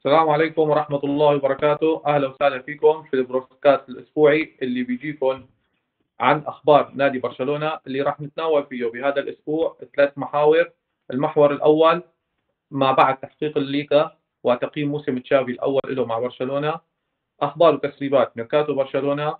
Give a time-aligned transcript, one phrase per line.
[0.00, 2.02] السلام عليكم ورحمة الله وبركاته.
[2.06, 5.46] أهلا وسهلا فيكم في ال broadcast الأسبوعي اللي بيجيكم
[6.20, 10.70] عن أخبار نادي برشلونة اللي راح نتناول فيه بهذا الأسبوع ثلاث محاور.
[11.12, 12.02] المحور الأول
[12.70, 16.80] ما بعد تحقيق الليغا وتقييم موسم تشافي الأول له مع برشلونة.
[17.40, 19.36] أخبار وتسريبات ميركاتو برشلونة.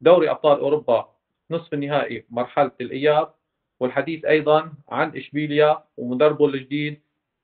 [0.00, 1.08] دوري أبطال أوروبا
[1.50, 3.34] نصف النهائي مرحلة الإياب.
[3.80, 7.00] والحديث أيضا عن إشبيليا ومدربه الجديد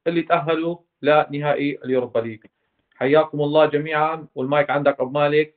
[0.07, 2.41] اللي تأهلوا لنهائي اليوروبا ليج.
[2.97, 4.27] حياكم الله جميعا.
[4.35, 5.55] والمايك عندك أبو مالك.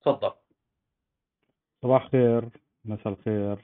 [0.00, 0.32] تفضل.
[1.82, 2.48] صباح الخير
[2.84, 3.58] مساء الخير.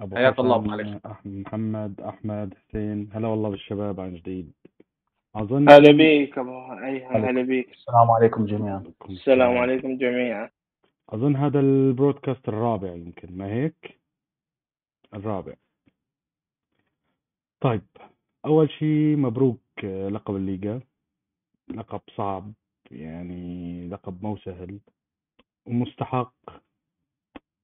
[0.00, 1.00] أبو حياك الله أبو مالك.
[1.24, 3.10] محمد أحمد حسين.
[3.12, 4.52] هلا والله بالشباب عن جديد.
[5.34, 7.70] أظن هلا بيك أبو أي هلا بيك.
[7.70, 8.84] السلام عليكم جميعا.
[9.10, 9.58] السلام.
[9.58, 10.50] عليكم جميعا.
[11.08, 14.00] أظن هذا ال broadcast الرابع يمكن ما هيك؟
[15.14, 15.54] الرابع.
[17.60, 17.82] طيب
[18.46, 20.80] أول شيء مبروك آه، لقب الليغا.
[21.68, 22.52] لقب صعب
[22.90, 24.80] يعني لقب مو سهل.
[25.66, 26.34] ومستحق.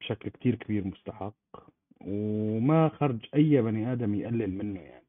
[0.00, 1.34] بشكل كتير كبير مستحق.
[2.00, 5.04] وما خرج أي بني آدم يقلل منه يعني.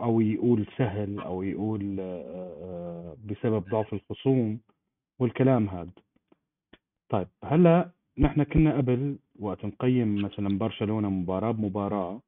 [0.00, 4.60] أو يقول سهل أو يقول آه، آه، بسبب ضعف الخصوم
[5.18, 5.90] والكلام هذا
[7.08, 12.20] طيب هلأ نحن كنا قبل وقت نقيم مثلا برشلونة مباراة بمباراة.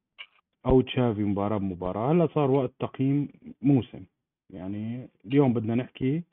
[0.65, 2.11] أو تشافي مباراة بمباراة.
[2.11, 3.27] هلا صار وقت تقييم
[3.61, 4.03] موسم.
[4.49, 6.23] يعني اليوم بدنا نحكي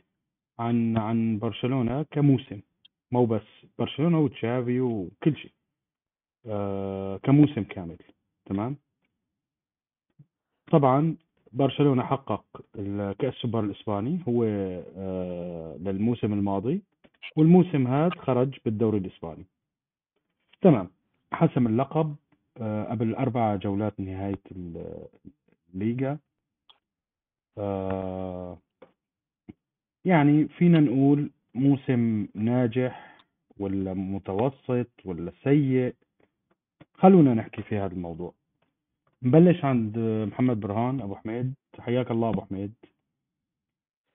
[0.59, 2.61] عن عن برشلونة كموسم.
[3.13, 5.53] مو بس برشلونة وتشافي وكل شيء.
[6.47, 7.99] آه كموسم كامل.
[8.45, 8.77] تمام؟
[10.73, 11.17] طبعا
[11.53, 12.45] برشلونة حقق
[13.19, 14.21] كاس السوبر الإسباني.
[14.29, 16.83] هو آه للموسم الماضي.
[17.37, 19.47] والموسم هذا خرج بالدوري الإسباني.
[20.61, 20.91] تمام.
[21.33, 22.17] حسم اللقب.
[22.63, 24.43] قبل أربع جولات نهاية
[25.75, 26.19] الليجا.
[27.59, 28.59] آه،
[30.05, 33.19] يعني فينا نقول موسم ناجح
[33.59, 35.95] ولا متوسط ولا سيء؟
[36.95, 38.35] خلونا نحكي في هذا الموضوع.
[39.23, 41.55] نبلش عند محمد برهان أبو حميد.
[41.79, 42.75] حياك الله أبو حميد.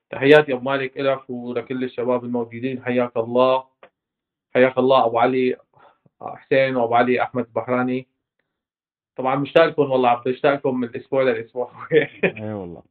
[0.10, 2.84] تحياتي أبو مالك لك ولكل الشباب الموجودين.
[2.84, 3.66] حياك الله.
[4.54, 5.58] حياك الله أبو علي
[6.22, 8.08] حسين وأبو علي أحمد بحراني
[9.16, 11.72] طبعا مشتاق لكم والله عبد مشتاق لكم من الأسبوع للأسبوع.
[12.24, 12.84] اي والله.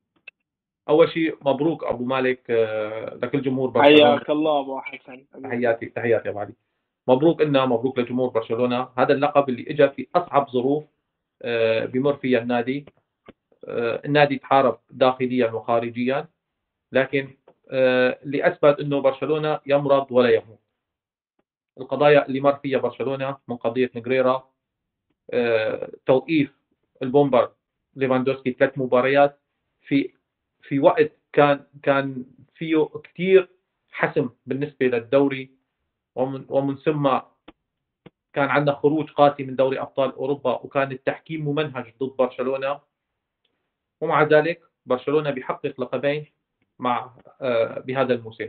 [0.88, 4.16] أول شيء مبروك أبو مالك آه، لكل جمهور برشلونة.
[4.16, 5.24] حياك الله أبو حسن.
[5.42, 6.52] تحياتي تحياتي ابو علي
[7.08, 8.88] مبروك لنا مبروك لجمهور برشلونة.
[8.98, 10.84] هذا اللقب اللي اجى في أصعب ظروف
[11.42, 12.86] آه، بمر فيها النادي.
[13.68, 16.28] آه، النادي تحارب داخليا وخارجيا
[16.92, 17.30] لكن
[17.70, 20.64] اللي أثبت إنه برشلونة يمرض ولا يموت.
[21.80, 24.53] القضايا اللي مر فيها برشلونة من قضية نجريرا
[26.06, 26.52] توقيف
[27.02, 27.52] ال bomber
[27.96, 29.40] ليفاندوسكي ثلاث مباريات
[29.82, 30.12] في
[30.62, 32.24] في وقت كان كان
[32.54, 33.48] فيه كثير
[33.90, 35.50] حسم بالنسبة للدوري.
[36.14, 37.18] ومن ومن ثم
[38.32, 42.80] كان عندنا خروج قاسي من دوري أبطال أوروبا وكان التحكيم ممنهج ضد برشلونة.
[44.00, 46.26] ومع ذلك برشلونة بيحقق لقبين
[46.78, 48.48] مع آه، بهذا الموسم.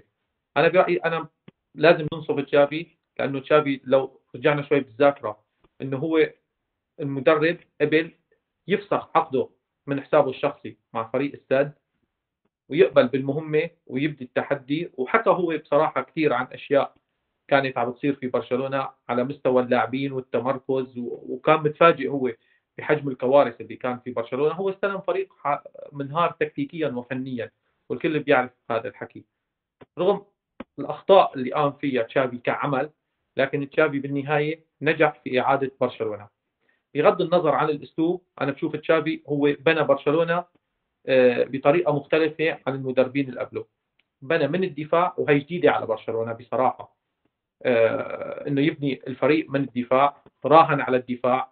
[0.57, 1.28] أنا برأيي أنا
[1.75, 2.88] لازم ننصف تشافي
[3.19, 5.40] لأنه تشافي لو رجعنا شوي بالذاكرة
[5.81, 6.30] إنه هو
[7.00, 8.11] المدرب قبل
[8.67, 9.50] يفسخ عقده
[9.88, 11.73] من حسابه الشخصي مع فريق السد
[12.69, 16.95] ويقبل بالمهمة ويبدي التحدي وحكى هو بصراحة كثير عن أشياء
[17.47, 22.31] كانت عم تصير في برشلونة على مستوى اللاعبين والتمركز وكان متفاجئ هو
[22.78, 24.53] بحجم الكوارث اللي كان في برشلونة.
[24.53, 25.33] هو استلم فريق
[25.91, 27.51] منهار تكتيكيا وفنيا
[27.89, 29.25] والكل بيعرف هذا الحكي.
[30.00, 30.25] رغم
[30.79, 32.89] الأخطاء اللي قام فيها تشافي كعمل
[33.38, 36.34] لكن تشافي بالنهاية نجح في إعادة برشلونة.
[36.95, 40.45] بغض النظر عن الأسلوب أنا بشوف تشافي هو بنى برشلونة
[41.07, 43.66] آه، بطريقة مختلفة عن المدربين اللي قبله.
[44.22, 46.95] بنى من الدفاع وهي جديدة على برشلونة بصراحة.
[47.63, 51.51] آه، إنه يبني الفريق من الدفاع راهن على الدفاع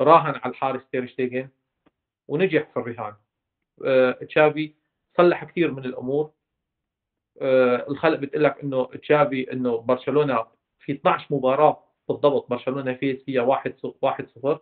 [0.00, 1.48] راهن على الحارس تيرشتيجن
[2.28, 3.14] ونجح في الرهان.
[3.84, 4.74] آه، تشافي
[5.16, 6.30] صلح كثير من الأمور.
[7.88, 10.46] الخلق بتقول لك إنه تشافي إنه برشلونة
[10.78, 14.60] في 12 مباراة بالضبط برشلونة فاز فيها 1 1 0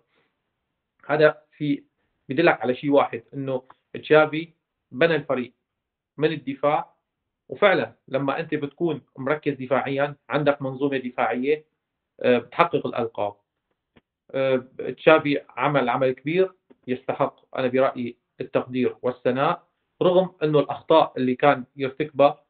[1.08, 1.84] هذا في
[2.28, 3.62] بدلك على شيء واحد إنه
[3.94, 4.48] تشافي
[4.92, 5.52] بنى الفريق
[6.16, 6.94] من الدفاع
[7.48, 11.64] وفعلا لما أنت بتكون مركز دفاعيا عندك منظومة دفاعية
[12.20, 13.34] آه، بتحقق الألقاب.
[14.30, 14.56] آه،
[14.96, 16.52] تشافي عمل عمل كبير
[16.86, 19.68] يستحق أنا برأيي التقدير والثناء
[20.02, 22.44] رغم إنه الأخطاء اللي كان يرتكبها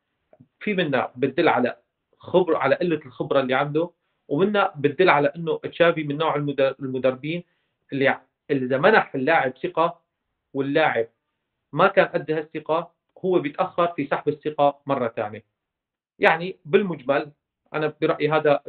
[0.60, 1.76] في منها بتدل على
[2.18, 3.90] خبر على قلة الخبرة اللي عنده
[4.28, 6.36] ومنها بتدل على إنه تشافي من نوع
[6.80, 7.44] المدربين
[7.92, 10.00] اللي إذا منح اللاعب ثقة
[10.54, 11.08] واللاعب
[11.72, 12.94] ما كان قد هالثقة
[13.24, 15.44] هو بيتأخر في سحب الثقة مرة ثانية.
[16.18, 17.32] يعني بالمجمل
[17.74, 18.60] أنا برأيي هذا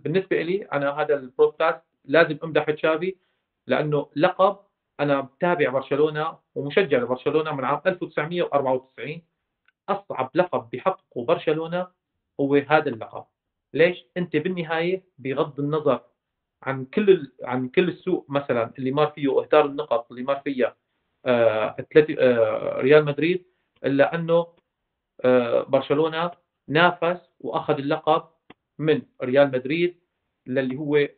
[0.00, 3.16] بالنسبة لي أنا هذا البودكاست لازم امدح تشافي
[3.66, 4.56] لأنه لقب
[5.00, 9.22] أنا متابع برشلونة ومشجع لبرشلونة من عام 1994
[9.88, 11.88] أصعب لقب بحققه برشلونة
[12.40, 13.24] هو هذا اللقب.
[13.74, 16.00] ليش؟ أنت بالنهاية بغض النظر
[16.62, 20.76] عن كل عن كل السوء مثلا اللي مر فيه إهدار النقط اللي مر فيها
[21.26, 21.76] آه
[22.18, 23.44] آه ريال مدريد
[23.84, 24.46] إلا أنه
[25.24, 26.30] آه برشلونة
[26.68, 28.22] نافس وأخذ اللقب
[28.78, 30.00] من ريال مدريد
[30.46, 31.08] للي هو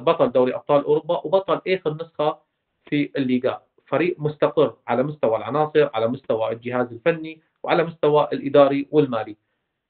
[0.00, 2.38] بطل دوري أبطال أوروبا وبطل آخر نسخة
[2.84, 3.62] في الليغا.
[3.86, 9.36] فريق مستقر على مستوى العناصر على مستوى الجهاز الفني وعلى مستوى الإداري والمالي.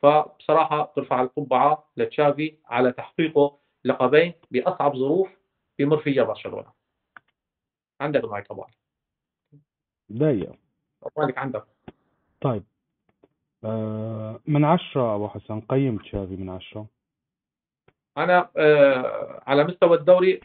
[0.03, 5.29] فبصراحة ترفع القبعة لتشافي على تحقيقه لقبين بأصعب ظروف
[5.79, 6.73] بمر فيها برشلونة.
[8.00, 8.69] عندك معي طبعا.
[10.08, 10.52] دايم
[11.19, 11.64] مالك عندك.
[12.40, 12.64] طيب.
[13.64, 16.87] آه من عشرة أبو حسن قيم تشافي من عشرة؟
[18.17, 20.40] أنا آه على مستوى الدوري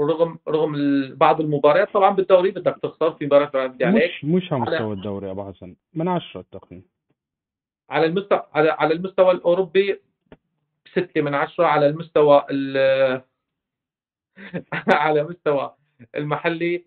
[0.00, 0.74] رغم رغم
[1.14, 4.04] بعض المباريات طبعا بالدوري بدك تخسر في مباريات بدي عليك.
[4.04, 5.76] مش مش على مستوى الدوري أبو حسن.
[5.94, 6.84] من عشرة التقييم.
[7.90, 10.00] على المستوى على على المستوى الأوروبي
[10.92, 12.46] ستة من عشرة على المستوى
[15.04, 15.74] على مستوى
[16.14, 16.84] المحلي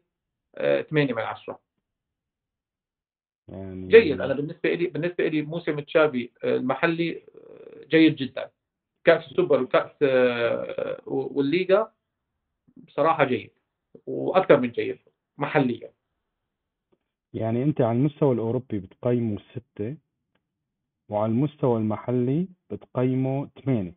[0.55, 1.59] آه، ثمانية من عشرة.
[3.47, 4.21] يعني جيد.
[4.21, 8.51] أنا بالنسبة لي بالنسبة لي موسم تشافي آه، المحلي آه، جيد جدا.
[9.03, 9.91] كأس السوبر وكأس
[11.07, 11.93] والليغا
[12.77, 13.51] بصراحة جيد
[14.05, 14.99] وأكثر من جيد
[15.37, 15.91] محليا.
[17.33, 19.97] يعني أنت على المستوى الأوروبي بتقيمه ستة
[21.09, 23.93] وعلى المستوى المحلي بتقيمه ثمانية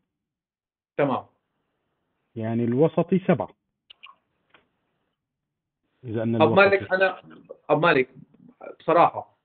[0.97, 1.25] تمام.
[2.37, 3.49] يعني الوسطي سبعة.
[6.05, 7.23] إذا أن أب مالك أنا
[7.71, 8.09] أب مالك
[8.81, 9.39] بصراحة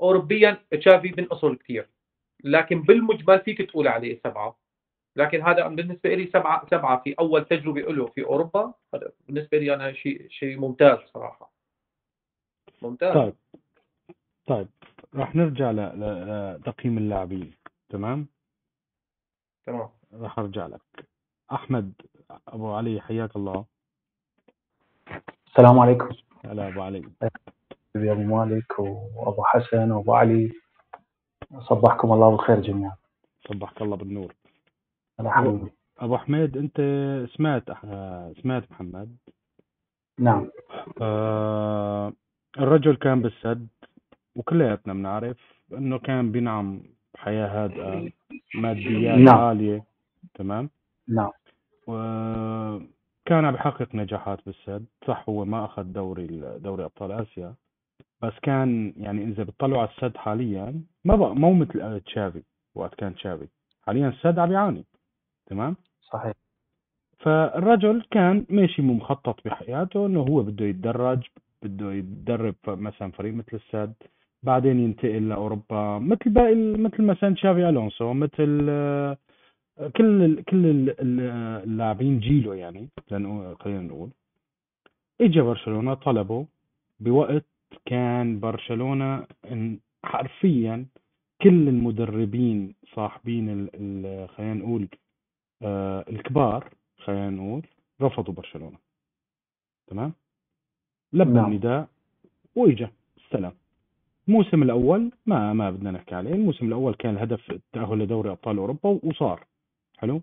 [0.00, 1.88] أوروبيا تشافي من أصل كثير
[2.44, 4.56] لكن بالمجمل فيك تقول عليه سبعة.
[5.16, 9.74] لكن هذا بالنسبة لي سبعة سبعة في أول تجربة له في أوروبا هذا بالنسبة لي
[9.74, 11.52] أنا شيء شيء ممتاز صراحة.
[12.82, 13.14] ممتاز.
[13.14, 13.34] طيب.
[14.46, 14.68] طيب.
[15.14, 17.52] راح نرجع لتقييم اللاعبين.
[17.90, 18.26] تمام؟
[19.66, 19.88] تمام.
[20.12, 21.08] راح أرجع لك.
[21.52, 21.92] أحمد
[22.48, 23.64] أبو علي حياك الله.
[25.46, 26.08] السلام عليكم.
[26.44, 27.10] هلا أبو علي.
[27.96, 30.52] أبو مالك وأبو حسن وأبو علي.
[31.58, 32.96] صبحكم الله بالخير جميعا.
[33.48, 34.34] صبحك الله بالنور.
[35.20, 36.76] هلا حبيبي أبو حميد أنت
[37.36, 37.64] سمعت
[38.42, 39.16] سمعت محمد؟
[40.18, 40.50] نعم.
[41.02, 42.12] آه
[42.58, 43.68] الرجل كان بالسد
[44.36, 45.38] وكلياتنا بنعرف
[45.72, 46.82] إنه كان بينعم
[47.20, 48.10] بحياه هادئه
[48.54, 49.38] ماديات نعم.
[49.38, 49.84] عاليه
[50.34, 50.70] تمام؟
[51.08, 51.30] نعم.
[51.86, 54.84] وكان بحقق نجاحات بالسد.
[55.06, 56.26] صح هو ما أخذ دوري
[56.58, 57.54] دوري أبطال آسيا.
[58.22, 62.42] بس كان يعني إذا بتطلعوا على السد حاليا ما بقى مو مثل تشافي.
[62.74, 63.48] وقت كان تشافي.
[63.86, 64.84] حاليا السد عم يعاني.
[65.46, 66.34] تمام؟ صحيح.
[67.18, 71.26] فالرجل كان ماشي مخطط بحياته إنه هو بده يتدرج
[71.62, 73.94] بده يتدرب مثلا فريق مثل السد.
[74.42, 75.98] بعدين ينتقل لأوروبا.
[75.98, 79.16] مثل باقي مثل مثلا تشافي ألونسو مثل آه،
[79.96, 82.88] كل كل اللاعبين جيله يعني
[83.60, 84.10] خلينا نقول.
[85.20, 86.46] اجى برشلونة طلبه
[87.00, 87.44] بوقت
[87.86, 89.26] كان برشلونة
[90.04, 90.86] حرفيا
[91.42, 93.68] كل المدربين صاحبين
[94.26, 94.88] خلينا نقول
[95.62, 97.66] آه، الكبار خلينا نقول
[98.02, 98.78] رفضوا برشلونة.
[99.86, 100.12] تمام؟
[101.12, 101.52] لبى نعم.
[101.52, 101.88] النداء
[102.56, 102.90] وإجا.
[103.24, 103.52] استلم
[104.30, 106.32] الموسم الأول ما ما بدنا نحكي عليه.
[106.32, 109.44] الموسم الأول كان الهدف التاهل لدوري أبطال أوروبا وصار.
[109.98, 110.20] حلو؟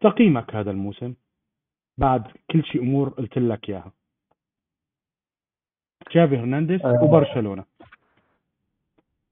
[0.00, 1.14] تقييمك هذا الموسم
[1.98, 3.92] بعد كل شيء أمور قلت لك إياها.
[6.06, 7.04] تشافي هرنانديز أه.
[7.04, 7.64] وبرشلونة.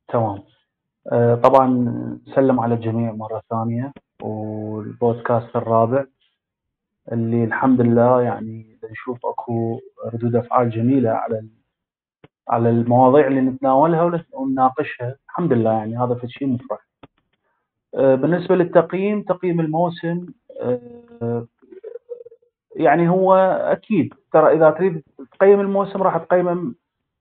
[0.08, 0.42] تمام.
[1.12, 1.68] أه طبعا
[2.34, 3.92] سلم على الجميع مرة ثانية.
[4.22, 6.04] والبودكاست الرابع
[7.12, 9.80] اللي الحمد لله يعني نشوف أكو
[10.14, 11.46] ردود أفعال جميلة على
[12.48, 15.16] على المواضيع اللي نتناولها ونناقشها.
[15.28, 16.86] الحمد لله يعني هذا في شيء مفرح.
[17.94, 20.26] آه، بالنسبة للتقييم تقييم الموسم
[20.60, 21.46] آه،
[22.76, 23.34] يعني هو
[23.72, 24.14] أكيد.
[24.32, 25.02] ترى إذا تريد
[25.38, 26.74] تقيم الموسم راح تقيمه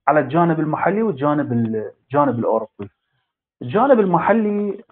[0.08, 2.90] على الجانب المحلي والجانب الجانب الأوروبي.
[3.62, 4.84] الجانب المحلي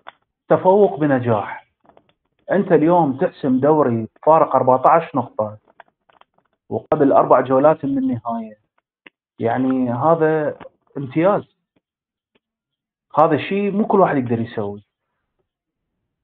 [0.48, 1.66] تفوق بنجاح.
[2.52, 5.56] أنت اليوم تحسم دوري فارق 14 نقطة
[6.68, 8.61] وقبل أربع جولات من النهاية.
[9.42, 10.58] يعني هذا
[10.96, 11.42] امتياز.
[13.18, 14.82] هذا الشيء مو كل واحد يقدر يسوي.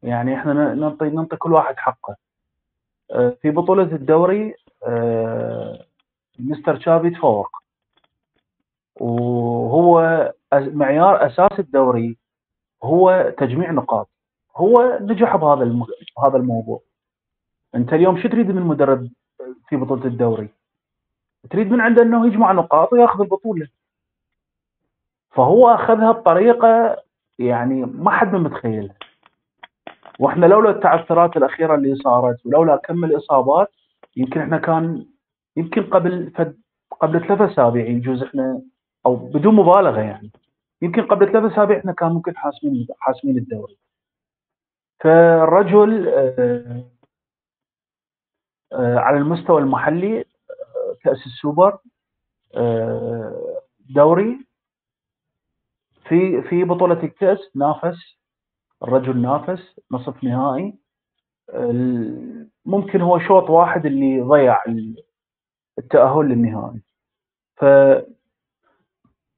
[0.03, 2.17] يعني إحنا نعطي نعطي كل واحد حقه.
[3.11, 4.55] آه، في بطولة الدوري
[4.87, 5.87] آه،
[6.39, 7.49] مستر تشافي تفوق.
[9.01, 12.17] وهو معيار أساس الدوري
[12.83, 14.09] هو تجميع نقاط.
[14.57, 15.65] هو نجح بهذا.
[16.17, 16.81] بهذا الموضوع.
[17.75, 19.09] أنت اليوم شو تريد من المدرب
[19.69, 20.58] في بطولة الدوري؟
[21.51, 23.69] تريد من عنده أنه يجمع نقاط ويأخذ البطولة.
[25.31, 26.97] فهو أخذها بطريقة
[27.39, 28.95] يعني ما حد من متخيلها
[30.19, 33.71] وإحنا لولا التعثرات الأخيرة اللي صارت ولولا كم الإصابات
[34.17, 35.07] يمكن إحنا كان
[35.57, 36.59] يمكن قبل فد
[37.01, 38.63] قبل ثلاث أسابيع يجوز إحنا
[39.07, 40.31] أو بدون مبالغة يعني.
[40.83, 43.77] يمكن قبل ثلاث أسابيع إحنا كان ممكن حاسمين حاسمين الدوري.
[45.01, 46.85] فالرجل آه،
[48.73, 50.25] آه، على المستوى المحلي
[51.09, 51.79] كأس السوبر
[52.55, 54.47] آه، دوري
[56.09, 58.19] في في بطولة الكأس نافس
[58.83, 60.79] الرجل نافس نصف نهائي.
[62.65, 65.03] ممكن هو شوط واحد اللي ضيع ال-
[65.79, 66.81] التأهل للنهائي.
[67.57, 67.65] ف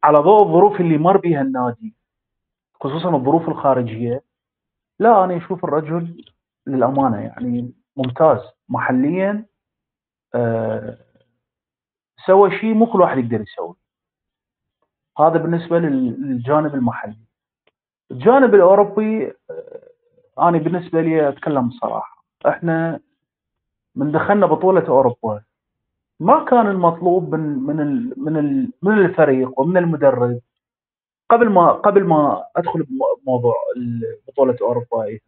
[0.03, 1.95] على ضوء الظروف اللي مر بها النادي
[2.81, 4.23] خصوصا الظروف الخارجية
[4.99, 6.25] لا أنا أشوف الرجل
[6.67, 9.47] للأمانة يعني ممتاز محليا
[10.35, 10.99] آه،
[12.27, 13.75] سوى شيء مو كل واحد يقدر يسوي.
[15.19, 17.17] هذا بالنسبة لل- للجانب المحلي.
[18.11, 19.89] الجانب الأوروبي آه،
[20.39, 23.01] أنا بالنسبة لي أتكلم بصراحة إحنا
[23.95, 25.43] من دخلنا بطولة أوروبا
[26.21, 30.41] ما كان المطلوب من من ال من ال من الفريق ومن المدرب.
[31.31, 32.87] قبل ما قبل ما أدخل
[33.23, 33.55] بموضوع
[34.29, 35.19] بطولة أوروبا.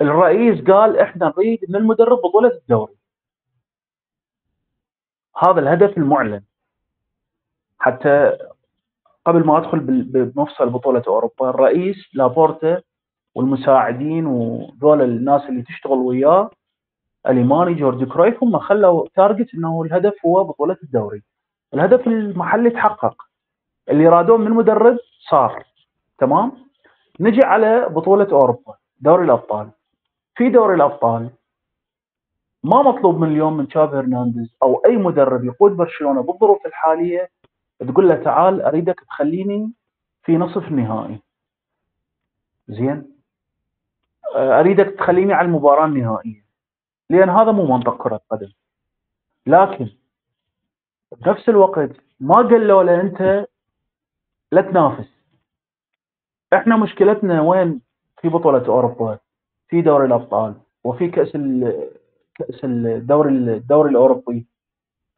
[0.00, 2.94] الرئيس قال إحنا نريد من المدرب بطولة الدوري.
[5.38, 6.42] هذا الهدف المعلن.
[7.78, 8.38] حتى
[9.24, 12.82] قبل ما أدخل بمفصل بطولة أوروبا الرئيس لابورتا
[13.34, 16.50] والمساعدين وذول الناس اللي تشتغل وياه
[17.28, 21.22] أليماني جوردي كرويف هم خلوا target إنه الهدف هو بطولة الدوري.
[21.74, 23.22] الهدف المحلي تحقق.
[23.88, 24.98] اللي يرادون من مدرب
[25.30, 25.64] صار.
[26.18, 26.52] تمام؟
[27.20, 29.70] نجي على بطولة أوروبا دوري الأبطال.
[30.34, 31.30] في دوري الأبطال
[32.64, 37.30] ما مطلوب من اليوم من تشافي هرنانديز أو أي مدرب يقود برشلونة بالظروف الحالية
[37.80, 39.72] تقول له تعال أريدك تخليني
[40.22, 41.22] في نصف النهائي.
[42.68, 43.12] زين؟
[44.36, 46.44] أريدك تخليني على المباراة النهائية.
[47.10, 48.52] لأن هذا مو منطق كرة قدم.
[49.46, 49.88] لكن
[51.12, 51.90] بنفس الوقت
[52.20, 53.46] ما قالوا له أنت
[54.52, 55.08] لا تنافس.
[56.52, 57.80] إحنا مشكلتنا وين؟
[58.20, 59.18] في بطولة أوروبا
[59.68, 60.54] في دوري الأبطال
[60.84, 61.36] وفي كأس
[62.42, 64.46] كاس الدوري الدوري الأوروبي.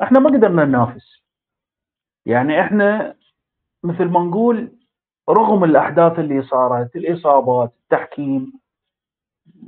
[0.03, 1.25] إحنا ما قدرنا ننافس.
[2.27, 3.17] يعني إحنا
[3.85, 4.73] مثل ما نقول
[5.29, 8.53] رغم الأحداث اللي صارت الإصابات التحكيم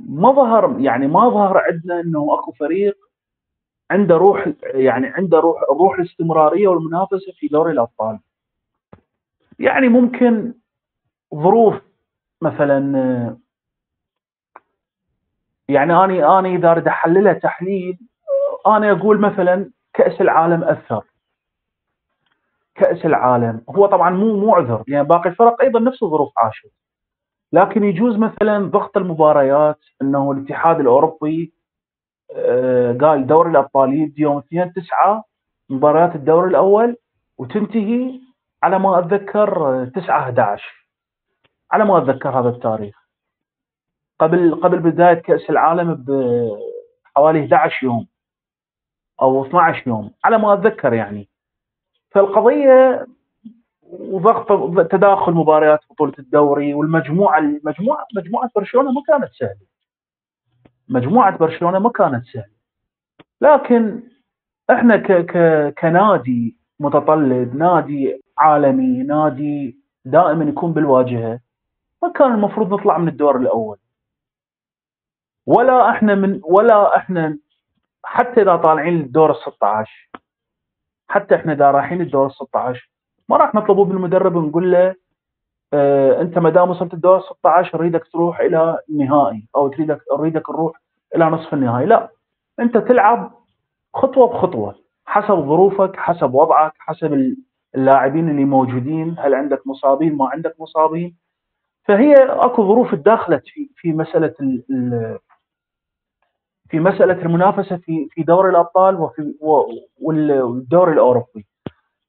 [0.09, 2.97] ما ظهر يعني ما ظهر عندنا إنه أكو فريق
[3.91, 8.19] عنده روح يعني عنده روح الروح الاستمرارية والمنافسة في دوري الأبطال.
[9.59, 10.53] يعني ممكن
[11.35, 11.75] ظروف
[12.41, 13.37] مثلا
[15.69, 17.99] يعني اني اني إذا أريد أحللها تحليل
[18.65, 21.03] آه، أنا أقول مثلا كأس العالم أثر.
[22.75, 23.61] كأس العالم.
[23.69, 24.83] هو طبعا مو مو عذر.
[24.87, 26.71] يعني باقي الفرق أيضا نفس الظروف عاشت.
[27.53, 31.53] لكن يجوز مثلا ضغط المباريات إنه الاتحاد الأوروبي
[32.35, 35.23] آه، قال دوري الأبطال يبدي يوم 2 9
[35.69, 36.97] مباريات الدوري الأول
[37.37, 38.19] وتنتهي
[38.63, 40.87] على ما أتذكر آه، 9 11
[41.71, 43.06] على ما أتذكر هذا التاريخ.
[44.19, 48.07] قبل قبل بداية كأس العالم بحوالي 11 يوم
[49.21, 51.29] أو 12 يوم على ما أتذكر يعني.
[52.11, 53.07] فالقضية
[53.91, 54.47] وضغط
[54.91, 59.67] تداخل مباريات بطولة الدوري والمجموعة المجموعة مجموعة برشلونة ما كانت سهلة.
[60.89, 62.57] مجموعة برشلونة ما كانت سهلة.
[63.41, 64.03] لكن
[64.71, 71.39] إحنا ك ك كنادي متطلب نادي عالمي نادي دائما يكون بالواجهة
[72.03, 73.77] ما كان المفروض نطلع من الدور الأول.
[75.47, 77.37] ولا إحنا من ولا إحنا
[78.03, 80.09] حتى إذا طالعين للدور ال 16
[81.07, 82.89] حتى إحنا إذا رايحين للدور ال 16
[83.29, 84.95] ما راح نطلبه من المدرب ونقول له
[85.73, 90.49] آه أنت ما دام وصلت الدور ال 16 أريدك تروح إلى النهائي أو تريدك أريدك
[90.49, 90.81] نروح
[91.15, 91.85] إلى نصف النهائي.
[91.85, 92.09] لا
[92.59, 93.31] أنت تلعب
[93.93, 94.75] خطوة بخطوة
[95.05, 97.35] حسب ظروفك حسب وضعك حسب
[97.75, 101.15] اللاعبين اللي موجودين هل عندك مصابين ما عندك مصابين.
[101.87, 105.19] فهي أكو ظروف تداخلت في في مسألة ال ال
[106.69, 109.33] في مسألة المنافسة في في دوري الأبطال وفي
[110.01, 111.45] والدوري الأوروبي.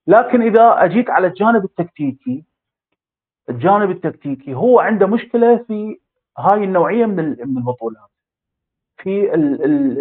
[0.07, 2.45] لكن إذا أجيت على الجانب التكتيكي
[3.50, 5.99] الجانب التكتيكي هو عنده مشكلة في
[6.38, 8.11] هاي النوعية من من البطولات.
[8.97, 9.35] في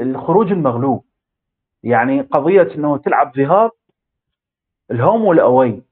[0.04, 1.04] الخروج المغلوب.
[1.84, 3.72] يعني قضية إنه تلعب ذهاب
[4.92, 5.84] الهوم والأوي.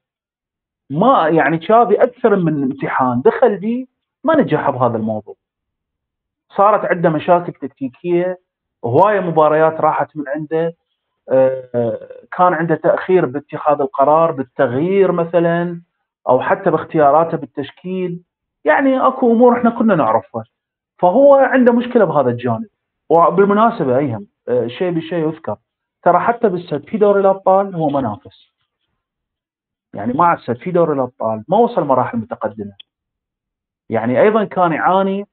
[0.89, 3.21] ما يعني تشافي أكثر من امتحان.
[3.21, 3.85] دخل بيه
[4.23, 5.35] ما نجح بهذا الموضوع.
[6.55, 8.39] صارت عنده مشاكل تكتيكية
[8.85, 10.75] هواية مباريات راحت من عنده
[11.31, 11.99] آه،
[12.37, 15.81] كان عنده تأخير باتخاذ القرار بالتغيير مثلا
[16.29, 18.21] أو حتى باختياراته بالتشكيل.
[18.65, 20.43] يعني أكو أمور إحنا كنا نعرفها.
[20.99, 22.67] فهو عنده مشكلة بهذا الجانب.
[23.09, 25.55] وبالمناسبة أيهم آه، شيء بشيء يذكر.
[26.03, 28.53] ترى حتى بالسد في دوري الابطال هو منافس.
[29.93, 32.73] يعني مع السد في دوري الابطال ما وصل مراحل متقدمة.
[33.89, 35.25] يعني أيضا كان يعاني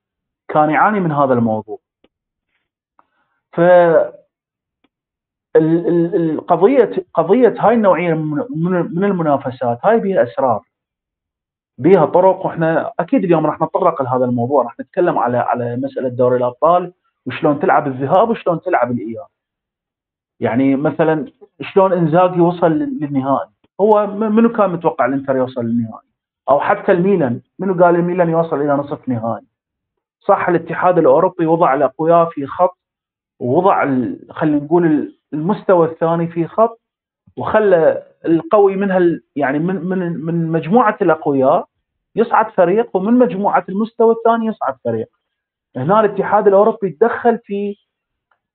[0.48, 1.78] كان يعاني من هذا الموضوع.
[3.52, 3.60] ف
[5.56, 10.62] القضية قضية هاي النوعية من المنافسات هاي بها أسرار
[11.78, 16.36] بها طرق وإحنا أكيد اليوم راح نتطرق لهذا الموضوع راح نتكلم على على مسألة دوري
[16.36, 16.92] الأبطال
[17.26, 19.26] وشلون تلعب الذهاب وشلون تلعب الإياب.
[20.40, 23.48] يعني مثلا شلون إنزاجي وصل للنهائي؟
[23.80, 26.08] هو منو كان متوقع الإنتر يوصل للنهائي؟
[26.48, 29.44] أو حتى الميلان منو قال الميلان يوصل إلى نصف نهائي؟
[30.20, 32.78] صح الاتحاد الأوروبي وضع الاقوياء في خط
[33.42, 33.84] ووضع
[34.30, 36.80] خلينا نقول المستوى الثاني في خط
[37.36, 39.00] وخلى القوي منها
[39.36, 41.66] يعني من من من مجموعة الأقوياء
[42.16, 45.08] يصعد فريق ومن مجموعة المستوى الثاني يصعد فريق.
[45.76, 47.76] هنا الاتحاد الأوروبي تدخل في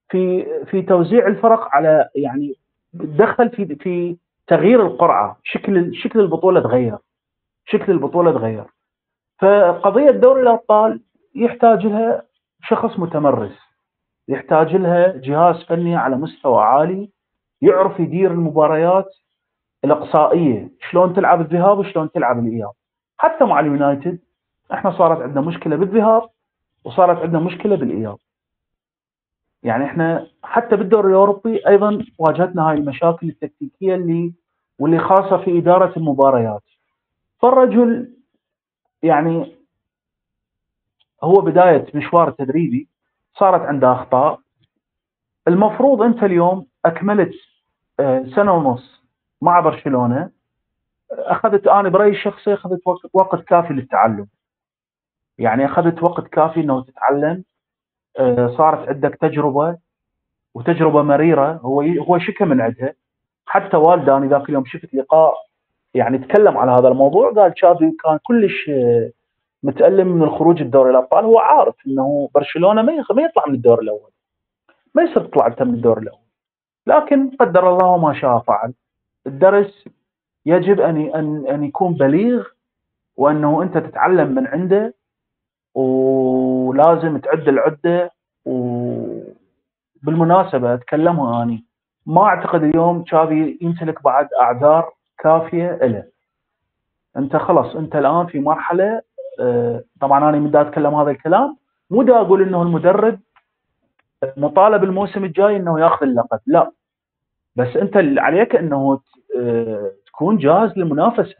[0.09, 2.53] في في توزيع الفرق على يعني
[2.93, 4.17] تدخل في في
[4.47, 6.97] تغيير القرعة، شكل شكل البطولة تغير.
[7.65, 8.65] شكل البطولة تغير.
[9.39, 11.01] فقضية دوري الأبطال
[11.35, 12.23] يحتاج لها
[12.63, 13.66] شخص متمرس.
[14.27, 17.09] يحتاج لها جهاز فني على مستوى عالي
[17.61, 19.15] يعرف يدير المباريات
[19.83, 22.71] الإقصائية شلون تلعب الذهاب وشلون تلعب الإياب.
[23.17, 24.19] حتى مع اليونايتد
[24.73, 26.29] إحنا صارت عندنا مشكلة بالذهاب
[26.83, 28.17] وصارت عندنا مشكلة بالإياب.
[29.63, 34.33] يعني إحنا حتى بالدوري الأوروبي أيضا واجهتنا هاي المشاكل التكتيكية اللي
[34.79, 36.63] واللي خاصة في إدارة المباريات.
[37.41, 38.13] فالرجل
[39.03, 39.55] يعني
[41.23, 42.87] هو بداية مشوار تدريبي
[43.39, 44.39] صارت عنده أخطاء.
[45.47, 47.33] المفروض أنت اليوم أكملت
[47.99, 49.01] آه، سنة ونص
[49.41, 50.31] مع برشلونة.
[51.11, 52.81] أخذت أنا برأيي الشخصي أخذت
[53.13, 54.27] وقت كافي للتعلم.
[55.37, 57.43] يعني أخذت وقت كافي إنه تتعلم.
[58.19, 59.77] آه، صارت عندك تجربة
[60.53, 61.51] وتجربة مريرة.
[61.53, 62.93] هو هو شكى من عندها.
[63.45, 65.33] حتى والده أنا ذاك اليوم شفت لقاء
[65.93, 67.31] يعني تكلم على هذا الموضوع.
[67.33, 69.11] قال شافي كان كلش آه،
[69.63, 74.11] متألم من الخروج الدوري الأبطال هو عارف إنه برشلونة ما ما يطلع من الدور الأول.
[74.95, 76.19] ما يصير تطلع انت من الدور الأول.
[76.87, 78.73] لكن قدر الله ما شاء فعل.
[79.27, 79.85] الدرس
[80.45, 82.45] يجب أن أن أن يكون بليغ
[83.17, 84.93] وأنه أنت تتعلم من عنده
[85.75, 88.11] ولازم تعد العدة
[90.01, 91.65] وبالمناسبه اتكلمها اني
[92.05, 96.03] ما أعتقد اليوم تشافي يمتلك بعد أعذار كافية له
[97.17, 99.01] أنت خلص أنت الآن في مرحلة
[100.01, 101.57] طبعا أنا من أتكلم هذا الكلام.
[101.89, 103.19] مو دا أقول إنه المدرب
[104.37, 106.39] مطالب الموسم الجاي إنه يأخذ اللقب.
[106.45, 106.71] لا.
[107.55, 108.99] بس أنت اللي عليك إنه
[110.05, 111.35] تكون جاهز للمنافسة.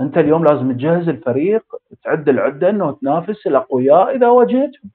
[0.00, 1.64] أنت اليوم لازم تجهز الفريق
[2.04, 4.90] تعد العدة إنه تنافس الأقوياء إذا واجهتهم.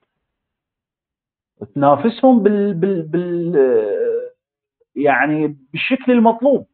[1.76, 3.58] تنافسهم بال بال بال
[4.96, 6.68] يعني بالشكل المطلوب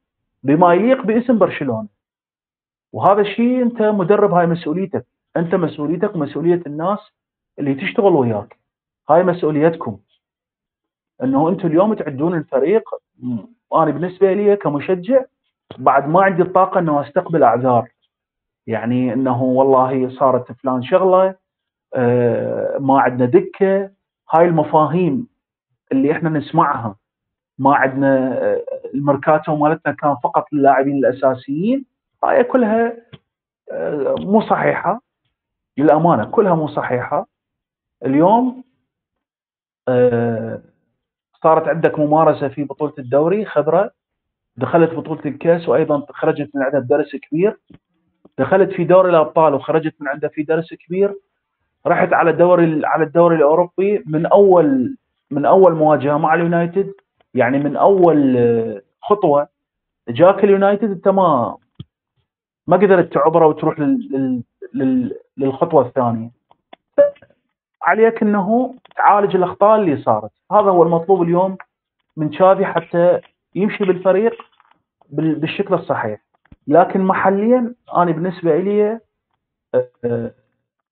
[0.44, 1.88] بما يليق باسم برشلونة.
[2.94, 5.06] وهذا الشيء أنت مدرب هاي مسؤوليتك.
[5.38, 7.00] أنت مسؤوليتك ومسؤوليه الناس
[7.60, 8.58] اللي تشتغل وياك.
[9.10, 9.98] هاي مسؤوليتكم.
[11.24, 12.84] إنه أنتم اليوم تعدون الفريق.
[13.72, 15.24] وأنا بالنسبة لي كمشجع
[15.78, 17.90] بعد ما عندي الطاقة إنه أستقبل أعذار.
[18.68, 21.36] يعني إنه والله صارت فلان شغلة
[21.96, 23.90] آه، ما عندنا دكة.
[24.32, 25.28] هاي المفاهيم
[25.92, 26.96] اللي إحنا نسمعها.
[27.60, 31.93] ما عندنا آه، الميركاتو مالتنا كان فقط للاعبين الأساسيين.
[32.24, 32.98] هاي كلها
[33.72, 35.02] آه، مو صحيحة.
[35.78, 37.28] للأمانة كلها مو صحيحة.
[38.06, 38.64] اليوم
[39.88, 40.62] آه،
[41.44, 43.92] صارت عندك ممارسة في بطولة الدوري خبرة.
[44.58, 47.60] دخلت بطولة الكاس وأيضا خرجت من عندها بدرس كبير.
[48.38, 51.16] دخلت في دوري الأبطال وخرجت من عندها في درس كبير.
[51.88, 54.98] رحت على الدوري على الدوري الأوروبي من اول
[55.32, 56.94] من أول مواجهة مع اليونايتد.
[57.34, 59.48] يعني من أول آه، خطوة
[60.10, 61.58] جاك اليونايتد انت ما
[62.68, 64.44] ما قدرت تعبره وتروح لل...
[64.74, 65.16] لل...
[65.38, 66.32] للخطوة الثانية.
[67.82, 70.32] عليك انه تعالج الأخطاء اللي صارت.
[70.52, 71.58] هذا هو المطلوب اليوم
[72.18, 73.20] من شافي حتى
[73.56, 74.42] يمشي بالفريق
[75.10, 76.24] بالشكل الصحيح.
[76.68, 79.00] لكن محليا أنا بالنسبة لي
[80.06, 80.32] آه،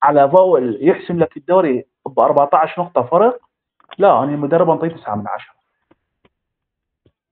[0.03, 3.39] على ضوء يحسم لك الدوري ب 14 نقطة فرق.
[3.97, 5.53] لا أنا المدرب انطيه 9 من 10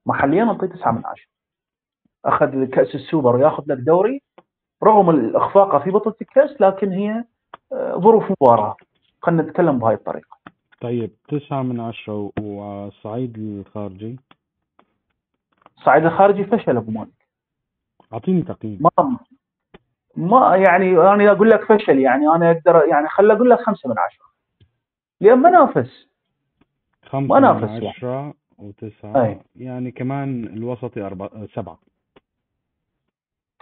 [0.06, 1.24] محليا انطيه 9 من 10
[2.24, 4.22] أخذ كأس السوبر وياخذ لك دوري.
[4.84, 7.24] رغم الاخفاقه في بطوله الكاس لكن هي
[7.72, 8.76] آه، ظروف مباراة.
[9.22, 10.36] خلينا نتكلم بهاي الطريقة.
[10.80, 14.20] طيب تسعة من عشرة والصعيد الخارجي.
[15.78, 17.26] الصعيد الخارجي فشل أبو مالك.
[18.12, 18.78] أعطيني تقييم.
[18.80, 19.18] ما
[20.16, 23.98] ما يعني أنا أقول لك فشل يعني أنا أقدر يعني خلي أقول لك خمسة من
[23.98, 24.24] عشرة.
[25.20, 26.06] لأن ما نافس.
[27.04, 27.88] خمسة ما من نافس يعني.
[27.88, 29.24] عشرة وتسعة.
[29.24, 29.40] أي.
[29.56, 31.78] يعني كمان الوسطي أربعة سبعة.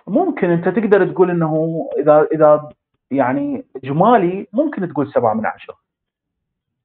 [0.06, 2.72] ممكن انت تقدر تقول إنه إذا إذا
[3.10, 5.78] يعني اجمالي ممكن تقول سبعة من عشرة.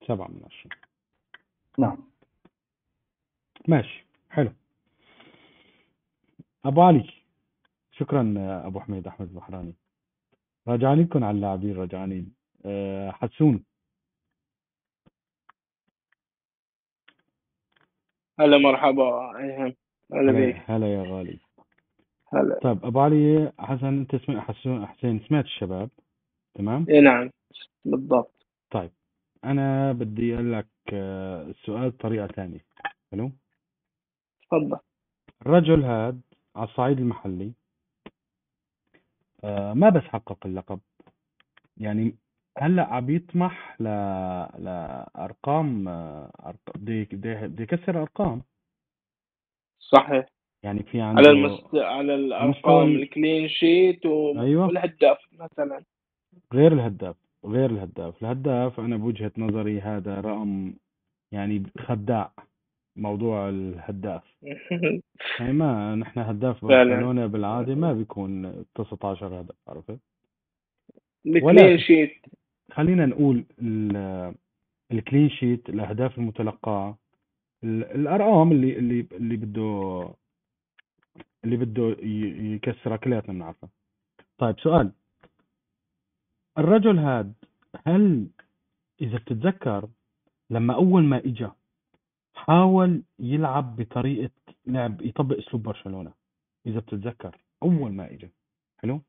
[0.08, 0.72] سبعة من عشرة.
[1.78, 1.98] نعم.
[3.68, 4.52] ماشي حلو.
[6.66, 7.10] أبو علي
[7.92, 9.76] شكرا أبو حميد أحمد البحراني.
[10.68, 12.34] راجعين لكم على اللاعبين راجعين
[12.66, 13.64] أه حسون.
[18.40, 19.38] هلا مرحبا.
[19.38, 19.76] ايهم
[20.12, 20.56] هلا هلا بيك.
[20.68, 21.40] هلا يا غالي.
[22.34, 22.60] هلا.
[22.64, 25.90] طيب أبو علي حسن أنت سمع حسون حسين سمعت الشباب؟
[26.56, 27.30] تمام؟ اي نعم.
[27.86, 28.46] بالضبط.
[28.72, 28.92] طيب
[29.44, 32.66] أنا بدي أقول لك آه، السؤال بطريقة ثانية
[33.12, 33.32] حلو؟
[34.52, 34.80] تفضل.
[35.46, 36.22] الرجل هاد
[36.56, 37.52] على الصعيد المحلي
[39.44, 40.80] آه، ما بس حقق اللقب.
[41.78, 42.16] يعني
[42.58, 43.84] هلأ عم يطمح ل
[44.64, 48.42] لأرقام آه، بده يكسر أرقام.
[49.80, 50.26] صحيح.
[50.64, 51.76] يعني في عنده على المست...
[51.76, 54.42] على الأرقام ال- الكلين شيت و...
[54.42, 54.68] أيوة.
[54.68, 55.84] والهداف مثلا.
[56.54, 58.24] غير الهداف غير الهداف.
[58.24, 60.74] الهداف أنا بوجهة نظري هذا رقم
[61.32, 62.32] يعني خداع
[62.96, 64.24] موضوع الهداف.
[65.40, 66.94] يعني ما نحن هداف فعلا.
[66.96, 70.00] برشلونة بالعادة ما بيكون 19 هدف عرفت؟
[71.26, 72.14] ال clean sheet.
[72.72, 74.34] خلينا نقول ال-
[74.92, 76.98] ال clean sheet الأهداف المتلقاة
[77.64, 80.10] ال- الأرقام اللي اللي اللي بده
[81.44, 81.96] اللي بده
[82.56, 83.70] يكسرها كلياتنا بنعرفها.
[84.38, 84.92] طيب سؤال.
[86.58, 87.34] الرجل هاد
[87.88, 88.28] هل
[89.02, 89.90] إذا بتتذكر
[90.50, 91.50] لما أول ما اجى
[92.36, 94.32] حاول يلعب بطريقة
[94.66, 96.14] لعب يطبق أسلوب برشلونة؟
[96.66, 98.30] إذا بتتذكر أول ما اجى
[98.78, 99.02] حلو؟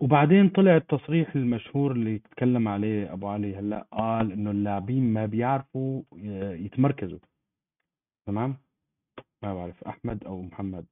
[0.00, 6.02] وبعدين طلع التصريح المشهور اللي تكلم عليه أبو علي هلأ قال إنه اللاعبين ما بيعرفوا
[6.64, 7.18] يتمركزوا.
[8.26, 8.56] تمام؟
[9.42, 10.86] ما بعرف أحمد أو محمد.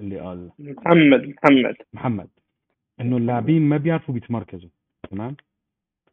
[0.00, 1.76] اللي قال محمد محمد.
[1.92, 2.28] محمد.
[3.00, 4.70] إنه اللاعبين ما بيعرفوا بيتمركزوا
[5.10, 5.36] تمام؟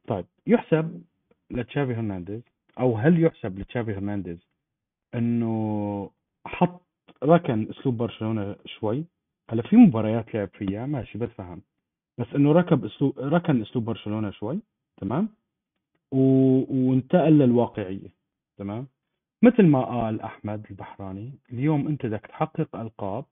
[0.08, 1.04] طيب يحسب
[1.52, 2.42] لتشافي هرنانديز
[2.80, 4.48] أو هل يحسب لتشافي هرنانديز
[5.16, 6.12] إنه
[6.46, 6.82] حط
[7.24, 9.06] ركن أسلوب برشلونة شوي؟
[9.50, 11.62] هلا في مباريات لعب فيها ماشي بتفهم.
[12.18, 14.60] بس إنه ركب اسلوب ركن أسلوب برشلونة شوي
[14.98, 15.30] تمام؟
[16.12, 16.20] و...
[16.90, 18.10] وانتقل للواقعية
[18.58, 18.88] تمام؟
[19.42, 23.26] مثل ما قال أحمد البحراني اليوم أنت بدك تحقق ألقاب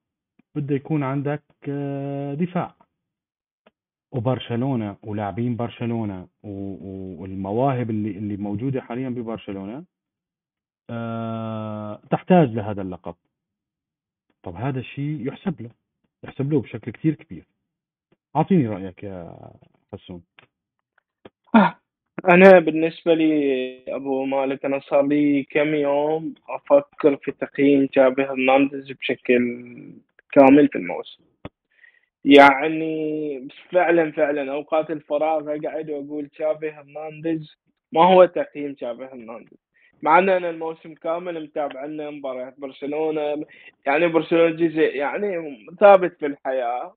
[0.55, 2.75] بده يكون عندك آه، دفاع.
[4.11, 9.85] وبرشلونة ولاعبين برشلونة والمواهب اللي اللي موجودة حاليا ببرشلونة
[10.89, 13.15] آه، تحتاج لهذا اللقب.
[14.43, 15.69] طب هذا الشيء يحسب له
[16.23, 17.45] يحسب له بشكل كثير كبير.
[18.35, 19.37] أعطيني رأيك يا
[19.93, 20.23] حسون.
[22.29, 28.91] أنا بالنسبة لي أبو مالك أنا صار لي كم يوم أفكر في تقييم جابي هرنانديز
[28.91, 29.33] بشكل
[30.33, 31.23] كامل في الموسم.
[32.25, 37.57] يعني فعلا فعلا أوقات الفراغ أقعد وأقول تشافي هرنانديز
[37.91, 39.57] ما هو تقييم تشافي هرنانديز.
[40.01, 43.45] مع إن أنا الموسم كامل متابع لنا مباريات برشلونة
[43.85, 46.95] يعني برشلونة جزء يعني ثابت في الحياة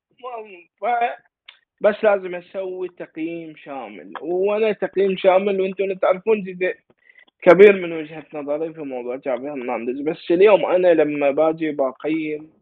[1.81, 4.13] بس لازم أسوي تقييم شامل.
[4.21, 6.75] وأنا تقييم شامل وأنتم تعرفون جزء
[7.43, 10.01] كبير من وجهة نظري في موضوع جافي هرنانديز.
[10.01, 12.56] بس اليوم أنا لما باجي بقيم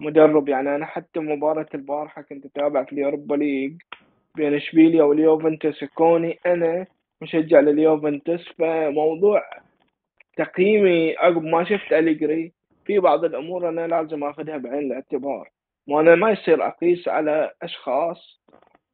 [0.00, 0.48] مدرب.
[0.48, 3.72] يعني أنا حتى مباراة البارحة كنت اتابع في اليوروبا ليج
[4.36, 6.86] بين إشبيليا واليوفنتوس كوني أنا
[7.22, 8.48] مشجع لليوفنتوس.
[8.58, 9.42] فموضوع
[10.36, 12.52] تقييمي عقب ما شفت أليجري
[12.84, 15.48] في بعض الأمور أنا لازم آخذها بعين الاعتبار
[15.88, 18.42] وأنا ما يصير أقيس على أشخاص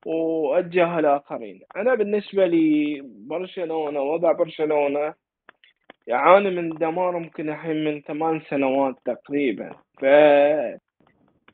[0.06, 1.60] واتجه الآخرين.
[1.76, 5.14] أنا بالنسبة لي برشلونة وضع برشلونة
[6.06, 9.70] يعاني من دمار ممكن الحين من ثمان سنوات تقريبا.
[10.00, 10.04] ف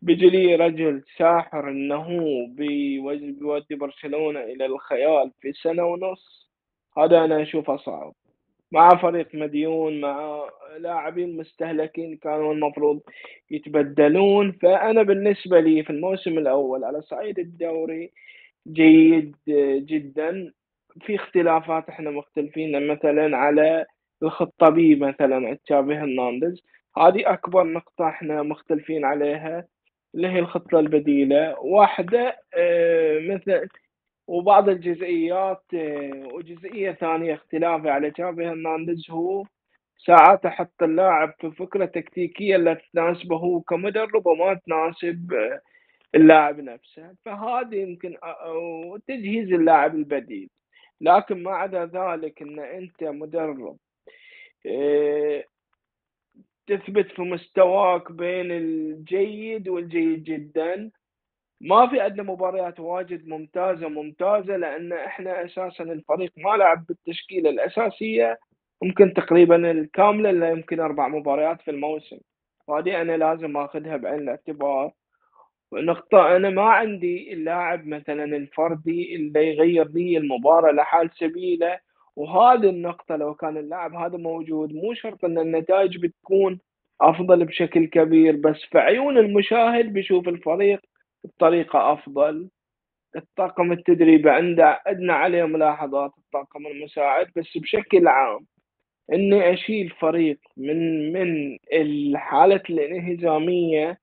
[0.02, 2.06] بيجي لي رجل ساحر إنه
[2.48, 6.50] بيودي برشلونة إلى الخيال في سنة ونص.
[6.98, 8.14] هذا أنا أشوفه صعب.
[8.72, 13.00] مع فريق مديون مع لاعبين مستهلكين كانوا المفروض
[13.50, 14.52] يتبدلون.
[14.52, 18.12] فأنا بالنسبة لي في الموسم الأول على صعيد الدوري
[18.68, 19.36] جيد
[19.86, 20.52] جدا.
[21.00, 23.86] في اختلافات إحنا مختلفين مثلا على
[24.22, 26.62] الخطابي مثلا تشافي هرنانديز.
[26.98, 29.66] هذه أكبر نقطة إحنا مختلفين عليها.
[30.14, 31.60] اللي هي الخطة البديلة.
[31.60, 33.68] واحدة آه، مثل
[34.26, 39.44] وبعض الجزئيات آه، وجزئية ثانية اختلافي على تشافي هرنانديز هو
[40.06, 45.60] ساعات أحط اللاعب في فكرة تكتيكية اللي تناسبه هو كمدرب وما تناسب آه،
[46.14, 47.14] اللاعب نفسه.
[47.24, 48.16] فهذه يمكن
[49.08, 50.50] تجهيز اللاعب البديل.
[51.00, 53.76] لكن ما عدا ذلك إن أنت مدرب
[56.70, 60.90] تثبت في مستواك بين الجيد والجيد جدا.
[61.60, 68.38] ما في عندنا مباريات واجد ممتازة ممتازة لأن إحنا أساسا الفريق ما لعب بالتشكيلة الأساسية
[68.82, 72.18] ممكن تقريبا الكاملة إلا يمكن أربع مباريات في الموسم.
[72.66, 74.92] وهذه أنا لازم آخذها بعين الاعتبار.
[75.72, 81.78] نقطة أنا ما عندي اللاعب مثلا الفردي اللي يغير لي المباراة لحال سبيله.
[82.20, 86.60] وهذه النقطة لو كان اللاعب هذا موجود مو شرط أن النتائج بتكون
[87.00, 90.80] أفضل بشكل كبير بس في عيون المشاهد بيشوف الفريق
[91.24, 92.50] بطريقة أفضل.
[93.16, 98.46] الطاقم التدريبي عنده عندنا عليه ملاحظات الطاقم المساعد بس بشكل عام
[99.12, 103.98] إني أشيل فريق من من الحالة الانهزامية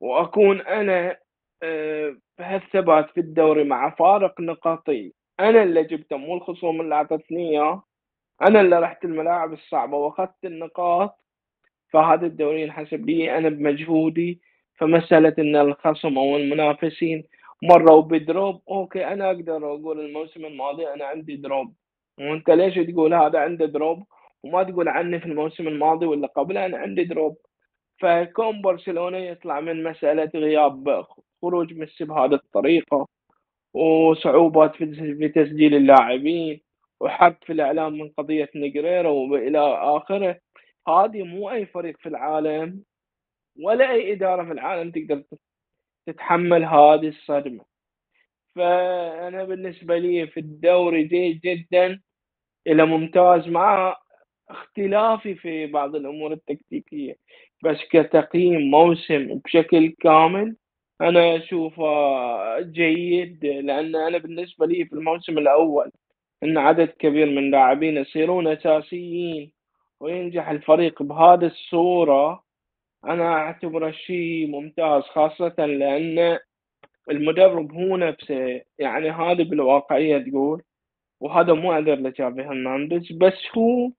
[0.00, 1.16] وأكون أنا
[1.62, 5.12] آه، بهالثبات في الدوري مع فارق نقاطي.
[5.40, 7.82] أنا اللي جبته مو الخصوم اللي أعطتني إياه.
[8.42, 11.18] أنا اللي رحت الملاعب الصعبة وأخذت النقاط.
[11.92, 14.40] فهذا الدوري ينحسب لي أنا بمجهودي.
[14.78, 17.24] فمسألة إن الخصم أو المنافسين
[17.62, 21.74] مروا ب drop okay أنا أقدر أقول الموسم الماضي أنا عندي drop.
[22.20, 24.04] وأنت ليش تقول هذا عنده drop؟
[24.44, 27.36] وما تقول عني في الموسم الماضي ولا قبله أنا عندي drop.
[28.00, 31.04] فكون برشلونة يطلع من مسألة غياب
[31.42, 33.08] خروج ميسي بهذه الطريقة
[33.76, 36.60] وصعوبات في تسجيل اللاعبين
[37.00, 39.58] وحق في الإعلام من قضية نيجريرا وإلى
[39.96, 40.40] آخره.
[40.88, 42.82] هذه مو أي فريق في العالم
[43.62, 45.22] ولا أي إدارة في العالم تقدر
[46.06, 47.64] تتحمل هذه الصدمة.
[48.54, 52.00] فأنا بالنسبة لي في الدوري جيد جدا
[52.66, 53.96] إلى ممتاز مع
[54.50, 57.16] اختلافي في بعض الأمور التكتيكية.
[57.64, 60.56] بس كتقييم موسم بشكل كامل
[61.00, 65.90] أنا أشوفه جيد لأن أنا بالنسبة لي في الموسم الأول
[66.42, 69.52] أن عدد كبير من اللاعبين يصيرون أساسيين
[70.00, 72.44] وينجح الفريق بهذه الصورة
[73.04, 76.38] أنا أعتبره شيء ممتاز خاصة لأن
[77.10, 80.62] المدرب هو نفسه يعني هذا بالواقعية تقول
[81.20, 83.90] وهذا مو عذر لتشافي هرنانديز بس هو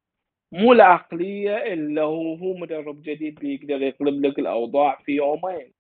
[0.52, 5.74] مو العقلية إلا هو هو مدرب جديد بيقدر يقلب لك الأوضاع في يومين.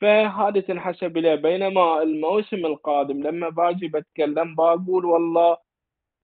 [0.00, 5.56] فهذا تنحسب له بينما الموسم القادم لما باجي بتكلم بقول والله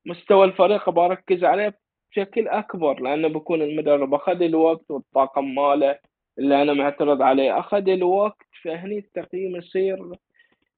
[0.06, 1.78] مستوى الفريق بركز عليه
[2.10, 5.98] بشكل أكبر لأنه بكون المدرب أخذ الوقت والطاقم ماله
[6.38, 7.58] اللي أنا معترض عليه.
[7.58, 9.98] أخذ الوقت فهني التقييم يصير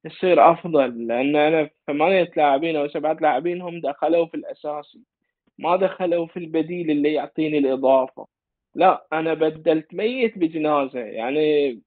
[0.04, 5.00] يصير أفضل لأن أنا ثمانية لاعبين أو سبعة لاعبين هم دخلوا في الاساسي
[5.58, 8.26] ما دخلوا في البديل اللي يعطيني الإضافة.
[8.74, 11.00] لا أنا بدلت ميت بجنازة.
[11.00, 11.80] يعني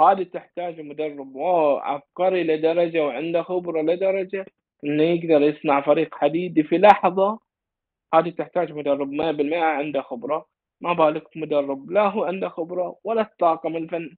[0.00, 1.38] هذه تحتاج مدرب
[1.82, 4.46] عبقري لدرجة وعنده خبرة لدرجة
[4.84, 7.38] إنه يقدر يصنع فريق حديدي في لحظة.
[8.14, 10.46] هذه تحتاج مدرب 100% عنده خبرة.
[10.80, 14.16] ما بالك مدرب لا هو عنده خبرة ولا الطاقم الفن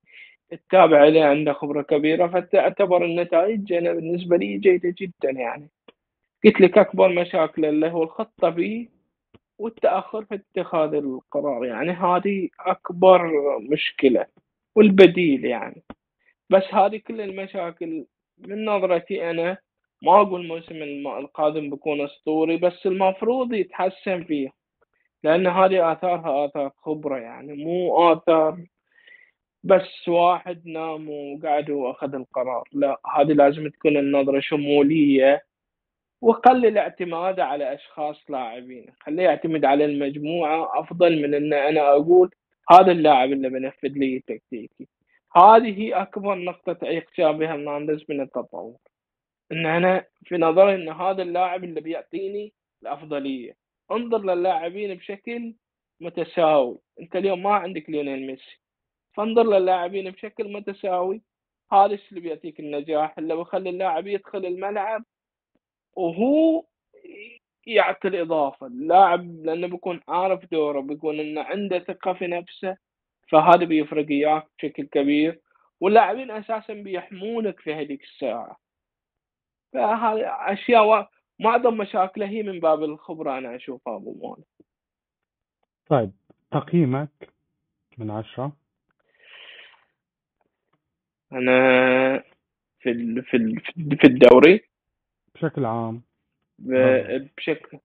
[0.53, 2.27] التابع له عنده خبرة كبيرة.
[2.27, 5.69] فتعتبر النتائج أنا بالنسبة لي جيدة جدا يعني.
[6.45, 8.89] قلت لك أكبر مشاكل اللي هو الخطة فيه
[9.59, 11.65] والتأخر في اتخاذ القرار.
[11.65, 14.27] يعني هذه أكبر مشكلة.
[14.77, 15.83] والبديل يعني.
[16.51, 18.07] بس هذه كل المشاكل
[18.39, 19.59] من نظرتي أنا
[20.03, 24.51] ما أقول الموسم القادم بيكون أسطوري بس المفروض يتحسن فيه
[25.25, 28.59] لأن هذه آثارها آثار خبرة يعني مو آثار
[29.65, 32.69] بس واحد نام وقعد وأخذ القرار.
[32.73, 35.43] لا هذه لازم تكون النظرة شمولية.
[36.21, 38.87] وقلل الاعتماد على أشخاص لاعبين.
[39.01, 40.81] خليه يعتمد على المجموعة.
[40.81, 42.31] أفضل من إن أنا أقول
[42.71, 44.89] هذا اللاعب اللي بنفذ لي تكتيكي.
[45.37, 48.77] هذه أكبر نقطة تعيق شابه هرنانديز من التطور.
[49.53, 53.57] إن أنا في نظري إن هذا اللاعب اللي بيعطيني الأفضلية.
[53.91, 55.55] انظر للاعبين بشكل
[56.01, 56.79] متساوي.
[57.01, 58.61] أنت اليوم ما عندك ليونيل ميسي.
[59.15, 61.23] فانظر للاعبين بشكل متساوي.
[61.73, 65.05] هذا اللي بيعطيك النجاح اللي بيخلي اللاعب يدخل الملعب
[65.97, 66.65] وهو
[67.67, 68.67] يعطي الإضافة.
[68.67, 72.77] اللاعب لأنه بيكون عارف دوره بيكون إنه عنده ثقة في نفسه
[73.29, 75.41] فهذا بيفرق إياك بشكل كبير.
[75.81, 78.57] واللاعبين أساسا بيحمونك في هذيك الساعة.
[79.73, 81.09] فهذه أشياء
[81.41, 84.45] معظم مشاكله هي من باب الخبرة أنا أشوفها أبو مول
[85.87, 86.13] طيب
[86.51, 87.29] تقييمك
[87.99, 88.53] من عشرة؟
[91.33, 91.53] أنا
[92.81, 93.25] في ال...
[93.25, 93.61] في ال...
[93.97, 94.61] في الدوري.
[95.35, 96.03] بشكل عام؟
[96.63, 97.79] بشكل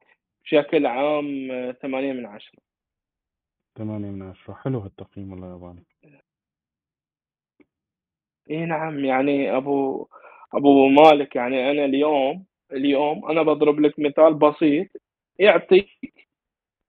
[0.43, 2.59] بشكل عام آه، ثمانية من عشرة.
[3.77, 4.53] ثمانية من عشرة.
[4.53, 5.83] حلو هالتقييم والله ياباني
[8.49, 10.07] اي نعم يعني ابو
[10.53, 14.87] أبو مالك يعني أنا اليوم اليوم أنا بضرب لك مثال بسيط
[15.39, 15.89] يعطيك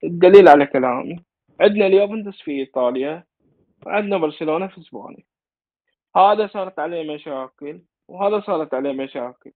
[0.04, 1.24] الدليل على كلامي.
[1.60, 3.24] عندنا اليوفنتوس في إيطاليا
[3.86, 5.24] وعندنا برشلونة في إسبانيا.
[6.16, 9.52] هذا صارت عليه مشاكل وهذا صارت عليه مشاكل.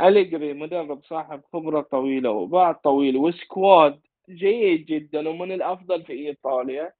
[0.00, 6.92] أليجري مدرب صاحب خبرة طويلة وبعد طويل وسكواد جيد جدا ومن الأفضل في إيطاليا.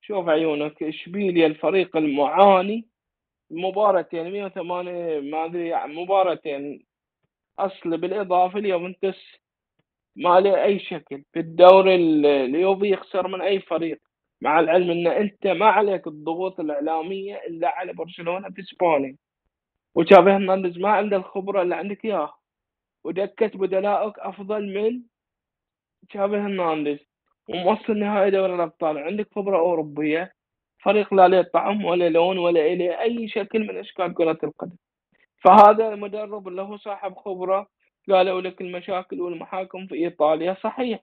[0.00, 2.88] شوف عيونك إشبيليا الفريق المعاني.
[3.50, 6.84] مباراتين 108 ما أدري مباراتين.
[7.58, 9.36] أصل بالإضافة اليوفنتوس
[10.16, 11.24] ما له أي شكل.
[11.32, 14.00] في الدوري ال- اليوفي يخسر من أي فريق.
[14.40, 19.16] مع العلم أن أنت ما عليك الضغوط الإعلامية إلا على برشلونة في إسبانيا.
[19.94, 22.38] وتشافي هرنانديز ما عنده الخبرة اللي عندك إياها.
[23.04, 25.02] ودكة بدلائك أفضل من
[26.08, 26.98] تشافي هرنانديز
[27.48, 28.98] وموصل نهائي دوري الأبطال.
[28.98, 30.34] عندك خبرة أوروبية.
[30.82, 34.76] فريق لا له طعم ولا لون ولا له أي شكل من أشكال كرة القدم.
[35.44, 37.68] فهذا المدرب اللي هو صاحب خبرة
[38.10, 41.00] قالوا لك المشاكل والمحاكم في إيطاليا صحيح.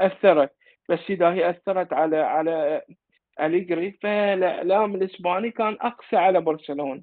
[0.00, 0.52] أثرت.
[0.88, 2.82] بس إذا هي أثرت على على
[3.40, 7.02] أليجري فالإعلام الإسباني كان أقسى على برشلونة.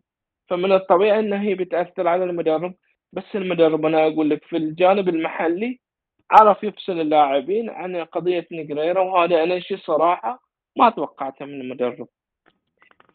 [0.54, 2.76] فمن الطبيعي أن هي بتأثر على المدرب.
[3.14, 5.80] بس المدرب أنا أقول لك في الجانب المحلي
[6.32, 10.44] عرف يفصل اللاعبين عن قضية نجريرا وهذا أنا شيء صراحة
[10.78, 12.08] ما توقعته من المدرب.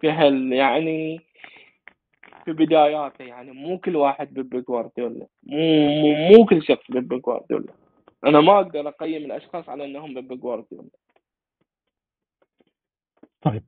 [0.00, 1.20] في هال يعني
[2.44, 7.72] في بداياته يعني مو كل واحد بيب جوارديولا مو مو, مو كل شخص بيب جوارديولا.
[8.26, 10.88] أنا ما أقدر أقيم الأشخاص على إنهم بيب جوارديولا.
[13.42, 13.64] طيب.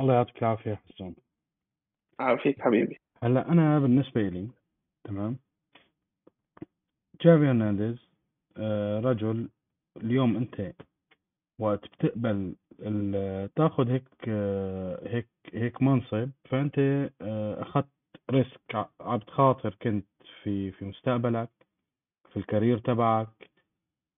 [0.00, 1.25] الله يعطيك العافية يا حسون
[2.20, 3.00] عافيك حبيبي.
[3.22, 4.48] هلأ أنا بالنسبة لي
[5.04, 5.38] تمام؟
[7.22, 7.96] جافي هرنانديز
[8.56, 9.48] آه، رجل
[9.96, 10.72] اليوم أنت
[11.58, 12.54] وقت بتقبل
[13.56, 16.78] تاخذ هيك آه، هيك هيك منصب فأنت
[17.22, 17.88] آه، أخذت
[18.30, 20.06] risk عم تخاطر كنت
[20.42, 21.50] في في مستقبلك
[22.30, 23.50] في ال career تبعك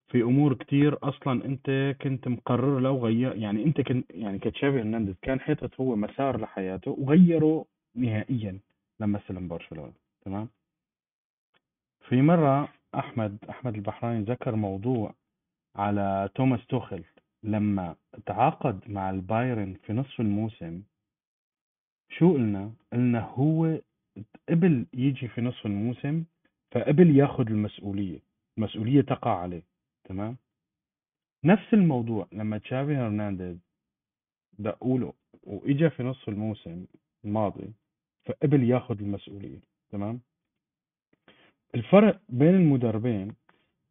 [0.09, 5.15] في أمور كتير أصلا أنت كنت مقرر لو غير يعني أنت كنت يعني كتشافي هرنانديز
[5.23, 7.67] كان حاطط هو مسار لحياته وغيره
[7.99, 8.59] نهائيا
[9.01, 9.93] لما استلم برشلونة
[10.25, 10.49] تمام
[12.09, 15.15] في مرة أحمد أحمد البحراني ذكر موضوع
[15.77, 17.05] على توماس توخل
[17.43, 20.83] لما تعاقد مع البايرن في نصف الموسم
[22.11, 23.79] شو قلنا؟ قلنا هو
[24.49, 26.25] قبل يجي في نصف الموسم
[26.73, 28.19] فقبل ياخذ المسؤولية
[28.59, 29.63] المسؤولية تقع عليه
[30.05, 30.37] تمام
[31.45, 33.57] نفس الموضوع لما تشافي هرنانديز
[34.59, 36.87] دقوا له وإجا في نصف الموسم
[37.25, 37.73] الماضي
[38.29, 39.61] فقبل ياخذ المسؤولية
[39.91, 40.21] تمام؟
[41.75, 43.35] الفرق بين المدربين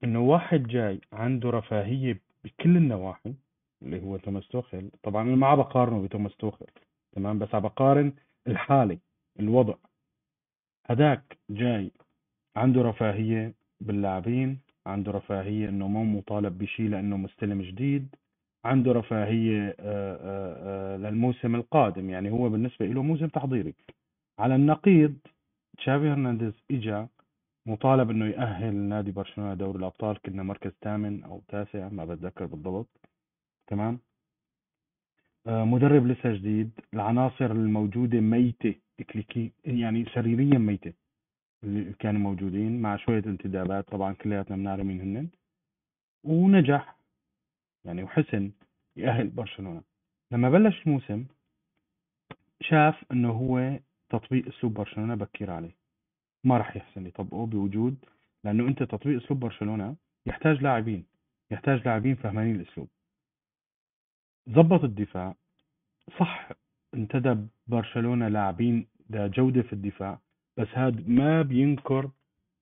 [0.04, 3.34] إنه واحد جاي عنده رفاهية بكل النواحي
[3.82, 6.66] اللي هو توماس توخل طبعا أنا ما عم بقارنه بتوماس توخل
[7.12, 8.14] تمام؟ بس عم بقارن
[8.48, 8.98] الحالة
[9.40, 9.76] الوضع.
[10.86, 11.92] هداك جاي
[12.56, 18.16] عنده رفاهية باللاعبين عنده رفاهية إنه مو مطالب بشيء لأنه مستلم جديد
[18.66, 23.74] عنده رفاهية آه، آه، آه، للموسم القادم يعني هو بالنسبة له موسم تحضيري.
[24.40, 25.18] على النقيض
[25.78, 27.08] تشافي هرنانديز إجا
[27.66, 33.10] مطالب إنه يأهل نادي برشلونة دوري الأبطال كنا مركز ثامن أو تاسع ما بتذكر بالضبط.
[33.68, 34.00] تمام؟
[35.48, 40.94] آه، مدرب لسه جديد العناصر الموجودة ميتة تكليكي يعني سريريا ميتة
[41.64, 45.30] اللي كانوا موجودين مع شوية انتدابات طبعا كلياتنا بنعرف مين هن.
[46.24, 46.98] ونجح
[47.86, 48.52] يعني وحسن
[48.96, 49.82] يأهل برشلونة.
[50.32, 51.26] لما بلش الموسم
[52.62, 55.76] شاف إنه هو تطبيق اسلوب برشلونة بكير عليه.
[56.44, 57.98] ما راح يحسن يطبقه بوجود
[58.44, 61.06] لأنه أنت تطبيق اسلوب برشلونة يحتاج لاعبين
[61.52, 62.88] يحتاج لاعبين فهمانين الأسلوب.
[64.50, 65.36] ظبط الدفاع.
[66.20, 66.50] صح
[66.94, 70.20] انتدب برشلونة لاعبين ذا جودة في الدفاع
[70.58, 72.10] بس هذا ما بينكر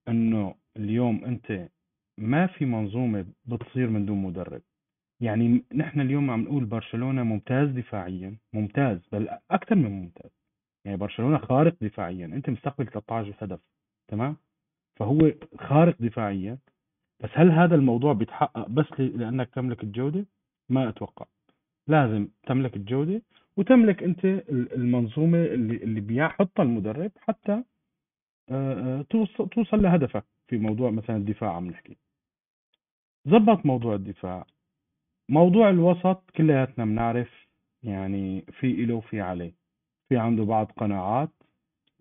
[0.07, 1.69] إنه اليوم أنت
[2.17, 4.61] ما في منظومة بتصير من دون مدرب.
[5.21, 10.31] يعني نحن اليوم عم نقول برشلونة ممتاز دفاعيا ممتاز بل أكثر من ممتاز.
[10.85, 12.25] يعني برشلونة خارق دفاعيا.
[12.25, 13.59] أنت مستقبل 13 هدف
[14.07, 14.37] تمام؟
[14.95, 16.57] فهو خارق دفاعيا.
[17.19, 20.25] بس هل هذا الموضوع بيتحقق بس لأنك تملك الجودة؟
[20.69, 21.25] ما أتوقع.
[21.87, 23.21] لازم تملك الجودة
[23.57, 27.63] وتملك أنت ال- المنظومة اللي اللي بيحطها المدرب حتى
[28.51, 31.97] آه، آه، توصل توصل لهدفك في موضوع مثلا الدفاع عم نحكي.
[33.25, 34.45] زبط موضوع الدفاع.
[35.29, 37.47] موضوع الوسط كلياتنا بنعرف
[37.83, 39.53] يعني في إله وفي عليه.
[40.09, 41.29] في عنده بعض قناعات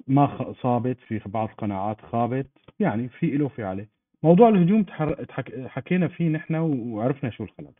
[0.06, 2.50] ما صابت في بعض قناعات خابت
[2.80, 3.88] يعني في له في عليه.
[4.22, 5.24] موضوع الهجوم تحر...
[5.24, 5.66] تحك...
[5.66, 7.72] حكينا فيه نحن وعرفنا شو الخلل.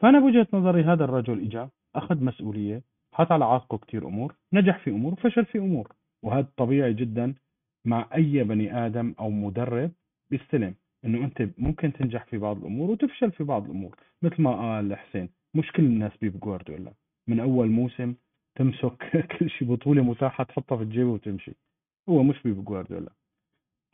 [0.00, 2.82] فأنا بوجهة نظري هذا الرجل اجى أخذ مسؤولية
[3.14, 5.92] حط على عاتقه كثير أمور نجح في أمور وفشل في أمور.
[6.22, 7.34] وهذا طبيعي جدا
[7.84, 9.90] مع أي بني آدم أو مدرب
[10.30, 10.74] بيستلم.
[11.04, 13.96] إنه أنت ممكن تنجح في بعض الأمور وتفشل في بعض الأمور.
[14.22, 16.92] مثل ما قال حسين مش كل الناس بيب جوارديولا.
[17.28, 18.14] من أول موسم
[18.60, 19.02] تمسك
[19.38, 21.52] كل شيء بطولة متاحة تحطها في الجيب وتمشي.
[22.08, 23.12] هو مش بيب جوارديولا.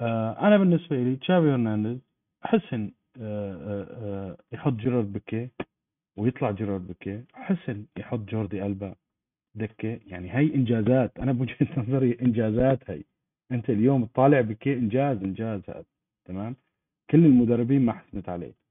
[0.01, 1.99] آه أنا بالنسبة لي تشافي هرنانديز
[2.45, 5.49] احسن آه آه يحط جيرارد بيكي
[6.19, 8.95] ويطلع جيرارد بيكي احسن يحط جوردي ألبا
[9.55, 10.01] دكة.
[10.07, 11.19] يعني هي إنجازات.
[11.19, 13.05] أنا بوجهة نظري إنجازات هي.
[13.53, 15.85] أنت اليوم تطالع بيكي إنجاز إنجاز هذا.
[16.25, 16.57] تمام؟
[17.11, 18.66] كل المدربين ما حسنت عليه.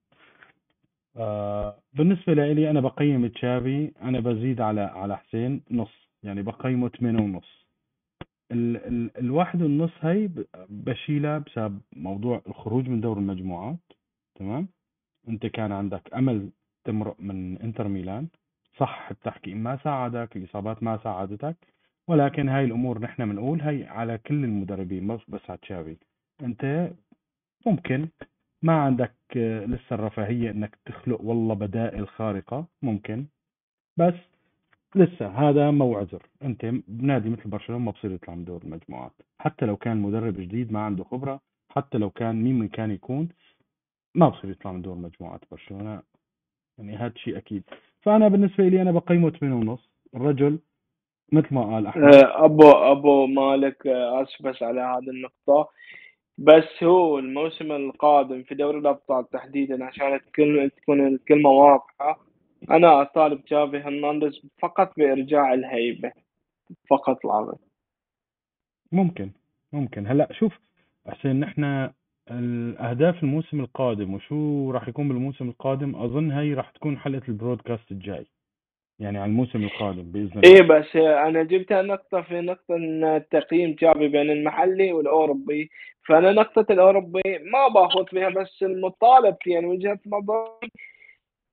[1.93, 7.65] بالنسبة لي أنا بقيم تشافي أنا بزيد على على حسين نص يعني بقيمه 8 ونص.
[8.51, 10.29] ال ال الواحد ونص هي
[10.69, 13.79] بشيلها بسبب موضوع الخروج من دور المجموعات
[14.35, 14.67] تمام؟
[15.29, 16.49] أنت كان عندك أمل
[16.83, 18.27] تمرق من إنتر ميلان
[18.77, 21.55] صح التحكيم ما ساعدك الإصابات ما ساعدتك
[22.07, 25.97] ولكن هاي الأمور نحن بنقول هي على كل المدربين بس على تشافي.
[26.41, 26.91] أنت
[27.65, 28.07] ممكن
[28.65, 33.25] ما عندك آه، لسه الرفاهية إنك تخلق والله بدائل خارقة ممكن.
[33.97, 34.13] بس
[34.95, 36.23] لسه هذا مو عذر.
[36.43, 39.11] أنت بنادي مثل برشلونة ما بصير يطلع من دور المجموعات.
[39.39, 41.39] حتى لو كان مدرب جديد ما عنده خبرة
[41.69, 43.29] حتى لو كان مين من كان يكون
[44.15, 46.01] ما بصير يطلع من دور المجموعات برشلونة.
[46.77, 47.63] يعني هذا شيء أكيد.
[48.01, 49.89] فأنا بالنسبة لي أنا بقيمة 8 ونص.
[50.15, 50.59] الرجل
[51.31, 52.15] مثل ما قال أحمد.
[52.15, 55.69] آه، ابو أبو مالك آه، اسف بس على هذه النقطة.
[56.37, 62.19] بس هو الموسم القادم في دوري الأبطال تحديدا عشان تكون تكون الكلمة واضحة
[62.71, 66.11] أنا أطالب تشافي هرنانديز فقط بإرجاع الهيبة
[66.89, 67.55] فقط لا
[68.91, 69.31] ممكن
[69.73, 70.07] ممكن.
[70.07, 70.59] هلأ شوف
[71.07, 71.89] حسين نحن
[72.31, 78.25] الأهداف الموسم القادم وشو راح يكون بالموسم القادم أظن هي راح تكون حلقة البرودكاست الجاي.
[78.99, 80.79] يعني على الموسم القادم بإذن إيه الله.
[80.79, 85.69] بس أنا جبتها نقطة في نقطة إن تقييم تشافي بين المحلي والأوروبي
[86.07, 87.21] فأنا نقطة الأوروبي
[87.51, 90.69] ما باخذ فيها بس المطالب يعني وجهة نظري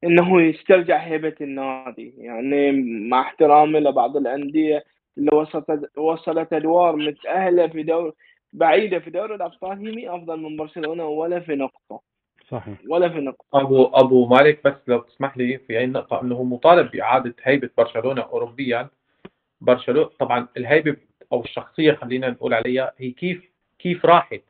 [0.04, 2.14] إنه يسترجع هيبة النادي.
[2.18, 2.72] يعني
[3.08, 4.84] مع احترامي لبعض الأندية
[5.18, 8.12] اللي وصلت وصلت أدوار متأهلة في دور
[8.52, 12.11] بعيدة في دوري الأبطال هي مي أفضل من برشلونة ولا في نقطة.
[12.52, 12.78] صحيح.
[12.88, 13.44] ولا في نقطة.
[13.54, 17.70] أبو أبو مالك بس لو تسمح لي في أي نقطة أنه هو مطالب بإعادة هيبة
[17.78, 18.88] برشلونة اوروبيا.
[19.60, 20.96] برشلونة طبعا الهيبة
[21.32, 23.44] أو الشخصية خلينا نقول عليها هي كيف
[23.78, 24.42] كيف راحت؟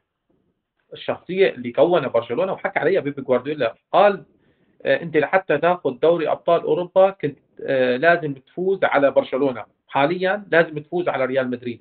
[0.93, 4.25] الشخصية اللي كونها برشلونة وحكى عليها بيب جوارديولا قال
[4.85, 9.65] آه، أنت لحتى تاخذ دوري أبطال أوروبا كنت آه، لازم تفوز على برشلونة.
[9.89, 11.81] حاليا لازم تفوز على ريال مدريد.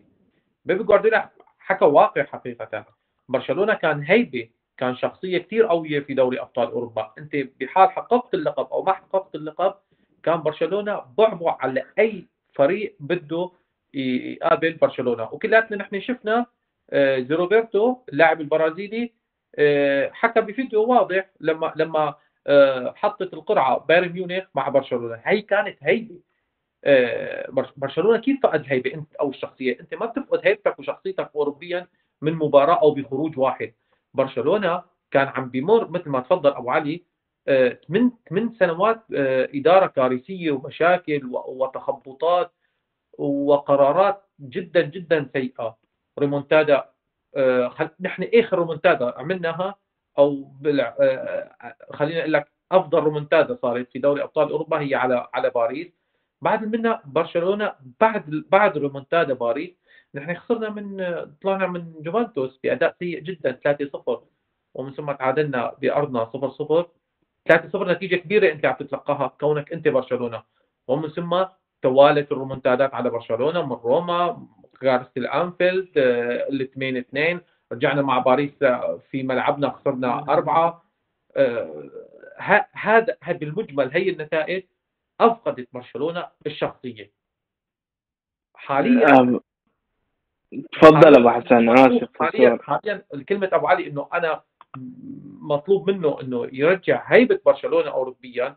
[0.66, 2.86] بيب جوارديولا حكى واقع حقيقة.
[3.30, 4.50] برشلونة كان هيبة
[4.82, 7.14] كان شخصية كثير قوية في دوري أبطال أوروبا.
[7.18, 9.74] أنت بحال حققت اللقب أو ما حققت اللقب
[10.24, 13.52] كان برشلونة بعبع على أي فريق بده
[13.94, 15.24] يقابل برشلونة.
[15.34, 16.46] وكلاتنا نحن شفنا
[16.90, 19.14] آه، زي روبرتو اللاعب البرازيلي
[19.56, 22.16] آه، حكى بفيديو واضح لما لما
[22.48, 25.22] آه، حطت القرعة بايرن ميونخ مع برشلونة.
[25.24, 26.20] هي كانت هيبة
[26.84, 29.80] آه، برش- برشلونة كيف فقد هيبة؟ أنت أو الشخصية.
[29.80, 31.88] أنت ما بتفقد هيبتك وشخصيتك اوروبيا
[32.22, 33.74] من مباراة أو بخروج واحد.
[34.14, 37.04] برشلونة كان عم بيمر مثل ما تفضل أبو علي
[37.48, 42.52] آه، من من سنوات آه، إدارة كارثية ومشاكل وتخبطات
[43.18, 45.78] وقرارات جدا جدا سيئة
[46.20, 46.90] ريمونتادا
[47.36, 47.92] آه،.
[48.00, 49.76] نحن آخر ريمونتادا عملناها
[50.18, 50.54] أو
[51.94, 55.88] خلينا أقول لك أفضل ريمونتادا صارت في دوري أبطال أوروبا هي على على باريس
[56.42, 59.81] بعد منها برشلونة بعد بعد ريمونتادا باريس
[60.16, 60.98] نحن خسرنا من
[61.42, 63.60] طلعنا من جوفنتوس بأداء سيء جدا
[64.08, 64.20] 3-0
[64.74, 66.86] ومن ثم تعادلنا بأرضنا 0-0
[67.50, 70.44] 3-0 نتيجة كبيرة أنت عم تتلقاها كونك أنت برشلونة.
[70.88, 71.46] ومن ثم
[71.82, 74.48] توالت الرومنتادات على برشلونة من روما
[74.82, 77.42] كارثه الأنفيلد ال 2 2
[77.72, 80.84] رجعنا مع باريس آه، في ملعبنا خسرنا أربعة.
[81.36, 81.90] آه،
[82.38, 84.64] هذا هذا بالمجمل هي النتائج
[85.20, 87.12] أفقدت برشلونة الشخصيه
[88.56, 89.42] حاليا آه،
[90.52, 92.10] تفضل أبو حسن اسف
[92.62, 94.42] حاليا كلمه أبو علي إنه أنا
[95.42, 98.56] مطلوب منه إنه يرجع هيبة برشلونة اوروبيا.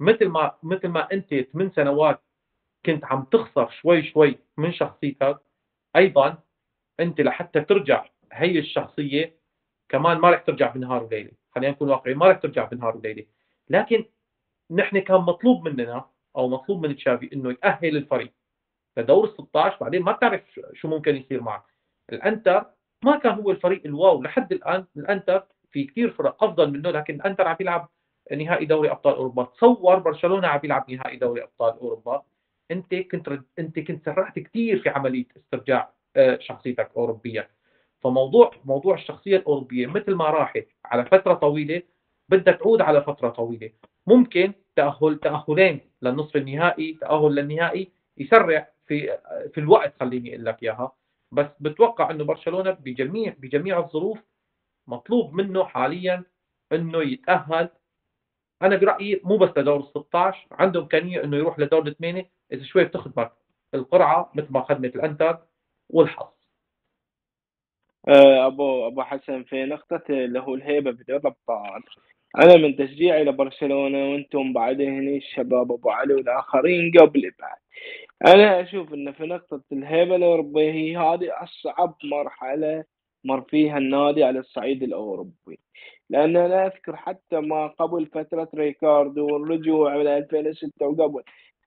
[0.00, 2.20] مثل ما مثل ما أنت ثمان سنوات
[2.86, 5.40] كنت عم تخسر شوي شوي من شخصيتك
[5.96, 6.38] أيضا
[7.00, 9.38] أنت لحتى ترجع هي الشخصية
[9.88, 11.30] كمان ما رح ترجع بنهار وليلة.
[11.54, 13.24] خلينا نكون واقعيين ما رح ترجع بنهار وليلة.
[13.68, 14.04] لكن
[14.70, 16.04] نحن كان مطلوب مننا
[16.36, 18.32] أو مطلوب من تشافي إنه يأهل الفريق.
[18.98, 21.66] لدور ال 16 بعدين ما بتعرف شو ممكن يصير معه
[22.12, 22.64] الانتر
[23.04, 27.14] ما كان هو الفريق ال wow لحد الآن الانتر في كثير فرق أفضل منه لكن
[27.14, 27.88] الانتر عم يلعب
[28.36, 29.44] نهائي دوري أبطال أوروبا.
[29.44, 32.22] تصور برشلونة عم يلعب نهائي دوري أبطال أوروبا.
[32.70, 33.42] أنت كنت رد...
[33.58, 37.48] أنت كنت سرعت كثير في عملية استرجاع آه، شخصيتك اوروبيا
[38.00, 41.82] فموضوع موضوع الشخصية الأوروبية مثل ما راحت على فترة طويلة
[42.28, 43.70] بدها تعود على فترة طويلة.
[44.06, 47.88] ممكن تأهل تأهلين للنصف النهائي تأهل للنهائي
[48.18, 49.18] يسرع في
[49.54, 50.92] في الوقت خليني أقول لك إياها.
[51.32, 54.18] بس بتوقع إنه برشلونة بجميع بجميع الظروف
[54.86, 56.24] مطلوب منه حاليا
[56.72, 57.68] إنه يتأهل.
[58.62, 62.84] أنا برأيي مو بس لدور ال 16 عنده إمكانية إنه يروح لدور الثمانية إذا شوي
[62.84, 63.32] بتخدمك
[63.74, 65.38] القرعة مثل ما خدمت الإنتر
[65.90, 66.32] والحظ.
[68.08, 69.64] آه، ابو أبو حسن في
[70.10, 71.82] اللي هو الهيبة في دوري الابطال
[72.36, 77.58] أنا من تشجيعي لبرشلونة وأنتم بعدين الشباب أبو علي والآخرين قبل بعد.
[78.34, 82.84] أنا أشوف إن في نقطة الهيبة الأوروبية هي هذه أصعب مرحلة
[83.24, 85.58] مر فيها النادي على الصعيد الأوروبي.
[86.10, 91.22] لأن أنا أذكر حتى ما قبل فترة ريكارد والرجوع إلى 2006 وقبل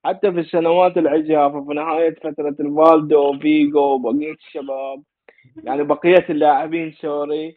[0.05, 5.03] حتى في السنوات العجافة في نهاية فترة ريفالدو فيجو وبقية الشباب
[5.63, 7.53] يعني بقية اللاعبين sorry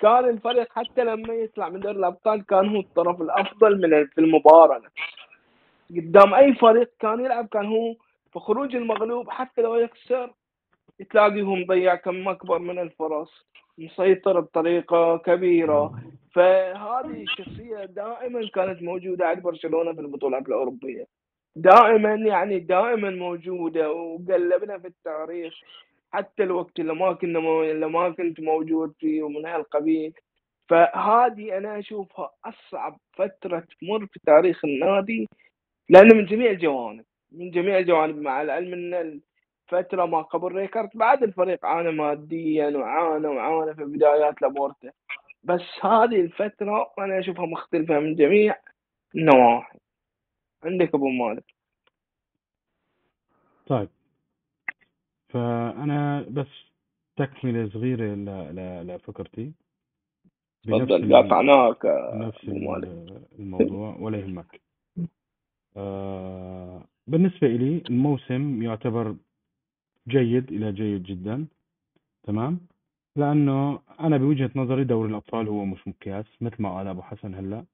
[0.00, 4.82] كان الفريق حتى لما يطلع من دوري الأبطال كان هو الطرف الأفضل من في المباراة.
[5.90, 7.94] قدام أي فريق كان يلعب كان هو
[8.32, 10.30] في خروج المغلوب حتى لو يخسر
[11.10, 13.46] تلاقيه مضيع كم أكبر من الفرص
[13.78, 15.92] مسيطر بطريقة كبيرة.
[16.34, 21.06] فهذه الشخصية دائما كانت موجودة عند برشلونة في البطولات الأوروبية.
[21.56, 25.54] دائما يعني دائما موجودة وقلبنا في التاريخ.
[26.12, 27.62] حتى الوقت اللي ما كنا مو...
[27.62, 30.12] اللي ما كنت موجود فيه ومن هالقبيل.
[30.68, 35.28] فهذه أنا أشوفها أصعب فترة تمر في تاريخ النادي
[35.88, 41.22] لأنه من جميع الجوانب من جميع الجوانب مع العلم إن الفترة ما قبل ريكارد بعد
[41.22, 44.92] الفريق عانى ماديا وعانى وعانى في بدايات لابورتا.
[45.44, 48.56] بس هذه الفترة أنا أشوفها مختلفة من جميع
[49.14, 49.78] النواحي.
[50.64, 51.44] عندك أبو مالك.
[53.66, 53.88] طيب.
[55.32, 56.48] فأنا بس
[57.16, 58.14] تكملة صغيرة
[58.82, 59.52] لفكرتي
[60.64, 62.48] تفضل قاطعناك نفس
[63.38, 64.60] الموضوع ولا يهمك.
[65.76, 69.16] آه بالنسبة إلي الموسم يعتبر
[70.08, 71.46] جيد إلى جيد جدا
[72.24, 72.60] تمام؟
[73.16, 77.64] لأنه أنا بوجهة نظري دوري الأبطال هو مش مقياس مثل ما قال أبو حسن هلأ.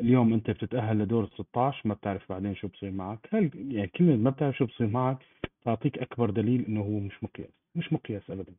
[0.00, 3.28] اليوم أنت بتتأهل لدور ال 16 ما بتعرف بعدين شو بصير معك.
[3.32, 5.18] هل يعني كلمة ما بتعرف شو بصير معك
[5.64, 7.50] تعطيك أكبر دليل إنه هو مش مقياس.
[7.74, 8.52] مش مقياس أبدا.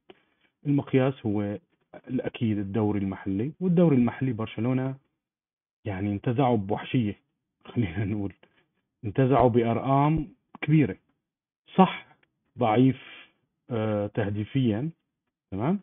[0.66, 1.58] المقياس هو
[2.08, 4.96] الأكيد الدوري المحلي والدوري المحلي برشلونة
[5.86, 7.20] يعني انتزعوا بوحشية
[7.74, 8.34] خلينا نقول.
[9.06, 10.28] انتزعوا بأرقام
[10.62, 10.98] كبيرة.
[11.76, 12.08] صح
[12.58, 13.02] ضعيف
[13.70, 14.90] آه تهديفيا
[15.52, 15.80] تمام؟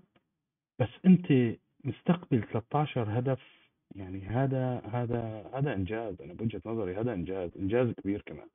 [0.78, 3.57] بس أنت مستقبل 13 هدف
[3.96, 8.48] يعني هذا هذا هذا إنجاز أنا بوجهة نظري هذا إنجاز إنجاز كبير كمان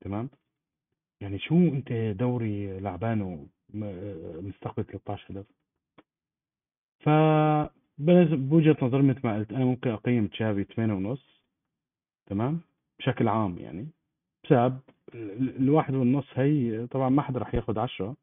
[0.00, 0.28] تمام؟
[1.20, 5.46] يعني شو أنت دوري لعبان ومستقبل 13 هدف؟
[7.00, 7.08] ف
[7.98, 11.42] بوجهة نظري مثل ما قلت أنا ممكن أقيم تشافي 8 ونص
[12.26, 12.60] تمام؟
[12.98, 13.88] بشكل عام يعني
[14.44, 14.80] بسبب
[15.14, 18.16] الواحد والنص هي طبعا ما حدا رح ياخذ 10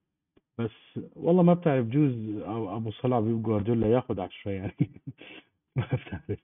[0.57, 4.75] بس والله ما بتعرف بجوز أبو صلاح جوارديولا ياخذ 10 يعني.
[5.81, 6.39] ما بتعرف.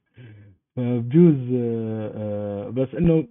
[0.77, 3.27] بجوز آه، آه، بس إنه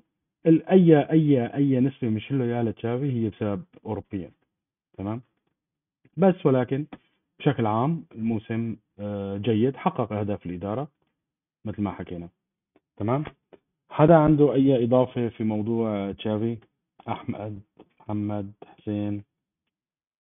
[0.47, 4.31] أي أي أي نسبة مش له يا لتشافي هي بسبب اوروبيا
[4.99, 5.23] تمام؟
[6.17, 6.87] بس ولكن
[7.39, 10.89] بشكل عام الموسم آه، جيد حقق أهداف الإدارة
[11.65, 12.29] مثل ما حكينا
[12.97, 13.25] تمام؟
[13.91, 16.59] حدا عنده أي إضافة في موضوع تشافي؟
[17.09, 17.61] أحمد
[18.01, 19.25] محمد حسين؟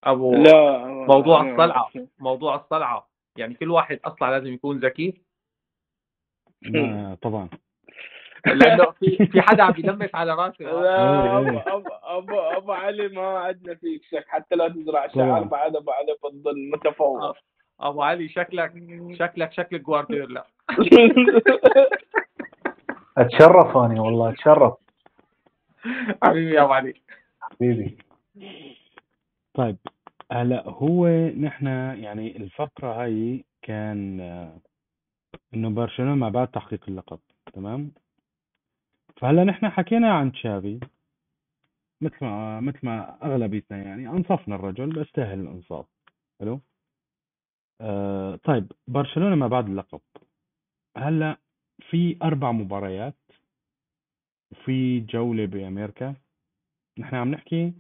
[0.05, 3.09] أبو لا موضوع الصلعة موضوع الصلعة.
[3.37, 5.23] يعني كل واحد أصلا لازم يكون ذكي.
[7.23, 7.49] طبعا.
[8.47, 13.23] لأنه في في حدا عم يلمس على راسي لا ابو ابو ابو, أبو علي ما
[13.23, 14.25] عندنا فيك شك.
[14.29, 17.37] حتى لو تزرع شعر بعد ابو علي بتضل متفوق.
[17.81, 18.73] أبو علي شكلك
[19.19, 20.45] شكلك شكل جوارديولا.
[23.19, 24.75] أتشرف اني والله أتشرف.
[26.23, 26.95] حبيبي يا أبو علي.
[27.41, 27.97] حبيبي.
[29.55, 29.77] طيب
[30.33, 31.09] هلا هو
[31.41, 31.67] نحن
[32.03, 34.21] يعني الفقرة هاي كان
[35.55, 37.19] إنه برشلونة ما بعد تحقيق اللقب
[37.53, 37.93] تمام؟
[39.17, 40.81] فهلأ نحن حكينا عن تشافي
[42.01, 45.87] مثل ما مثل ما أغلبيتنا يعني أنصفنا الرجل بيستاهل الإنصاف
[46.41, 46.61] حلو؟
[47.81, 50.01] آه طيب برشلونة ما بعد اللقب.
[50.97, 51.39] هلأ
[51.91, 53.15] في أربع مباريات
[54.51, 56.15] وفي جولة بأمريكا.
[56.99, 57.73] نحن عم نحكي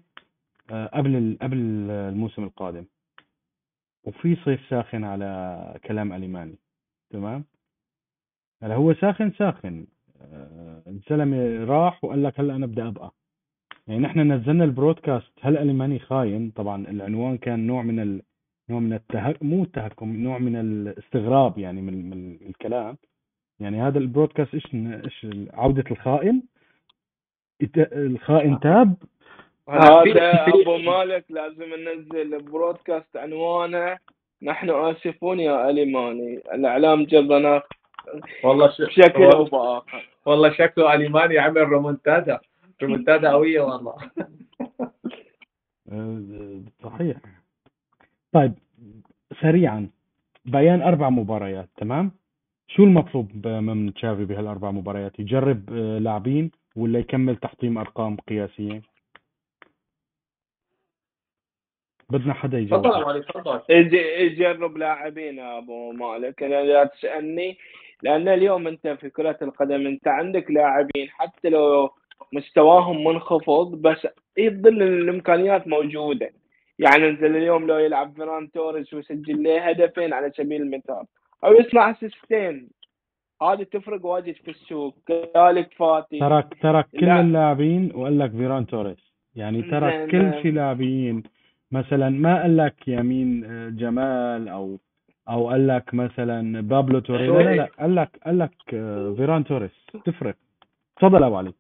[0.70, 1.57] آه، قبل قبل
[1.91, 2.85] الموسم القادم.
[4.05, 6.59] وفي صيف ساخن على كلام أليماني
[7.11, 7.45] تمام؟
[8.63, 9.87] هلا هو ساخن ساخن.
[10.33, 13.13] آه، الزلمه راح وقال لك هلا أنا بدي أبقى.
[13.87, 18.23] يعني نحن نزلنا ال broadcast هل أليماني خاين؟ طبعا العنوان كان نوع من ال...
[18.71, 19.43] نوع من التهك...
[19.43, 22.97] مو التهكم نوع من الاستغراب يعني من, من الكلام.
[23.61, 26.43] يعني هذا ال broadcast إيش إيش عودة الخائن؟
[27.77, 28.95] الخائن تاب.
[29.69, 33.99] هذا أبو مالك لازم ننزل broadcast عنوانه.
[34.43, 37.63] نحن آسفون يا أليماني الإعلام جرنا
[38.45, 38.81] والله ش...
[38.83, 42.41] بشكل أو والله, باخر والله شكله أليماني عمل ريمونتادا
[42.83, 43.97] رومونتادا قوية والله.
[46.85, 47.17] صحيح.
[48.33, 48.55] طيب
[49.41, 49.91] سريعا.
[50.45, 52.13] بيان أربع مباريات تمام؟
[52.69, 58.83] شو المطلوب من تشافي بهالأربع مباريات؟ يجرب آه، لاعبين ولا يكمل تحطيم أرقام قياسية؟
[62.11, 62.83] بدنا حدا يجاوب.
[62.87, 63.61] تفضل تفضل.
[63.71, 66.43] يج- يجرب لاعبين يا أبو مالك.
[66.43, 67.59] أنا لا تسألني.
[68.03, 71.91] لأن اليوم أنت في كرة القدم أنت عندك لاعبين حتى لو
[72.33, 74.07] مستواهم منخفض بس
[74.39, 76.31] يظل الإمكانيات موجودة.
[76.79, 81.05] يعني انت اليوم لو يلعب فيران توريس ويسجل له هدفين على سبيل المثال.
[81.45, 82.68] أو يصنع assist ين.
[83.43, 84.95] هذه تفرق واجد في السوق.
[85.07, 86.19] كذلك فاتي.
[86.19, 87.21] ترك ترك كل لا.
[87.21, 89.13] اللاعبين وقال لك فيران توريس.
[89.35, 90.11] يعني ترك.
[90.11, 91.23] كل شيء لاعبين.
[91.73, 94.79] مثلا ما قال لك يامين آه، جمال أو
[95.29, 98.53] أو قال لك مثلا بابلو توري لا لا لا قال لك قال لك
[99.16, 99.87] فيران توريس.
[100.05, 100.35] تفرق.
[100.97, 101.53] تفضل أبو علي.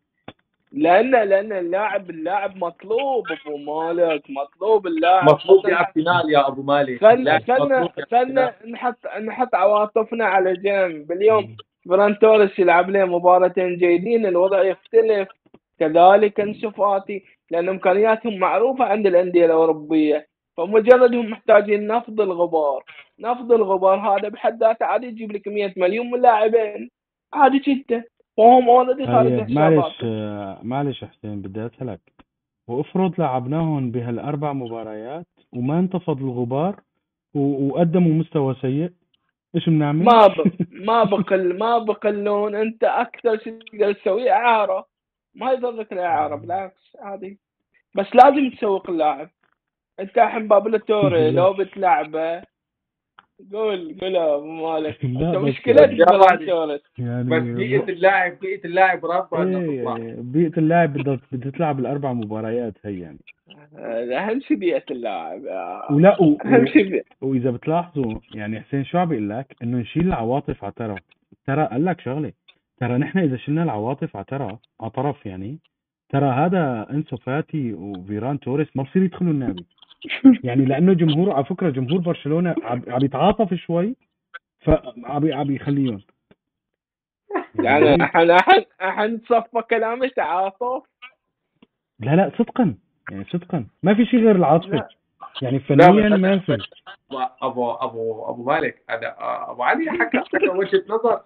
[0.72, 4.22] لأن لأن اللاعب اللاعب مطلوب أبو مالك.
[4.30, 5.24] مطلوب اللاعب.
[5.24, 7.00] مطلوب يلعب final يا أبو مالك.
[7.00, 8.54] خلنا خلنا خلنا.
[8.68, 11.12] نحط نحط عواطفنا على جنب.
[11.12, 11.56] اليوم
[11.88, 15.28] فران توريس يلعب له مباراتين جيدين الوضع يختلف.
[15.78, 20.31] كذلك أنسو فاتي لأن إمكانياتهم معروفة عند الأندية الأوروبية.
[20.56, 22.84] فمجرد هم محتاجين نفض الغبار.
[23.18, 26.90] نفض الغبار هذا بحد ذاته عادي يجيب لك 100 مليون من لاعبين.
[27.32, 28.04] عادي جدا.
[28.36, 32.00] وهم اوريدي خارج طيب معلش حساباتهم آه، معلش حسين بدي أسألك.
[32.68, 36.80] وافرض لعبناهم بهالأربع مباريات وما انتفض الغبار
[37.34, 38.90] وقدموا مستوى سيء
[39.54, 40.52] إيش بنعمل؟ ما ب...
[40.88, 42.54] ما بقل ما بقلون.
[42.54, 44.86] أنت أكثر شيء تقدر تسويه إعارة.
[45.34, 47.38] ما يضرك الإعارة بالعكس عادي.
[47.94, 49.30] بس لازم تسوق اللاعب.
[50.00, 52.42] انت الحين بابلو توري لو بتلعبه
[53.52, 56.46] قول قول مالك انت مشكلتك يا بابلو علي.
[56.46, 62.12] توري يعني بس بيئة اللاعب بيئة اللاعب تطلع إيه بيئة اللاعب بدها بدها تلعب الأربع
[62.12, 63.18] مباريات هي يعني
[63.78, 65.40] هذا أهم شيء بيئة اللاعب
[65.90, 66.36] ولا و...
[66.44, 66.66] أهم.
[66.66, 67.04] شيء.
[67.20, 70.96] وإذا بتلاحظوا يعني حسين شو عم بيقول لك إنه نشيل العواطف على ترى
[71.46, 72.32] ترى قال لك شغلة
[72.80, 75.58] ترى نحن إذا شلنا العواطف على ترى على طرف يعني
[76.12, 79.66] ترى هذا انسو فاتي وفيران توريس ما بصير يدخلوا النادي.
[80.44, 83.96] يعني لأنه جمهور على فكرة جمهور برشلونة عم يتعاطف شوي
[84.60, 86.00] فعم عم يخليهم.
[87.54, 90.82] يعني إحنا إحنا إحنا صفى كلامي تعاطف.
[92.00, 92.74] لا لا صدقا.
[93.10, 93.66] يعني صدقا.
[93.82, 94.88] ما في شيء غير العاطفة.
[95.42, 96.58] يعني فنيا ما في
[97.42, 99.16] أبو أبو أبو مالك أنا
[99.50, 101.22] أبو علي حكى وجهة نظر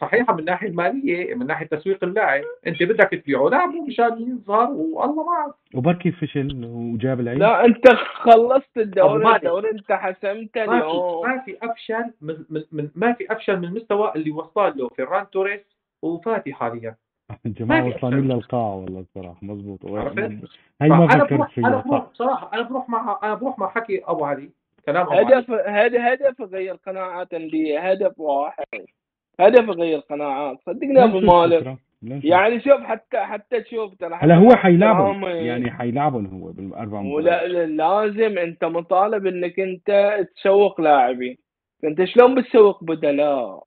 [0.00, 2.44] صحيحة من الناحيه المالية من ناحية تسويق اللاعب.
[2.66, 3.48] أنت بدك تبيعه.
[3.48, 9.36] لاعبه مشان يظهر والله معك وبركي فشل وجاب العيد؟ لا أنت خلصت الدوري.
[9.36, 11.28] الدوري أنت حسمته ما في اليوم.
[11.28, 12.34] ما في أفشل من,
[12.72, 15.60] من, ما في أفشل من المستوى اللي وصل له فيران توريس
[16.02, 16.96] وفاتي حاليا.
[17.46, 18.34] الجماعه ما وصلانين أحسن.
[18.34, 19.38] للقاعه والله الصراحة.
[19.42, 19.86] مضبوط.
[19.86, 20.18] عرفت؟
[20.82, 23.58] هي ما أنا فكرت بروح أنا فيها بروح صح بصراحه أنا بروح مع أنا بروح
[23.58, 24.50] مع حكي أبو علي.
[24.86, 28.64] كلام هدف هدف هدف يغير قناعات انديه هدف واحد.
[29.40, 30.58] هدف يغير قناعات.
[30.66, 31.76] صدقني أبو مالك.
[32.02, 35.24] يعني شوف حتى حتى تشوف ترى هلا هو حيلعبهم.
[35.24, 37.68] يعني حيلعبهم هو بالأربع ولا مباريات.
[37.68, 41.36] لازم أنت مطالب إنك أنت تسوق لاعبين.
[41.84, 43.62] أنت شلون بتسوق بدلاء؟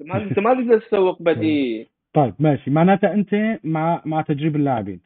[0.00, 1.86] أنت ما أنت ما تقدر تسوق بديل.
[2.14, 2.70] طيب ماشي.
[2.70, 5.00] معناتها أنت مع مع تجريب اللاعبين.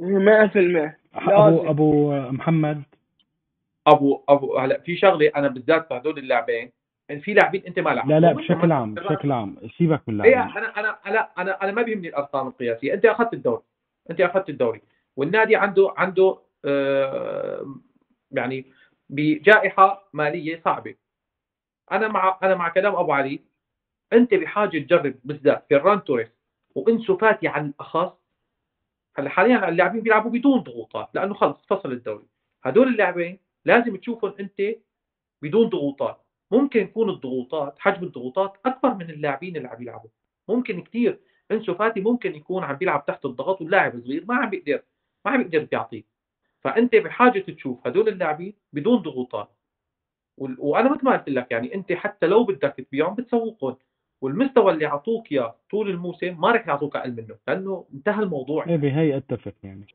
[0.00, 1.70] 100% ابو.
[1.70, 2.82] أبو محمد
[3.86, 6.72] ابو ابو هلا في شغلة أنا بالذات في هدول اللاعبين
[7.10, 10.32] إن في لاعبين أنت ما لعبتهم لا لا بشكل عام بشكل عام سيبك من إيه
[10.32, 10.56] اللاعبين.
[10.58, 13.62] أنا أنا أنا أنا أنا ما بيهمني الارقام القياسية أنت أخذت الدوري
[14.10, 14.80] أنت أخذت الدوري
[15.16, 17.74] والنادي عنده عنده آه،
[18.30, 18.64] يعني
[19.08, 20.94] بجائحة مالية صعبة.
[21.92, 23.40] أنا مع أنا مع كلام أبو علي
[24.12, 26.28] أنت بحاجة تجرب بالذات فيران توريس
[26.74, 28.12] وإنسو فاتي على الأخص
[29.16, 32.26] هلا حاليا اللاعبين بيلعبوا بدون ضغوطات لأنه خلص فصل الدوري.
[32.64, 34.62] هدول اللاعبين لازم تشوفهم انت
[35.42, 36.20] بدون ضغوطات.
[36.50, 40.10] ممكن يكون الضغوطات حجم الضغوطات أكبر من اللاعبين اللي عم يلعبوا.
[40.48, 44.82] ممكن كثير أنسو فاتي ممكن يكون عم بيلعب تحت الضغط واللاعب صغير ما عم بيقدر
[45.24, 46.06] ما عم يقدر يعطيك
[46.60, 49.50] فأنت بحاجة تشوف هدول اللاعبين بدون ضغوطات.
[50.38, 53.76] وأنا مثل ما قلت لك يعني أنت حتى لو بدك تبيعهم بتسوقهم.
[54.20, 58.66] والمستوى اللي اعطوك إياه طول الموسم ما رح يعطوك أقل منه لأنه انتهى الموضوع.
[58.66, 59.86] إيه بهي أتفق يعني.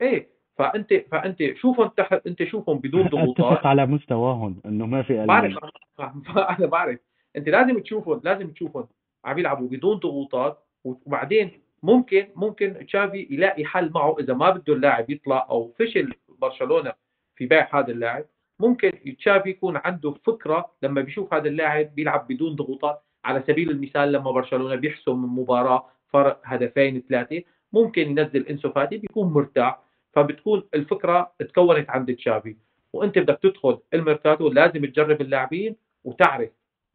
[0.00, 0.35] إيه.
[0.58, 3.52] فأنت فأنت شوفهم تحت أنت شوفهم بدون ضغوطات.
[3.52, 5.58] اتفق على مستواهم إنه ما في بعرف
[6.58, 6.98] أنا بعرف.
[7.36, 8.86] أنت لازم تشوفهم لازم تشوفهم.
[9.24, 11.50] عم يلعبوا بدون ضغوطات وبعدين
[11.82, 14.16] ممكن ممكن تشافي يلاقي حل معه.
[14.20, 16.92] إذا ما بده اللاعب يطلع أو فشل برشلونة
[17.36, 18.24] في بيع هذا اللاعب
[18.60, 23.02] ممكن تشافي يكون عنده فكرة لما بيشوف هذا اللاعب بيلعب بدون ضغوطات.
[23.24, 27.42] على سبيل المثال لما برشلونة بيحسم مباراة فرق هدفين ثلاثة
[27.72, 29.85] ممكن ينزل إنسو فاتي بيكون مرتاح.
[30.16, 32.56] فبتكون الفكرة تكونت عند تشافي
[32.92, 36.50] وأنت بدك تدخل الميركاتو لازم تجرب اللاعبين وتعرف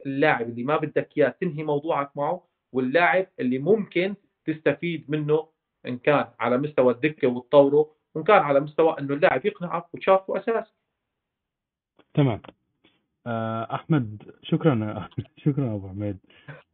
[0.06, 4.16] اللاعب اللي ما بدك إياه تنهي موضوعك معه واللاعب اللي ممكن
[4.46, 5.48] تستفيد منه
[5.88, 10.74] إن كان على مستوى الدكة وتطوره وإن كان على مستوى إنه اللاعب يقنعك وتشاركه أساس.
[12.14, 12.42] تمام.
[13.28, 16.18] آه، أحمد شكرا شكرا أبو حميد.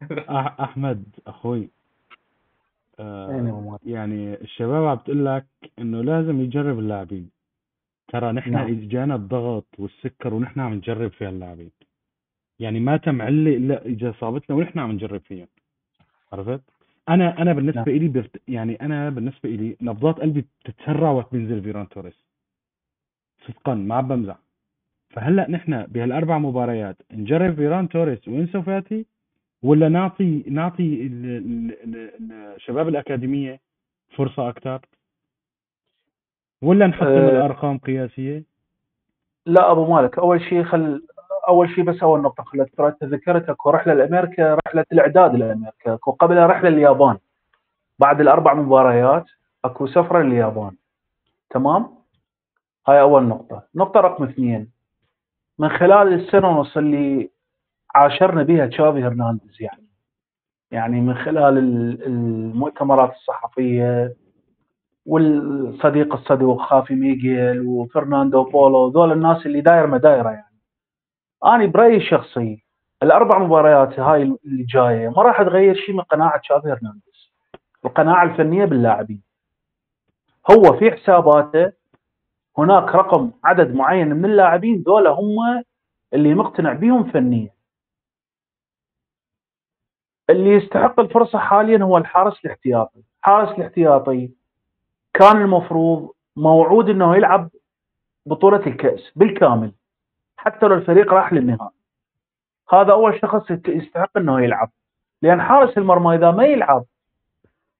[0.64, 1.70] أحمد أخوي
[3.00, 5.46] آه، يعني الشباب عم بتقول لك
[5.78, 7.30] إنه لازم يجرب اللاعبين.
[8.08, 8.68] ترى نحن نعم.
[8.68, 11.70] اجانا الضغط والسكر ونحن عم نجرب فيها اللاعبين.
[12.58, 15.46] يعني ما تم علة إلا اجا صابتنا ونحن عم نجرب فيها
[16.32, 16.60] عرفت؟
[17.08, 17.96] أنا أنا بالنسبة نعم.
[17.96, 18.42] لي بفت...
[18.48, 22.24] يعني أنا بالنسبة لي نبضات قلبي بتتسرع وقت بينزل فيران توريس.
[23.46, 24.38] صدقا ما عم بمزح.
[25.10, 29.06] فهلأ نحن بهالأربع مباريات نجرب فيران توريس وإنسو فاتي؟
[29.62, 33.60] ولا نعطي نعطي ال- ال- ال- الشباب الأكاديمية
[34.16, 34.80] فرصة أكثر
[36.62, 37.28] ولا نحطم أه.
[37.30, 38.44] الأرقام قياسية؟
[39.46, 41.02] لا أبو مالك أول شيء خل
[41.48, 46.10] أول شيء بس أول نقطة خلت ترى تذكرت أكو رحلة لأمريكا رحلة الإعداد لأمريكا أكو
[46.12, 47.18] قبلها رحلة لليابان
[47.98, 49.24] بعد الأربع مباريات
[49.64, 50.76] أكو سفرة لليابان
[51.50, 51.88] تمام؟
[52.88, 53.62] هاي أول نقطة.
[53.74, 54.70] نقطة رقم اثنين
[55.58, 57.30] من خلال السنة ونص اللي
[57.94, 59.88] عاشرنا بها تشافي هرنانديز يعني.
[60.70, 64.14] يعني من خلال ال- المؤتمرات الصحفية
[65.06, 70.58] والصديق الصدوق خافي ميغيل وفرناندو بولو ذول الناس اللي داير مدايره يعني.
[71.44, 72.64] أنا برأيي الشخصي
[73.02, 77.32] الأربع مباريات هاي اللي جاية ما راح تغير شيء من قناعة تشافي هرنانديز.
[77.84, 79.22] القناعة الفنية باللاعبين.
[80.50, 81.72] هو في حساباته
[82.58, 85.62] هناك رقم عدد معين من اللاعبين ذولا هم
[86.14, 87.50] اللي مقتنع بيهم فنيا.
[90.30, 93.00] اللي يستحق الفرصة حاليا هو الحارس الاحتياطي.
[93.18, 94.30] الحارس الاحتياطي
[95.14, 97.50] كان المفروض موعود إنه يلعب
[98.26, 99.72] بطولة الكأس بالكامل
[100.36, 101.78] حتى لو الفريق راح للنهائي.
[102.72, 104.70] هذا أول شخص يستحق إنه يلعب.
[105.22, 106.84] لأن حارس المرمى إذا ما يلعب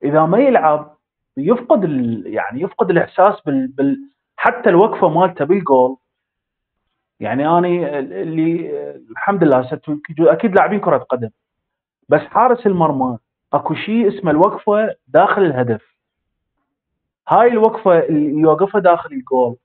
[0.04, 0.96] إذا ما يلعب
[1.36, 1.84] يفقد.
[2.26, 3.66] يعني يفقد الإحساس بال...
[3.66, 3.98] بال...
[4.36, 5.96] حتى الوقفة مالته بالجول.
[7.20, 8.70] يعني اني اللي
[9.10, 9.80] الحمد لله
[10.20, 11.30] أكيد لاعبين كرة قدم.
[12.08, 13.18] بس حارس المرمى
[13.52, 15.82] اكو شيء اسمه الوقفة داخل الهدف
[17.28, 19.56] هاي الوقفة اللي يوقفها داخل الجول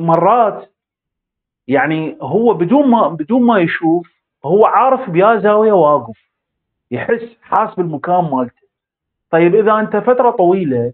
[0.00, 0.70] مرات
[1.68, 4.14] يعني هو بدون ما بدون ما يشوف
[4.44, 6.18] هو عارف بيا زاوية واقف
[6.90, 8.62] يحس حاس بالمكان مالته
[9.30, 10.92] طيب إذا أنت فترة طويلة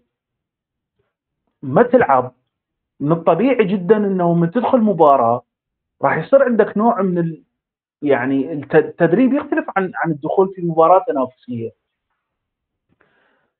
[1.62, 2.33] ما تلعب
[3.01, 5.43] من الطبيعي جدا إنه من تدخل مباراة
[6.03, 7.43] راح يصير عندك نوع من.
[8.03, 11.70] يعني الت- التدريب يختلف عن عن الدخول في مباراة تنافسية.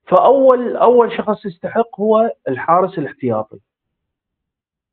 [0.07, 3.59] فأول أول شخص يستحق هو الحارس الاحتياطي.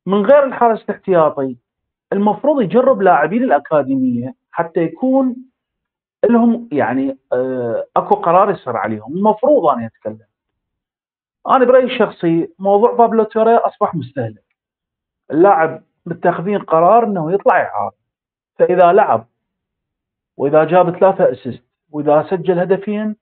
[0.06, 1.56] من غير الحارس الاحتياطي
[2.12, 5.36] المفروض يجرب لاعبين الأكاديمية حتى يكون
[6.24, 9.16] لهم يعني آه، أكو قرار يصير عليهم.
[9.16, 10.26] المفروض أنا أتكلم.
[11.48, 14.44] أنا برأيي الشخصي موضوع بابلو توري أصبح مستهلك.
[15.30, 17.94] اللاعب متخذين قرار إنه يطلع إعارة.
[18.58, 19.26] فإذا لعب
[20.38, 23.16] وإذا جاب ثلاثة أسيست وإذا سجل هدفين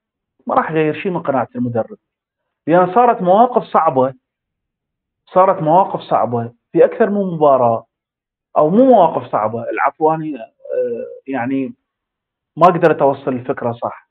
[0.47, 1.99] ما راح يغير شيء من قناعة المدرب.
[2.67, 4.15] لأن صارت مواقف صعبة
[5.27, 7.87] صارت مواقف صعبة في أكثر من مباراة
[8.57, 11.75] أو مو مواقف صعبة العفواني آه، يعني
[12.57, 14.09] ما قدرت اوصل الفكرة صح.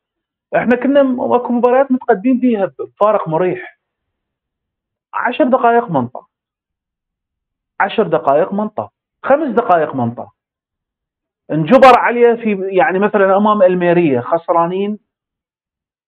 [0.56, 1.02] إحنا كنا
[1.36, 3.80] أكو مباريات متقدمين فيها بفارق مريح.
[5.14, 6.28] عشر دقائق منطقه
[7.80, 8.92] عشر دقائق منطقه
[9.24, 10.35] خمس دقائق منطقه
[11.52, 15.00] انجبر عليه في يعني مثلا أمام الميريه خسرانين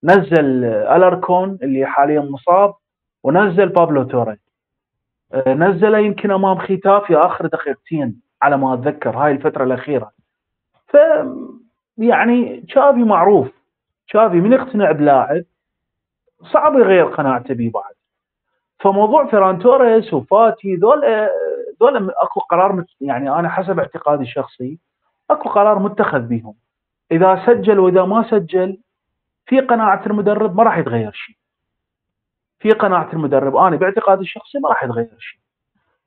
[0.03, 2.73] نزل ألاركون اللي حاليا مصاب
[3.23, 4.37] ونزل بابلو توري.
[5.33, 10.11] آه، نزله يمكن أمام ختاف في آخر دقيقتين على ما أتذكر هاي الفترة الأخيرة.
[10.87, 10.97] ف
[11.97, 13.47] يعني تشافي معروف.
[14.07, 15.43] تشافي من يقتنع بلاعب
[16.53, 17.93] صعب يغير قناعته بيه بعد.
[18.79, 21.01] فموضوع فيران توريس وفاتي ذول
[21.81, 24.79] ذول أكو قرار يعني أنا حسب اعتقادي الشخصي
[25.31, 26.53] أكو قرار متخذ بيهم.
[27.11, 28.77] إذا سجل وإذا ما سجل
[29.45, 31.35] في قناعة المدرب ما راح يتغير شيء.
[32.59, 35.39] في قناعة المدرب أنا باعتقادي الشخصي ما راح يتغير شيء.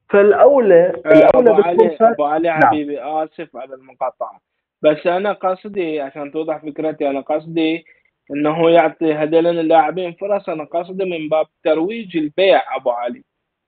[0.09, 2.61] فالاولى الأولى ابو علي أبو علي نعم.
[2.65, 4.41] حبيبي آسف على المقاطعة.
[4.83, 7.85] بس أنا قصدي عشان توضح فكرتي أنا قصدي
[8.31, 10.49] إنه يعطي هذول اللاعبين فرص.
[10.49, 13.25] أنا قصدي من باب ترويج البيع أبو علي.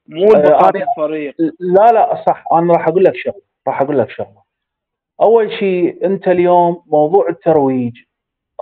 [0.08, 2.44] مو بقاء الفريق لا لا صح.
[2.52, 3.42] أنا راح أقول لك شغلة.
[3.66, 4.41] راح أقول لك شغلة.
[5.20, 7.96] أول شيء أنت اليوم موضوع الترويج.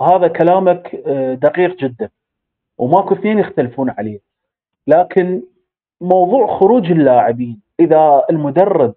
[0.01, 2.09] هذا كلامك آه، دقيق جدا
[2.77, 4.19] وماكو اثنين يختلفون عليه.
[4.87, 5.41] لكن
[6.01, 8.93] موضوع خروج اللاعبين إذا المدرب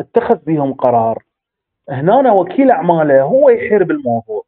[0.00, 1.22] اتخذ بهم قرار
[1.88, 4.44] هنا وكيل أعماله هو يحير بالموضوع.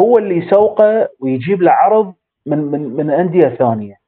[0.00, 2.14] هو اللي يسوقه ويجيب له عرض
[2.46, 4.00] من من من أندية ثانية.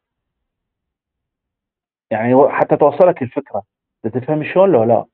[2.11, 3.63] يعني حتى توصلك الفكرة
[4.05, 5.05] تفهم شلون لو لا.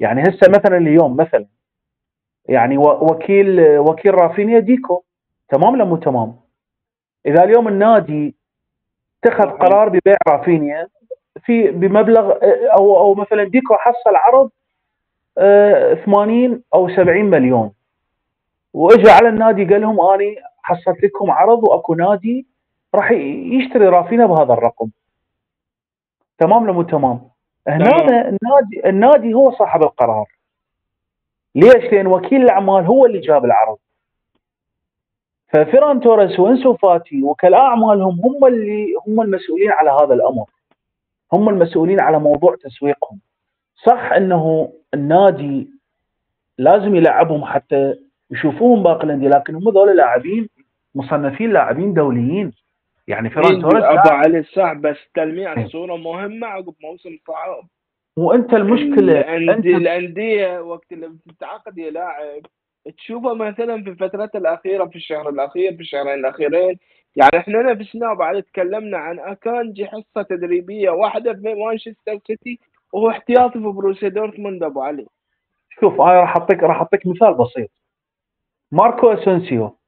[0.00, 1.46] يعني هسه مثلا اليوم مثلا
[2.48, 5.02] يعني وكيل وكيل رافينيا ديكو
[5.48, 6.36] تمام ولا مو تمام؟
[7.26, 8.34] إذا اليوم النادي
[9.24, 9.50] اتخذ.
[9.50, 10.88] قرار ببيع رافينيا
[11.44, 12.32] في بمبلغ
[12.78, 14.50] أو أو مثلا ديكو حصل عرض
[15.38, 17.72] آه، 80 أو 70 مليون
[18.72, 22.46] واجى على النادي قال لهم أني حصلت لكم عرض وأكو نادي
[22.94, 24.88] راح يشتري رافينيا بهذا الرقم
[26.38, 27.33] تمام ولا مو تمام؟
[27.68, 28.10] هنا تمام.
[28.10, 30.26] النادي النادي هو صاحب القرار.
[31.54, 33.76] ليش؟ لأن وكيل الأعمال هو اللي جاب العرض.
[35.48, 40.44] ففيران توريس وإنسو فاتي وكلاء أعمالهم هم اللي هم المسؤولين على هذا الأمر.
[41.32, 43.20] هم المسؤولين على موضوع تسويقهم.
[43.86, 45.68] صح إنه النادي
[46.58, 47.94] لازم يلعبهم حتى
[48.30, 50.48] يشوفوهم باقي الأندية لكن هم ذول لاعبين
[50.94, 52.52] مصنفين لاعبين دوليين.
[53.08, 55.64] يعني فيران توريس أبو علي صح بس تلميع إيه.
[55.64, 57.68] الصورة مهمة عقب موسم صعب.
[58.16, 62.42] وأنت المشكلة الأندية وقت اللي بتتعاقد يا لاعب
[62.96, 66.78] تشوفه مثلا في الفترات الأخيرة في الشهر الأخير في الشهرين الأخيرين
[67.16, 72.58] يعني إحنا نفسنا بعد تكلمنا عن أكانجي حصة تدريبية واحدة في مانشستر سيتي
[72.92, 75.06] وهو احتياطي في بروسيا دورتموند أبو علي.
[75.80, 77.70] شوف أنا راح اعطيك راح أعطيك مثال بسيط.
[78.72, 79.78] ماركو اسنسيو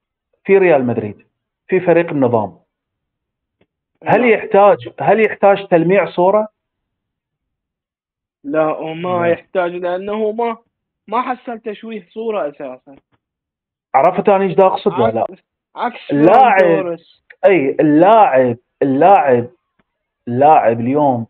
[0.45, 1.17] في ريال مدريد
[1.69, 2.59] في فريق النظام.
[4.05, 4.31] هل نعم.
[4.31, 6.49] يحتاج هل يحتاج تلميع صورة؟
[8.45, 9.29] لا وما.
[9.29, 10.57] يحتاج لأنه ما
[11.09, 12.97] ما حصل تشويه صورة أساسا
[13.95, 15.27] عرفت أنا إيش دا أقصد ولا لا؟
[15.77, 16.99] عكس اللاعب-.
[17.47, 19.47] أي اللاعب اللاعب
[20.29, 21.27] اللاعب اليوم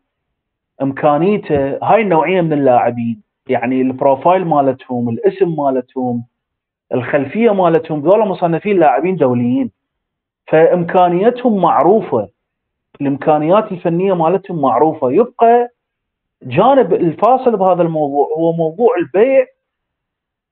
[0.82, 6.24] إمكانيته هاي النوعية من اللاعبين يعني ال profile مالتهم الاسم مالتهم
[6.94, 9.70] الخلفية مالتهم ذولا مصنفين لاعبين دوليين
[10.46, 12.28] فامكانياتهم معروفة
[13.01, 15.12] الإمكانيات الفنية مالتهم معروفة.
[15.12, 15.68] يبقى
[16.42, 19.47] جانب الفاصل بهذا الموضوع هو موضوع البيع.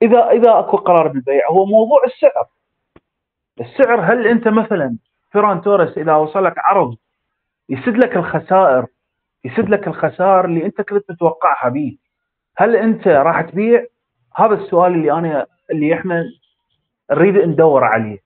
[0.01, 2.45] إذا إذا أكو قرار بالبيع هو موضوع السعر.
[3.61, 4.97] السعر هل أنت مثلا
[5.31, 6.95] فيران توريس إذا وصل لك عرض
[7.69, 8.85] يسد لك الخسائر
[9.45, 11.97] يسد لك الخسائر اللي أنت كنت متوقعها به
[12.57, 13.85] هل أنت راح تبيع؟
[14.35, 16.23] هذا السؤال اللي أنا اللي إحنا
[17.11, 18.19] نريد ندور عليه.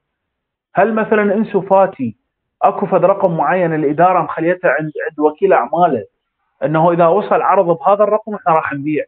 [0.76, 2.16] هل مثلا إنسو فاتي
[2.62, 6.06] أكو فد رقم معين الإدارة مخليتها عند عند وكيل أعماله.
[6.64, 9.06] إنه إذا وصل عرض بهذا الرقم إحنا راح نبيع.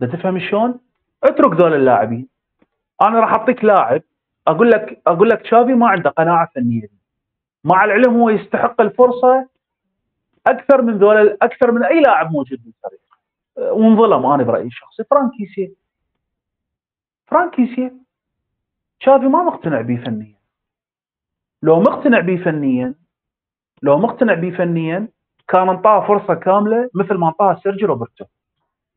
[0.00, 0.80] تفهم شلون؟
[1.24, 2.28] اترك ذول اللاعبين.
[3.02, 4.02] أنا راح أعطيك لاعب
[4.48, 6.88] أقول لك أقول لك تشافي ما عنده قناعة فنية.
[7.64, 9.48] مع العلم هو يستحق الفرصة
[10.46, 13.00] أكثر من ذول أكثر من أي لاعب موجود بالفريق.
[13.56, 15.04] وانظلم أنا برأيي الشخصي.
[15.04, 15.74] فرانك كيسي
[17.26, 17.92] فرانك كيسي
[19.00, 20.37] تشافي ما مقتنع به فنيا.
[21.62, 22.94] لو مقتنع به فنيا
[23.82, 25.08] لو مقتنع به فنيا
[25.48, 28.24] كان انطاه فرصة كاملة مثل ما انطاها سيرجي روبرتو.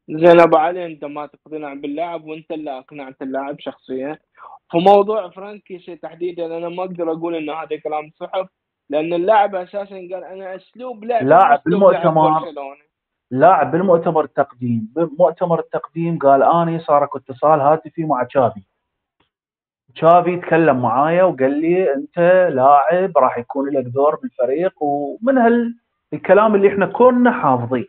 [0.10, 4.20] زين أبو علي أنت ما تقتنع باللاعب وأنت اللي اقنعت اللاعب شخصيا.
[4.72, 8.50] في موضوع فرانكيسي تحديدا أنا ما أقدر أقول ان هذا كلام صحف
[8.90, 12.42] لأن اللاعب أساسا قال أنا أسلوب لعب لاعب بالمؤتمر.
[13.32, 18.62] لاعب بالمؤتمر التقديم بمؤتمر التقديم قال آني صار اكو اتصال هاتفي مع تشافي.
[19.96, 22.20] تشافي تكلم معايا وقال لي أنت
[22.54, 25.38] لاعب راح يكون لك دور بالفريق ومن
[26.14, 27.88] هالكلام اللي إحنا كنا حافظيه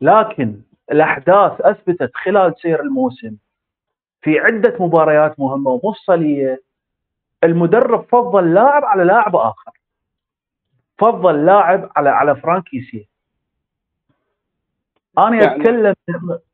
[0.00, 0.60] لكن
[0.92, 3.36] الأحداث أثبتت خلال سير الموسم
[4.22, 6.62] في عدة مباريات مهمة ومفصلية.
[7.44, 9.70] المدرب فضل لاعب على لاعب آخر.
[10.98, 13.08] فضل لاعب على على فرانكيسي.
[15.18, 15.94] أنا يعني- أتكلم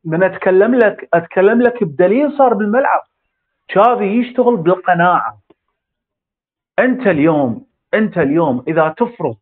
[0.05, 3.01] من أتكلم لك أتكلم لك بدليل صار بالملعب.
[3.67, 5.39] تشافي يشتغل بالقناعة.
[6.79, 9.37] أنت اليوم أنت اليوم إذا تفرض.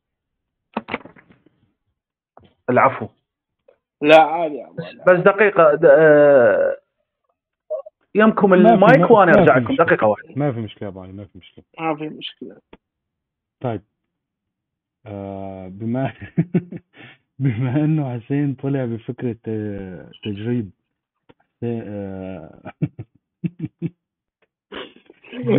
[2.69, 3.07] العفو.
[4.01, 4.65] لا عادي.
[5.07, 6.77] بس دقيقة آه،
[8.15, 9.85] يمكم المايك وأنا ما ارجع في لكم مشكلة.
[9.85, 10.33] دقيقة واحدة.
[10.35, 11.63] ما في مشكلة علي ما في مشكلة.
[11.79, 12.57] ما في مشكلة.
[13.59, 13.81] طيب.
[15.05, 16.13] آه بما
[17.39, 20.71] بما إنه حسين طلع بفكرة آه، تجريب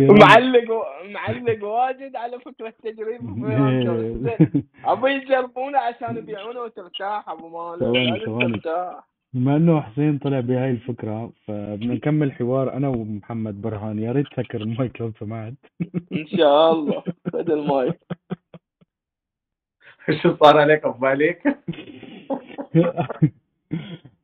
[0.09, 3.21] معلق و- معلق واجد على فكرة تجريب
[4.85, 7.79] ابي يجربونه عشان يبيعونه وترتاح أبو مالك.
[7.79, 8.53] ثواني، لازم ثواني.
[8.53, 9.07] ترتاح.
[9.33, 13.99] بما إنه حسين طلع بهاي الفكرة فبدنا نكمل حوار أنا ومحمد برهان.
[13.99, 15.53] يا ريت سكر المايك لو سمحت.
[16.19, 17.03] إن شاء الله.
[17.33, 17.93] خذ الماي
[20.21, 21.57] شو صار عليك؟ أبو مالك؟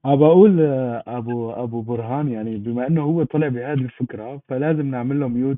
[0.06, 5.20] أبى أقول آه، أبو أبو برهان يعني بما إنه هو طلع بهذه الفكرة فلازم نعمل
[5.20, 5.58] له mute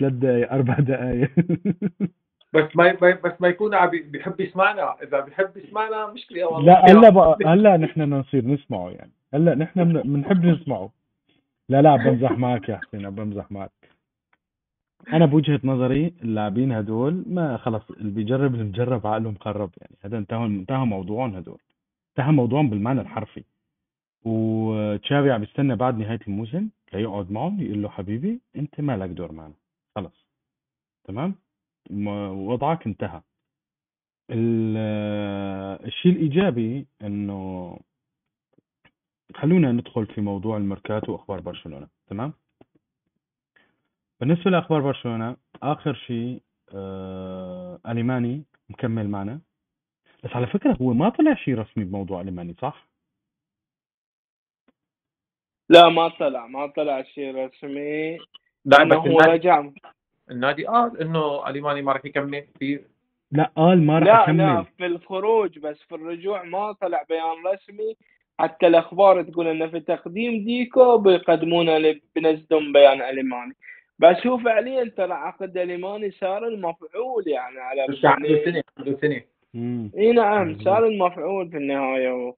[0.00, 1.30] ثلاث دقائق أربع دقائق
[2.54, 6.66] بس ما ما- بس ما يكون عم بيحب يسمعنا إذا بيحب يسمعنا مشكلة والله.
[6.72, 9.10] لا هلا بقى هلا نحن نصير نسمعه يعني.
[9.34, 10.90] هلا نحن بن- بنحب نسمعه.
[11.68, 13.70] لا لا بمزح معك يا حسين بمزح معك.
[15.12, 19.96] أنا بوجهة نظري اللاعبين هدول ما خلص اللي بيجرب اللي مجرب عقله مخرب يعني.
[20.02, 21.58] هذا انتهى انتهى موضوعهم هدول.
[22.18, 23.44] انتهى موضوعهم بالمعنى الحرفي.
[24.24, 29.32] وتشافي عم يستنى بعد نهاية الموسم ليقعد معهم يقول له حبيبي أنت ما لك دور
[29.32, 29.54] معنا.
[29.96, 30.26] خلص.
[31.04, 31.34] تمام؟
[32.48, 33.22] وضعك انتهى.
[34.30, 34.76] ال-
[35.86, 37.78] الشيء الإيجابي إنه
[39.34, 41.88] خلونا ندخل في موضوع الميركاتو وأخبار برشلونة.
[42.06, 42.32] تمام؟
[44.20, 46.42] بالنسبة لأخبار برشلونة آخر شيء
[46.74, 49.40] آه أليماني مكمل معنا.
[50.24, 52.88] بس على فكرة هو ما طلع شيء رسمي بموضوع أليماني صح؟
[55.72, 58.18] لا ما طلع ما طلع شيء رسمي.
[58.64, 59.64] لا إنه بس هو النادي, رجع.
[60.30, 62.80] النادي قال إنه اليماني ما راح يكمل في
[63.32, 67.46] لا قال ما راح لا أكمل لا في الخروج بس في الرجوع ما طلع بيان
[67.54, 67.96] رسمي.
[68.38, 73.54] حتى الأخبار تقول إنه في تقديم ديكو بيقدمونه بينزلون بيان الماني
[73.98, 79.20] بس هو فعليا ترى عقد اليماني صار المفعول يعني على بس عنده سنه عنده سنه.
[79.98, 80.58] إي نعم.
[80.58, 82.34] صار المفعول في النهاية هو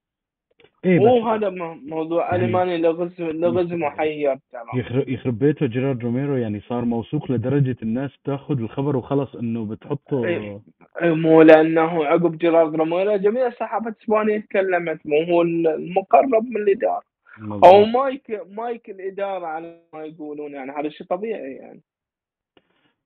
[0.85, 1.49] إيه مو هذا
[1.85, 7.75] موضوع أليماني لغز لغز محير ترى يخرب, يخرب بيته جيرارد روميرو يعني صار موثوق لدرجة
[7.83, 10.61] الناس بتاخذ الخبر وخلص إنه بتحطه إيه.
[11.01, 17.01] مو لأنه عقب جيرارد روميرو جميع الصحافة الإسبانية تكلمت مو هو المقرب من الإدارة
[17.41, 17.87] أو مظبوط.
[17.87, 21.81] mic mic الإدارة على ما يقولون يعني هذا شيء طبيعي يعني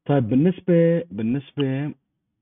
[0.06, 1.92] طيب بالنسبة بالنسبة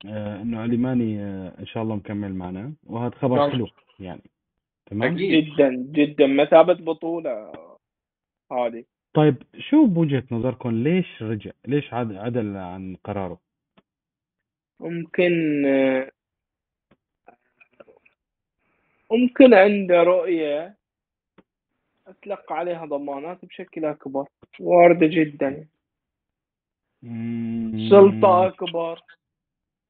[0.05, 3.51] آه إنه أليماني آه إن شاء الله مكمل معنا وهذا خبر نعم.
[3.51, 3.67] حلو
[3.99, 4.21] يعني
[4.89, 6.27] تمام؟ جدا جدا.
[6.27, 7.51] مثابه بطولة.
[8.51, 8.83] هذه
[9.13, 13.39] طيب شو بوجهة نظركم؟ ليش رجع؟ ليش عد- عدل عن قراره؟
[14.79, 15.31] ممكن
[19.11, 20.75] ممكن عنده رؤية
[22.07, 24.25] اتلقى عليها ضمانات بشكل أكبر.
[24.59, 25.67] وارده جدا.
[27.03, 27.87] مم.
[27.89, 29.01] سلطة أكبر.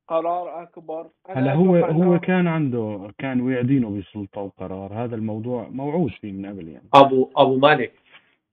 [0.07, 1.09] قرار أكبر.
[1.29, 4.93] هلا هو هو كان عنده كان ويعدينه بسلطة وقرار.
[4.93, 6.89] هذا الموضوع موعود فيه من قبل يعني.
[6.93, 7.93] ابو أبو مالك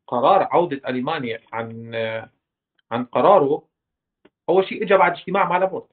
[0.06, 1.94] قرار عودة المانيا عن
[2.90, 3.62] عن قراره
[4.48, 5.88] أول شيء اجى بعد اجتماع مع لابورت.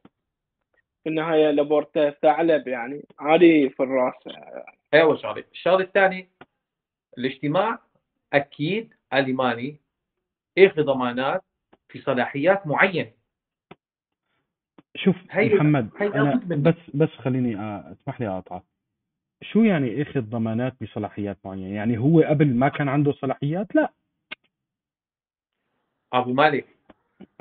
[1.04, 4.14] في النهاية لابورتا ثعلب يعني عادي في الرأس.
[4.94, 6.30] اول شغله الشغله الثانية
[7.18, 7.80] الاجتماع
[8.34, 9.78] أكيد الماني
[10.58, 11.44] إخذ ضمانات
[11.90, 13.12] في صلاحيات معينة.
[14.96, 16.56] شوف هي- محمد هي منه.
[16.56, 17.56] بس بس خليني
[17.92, 18.64] اسمح لي اقاطعك
[19.44, 23.94] شو يعني أخذ ضمانات بصلاحيات معينة؟ يعني هو قبل ما كان عنده صلاحيات؟ لا.
[26.14, 26.66] أبو مالك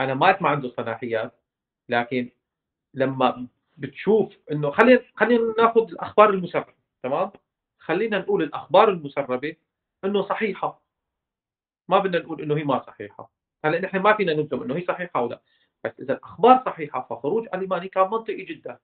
[0.01, 1.33] أنا مالك ما عنده صلاحيات
[1.89, 2.29] لكن
[2.95, 3.47] لما
[3.79, 6.73] بتشوف إنه خلينا خلينا نأخذ الأخبار المسربة
[7.03, 7.31] تمام؟
[7.79, 9.57] خلينا نقول الأخبار المسربة
[10.05, 10.83] إنه صحيحة.
[11.89, 13.31] ما بدنا نقول إنه هي ما صحيحة.
[13.65, 15.41] هلأ نحن ما فينا نجزم إنه هي صحيحة أو لا.
[15.85, 18.79] بس إذا الأخبار صحيحة فخروج ألماني كان منطقي جدا.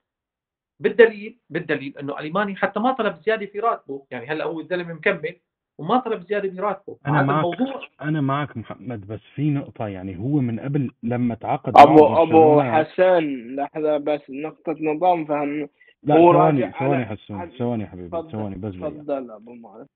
[0.82, 4.06] بالدليل بالدليل إنه ألماني حتى ما طلب زيادة في راتبه.
[4.10, 5.36] يعني هلأ هو الزلمة مكمل
[5.78, 7.44] وما طلب زيادة براتبه أنا هذا معك.
[7.44, 12.62] الموضوع أنا معك محمد بس في نقطة يعني هو من قبل لما تعاقد ابو أبو
[12.62, 15.68] حسن لحظة بس نقطة نظام فهم.
[16.02, 19.86] لا ثواني ثواني حسون ثواني حبيبي ثواني بس تفضل أبو مالك.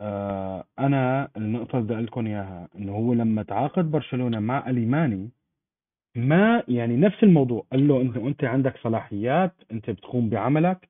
[0.00, 5.30] آه أنا النقطة اللي بدي أقول لكم إياها إنه هو لما تعاقد برشلونة مع اليماني
[6.16, 7.66] ما يعني نفس الموضوع.
[7.72, 10.88] قال له انت انت عندك صلاحيات انت بتقوم بعملك.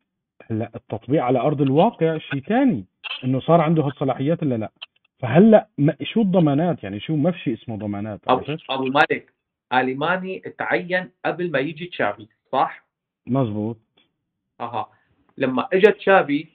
[0.51, 2.85] هلا التطبيق على أرض الواقع شيء ثاني
[3.25, 4.71] إنه صار عنده هالصلاحيات ولا لا؟
[5.19, 9.33] فهلا ما شو الضمانات؟ يعني شو ما في شيء اسمه ضمانات أبو أبو مالك
[9.73, 12.87] الماني تعين قبل ما يجي تشافي صح؟
[13.27, 13.79] مزبوط.
[14.61, 14.89] أها.
[15.39, 16.47] لما اجى تشافي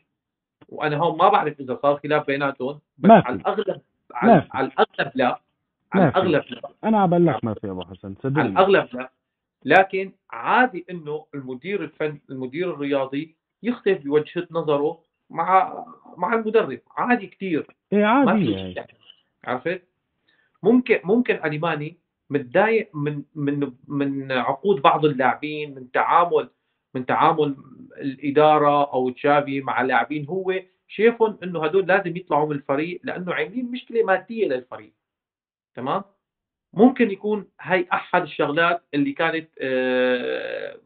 [0.70, 3.28] وأنا هون ما بعرف إذا صار خلاف بيناتهم بس ما في.
[3.28, 3.82] على الأغلب ما
[4.14, 4.48] على, في.
[4.52, 5.40] على الأغلب لا.
[5.94, 6.10] على.
[6.10, 8.50] الأغلب لا أنا لك ما في أبو حسن على صدقني.
[8.50, 9.12] الأغلب لا.
[9.66, 15.86] لكن عادي إنه المدير الفن المدير الرياضي يختلف بوجهة نظره مع
[16.18, 16.80] مع المدرب.
[16.98, 18.86] عادي كثير إيه عادي شيء.
[19.44, 19.84] عرفت؟
[20.64, 21.98] ممكن ممكن الماني
[22.30, 26.50] متضايق من من من عقود بعض اللاعبين من تعامل
[26.96, 27.56] من تعامل
[27.98, 30.26] الإدارة أو تشافي مع اللاعبين.
[30.26, 30.54] هو
[30.88, 34.94] شايفهم إنه هدول لازم يطلعوا من الفريق لأنه عاملين مشكلة مادية للفريق.
[35.76, 36.04] تمام؟
[36.74, 40.78] ممكن يكون هاي أحد الشغلات اللي كانت آه،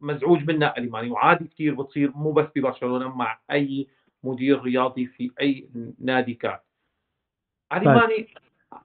[0.00, 3.88] مزعوج منها الماني وعادي كثير بتصير مو بس ببرشلونه مع أي
[4.22, 5.68] مدير رياضي في أي
[5.98, 6.58] نادي كان.
[7.72, 8.28] الماني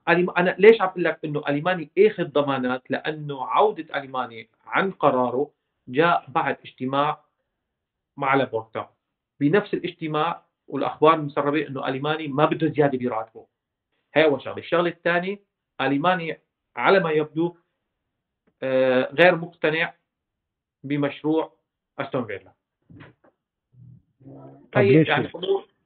[0.10, 5.52] أليم- أنا ليش عم أقول لك انه الماني اخذ ضمانات لأنه عودة الماني عن قراره
[5.88, 7.24] جاء بعد اجتماع
[8.18, 8.90] مع لابورتا
[9.40, 13.48] بنفس الاجتماع والأخبار المسربة إنه الماني ما بده زيادة براتبه.
[14.14, 14.58] هي اول شغلة.
[14.58, 15.40] الشغلة الثانية
[15.82, 16.38] ألماني
[16.76, 17.56] على ما يبدو
[18.64, 19.94] آه، غير مقتنع
[20.84, 21.54] بمشروع
[22.00, 22.52] أستون فيلا
[24.72, 25.30] طب هي ليش يعني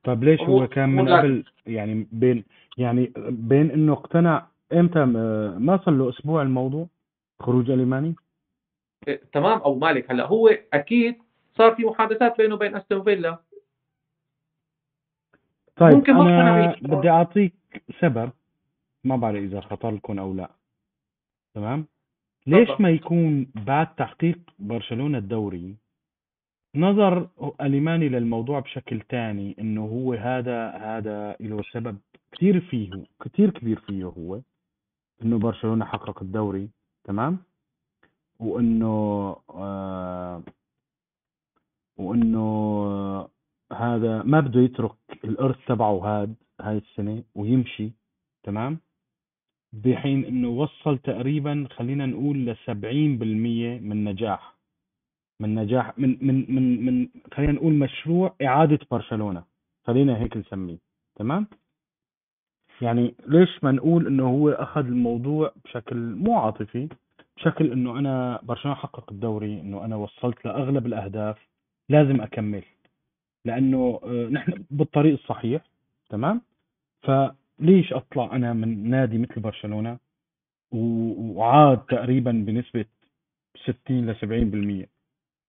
[0.04, 2.44] طب ليش هو كان من قبل؟ يعني بين
[2.78, 6.88] يعني بين إنه اقتنع إمتى؟ آه، ما صار له أسبوع الموضوع
[7.40, 8.16] خروج ألماني؟
[9.08, 9.60] آه، تمام.
[9.60, 11.16] أو مالك هلا هو أكيد
[11.58, 13.38] صار في محادثات بينه وبين أستون فيلا
[15.76, 17.54] طيب ممكن أنا بدي أعطيك
[18.00, 18.32] سبب
[19.04, 20.50] ما بعرف إذا خطر لكم أو لا.
[21.54, 21.86] تمام؟
[22.48, 22.70] ليش.
[22.80, 25.76] ما يكون بعد تحقيق برشلونة الدوري
[26.76, 27.30] نظر
[27.62, 31.98] أليماني للموضوع بشكل تاني إنه هو هذا هذا له سبب
[32.32, 32.92] كثير فيه
[33.22, 34.42] كثير كبير فيه هو
[35.24, 36.70] إنه برشلونة حقق الدوري.
[37.04, 37.38] تمام؟
[38.40, 40.44] وإنه آه
[41.98, 43.30] وإنه
[43.72, 44.92] هذا ما بده يترك
[45.24, 47.92] الأرث تبعه هاد هاي السنة ويمشي
[48.44, 48.80] تمام؟
[49.74, 52.70] بحين إنه وصل تقريبا خلينا نقول ل 70%
[53.82, 54.56] من نجاح.
[55.40, 59.44] من نجاح من من من من خلينا نقول مشروع إعادة برشلونة.
[59.88, 60.78] خلينا هيك نسميه
[61.16, 61.48] تمام؟
[62.82, 66.90] يعني ليش ما نقول إنه هو أخذ الموضوع بشكل مو عاطفي
[67.38, 71.38] بشكل إنه أنا برشلونة حقق الدوري إنه أنا وصلت لأغلب الأهداف
[71.90, 72.64] لازم أكمل.
[73.46, 75.62] لأنه آه، نحن بالطريق الصحيح
[76.10, 76.42] تمام؟
[77.04, 79.98] فليش أطلع أنا من نادي مثل برشلونة؟
[80.72, 82.86] و- وعاد تقريبا بنسبة
[83.64, 84.86] 60 ل 70%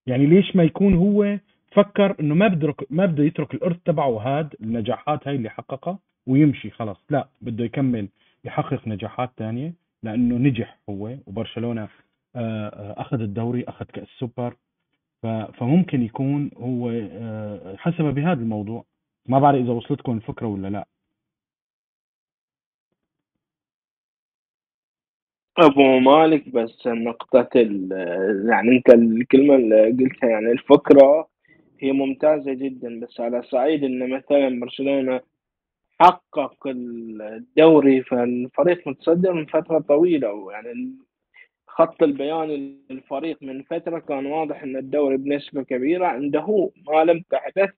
[0.06, 1.38] يعني ليش ما يكون هو
[1.72, 6.70] فكر إنه ما بده ما بده يترك الإرث تبعه هاد النجاحات هاي اللي حققها ويمشي
[6.70, 8.08] خلص لا بده يكمل
[8.44, 11.88] يحقق نجاحات تانية لأنه نجح هو وبرشلونة آه،
[12.36, 14.56] آه، أخذ الدوري أخذ كأس سوبر
[15.22, 18.84] فممكن يكون هو آه، حسب بهذا الموضوع.
[19.26, 20.86] ما بعرف إذا وصلتكم الفكرة ولا لا.
[25.58, 27.48] أبو مالك بس نقطة
[28.50, 31.28] يعني أنت الكلمة اللي قلتها يعني الفكرة
[31.80, 35.20] هي ممتازة جدا بس على صعيد إن مثلا برشلونة
[36.00, 40.96] حقق الدوري فالفريق متصدر من فترة طويلة ويعني
[41.74, 47.24] خط البيان للفريق من فترة كان واضح إن الدوري بنسبة كبيرة عنده هو ما لم
[47.30, 47.70] تحدث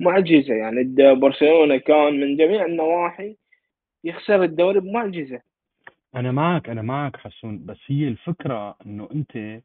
[0.00, 3.36] معجزة يعني برشلونة كان من جميع النواحي
[4.04, 5.40] يخسر الدوري بمعجزة
[6.14, 7.66] أنا معك أنا معك حسون.
[7.66, 9.60] بس هي الفكرة إنه أنت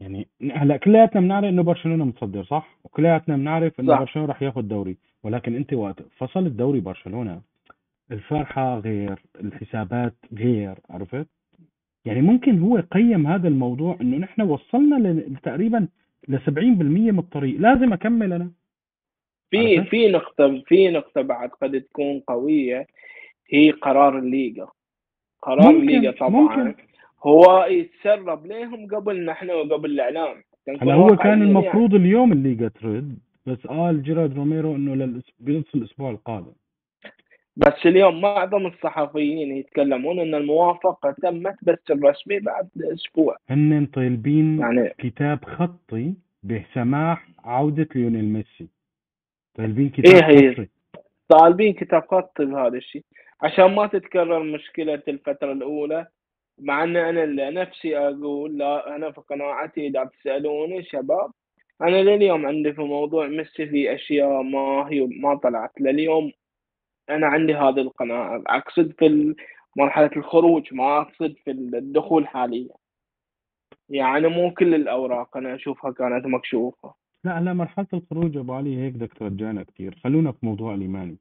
[0.00, 3.98] يعني هلأ كلياتنا بنعرف إنه برشلونة متصدر صح؟ وكلياتنا بنعرف إنه.
[3.98, 7.40] برشلونة رح ياخذ دوري ولكن أنت وقت فصل الدوري برشلونة
[8.10, 11.26] الفرحة غير الحسابات غير عرفت؟
[12.04, 15.88] يعني ممكن هو قيم هذا الموضوع إنه نحن وصلنا ل- تقريبا
[16.28, 18.50] ل 70% من الطريق لازم أكمل أنا
[19.50, 22.86] في؟ في نقطة في نقطة بعد قد تكون قوية
[23.50, 24.68] هي قرار الليغا
[25.42, 26.74] قرار الليغا طبعا ممكن.
[27.26, 31.42] هو يتسرب لهم قبل نحن وقبل الإعلام هلا هو كان يعني.
[31.42, 36.52] المفروض اليوم الليجا ترد بس قال جيرارد روميرو إنه للأس- بنص الأسبوع القادم
[37.56, 43.36] بس اليوم معظم الصحفيين يتكلمون إن الموافقة تمت بس الرسمي بعد أسبوع.
[43.50, 48.68] هن طالبين يعني كتاب خطي بسماح عودة ليونيل ميسي.
[49.54, 50.68] طالبين كتاب إيه هي؟ خطي.
[51.28, 53.02] طالبين كتاب خط بهذا الشيء.
[53.42, 56.06] عشان ما تتكرر مشكلة الفترة الأولى
[56.58, 61.30] مع أن أنا نفسي أقول لا أنا في قناعتي إذا تسألوني شباب
[61.82, 65.70] أنا لليوم عندي في موضوع ميسي في أشياء ما هي ما طلعت.
[65.80, 66.32] لليوم
[67.10, 68.42] أنا عندي هذه القناعة.
[68.46, 69.34] أقصد في
[69.76, 72.74] مرحلة الخروج ما أقصد في الدخول حاليا.
[73.88, 76.94] يعني مو كل الأوراق أنا أشوفها كانت مكشوفة.
[77.24, 81.16] لا لا مرحلة الخروج ابو علي هيك بدك ترجعنا كثير خلونا في موضوع الإيماني.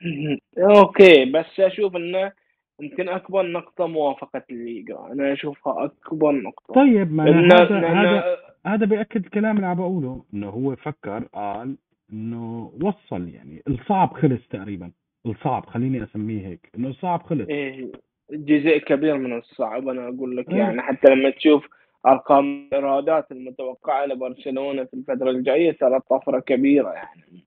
[0.58, 2.32] أوكي بس أشوف انه
[2.80, 6.74] يمكن أكبر نقطة موافقة الليغا أنا أشوفها أكبر نقطة.
[6.74, 8.36] طيب ما لأن- هذا لأن- هذا
[8.66, 11.76] هذا بيأكد الكلام اللي عم بقوله إنه هو فكر قال
[12.12, 14.90] إنه وصل يعني الصعب خلص تقريبا.
[15.26, 17.48] الصعب خليني أسميه هيك إنه الصعب خلص.
[17.48, 17.92] إيه
[18.30, 20.56] جزء كبير من الصعب أنا أقول لك إيه.
[20.56, 21.66] يعني حتى لما تشوف
[22.06, 27.44] أرقام الإيرادات المتوقعة لبرشلونة في الفترة الجاية ترى طفره كبيرة يعني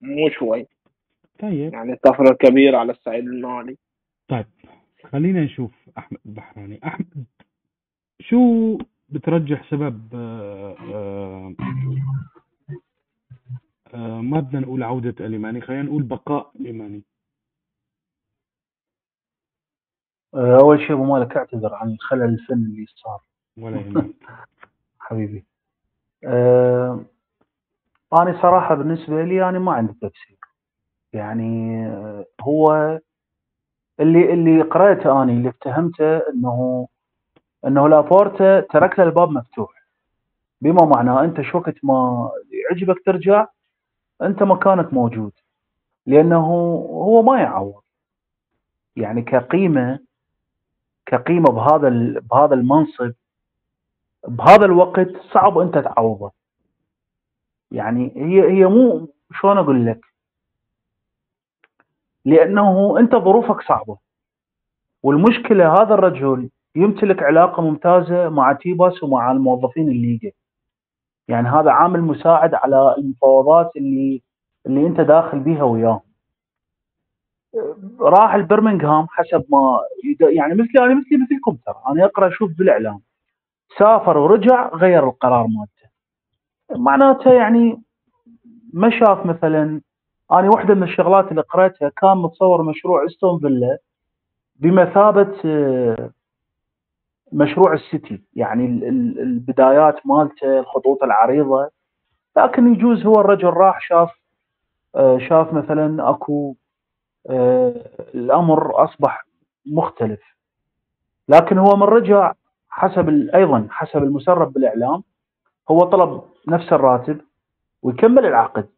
[0.00, 0.66] مو شوي.
[1.38, 1.74] طيب.
[1.74, 3.76] يعني طفره كبيرة على الصعيد المالي.
[4.28, 4.46] طيب
[5.04, 6.80] خلينا نشوف أحمد البحراني.
[6.84, 7.24] أحمد
[8.20, 8.78] شو
[9.08, 11.54] بترجح سبب آه، آه،
[13.94, 17.02] آه، ما بدنا نقول عودة أليماني؟ خلينا نقول بقاء أليماني
[20.25, 23.20] آه، أول شيء أبو مالك اعتذر عن الخلل الفني اللي صار.
[23.58, 24.14] ولا يهمك.
[25.00, 25.44] حبيبي.
[26.24, 27.04] آه،
[28.12, 30.38] أنا صراحة بالنسبة لي أنا ما عندي تفسير
[31.12, 33.00] يعني آه، هو
[34.00, 36.88] اللي اللي قرأته اني اللي افتهمته إنه
[37.66, 39.70] إنه لابورتا ترك له الباب مفتوح.
[40.60, 42.30] بما معناه أنت شو وقت ما
[42.70, 43.46] يعجبك ترجع
[44.22, 45.32] أنت مكانك موجود.
[46.06, 46.46] لأنه
[46.90, 47.82] هو ما يعوض.
[48.96, 50.05] يعني كقيمة
[51.06, 51.88] كقيمة بهذا
[52.30, 53.12] بهذا المنصب
[54.28, 56.32] بهذا الوقت صعب أنت تعوضه.
[57.70, 60.00] يعني هي هي مو شلون أقول لك؟
[62.24, 63.96] لأنه أنت ظروفك صعبة.
[65.02, 70.32] والمشكلة هذا الرجل يمتلك علاقة ممتازة مع تيباس ومع الموظفين الليجا.
[71.28, 74.22] يعني هذا عامل مساعد على المفاوضات اللي
[74.66, 76.02] اللي أنت داخل بيها وياه.
[78.00, 79.78] راح البرمنغهام حسب ما
[80.20, 81.82] يعني مثلي أنا مثلي مثلكم ترى.
[81.88, 83.00] أنا أقرأ أشوف بالإعلام.
[83.78, 85.86] سافر ورجع غير القرار مالته.
[86.82, 87.82] معناته يعني
[88.72, 89.80] ما شاف مثلا
[90.32, 93.78] أنا واحدة من الشغلات اللي قرأتها كان متصور مشروع أستون فيلا
[94.56, 95.36] بمثابة
[97.32, 98.22] مشروع السيتي.
[98.34, 101.70] يعني ال- ال- البدايات مالته الخطوط العريضة.
[102.36, 104.10] لكن يجوز هو الرجل راح شاف
[105.28, 106.54] شاف مثلا أكو
[108.14, 109.26] الأمر أصبح
[109.66, 110.20] مختلف.
[111.28, 112.32] لكن هو من رجع
[112.70, 115.02] حسب أيضا حسب المسرب بالإعلام
[115.70, 117.20] هو طلب نفس الراتب
[117.82, 118.68] ويكمل العقد.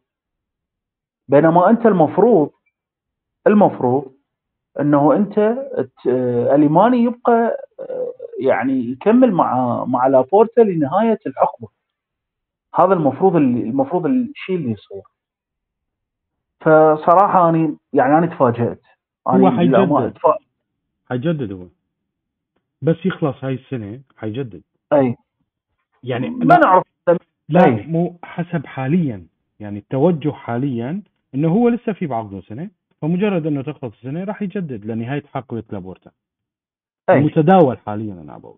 [1.27, 2.49] بينما أنت المفروض
[3.47, 4.11] المفروض
[4.79, 5.37] إنه أنت
[6.55, 11.67] اليماني يبقى آه، يعني يكمل مع مع لابورتا لنهاية الحقبة.
[12.75, 15.01] هذا المفروض المفروض الشيء اللي يصير.
[16.61, 18.81] فصراحة أنا يعني أنا تفاجأت.
[19.27, 20.13] هو أنا حيجدد.
[21.09, 21.65] حيجدد هو.
[22.81, 24.61] بس يخلص هاي السنة حيجدد.
[24.93, 25.15] أي.
[26.03, 26.83] يعني ما نعرف.
[27.49, 27.87] لا أي.
[27.87, 29.25] مو حسب حاليا.
[29.59, 31.01] يعني التوجه حاليا
[31.35, 32.69] إنه هو لسه في بعقده سنة
[33.01, 36.11] فمجرد إنه تخلص السنة راح يجدد لنهاية حقبة لابورتا
[37.09, 37.19] أي.
[37.19, 38.57] متداول حاليا أنا بقول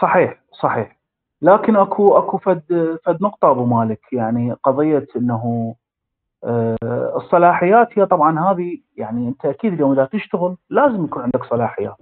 [0.00, 0.96] صحيح صحيح.
[1.42, 4.12] لكن اكو أكو فد فد نقطة أبو مالك.
[4.12, 5.74] يعني قضية إنه
[7.16, 11.96] الصلاحيات هي طبعا هذه يعني أنت أكيد اليوم إذا تشتغل لازم يكون عندك صلاحيات.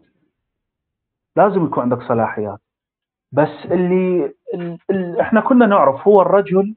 [1.37, 2.61] لازم يكون عندك صلاحيات.
[3.33, 6.75] بس اللي ال ال إحنا كنا نعرف هو الرجل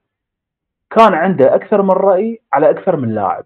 [0.90, 3.46] كان عنده أكثر من رأي على أكثر من لاعب.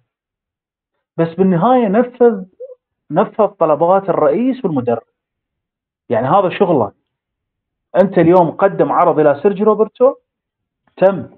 [1.18, 2.46] بس بالنهاية نفذ
[3.12, 5.04] نفذ طلبات الرئيس والمدرب.
[6.10, 6.92] يعني هذا شغله.
[8.02, 10.16] أنت اليوم قدم عرض إلى سيرجي روبرتو
[10.98, 11.30] تم.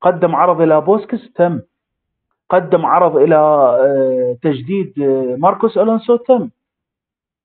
[0.00, 1.60] قدم عرض إلى بوسكيتس تم.
[2.50, 6.50] قدم عرض إلى آه، تجديد آه، ماركوس ألونسو تم.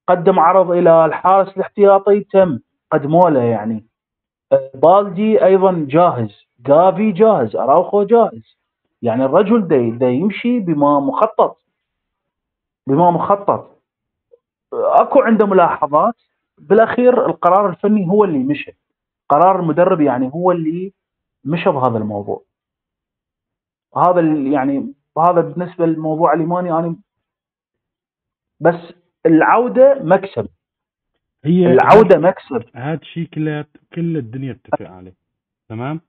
[0.07, 2.59] قدم عرض إلى الحارس الاحتياطي تم.
[2.91, 3.85] قدموا له يعني.
[4.51, 6.45] آه، بالدي أيضا جاهز.
[6.59, 7.55] جافي جاهز.
[7.55, 8.57] أراوخو جاهز.
[9.01, 11.57] يعني الرجل دا, دا يمشي بما مخطط.
[12.87, 13.81] بما مخطط.
[14.73, 16.15] أكو عنده ملاحظات.
[16.57, 18.71] بالأخير القرار الفني هو اللي مشى
[19.29, 20.93] قرار المدرب يعني هو اللي
[21.45, 22.41] مشى بهذا الموضوع.
[23.97, 26.95] هذا يعني هذا بالنسبة للموضوع الإيماني أنا
[28.59, 28.93] بس
[29.25, 30.47] العودة مكسب.
[31.45, 32.63] هي العودة مكسب.
[32.75, 33.63] هذا شيء كل
[33.93, 35.13] كل الدنيا بتتفق عليه
[35.69, 36.01] تمام؟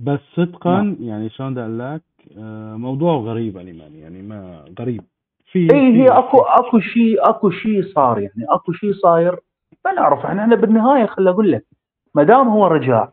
[0.00, 0.96] بس صدقا نعم.
[1.00, 2.02] يعني شلون بدي أقول لك
[2.38, 5.04] آه، موضوع غريب اليمان يعني ما غريب.
[5.52, 9.40] في اي هي اكو أكو شيء أكو شيء صار يعني أكو شيء صاير.
[9.84, 11.66] ما نعرف إحنا بالنهاية خلي أقول لك
[12.14, 13.08] ما دام هو رجع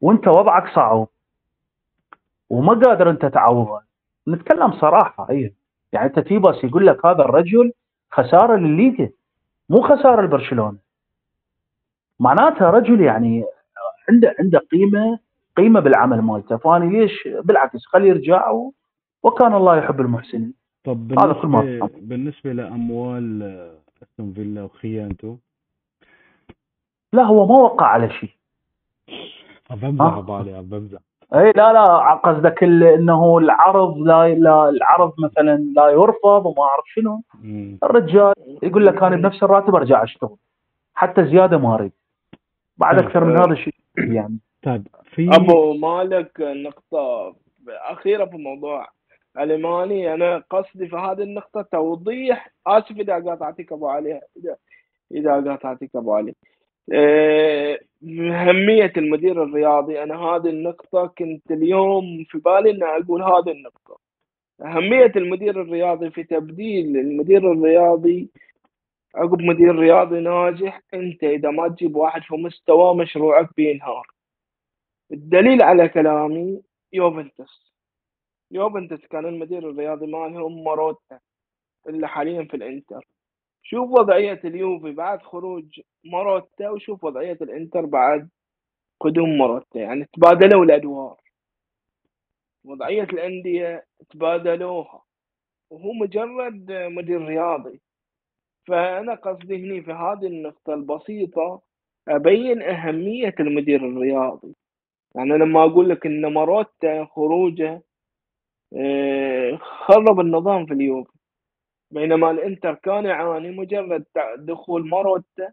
[0.00, 1.08] وأنت وضعك صعب
[2.54, 3.80] وما قادر أنت تعوضه.
[4.28, 5.54] نتكلم صراحة أي.
[5.92, 7.72] يعني أنت تيباس يقول لك هذا الرجل
[8.10, 9.10] خسارة للليجا
[9.68, 10.78] مو خسارة لبرشلونة.
[12.20, 13.44] معناتها رجل يعني
[14.08, 15.18] عنده عنده قيمة
[15.56, 16.56] قيمة بالعمل مالته.
[16.56, 18.50] فاني ليش؟ بالعكس خليه يرجع.
[19.22, 20.54] وكان الله يحب المحسنين.
[20.84, 22.00] طب هذا كل ما بالنسبة أفهم.
[22.00, 25.38] بالنسبة لأموال آه، أستون فيلا وخيانته؟
[27.12, 28.30] لا هو ما وقع على شيء.
[29.70, 30.56] عم بمزح آه.
[30.56, 30.98] عم بمزح
[31.34, 37.22] اي لا لا قصدك إنه العرض لا لا العرض مثلا لا يرفض وما أعرف شنو.
[37.82, 40.36] الرجال يقول لك أنا بنفس الراتب أرجع أشتغل.
[40.94, 41.92] حتى زيادة ما أريد.
[42.76, 42.98] بعد.
[42.98, 44.38] أكثر من هذا الشيء يعني.
[44.62, 47.34] طيب في أبو مالك نقطة
[47.68, 48.88] أخيرة في موضوع
[49.38, 50.14] ألماني.
[50.14, 54.56] أنا قصدي في هذه النقطة توضيح آسف إذا قاطعتك أبو علي إذا
[55.12, 56.30] إذا قاطعتك أبو علي.
[56.30, 56.53] آه،
[58.04, 63.98] أهمية المدير الرياضي أنا هذه النقطة كنت اليوم في بالي أن أقول هذه النقطة.
[64.60, 68.30] أهمية المدير الرياضي في تبديل المدير الرياضي
[69.14, 74.06] عقب مدير رياضي ناجح أنت إذا ما تجيب واحد في مستوى مشروعك بينهار.
[75.12, 76.62] الدليل على كلامي
[76.92, 77.74] يوفنتوس.
[78.50, 81.20] يوفنتوس كان المدير الرياضي مالهم ماروتا
[81.88, 83.06] اللي حاليا في الإنتر.
[83.66, 88.28] شوف وضعية اليوفي بعد خروج ماروتا وشوف وضعية الإنتر بعد
[89.00, 89.78] قدوم ماروتا.
[89.78, 91.20] يعني تبادلوا الأدوار.
[92.64, 95.02] وضعية الأندية تبادلوها.
[95.70, 97.80] وهو مجرد مدير رياضي.
[98.68, 101.62] فأنا قصدي هني في هذه النقطة البسيطة
[102.08, 104.54] أبين أهمية المدير الرياضي.
[105.16, 107.82] يعني لما أقول لك إن ماروتا خروجه
[108.76, 111.13] آه، خرب النظام في اليوفي
[111.94, 114.04] بينما الإنتر كان يعاني مجرد
[114.36, 115.52] دخول ماروتا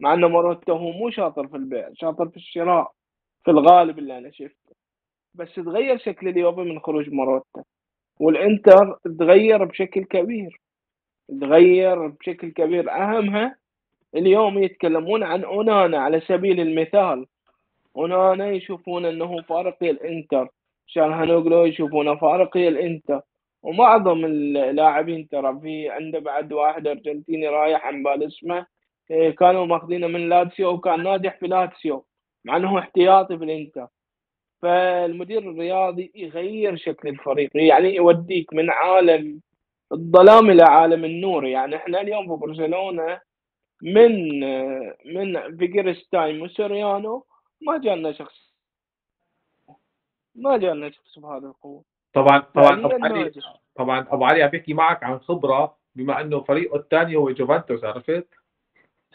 [0.00, 2.92] مع إن ماروتا هو مو شاطر في البيع شاطر في الشراء
[3.44, 4.74] في الغالب اللي أنا شفته.
[5.34, 7.62] بس تغير شكل اليوفي من خروج ماروتا
[8.20, 10.60] والإنتر تغير بشكل كبير.
[11.40, 12.90] تغير بشكل كبير.
[12.90, 13.56] أهمها
[14.14, 17.26] اليوم يتكلمون عن أونانا على سبيل المثال.
[17.94, 20.48] أونانا يشوفون إنه فارق في الإنتر.
[20.86, 23.20] تشالهانوغلو يشوفونه فارق في الإنتر.
[23.62, 28.66] ومعظم اللاعبين ترى في عنده بعد واحد أرجنتيني رايح عن بالي اسمه
[29.10, 32.06] إيه، كانوا ماخذينه من لاتسيو وكان ناجح في لاتسيو
[32.44, 33.88] مع إنه احتياطي في الإنتر.
[34.62, 39.40] فالمدير الرياضي يغير شكل الفريق يعني يوديك من عالم
[39.92, 41.46] الظلام إلى عالم النور.
[41.46, 43.20] يعني إحنا اليوم في برشلونة
[43.82, 44.40] من
[45.14, 47.26] من بيجريستاين وسوريانو
[47.60, 48.54] ما جانا شخص
[50.34, 51.84] ما جانا شخص بهذا القوة.
[52.22, 53.30] طبعا طبعا ابو علي.
[53.76, 58.28] طبعا أبو علي عم بيحكي معك عن خبرة بما إنه فريقه الثاني هو جوفنتوس عرفت؟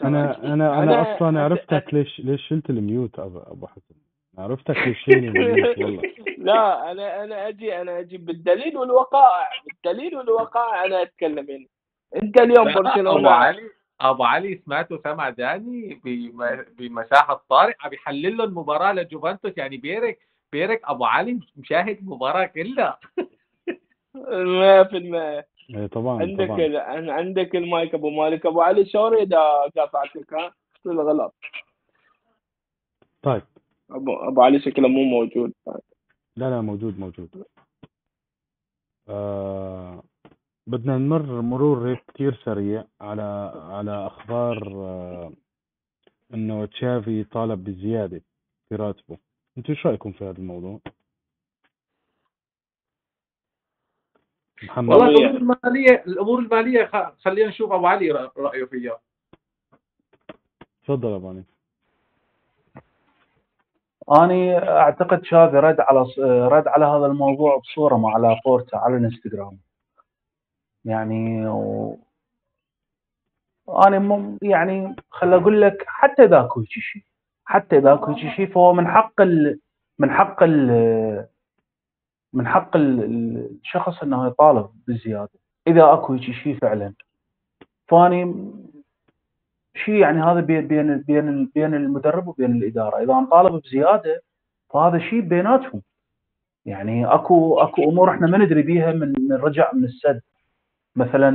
[0.04, 3.94] أنا أنا أنا أنا- أصلا أنا- عرفتك ليش ليش شلت ال mute أبو أبو حسن
[4.38, 5.08] عرفتك ليش
[5.78, 6.02] والله
[6.38, 11.66] لا أنا أنا أجي أنا أجي بالدليل والوقائع بالدليل والوقائع أنا أتكلم هنا
[12.22, 13.70] أنت اليوم ابو برشلونة علي
[14.00, 20.18] أبو علي سمعته سمع داني بم- بمساحة طارق عم يحلل له المباراة لجوفنتوس يعني بيرك
[20.54, 22.98] بيرك أبو علي مشاهد المباراه كلها.
[24.14, 25.44] 100%
[25.74, 26.60] إيه طبعا عندك طبعا.
[26.60, 26.76] ال...
[26.76, 28.46] عن- عندك المايك أبو مالك.
[28.46, 29.38] أبو علي سوري إذا
[29.76, 30.54] قاطعتك ها؟
[30.86, 31.34] الغلط؟
[33.22, 33.42] طيب.
[33.90, 35.52] ابو أبو علي شكله مو موجود.
[36.36, 37.44] لا لا موجود موجود.
[39.08, 40.02] آه
[40.66, 45.32] بدنا نمر مرور هيك كتير سريع على على أخبار آه
[46.34, 48.22] إنه تشافي طالب بزيادة
[48.68, 49.18] في راتبه.
[49.58, 50.80] أنتوا شو رأيكم في هذا الموضوع؟
[54.62, 55.08] محمد والله.
[55.08, 59.00] الأمور الماليه الأمور المالية خ- خلينا نشوف أبو علي رأيه فيها
[60.84, 61.44] تفضل أبو علي
[64.12, 66.00] أني أعتقد شافي رد على
[66.48, 69.58] رد على هذا الموضوع بصورة مع لابورتا على الإنستغرام
[70.84, 71.98] يعني و...
[73.68, 74.38] أنا م...
[74.42, 77.02] يعني خل أقول لك حتى إذا اكو هيك شيء
[77.44, 79.60] حتى إذا اكو هيك شيء فهو من حق ال...
[79.98, 81.26] من حق ال...
[82.32, 83.04] من حق ال...
[83.04, 85.30] ال- الشخص إنه يطالب بالزيادة.
[85.66, 86.92] إذا أكو شيء فعلا.
[87.88, 88.50] فأني
[89.74, 92.96] شيء يعني هذا بين بين بين بين المدرب وبين الإدارة.
[93.02, 94.22] إذا انطالب بزيادة
[94.70, 95.82] فهذا شيء بيناتهم.
[96.66, 100.20] يعني أكو أكو أمور إحنا ما ندري بيها من من رجع من السد.
[100.96, 101.28] مثلا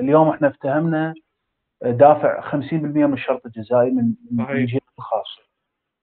[0.00, 1.14] اليوم إحنا افتهمنا
[1.82, 5.49] دافع 50% من الشرط الجزائي من من صحيح.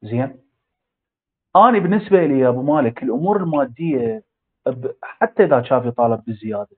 [0.02, 0.40] زين؟
[1.56, 4.24] أنا بالنسبة لي يا أبو مالك الأمور المادية
[5.04, 6.76] حتى إذا شافي طالب بالزياده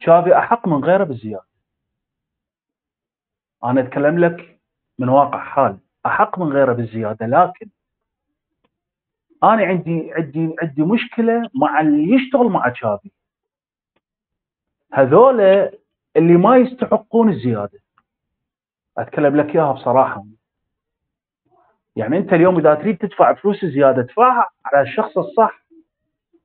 [0.00, 1.46] شافي أحق من غيره بالزياده
[3.64, 4.60] أنا أتكلم لك
[4.98, 7.68] من واقع حال أحق من غيره بالزياده لكن
[9.42, 13.10] أنا عندي عندي عندي مشكلة مع اللي يشتغل مع تشافي.
[14.92, 15.40] هذول
[16.16, 17.80] اللي ما يستحقون الزيادة.
[18.98, 20.24] أتكلم لك إياها بصراحة.
[21.96, 25.62] يعني أنت اليوم إذا تريد تدفع فلوس زيادة ادفعها على الشخص الصح.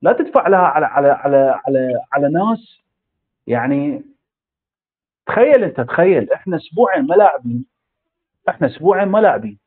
[0.02, 2.82] لا تدفع لها على على على على على ناس.
[3.48, 4.04] يعني
[5.26, 6.32] تخيل أنت تخيل.
[6.34, 7.66] إحنا أسبوعين ما لاعبين.
[8.50, 9.60] إحنا أسبوعين ما لاعبين.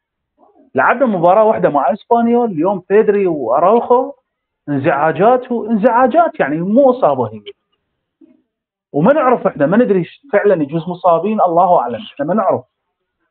[0.75, 4.13] لعبنا مباراة واحدة مع إسبانيول اليوم بيدري وأراوخو.
[4.69, 7.43] انزعاجات وانزعاجات يعني مو إصابة هي.
[8.93, 12.03] وما نعرف إحنا ما ندري فعلا يجوز مصابين الله أعلم.
[12.15, 12.70] إحنا ما نعرف.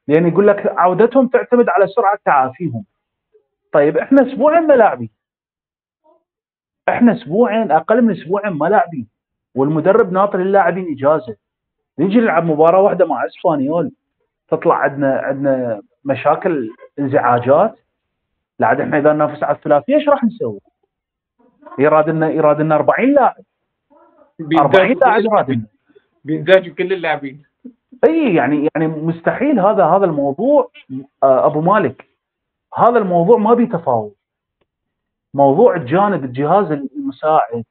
[0.10, 2.86] لأن يقول لك عودتهم تعتمد على سرعة تعافيهم.
[3.72, 5.10] طيب إحنا أسبوعين ما لاعبين.
[6.90, 9.08] إحنا أسبوعين أقل من أسبوعين ما لاعبين.
[9.56, 11.36] والمدرب ناطر اللاعبين إجازة.
[12.00, 13.92] نجي نلعب مباراة واحدة مع إسبانيول.
[14.48, 16.70] تطلع عندنا عندنا مشاكل
[17.00, 17.80] انزعاجات.
[18.60, 20.60] لا عاد إحنا إذا ننافس على الثلاثية إيش راح نسوي؟
[21.80, 23.36] يراد لنا يراد لنا 40 لاعب
[24.60, 25.66] 40 لاعب يراد لنا
[26.24, 27.49] بينزعجوا كل اللاعبين.
[28.06, 30.72] إي يعني يعني مستحيل هذا هذا الموضوع
[31.24, 32.06] آه، أبو مالك
[32.78, 34.12] هذا الموضوع ما بيه تفاوض.
[35.34, 37.64] موضوع الجانب الجهاز المساعد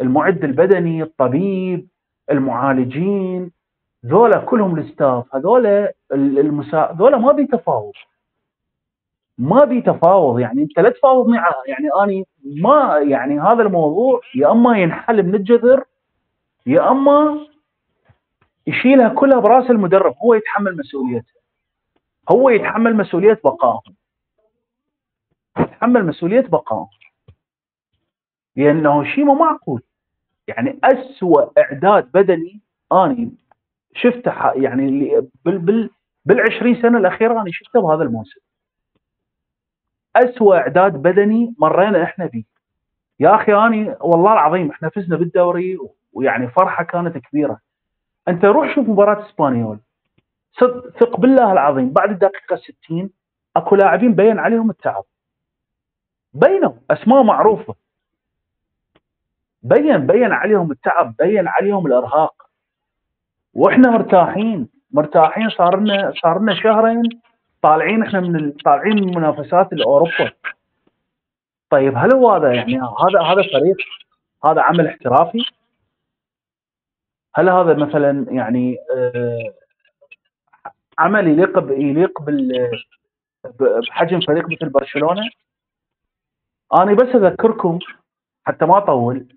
[0.00, 1.88] المعد البدني الطبيب
[2.30, 3.50] المعالجين
[4.06, 7.92] ذولا كلهم ال staff هذولا المسا ذولا ما بي تفاوض.
[9.38, 11.54] ما بي تفاوض يعني أنت لا تفاوض معه.
[11.66, 15.84] يعني أني ما يعني هذا الموضوع يا أما ينحل من الجذر
[16.66, 17.40] يا أما
[18.68, 21.34] يشيلها كلها براس المدرب هو يتحمل مسؤوليتها.
[22.30, 23.94] هو يتحمل مسؤولية بقائهم
[25.58, 26.88] يتحمل مسؤولية بقائهم
[28.56, 29.82] لأنه شيء مو معقول.
[30.48, 32.60] يعني اسوء إعداد بدني
[32.92, 33.32] أني
[33.94, 35.10] شفته يعني
[35.44, 35.90] بال بال
[36.30, 38.40] بال20 سنة الأخيرة أنا شفته بهذا الموسم.
[40.16, 42.44] اسوء إعداد بدني مرينا إحنا به
[43.20, 45.78] يا أخي أني والله العظيم إحنا فزنا بالدوري
[46.12, 47.58] ويعني فرحة كانت كبيرة.
[48.28, 49.78] أنت روح شوف مباراة إسبانيول.
[51.00, 53.10] ثق بالله العظيم بعد الدقيقة 60
[53.56, 55.04] أكو لاعبين بين عليهم التعب.
[56.34, 57.74] بينوا أسماء معروفة.
[59.62, 62.34] بين بين عليهم التعب بين عليهم الإرهاق.
[63.54, 67.02] وإحنا مرتاحين مرتاحين صار لنا صار لنا شهرين
[67.62, 70.30] طالعين إحنا من طالعين من منافسات الأوروبا.
[71.70, 73.76] طيب هل هو هذا يعني هذا هذا فريق؟
[74.44, 75.44] هذا عمل احترافي؟
[77.38, 79.54] هل هذا مثلا يعني آه،
[80.98, 82.70] عمل يليق يليق بال
[83.88, 85.22] بحجم فريق مثل برشلونة؟
[86.74, 87.78] أنا بس أذكركم
[88.44, 89.36] حتى ما أطول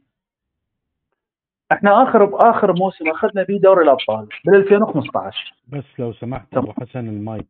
[1.72, 7.07] إحنا آخر آخر موسم أخذنا فيه دوري الأبطال بال 2015 بس لو سمحت أبو حسن
[7.07, 7.48] المايك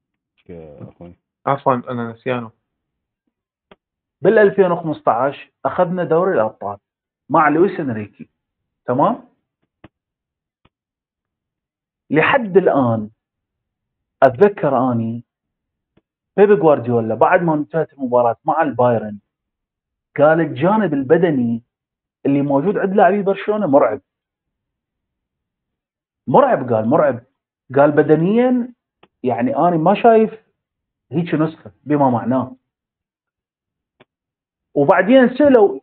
[0.49, 1.15] أخوي.
[1.45, 2.52] عفوا أنا نسيانه.
[4.22, 6.78] بال 2015 أخذنا دوري الأبطال
[7.30, 8.30] مع لويس إنريكي
[8.86, 9.31] تمام؟
[12.12, 13.10] لحد الآن
[14.24, 15.24] أتذكر أني
[16.38, 19.20] بيب جوارديولا بعد ما انتهت المباراة مع البايرن
[20.18, 21.64] قال الجانب البدني
[22.26, 24.02] اللي موجود عند لاعبي برشلونة مرعب.
[26.28, 27.24] مرعب قال مرعب.
[27.76, 28.74] قال بدنيا
[29.24, 30.32] يعني أنا ما شايف
[31.12, 32.56] هيك نسخة بما معناه.
[34.74, 35.80] وبعدين سألوا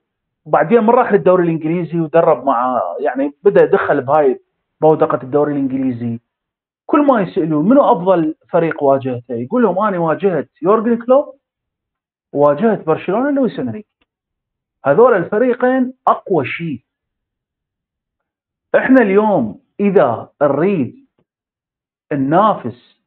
[0.47, 4.41] بعدين من راح للدوري الإنجليزي ودرب مع يعني بدأ يدخل بهاي
[4.81, 6.21] بودقة الدوري الإنجليزي.
[6.87, 11.35] كل ما يسألون منو أفضل فريق واجهته يقول لهم أنا واجهت يورجن كلوب
[12.33, 13.89] وواجهت برشلونة لويس إنريكي.
[14.85, 16.81] هذول الفريقين أقوى شيء.
[18.75, 21.07] إحنا اليوم إذا نريد
[22.13, 22.99] ننافس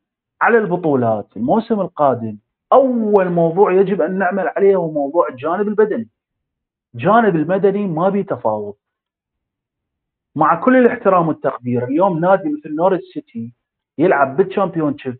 [0.41, 2.37] على البطولات الموسم القادم
[2.73, 6.09] أول موضوع يجب أن نعمل عليه هو موضوع الجانب البدني.
[6.95, 8.73] الجانب البدني ما بي تفاوض.
[10.35, 13.53] مع كل الاحترام والتقدير اليوم نادي مثل نورويتش سيتي
[13.97, 15.17] يلعب بال Championship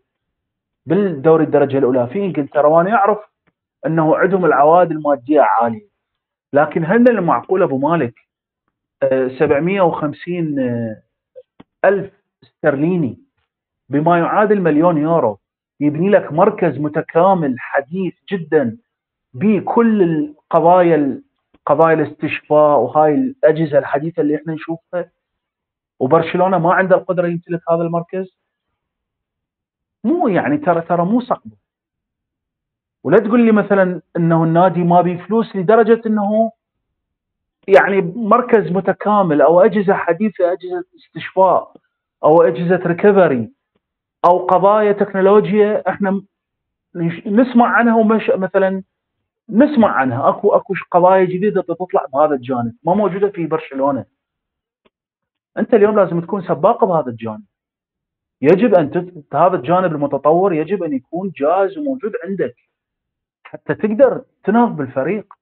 [0.86, 2.06] بالدوري الدرجة الأولى.
[2.06, 3.18] في إنجلترا وأنا أعرف
[3.86, 5.88] إنه عندهم العوائد المادية عالية.
[6.52, 8.14] لكن هل المعقول أبو مالك
[9.38, 11.02] 750 آه،
[11.84, 12.12] ألف
[12.42, 13.18] استرليني
[13.88, 15.38] بما يعادل مليون يورو
[15.80, 18.78] يبني لك مركز متكامل حديث جدا
[19.34, 21.22] بكل القضايا
[21.66, 25.10] قضايا الاستشفاء وهاي الأجهزة الحديثة اللي إحنا نشوفها.
[26.00, 28.36] وبرشلونة ما عنده القدرة يمتلك هذا المركز.
[30.04, 31.56] مو يعني ترى ترى مو صعبه
[33.04, 36.52] ولا تقول لي مثلا إنه النادي ما بي فلوس لدرجة إنه
[37.68, 41.72] يعني مركز متكامل أو أجهزة حديثة أجهزة استشفاء
[42.24, 43.50] أو أجهزة recovery
[44.24, 46.22] أو قضايا تكنولوجيا إحنا
[47.26, 48.04] نسمع عنها
[48.36, 48.82] مثلا
[49.48, 50.28] نسمع عنها.
[50.28, 52.74] اكو اكو قضايا جديدة تطلع بهذا الجانب.
[52.84, 54.04] ما موجودة في برشلونة.
[55.58, 57.44] انت اليوم لازم تكون سباق بهذا الجانب.
[58.42, 59.34] يجب أن تت...
[59.34, 62.56] هذا الجانب المتطور يجب أن يكون جاهز وموجود عندك.
[63.44, 65.34] حتى تقدر تنهض بالفريق.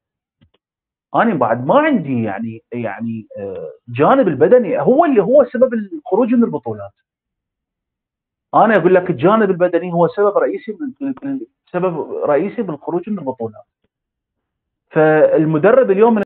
[1.15, 6.45] أنا بعد ما عندي يعني يعني آه، جانب البدني هو اللي هو سبب الخروج من
[6.45, 6.93] البطولات.
[8.55, 10.77] أنا أقول لك الجانب البدني هو سبب رئيسي
[11.73, 13.65] سبب رئيسي بالخروج من البطولات.
[14.91, 16.23] فالمدرب اليوم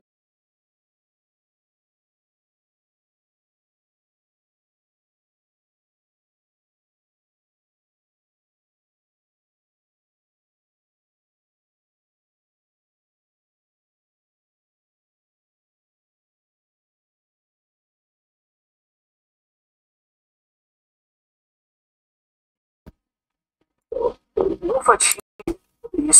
[24.63, 24.79] مو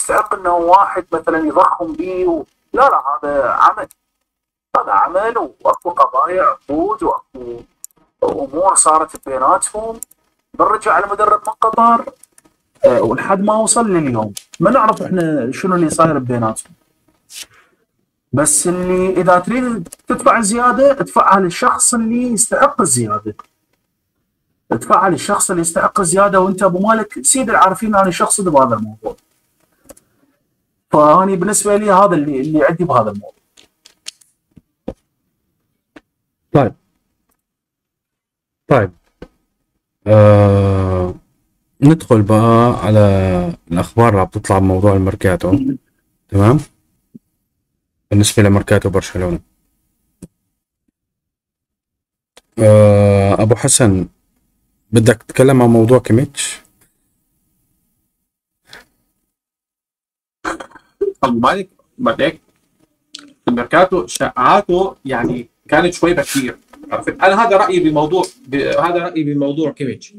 [0.05, 2.43] يستحق إنه واحد مثلا يضخم به و...
[2.73, 3.87] لا لا هذا عمل.
[4.77, 7.61] هذا عمل وأكو قضايا عقود وأكو
[8.23, 9.99] أمور صارت بيناتهم.
[10.53, 12.05] بنرجع على مدرب من قطر.
[12.85, 16.73] أه ولحد ما وصل لليوم ما نعرف إحنا شنو اللي صاير بيناتهم.
[18.33, 23.35] بس اللي إذا تريد تدفع زيادة ادفعها للشخص اللي يستحق الزيادة.
[24.71, 29.15] ادفعها للشخص اللي يستحق الزيادة وأنت أبو مالك سيد العارفين أنا شخص بهذا الموضوع.
[30.95, 33.35] فاني بالنسبة لي هذا اللي اللي عندي بهذا الموضوع.
[36.53, 36.73] طيب.
[38.67, 38.91] طيب.
[40.07, 41.15] آه
[41.81, 42.99] ندخل بقى على
[43.71, 45.59] الأخبار اللي عم تطلع بموضوع الميركاتو.
[46.29, 46.59] تمام؟
[48.11, 49.39] بالنسبة لميركاتو برشلونة.
[52.59, 54.07] آه أبو حسن
[54.91, 56.64] بدك تتكلم عن موضوع كيميتش؟
[61.33, 62.39] مالك بعدك
[63.47, 66.57] الميركاتو شائعاته يعني كانت شوي بكير
[66.91, 68.55] عرفت؟ أنا هذا رأيي بموضوع ب...
[68.55, 70.13] هذا رأيي بموضوع كيميتش.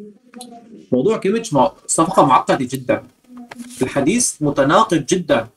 [0.93, 1.73] موضوع كيميتش مع...
[1.87, 3.03] صفقة معقدة جدا.
[3.83, 5.49] الحديث متناقض جدا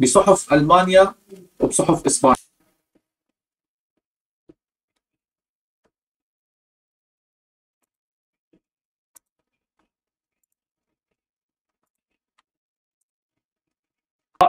[0.00, 1.14] بصحف ألمانيا
[1.60, 2.47] وبصحف إسبانيا.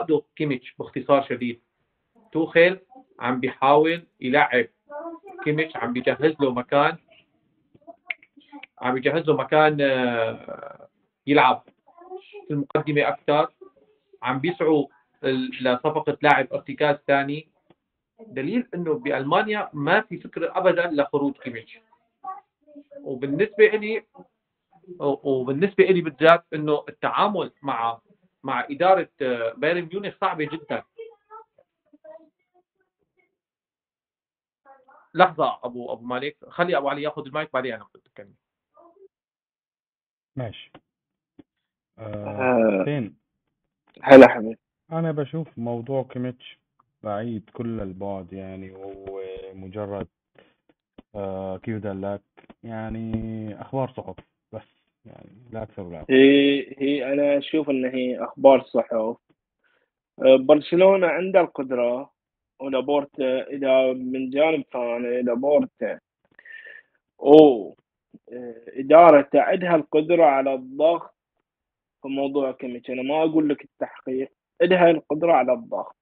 [0.00, 1.60] عقده كيميتش باختصار شديد.
[2.32, 2.80] توخيل
[3.20, 4.66] عم بيحاول يلعب
[5.44, 6.96] كيميتش عم بيجهز له مكان
[8.78, 10.88] عم بيجهز له مكان آه،
[11.26, 11.64] يلعب
[12.48, 13.52] في المقدمة أكثر
[14.22, 14.86] عم بيسعوا
[15.60, 17.48] لصفقة لاعب ارتكاز ثاني.
[18.26, 21.78] دليل إنه بألمانيا ما في فكرة ابدا لخروج كيميتش.
[23.04, 24.04] وبالنسبة لي
[25.00, 28.00] وبالنسبة لي بالذات إنه التعامل مع
[28.42, 30.82] مع إدارة آه، بايرن ميونخ صعبة جدا.
[35.14, 36.36] لحظة أبو أبو مالك.
[36.48, 38.34] خلي أبو علي ياخذ المايك بعدين أنا بتكلم
[40.36, 40.72] ماشي.
[41.98, 43.16] آه، فين؟
[44.02, 44.58] هلا حبيبي.
[44.92, 46.58] أنا بشوف موضوع كيميتش
[47.02, 49.22] بعيد كل البعد يعني وهو
[49.54, 50.08] مجرد
[51.14, 52.22] آه كيف دلك.
[52.62, 53.12] يعني
[53.60, 54.16] أخبار صحف
[54.52, 54.79] بس.
[55.04, 56.14] يعني لا أكثر ولا أقل.
[56.14, 62.12] هي هي أنا أشوف إن هي أخبار صحف آه، برشلونة عنده القدرة
[62.60, 66.00] ولابورتا إذا من جانب ثاني لابورتا
[67.20, 67.76] أو
[68.32, 71.14] آه، ادارته عندها القدرة على الضغط
[72.02, 72.90] في موضوع كيميتش.
[72.90, 74.32] أنا ما أقول لك التحقيق
[74.62, 75.96] عندها القدرة على الضغط.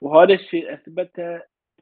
[0.00, 1.36] وهذا الشيء أثبته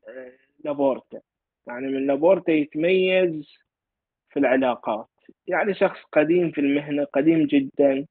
[0.08, 0.32] آه،
[0.64, 1.20] لابورتا.
[1.66, 3.54] يعني من لابورتا يتميز
[4.30, 5.08] في العلاقات.
[5.46, 8.06] يعني شخص قديم في المهنة قديم جدا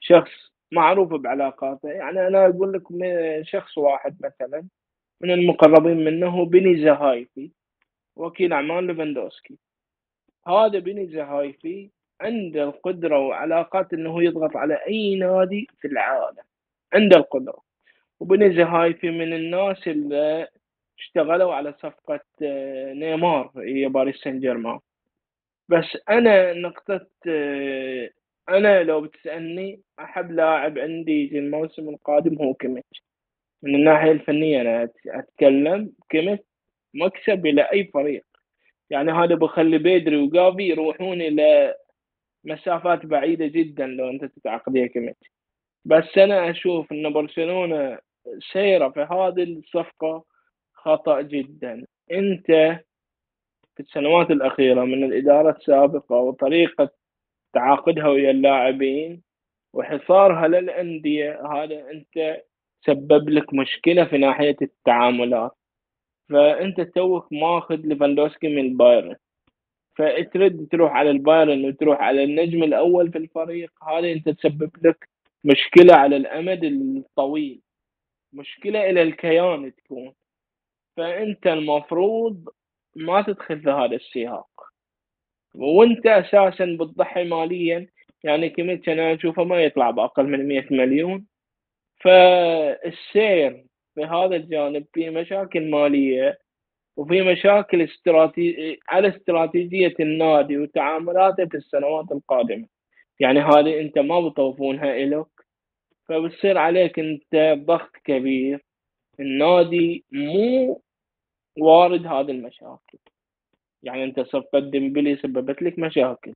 [0.00, 0.30] شخص
[0.72, 1.88] معروف بعلاقاته.
[1.88, 2.82] يعني أنا أقول لك
[3.46, 4.68] شخص واحد مثلا
[5.20, 7.50] من المقربين منه بيني زهافي
[8.16, 9.58] وكيل أعمال ليفاندوسكي.
[10.46, 11.90] هذا بيني زهافي
[12.20, 16.44] عنده القدرة وعلاقات أنه يضغط على أي نادي في العالم.
[16.94, 17.62] عنده القدرة.
[18.20, 20.48] وبيني زهافي من الناس اللي
[20.98, 24.78] اشتغلوا على صفقة آه، نيمار هي باريس سان جيرمان.
[25.68, 28.10] بس أنا نقطة آه،
[28.48, 33.04] أنا لو بتسألني أحب لاعب عندي الموسم القادم هو كيميتش.
[33.62, 36.44] من الناحية الفنية أنا أتكلم كيميتش
[36.94, 38.24] مكسب إلى أي فريق.
[38.90, 41.74] يعني هذا بخلي بيدري وجافي يروحون إلى
[42.44, 45.30] مسافات بعيدة جدا لو أنت تتعاقد كيميتش.
[45.84, 47.98] بس أنا أشوف إن برشلونة
[48.52, 50.24] سيره في هذه الصفقة
[50.74, 51.86] خطأ جدا.
[52.12, 52.78] أنت
[53.78, 56.90] في السنوات الأخيرة من الإدارة السابقة وطريقة
[57.52, 59.22] تعاقدها ويا اللاعبين
[59.72, 62.42] وحصارها للأندية هذا أنت
[62.86, 65.56] سبب لك مشكلة في ناحية التعاملات.
[66.28, 69.16] فأنت توك ماخذ ليفاندوسكي من البايرن.
[69.96, 75.08] فترد تروح على البايرن وتروح على النجم الأول في الفريق هذا أنت تسبب لك
[75.44, 77.60] مشكلة على الأمد الطويل.
[78.32, 80.12] مشكلة إلى الكيان تكون.
[80.96, 82.48] فأنت المفروض
[82.96, 84.48] ما تدخل في هذا السياق.
[85.54, 87.88] وانت أساسا بتضحي ماليا
[88.24, 91.26] يعني كمية أنا أشوفه ما يطلع بأقل من 100 مليون.
[92.00, 96.38] فالسير في هذا الجانب في مشاكل مالية
[96.96, 102.66] وفي مشاكل استراتيجية على استراتيجية النادي وتعاملاته في السنوات القادمة.
[103.20, 105.26] يعني هذه أنت ما بتوفونها إلك.
[106.08, 108.64] فبتصير عليك أنت ضغط كبير.
[109.20, 110.82] النادي مو
[111.60, 112.98] وارد هذه المشاكل.
[113.82, 116.34] يعني أنت صفقة ديمبلي سببت لك مشاكل.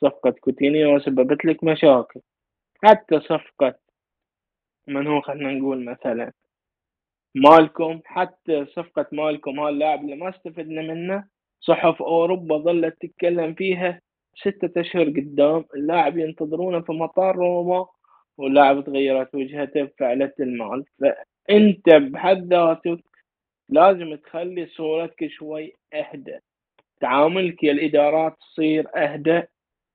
[0.00, 2.20] صفقة كوتينيو سببت لك مشاكل.
[2.84, 3.74] حتى صفقة
[4.88, 6.32] من هو خلينا نقول مثلا
[7.34, 11.24] مالكوم حتى صفقة مالكوم هذا اللاعب اللي ما استفدنا منه
[11.60, 14.00] صحف أوروبا ظلت تتكلم فيها
[14.36, 15.64] ستة أشهر قدام.
[15.76, 17.86] اللاعب ينتظرونه في مطار روما
[18.38, 20.84] واللاعب تغيرت وجهته بفعلة المال.
[21.00, 23.04] فأنت بحد ذاتك
[23.68, 26.38] لازم تخلي صورتك شوي أهدى.
[27.00, 29.42] تعاملك يا الإدارات تصير أهدى.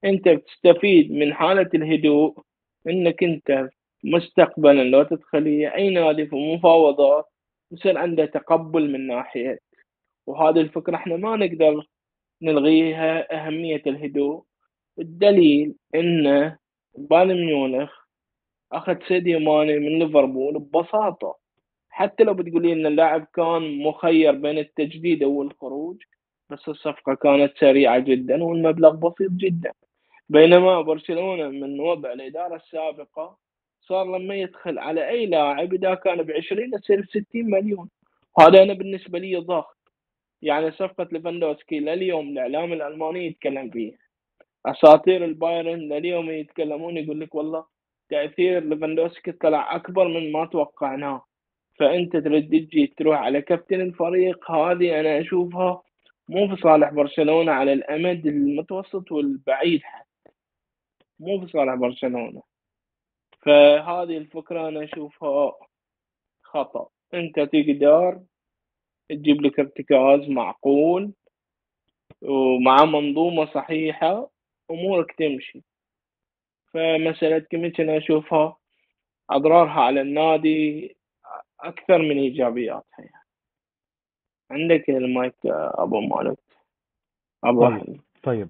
[0.05, 2.39] أنت بتستفيد من حالة الهدوء
[2.87, 3.69] أنك أنت
[4.03, 7.25] مستقبلا لو تدخلي أي نادي في مفاوضات
[7.71, 9.59] يصير عنده تقبل من ناحية
[10.27, 11.85] وهذه الفكرة إحنا ما نقدر
[12.41, 14.43] نلغيها أهمية الهدوء.
[14.99, 16.57] الدليل أن
[16.97, 17.91] بايرن ميونخ
[18.71, 21.38] أخذ سيديو ماني من ليفربول ببساطة.
[21.99, 25.97] حتى لو بتقولي أن اللاعب كان مخير بين التجديد أو الخروج
[26.49, 29.71] بس الصفقة كانت سريعة جدا والمبلغ بسيط جدا.
[30.29, 33.37] بينما برشلونة من وضع الإدارة السابقة
[33.81, 37.89] صار لما يدخل على أي لاعب إذا كان ب 20 يصير ب 60 مليون.
[38.39, 39.77] هذا أنا بالنسبة لي ضغط.
[40.41, 43.97] يعني صفقة ليفاندوسكي لليوم الإعلام الألماني يتكلم فيه
[44.65, 47.65] أساطير البايرن لليوم يتكلمون يقول لك والله
[48.09, 51.28] تأثير ليفاندوسكي طلع أكبر من ما توقعناه.
[51.79, 55.81] ترد تجي تروح على كابتن الفريق هذه أنا أشوفها
[56.29, 60.31] مو في صالح برشلونة على الأمد المتوسط والبعيد حتى.
[61.19, 62.41] مو في صالح برشلونة.
[63.41, 65.53] فهذه الفكرة أنا أشوفها
[66.43, 66.89] خطأ.
[67.13, 68.19] أنت تقدر
[69.09, 71.11] تجيب لك ارتكاز معقول
[72.21, 74.29] ومع منظومة صحيحة
[74.71, 75.63] أمورك تمشي.
[76.73, 78.57] فمسألة كيميتش أنا أشوفها
[79.29, 80.98] أضرارها على النادي
[81.59, 83.25] أكثر من إيجابياتها يعني.
[84.51, 86.37] عندك المايك أبو مالك.
[87.43, 87.69] أبو.
[87.69, 88.49] طيب طيب.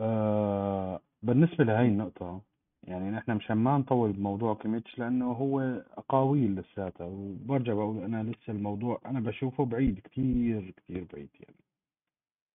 [0.00, 2.40] آه بالنسبة لهي النقطة
[2.82, 5.60] يعني نحن مشان ما نطول بموضوع كيميتش لأنه هو
[5.98, 11.56] أقاويل لساته وبرجع بقول أنا لسه الموضوع أنا بشوفه بعيد كتير كتير بعيد يعني.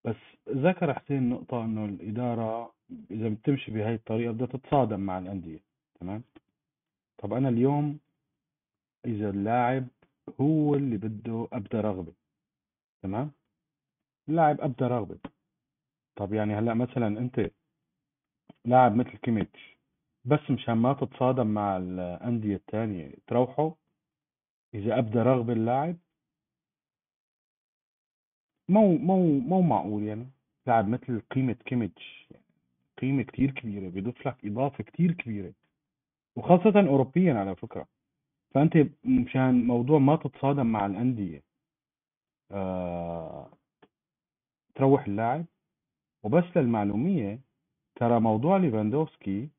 [0.05, 0.15] بس
[0.49, 2.73] ذكر حسين نقطة إنه الإدارة
[3.11, 5.59] إذا بتمشي بهاي الطريقة بدها تتصادم مع الأندية
[5.99, 6.23] تمام؟
[7.18, 7.99] طب أنا اليوم
[9.06, 9.88] إذا اللاعب
[10.41, 12.14] هو اللي بده أبدى رغبة
[13.03, 13.32] تمام؟
[14.30, 15.18] اللاعب أبدى رغبة.
[16.15, 17.52] طب يعني هلأ مثلا أنت
[18.65, 19.78] لاعب مثل كيميتش
[20.26, 23.72] بس مشان ما تتصادم مع الأندية التانية تروحوا
[24.73, 25.98] إذا أبدى رغبة اللاعب
[28.69, 30.30] مو مو مو معقول يعني.
[30.68, 32.28] لاعب مثل قيمة كيميتش
[33.02, 35.53] قيمة كتير كبيرة بيضيف لك إضافة كتير كبيرة
[36.36, 37.88] وخاصة أوروبيا على فكرة.
[38.53, 41.44] فأنت مشان موضوع ما تتصادم مع الأندية
[42.52, 43.52] آه
[44.76, 45.45] تروح اللاعب
[46.23, 47.40] وبس للمعلومية
[47.95, 49.49] ترى موضوع ليفاندوفسكي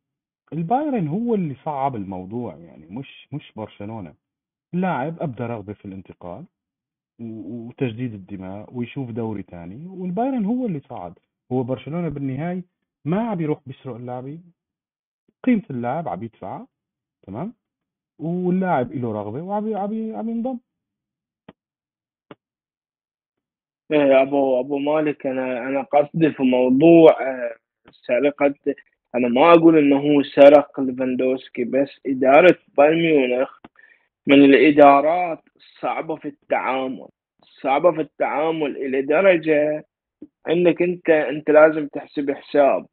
[0.52, 4.14] البايرن هو اللي صعب الموضوع يعني مش مش برشلونة.
[4.74, 6.44] اللاعب أبدى رغبة في الانتقال
[7.20, 11.18] وتجديد الدماء ويشوف دوري تاني والبايرن هو اللي صعد.
[11.52, 12.64] هو برشلونة بالنهاية
[13.04, 14.52] ما عم يروح بيسرق اللاعبين
[15.44, 16.66] قيمة اللاعب عم يدفع
[17.22, 17.54] تمام؟
[18.22, 20.58] واللاعب له رغبة وعم عم عم ينضم.
[23.92, 27.56] إيه أبو أبو مالك أنا أنا قصدي في موضوع آه،
[27.92, 28.54] سرقة
[29.14, 33.60] أنا ما أقول إنه هو سرق ليفاندوسكي بس إدارة بايرن ميونخ
[34.26, 37.08] من الإدارات الصعبة في التعامل
[37.62, 39.86] صعبة في التعامل إلى درجة
[40.50, 42.86] إنك أنت أنت لازم تحسب حساب.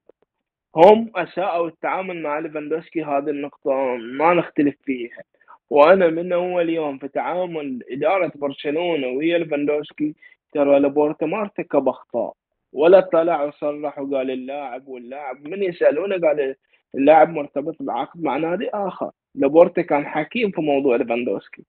[0.75, 5.23] هم أساءوا التعامل مع ليفاندوسكي هذه النقطة ما نختلف فيها.
[5.69, 10.15] وأنا من أول يوم في تعامل إدارة برشلونة ويا ليفاندوسكي
[10.53, 12.33] ترى لابورتا ما ارتكب أخطاء
[12.73, 16.55] ولا طلع وصرح وقال اللاعب واللاعب من يسألونه قال
[16.95, 19.11] اللاعب مرتبط بعقد مع نادي آخر.
[19.35, 21.63] لابورتا كان حكيم في موضوع ليفاندوسكي.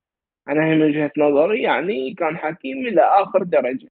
[0.48, 3.88] هي من وجهة نظري يعني كان حكيم إلى آخر درجة.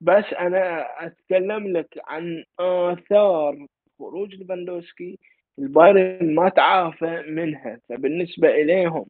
[0.00, 3.66] بس أنا أتكلم لك عن آثار
[4.02, 5.18] خروج ليفاندوسكي
[5.58, 7.80] البايرن ما تعافى منها.
[7.88, 9.06] فبالنسبة إليهم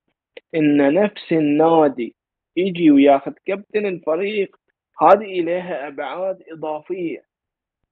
[0.55, 2.14] إن نفس النادي
[2.56, 4.56] يجي وياخذ كابتن الفريق
[5.02, 7.23] هذه إليها أبعاد إضافية.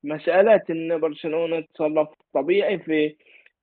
[0.04, 3.16] مسألة إن برشلونة تصرف طبيعي في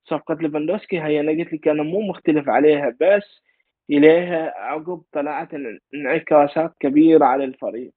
[0.06, 3.42] صفقة ليفاندوسكي هي أنا قلت لك أنا مو مختلف عليها بس
[3.90, 5.50] إليها عقب طلعت
[5.94, 7.92] انعكاسات كبيرة على الفريق.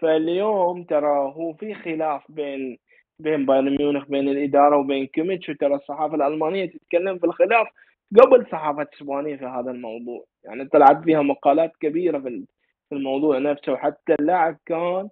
[0.00, 2.78] فاليوم ترى هو في خلاف بين
[3.18, 7.66] بين بايرن ميونخ بين الإدارة وبين كيميتش وترى الصحافة الألمانية تتكلم في الخلاف
[8.20, 10.24] قبل الصحافه الاسبانيه في هذا الموضوع.
[10.44, 12.44] يعني طلعت فيها مقالات كبيرة في
[12.92, 15.08] الموضوع نفسه وحتى اللاعب كان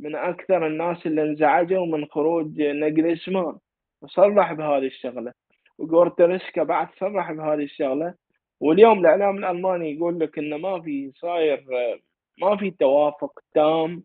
[0.00, 3.58] من أكثر الناس اللي انزعجوا من خروج ناجلسمان
[4.02, 5.32] وصرح بهذه الشغلة.
[5.78, 8.14] وجوريتسكا بعد صرح بهذه الشغلة.
[8.60, 11.64] واليوم الإعلام الألماني يقول لك انه ما في صاير
[12.40, 14.02] ما في توافق تام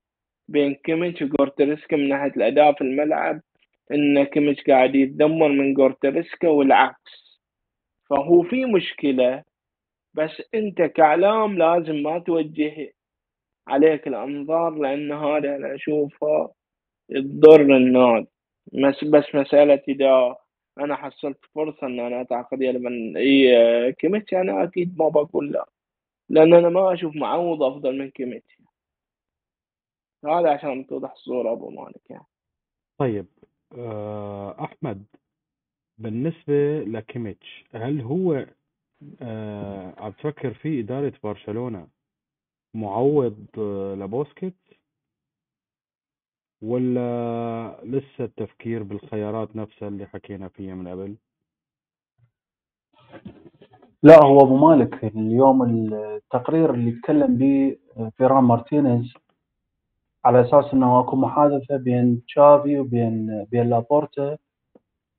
[0.51, 3.41] بين كيميتش وجوريتسكا من ناحية الأداء في الملعب
[3.91, 7.41] إن كيميتش قاعد يتذمر من جوريتسكا والعكس.
[8.09, 9.43] فهو في مشكلة
[10.13, 12.93] بس أنت كإعلام لازم ما توجه
[13.67, 16.53] عليك الأنظار لأن هذا أنا أشوفه
[17.11, 18.27] تضر النادي.
[18.73, 20.35] بس بس مسألة إذا
[20.79, 25.65] أنا حصلت فرصة إن أنا أتعاقد ويا كيميتش أنا أكيد ما بقول لا.
[26.29, 28.60] لأن أنا ما أشوف معوض أفضل من كيميتش.
[30.25, 32.25] هذا عشان توضح الصورة أبو مالك يعني
[32.97, 33.25] طيب
[33.77, 35.05] آه، أحمد
[35.97, 38.45] بالنسبة لكيميتش هل هو
[39.21, 41.87] آه، عم تفكر في إدارة برشلونة
[42.73, 44.57] معوض آه، لبوسكيتس
[46.61, 51.15] ولا لسه التفكير بالخيارات نفسها اللي حكينا فيها من قبل؟
[54.03, 57.77] لا هو أبو مالك اليوم التقرير اللي تكلم به
[58.17, 59.13] فيران مارتينيز
[60.25, 64.37] على أساس إنه أكو محادثة بين تشافي وبين بين لابورتا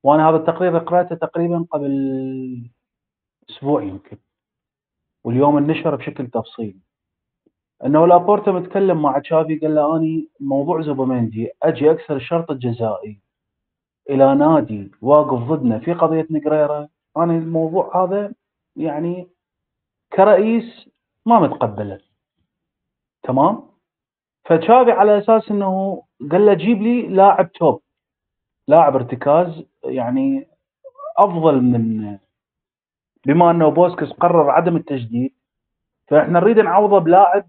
[0.03, 2.71] وأنا هذا التقرير قرأته تقريبا قبل
[3.49, 4.17] أسبوع يمكن
[5.23, 6.79] واليوم النشر بشكل تفصيلي.
[7.85, 13.19] إنه لابورتا متكلم مع تشافي قال له أني موضوع زوباميندي أجي اكسر الشرط الجزائي
[14.09, 18.33] إلى نادي واقف ضدنا في قضية نقريره أنا الموضوع هذا
[18.75, 19.27] يعني
[20.13, 20.89] كرئيس
[21.25, 21.99] ما متقبله.
[23.23, 23.72] تمام؟
[24.45, 27.81] فتشافي على أساس إنه قال له جيب لي لاعب top
[28.67, 30.47] لاعب ارتكاز يعني
[31.17, 32.17] أفضل من
[33.25, 35.33] بما إنه بوسكيتس قرر عدم التجديد.
[36.07, 37.45] فإحنا نريد نعوضه بلاعب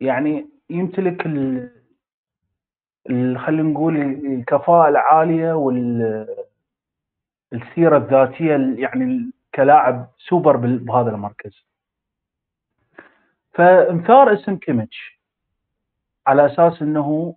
[0.00, 1.70] يعني يمتلك ال
[3.38, 6.26] خلينا نقول الكفاءة العالية وال
[7.52, 11.66] السيرة الذاتية يعني كلاعب سوبر بهذا المركز.
[13.54, 15.11] فانثار اسم كيميتش.
[16.26, 17.36] على أساس إنه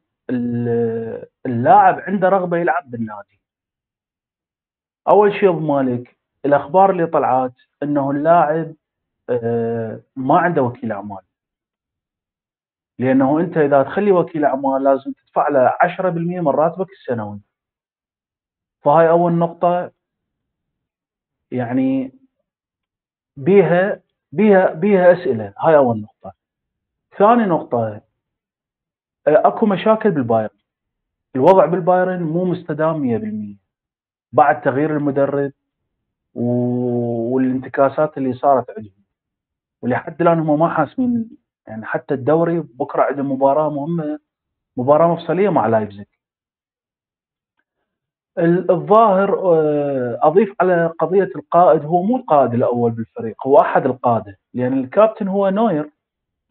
[1.45, 3.39] اللاعب عنده رغبة يلعب بالنادي.
[5.07, 7.53] أول شيء أبو مالك الأخبار اللي طلعت
[7.83, 8.75] إنه اللاعب
[9.29, 11.21] آه، ما عنده وكيل أعمال.
[12.99, 17.41] لأنه أنت إذا تخلي وكيل أعمال لازم تدفع له 10% من راتبك السنوي.
[18.83, 19.91] فهاي أول نقطة
[21.51, 22.11] يعني
[23.37, 24.01] بيها
[24.31, 26.33] بيها بيها أسئلة هاي أول نقطة.
[27.17, 28.01] ثاني نقطة
[29.27, 30.49] أكو مشاكل بالبايرن.
[31.35, 33.57] الوضع بالبايرن مو مستدام 100%
[34.31, 35.51] بعد تغيير المدرب
[36.35, 39.03] والانتكاسات اللي صارت عندهم.
[39.81, 41.37] ولحد الآن هم ما حاسمين.
[41.67, 44.19] يعني حتى الدوري بكرة عندهم مباراة مهمة
[44.77, 46.05] مباراة مفصلية مع لايبزيج
[48.69, 51.85] الظاهر آه، أضيف على قضية القائد.
[51.85, 54.37] هو مو القائد الأول بالفريق هو أحد القادة.
[54.53, 55.89] لأن الكابتن هو نوير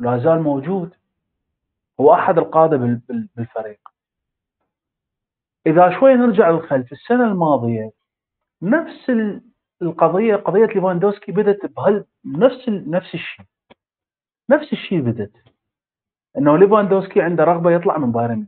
[0.01, 0.95] لا زال موجود.
[2.01, 2.77] هو أحد القادة
[3.37, 3.81] بالفريق.
[5.66, 7.91] إذا شوي نرجع للخلف السنة الماضية
[8.62, 9.12] نفس
[9.83, 13.47] القضية قضية ليفاندوسكي بدت بهال نفس نفس الشيء.
[14.51, 15.33] نفس الشيء بدت
[16.39, 18.47] إنه ليفاندوسكي عنده رغبة يطلع من بايرن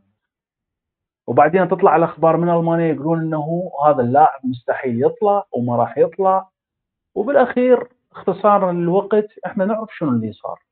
[1.27, 6.49] وبعدين تطلع الأخبار من ألمانيا يقولون إنه هذا اللاعب مستحيل يطلع وما راح يطلع.
[7.15, 10.63] وبالأخير اختصارا للوقت إحنا نعرف شنو اللي صار.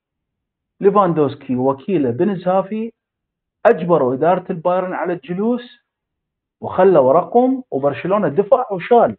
[0.81, 2.93] ليفاندوسكي ووكيله بيني زهافي
[3.67, 5.85] أجبروا إدارة البايرن على الجلوس
[6.61, 9.17] وخلوا رقم وبرشلونة دفع وشال.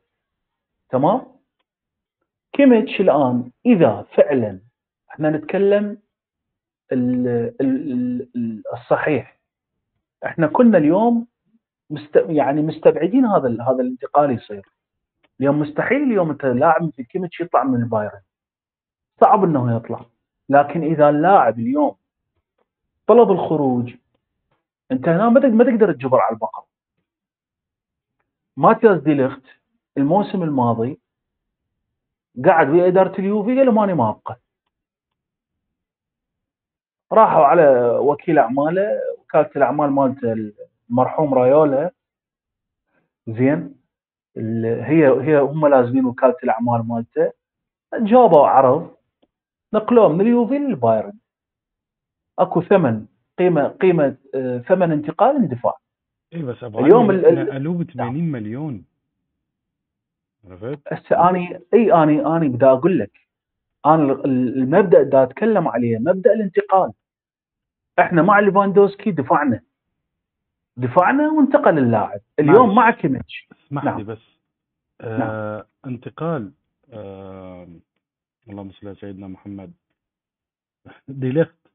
[0.89, 1.21] تمام؟
[2.53, 4.59] كيميتش الآن إذا فعلا
[5.09, 5.97] إحنا نتكلم
[8.73, 9.39] الصحيح.
[10.25, 11.27] إحنا كنا اليوم
[11.89, 12.15] مست...
[12.15, 14.69] يعني مستبعدين هذا هذا الانتقال يصير.
[15.39, 18.21] اليوم مستحيل اليوم أنت لاعب مثل كيميتش يطلع من البايرن.
[19.21, 20.05] صعب إنه يطلع.
[20.49, 21.95] لكن إذا اللاعب اليوم
[23.07, 23.95] طلب الخروج
[24.91, 26.65] أنت هنا ما تقدر تجبر على البقاء
[28.57, 29.43] ماتياس ديليخت
[29.97, 30.99] الموسم الماضي
[32.45, 34.39] قعد ويا إدارة اليوفي قال ماني ما ابقى
[37.11, 40.53] راحوا على وكيل أعماله وكالة الأعمال مالته
[40.89, 41.91] المرحوم رايولا.
[43.27, 43.75] زين
[44.37, 47.31] هي هي هم لازمين وكالة الأعمال مالته.
[47.93, 48.95] جابوا عرض.
[49.75, 51.13] نقلوه من اليوفي للبايرن.
[52.39, 53.05] أكو ثمن
[53.39, 55.77] قيمة قيمة آه، ثمن انتقال اندفاع.
[56.33, 58.85] إي بس أبو اليوم نقلوه ب 80 مليون.
[60.49, 63.11] عرفت؟ هسه أني إي أني أني بدي أقول لك
[63.85, 64.25] أنا ال-
[64.57, 66.91] المبدأ اللي أتكلم عليه مبدأ الانتقال.
[67.99, 69.61] إحنا مع ليفاندوسكي دفعنا.
[70.77, 72.19] دفعنا وانتقل اللاعب.
[72.39, 72.75] اليوم.
[72.75, 73.47] مع كيميتش.
[73.51, 73.97] اسمح نعم.
[73.97, 74.21] لي بس.
[75.01, 76.51] آه انتقال
[76.93, 77.67] آه
[78.49, 79.71] اللهم صل على سيدنا محمد.
[81.07, 81.67] ديليخت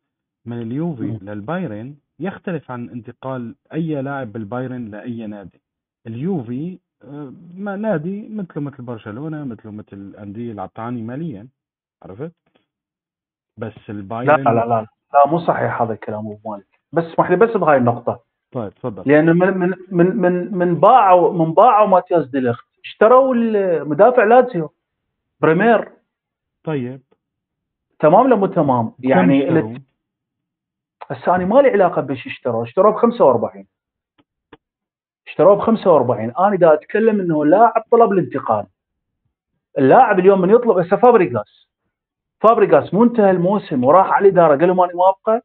[0.47, 1.18] من اليوفي مم.
[1.22, 5.60] للبايرن يختلف عن انتقال أي لاعب بالبايرن لأي نادي.
[6.06, 11.48] اليوفي آه ما نادي مثله مثل برشلونة مثله مثل الأندية اللي تعاني ماليا.
[12.02, 12.32] عرفت؟
[13.56, 16.80] بس البايرن لا لا لا, لا مو صحيح هذا الكلام ابو مالك.
[16.92, 18.20] بس اسمح لي بس بهاي النقطة.
[18.52, 19.02] طيب تفضل.
[19.06, 24.74] لأن من من من من من باعوا من باعوا ماتياس ديليخت اشتروا المدافع لاتسيو.
[25.40, 25.99] بريمر.
[26.65, 27.03] طيب
[27.99, 29.78] تمام مو تمام؟ يعني اشتروا؟
[31.11, 33.66] هسه أنا ما لي علاقة بيش اشتروه اشتروه ب 45
[35.27, 38.66] اشتروه ب 45 أنا دا أتكلم إنه لاعب طلب الانتقال
[39.78, 41.69] اللاعب اليوم من يطلب هسه فابريجاس
[42.41, 45.43] فابريجاس منتهى الموسم وراح على الإدارة قال له ماني موافقة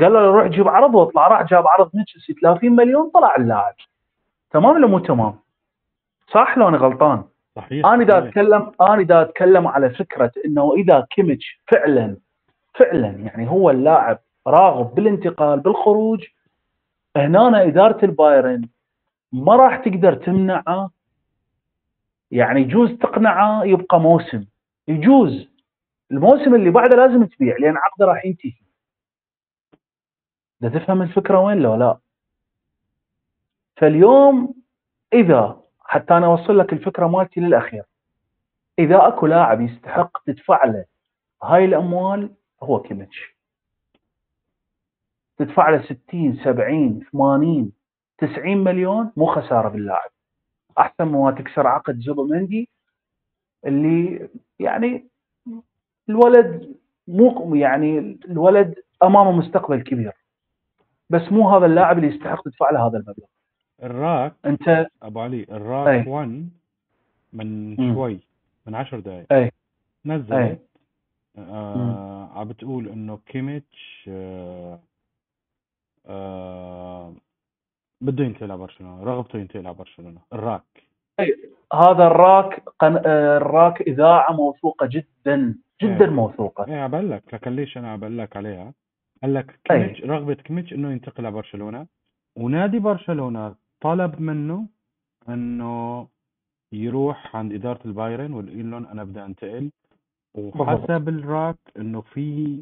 [0.00, 3.74] قال له روح جيب عرض واطلع راح جاب عرض من تشيلسي 30 مليون طلع اللاعب
[4.50, 5.38] تمام ولا مو تمام؟
[6.28, 7.24] صح لو أنا غلطان؟
[7.56, 8.24] صحيح أنا دا صحيح.
[8.26, 12.16] أتكلم أنا دا أتكلم على فكرة إنه إذا كيميتش فعلا
[12.74, 16.24] فعلا يعني هو اللاعب راغب بالانتقال بالخروج
[17.16, 18.68] هنا إدارة البايرن
[19.32, 20.90] ما راح تقدر تمنعه
[22.30, 24.44] يعني يجوز تقنعه يبقى موسم.
[24.88, 25.48] يجوز.
[26.10, 28.52] الموسم اللي بعده لازم تبيع لأن عقده راح ينتهي.
[30.60, 31.98] ده تفهم الفكرة وين لو لا.
[33.76, 34.54] فاليوم
[35.12, 35.60] إذا
[35.94, 37.84] حتى أنا أوصل لك الفكرة مالتي للأخير.
[38.78, 40.84] إذا أكو لاعب يستحق تدفع له
[41.42, 43.36] هاي الأموال هو كيميتش.
[45.36, 47.72] تدفع له 60 70 80
[48.18, 50.10] 90 مليون مو خسارة باللاعب.
[50.78, 52.68] أحسن ما تكسر عقد زوبمندي
[53.66, 55.08] اللي يعني
[56.08, 56.76] الولد
[57.08, 60.12] مو يعني الولد أمامه مستقبل كبير.
[61.10, 63.26] بس مو هذا اللاعب اللي يستحق تدفع له هذا المبلغ.
[63.84, 66.12] الراك أنت أبو علي الراك أي.
[66.12, 66.48] 1
[67.32, 67.76] من.
[67.94, 68.20] شوي
[68.66, 69.50] من 10 دقائق أي.
[70.06, 70.58] نزلت أي.
[71.38, 74.80] آه عم بتقول إنه كيميتش آه
[76.06, 77.12] آه
[78.00, 80.84] بده ينتقل على برشلونة رغبته ينتقل على برشلونة الراك
[81.74, 82.96] هذا الراك قن...
[83.06, 86.10] آه، الراك إذاعة موثوقة جدا جدا إيه.
[86.10, 88.72] موثوقة إيه عبقول لك لكن ليش أنا عبقول لك عليها
[89.22, 89.78] قال لك أي.
[89.78, 91.86] كيميتش رغبة كيميتش إنه ينتقل على برشلونة
[92.36, 93.54] ونادي برشلونة
[93.84, 94.66] طلب منه
[95.28, 96.06] إنه
[96.72, 99.70] يروح عند إدارة البايرن ويقول لهم أنا بدي أنتقل.
[100.34, 102.58] وحسب الراك إنه في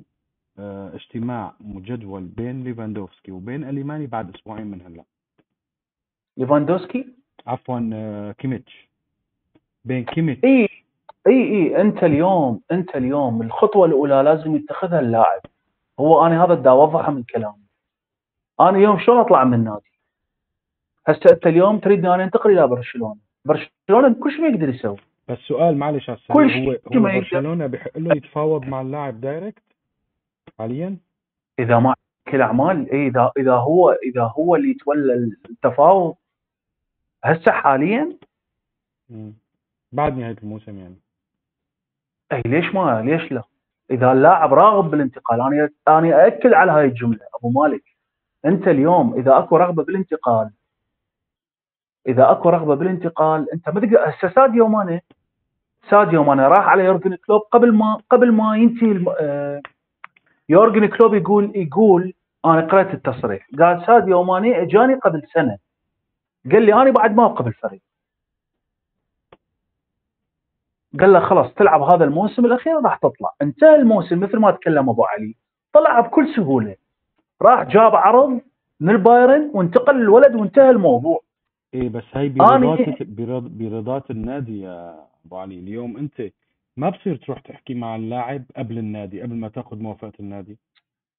[0.58, 5.04] آه، اجتماع مجدول بين ليفاندوفسكي وبين أليماني بعد أسبوعين من هلأ.
[6.36, 7.06] ليفاندوفسكي
[7.46, 8.88] عفوا آه، كيميتش.
[9.84, 10.44] بين كيميتش.
[10.44, 10.68] اي
[11.26, 15.40] اي اي أنت اليوم أنت اليوم الخطوة الأولى لازم يتخذها اللاعب.
[16.00, 17.62] هو أنا هذا بدي اوضحه من كلامي
[18.60, 19.91] أنا اليوم شلون أطلع من النادي؟
[21.06, 23.16] هسه أنت اليوم تريدني أنا أنتقل إلى برشلونة.
[23.44, 24.96] برشلونة كل شيء ما يقدر يسوي.
[25.28, 27.20] بس سؤال معلش السريع هو هو.
[27.20, 29.62] برشلونة بحق له يتفاوض مع اللاعب دايركت
[30.58, 30.96] حاليا؟
[31.58, 31.94] إذا ما
[32.28, 35.14] كل أعمال إيه اذا إذا هو إذا هو اللي يتولى
[35.50, 36.14] التفاوض.
[37.24, 38.16] هسه حاليا؟
[39.10, 39.32] مم.
[39.92, 40.96] بعد نهاية الموسم يعني.
[42.32, 43.42] اي ليش ما ليش لا؟
[43.90, 47.84] إذا اللاعب راغب بالانتقال أنا أنا أأكد على هاي الجملة أبو مالك.
[48.44, 50.50] أنت اليوم إذا أكو رغبة بالانتقال
[52.06, 55.04] إذا أكو رغبة بالانتقال أنت ما تقدر هسه ساديو ماني
[55.90, 59.04] ساديو ماني راح على يورجن كلوب قبل ما قبل ما ينتهي.
[59.20, 59.62] آه،
[60.48, 62.14] يورجن كلوب يقول يقول
[62.44, 63.46] أنا قرأت التصريح.
[63.58, 65.58] قال ساديو ماني أجاني قبل سنة.
[66.52, 67.82] قال لي أنا بعد ما ابقى بالفريق
[71.00, 73.34] قال له خلاص تلعب هذا الموسم الأخير راح تطلع.
[73.42, 75.34] انتهى الموسم مثل ما تكلم أبو علي.
[75.72, 76.76] طلع بكل سهولة.
[77.42, 78.40] راح جاب عرض
[78.80, 81.20] من البايرن وانتقل الولد وانتهى الموضوع.
[81.74, 85.58] إيه بس هي أنا برضات برض- برضات النادي يا أبو علي.
[85.58, 86.30] اليوم أنت
[86.76, 90.58] ما بصير تروح تحكي مع اللاعب قبل النادي قبل ما تاخذ موافقة النادي؟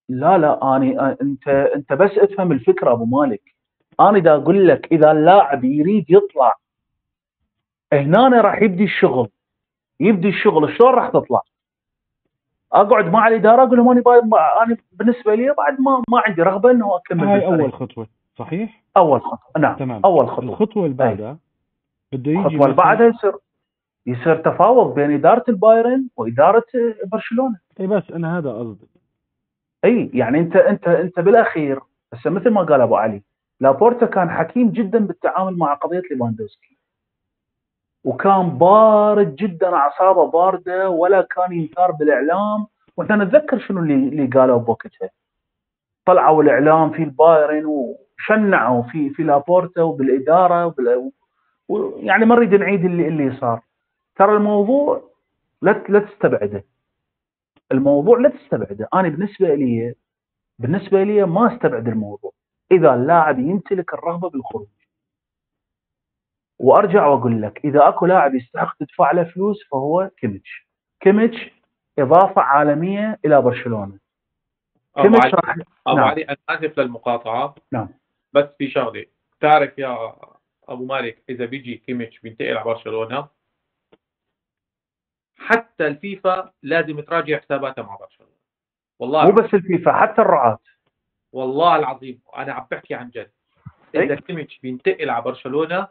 [0.09, 3.55] لا لا اني أنت أنت بس افهم الفكرة أبو مالك.
[3.99, 6.55] أنا دا أقول لك إذا اللاعب يريد يطلع
[7.93, 9.29] هنا راح يبدي الشغل.
[9.99, 11.41] يبدي الشغل شلون راح تطلع؟
[12.73, 16.71] أقعد مع الإدارة أقول لهم أنا با- أنا بالنسبة لي بعد ما ما عندي رغبة
[16.71, 17.61] إنه أكمل هاي بالفريق.
[17.61, 18.07] أول خطوة
[18.37, 19.61] صحيح؟ أول خطوة.
[19.61, 20.01] نعم تمام.
[20.05, 20.49] أول خطوة.
[20.49, 21.37] الخطوة اللي بعدها
[22.11, 23.33] بده يجي الخطوة اللي بعدها يصير
[24.05, 26.65] يصير تفاوض بين إدارة البايرن وإدارة
[27.11, 27.55] برشلونة.
[27.79, 28.87] اي بس أنا هذا قصدي.
[29.85, 31.79] أي يعني أنت أنت أنت بالأخير
[32.13, 33.21] هسه مثل ما قال أبو علي
[33.59, 36.77] لابورتا كان حكيم جدا بالتعامل مع قضية ليفاندوفسكي.
[38.03, 42.67] وكان بارد جدا أعصابه باردة ولا كان ينثار بالإعلام.
[42.97, 45.09] وإحنا نتذكر شنو اللي اللي قالوا بوقتها
[46.05, 51.11] طلعوا الإعلام في البايرن وشنعوا في في لابورتا وبالإدارة وبال
[51.95, 53.61] يعني ما نريد نعيد اللي اللي صار.
[54.15, 55.09] ترى الموضوع
[55.61, 56.63] لا لا تستبعده.
[57.71, 58.87] الموضوع لا تستبعده.
[58.93, 59.95] أنا بالنسبة لي
[60.59, 62.31] بالنسبة لي ما استبعد الموضوع.
[62.71, 64.67] إذا اللاعب يمتلك الرغبة بالخروج.
[66.59, 70.67] وأرجع وأقول لك إذا أكو لاعب يستحق تدفع له فلوس فهو كيميتش.
[70.99, 71.51] كيميتش
[71.99, 74.02] إضافة عالمية إلى برشلونة.
[74.97, 75.55] علي راح
[75.87, 76.07] أبو نعم.
[76.07, 77.55] علي أنا آسف للمقاطعة.
[77.71, 77.89] نعم.
[78.33, 79.05] بس في شغله
[79.39, 80.15] تعرف يا
[80.63, 83.27] أبو مالك إذا بيجي كيميتش بينتقل على برشلونة
[85.37, 88.33] حتى الفيفا لازم تراجع حساباتها مع برشلونة.
[88.99, 90.59] والله مو بس الفيفا حتى الرعاة.
[91.31, 92.21] والله العظيم.
[92.37, 93.31] أنا عم بحكي عن جد.
[93.95, 94.15] إذا إيه.
[94.15, 95.87] كيميتش بينتقل على برشلونة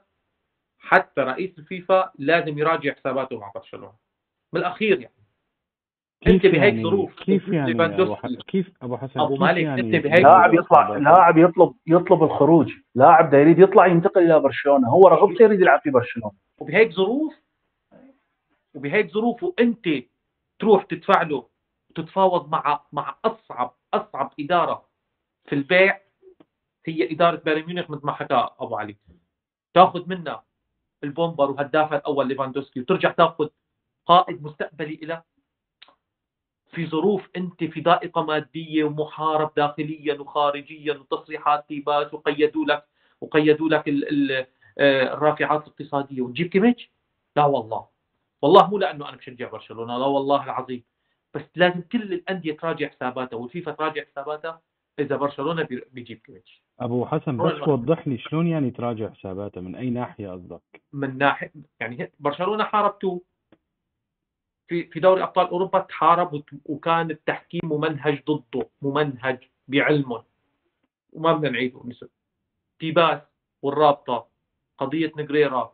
[0.79, 3.95] حتى رئيس الفيفا لازم يراجع حساباته مع برشلونة.
[4.53, 5.22] من الأخير يعني.
[6.27, 7.15] انت كيف بهيك يعني؟ ظروف.
[7.15, 8.17] كيف يعني أبو
[8.49, 12.73] كيف أبو حسن؟ أبو كيف مالك، يعني أنت بهيك لاعب يطلع؟ لاعب يطلب يطلب الخروج.
[12.95, 14.89] لاعب دا يريد يطلع ينتقل إلى برشلونة.
[14.89, 16.33] هو رغبته يريد يلعب في برشلونة.
[16.59, 17.35] وبهيك ظروف؟
[18.75, 19.89] وبهيك ظروف وأنت
[20.59, 21.47] تروح تدفع له
[21.91, 24.85] وتتفاوض مع مع اصعب أصعب إدارة
[25.45, 26.01] في البيع.
[26.87, 28.97] هي إدارة بايرن ميونخ مثل ما حكى أبو علي.
[29.75, 30.45] تاخذ منها
[31.05, 33.49] البومبر وهدافها الأول ليفاندوسكي وترجع تاخذ
[34.07, 35.23] قائد مستقبلي له
[36.75, 42.85] في ظروف أنت في ضائقة مادية ومحارب داخليا وخارجيا وتصريحات تيباس وقيدوا لك
[43.21, 44.47] وقيدوا لك ال ال
[44.79, 46.23] آه، الرافعات الاقتصادية.
[46.23, 46.91] وتجيب كيميتش
[47.37, 47.87] لا والله.
[48.43, 50.83] والله مو لأنه أنا بشجع برشلونة لا والله العظيم.
[51.35, 54.61] بس لازم كل الأندية تراجع حساباتها والفيفا تراجع حساباتها
[54.99, 57.69] إذا برشلونة بي- بيجيب كيميتش أبو حسن بس.
[57.69, 60.61] وضح لي شلون يعني تراجع حساباته من أي ناحية قصدك؟
[60.93, 63.23] من ناحيه يعني برشلونة حاربته
[64.69, 70.25] في في دوري أبطال أوروبا تحارب وكان التحكيم ممنهج ضده ممنهج بعلمه.
[71.13, 72.09] وما بدنا نعيد ونسب
[72.79, 73.21] تيباس
[73.63, 74.27] والرابطة
[74.79, 75.73] قضية نجريرا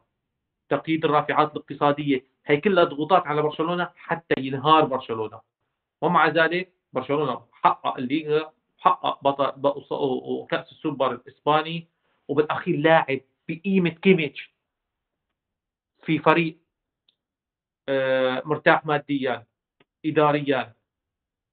[0.69, 5.40] تقييد الرافعات الاقتصادية هي كلها ضغوطات على برشلونة حتى ينهار برشلونة.
[6.02, 9.52] ومع ذلك برشلونة حقق الليغا حقق بطل
[9.93, 11.86] وكأس السوبر الإسباني
[12.28, 14.51] وبالأخير لاعب بقيمة كيميتش
[16.02, 16.59] في فريق
[18.44, 19.44] مرتاح ماديا
[20.06, 20.73] اداريا.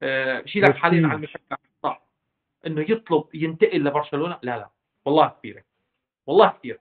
[0.02, 2.02] آه، شيلك بس حاليا على المشكلة صح.
[2.66, 4.68] إنه يطلب ينتقل لبرشلونة؟ لا لا.
[5.04, 5.64] والله كثير.
[6.26, 6.80] والله كثير.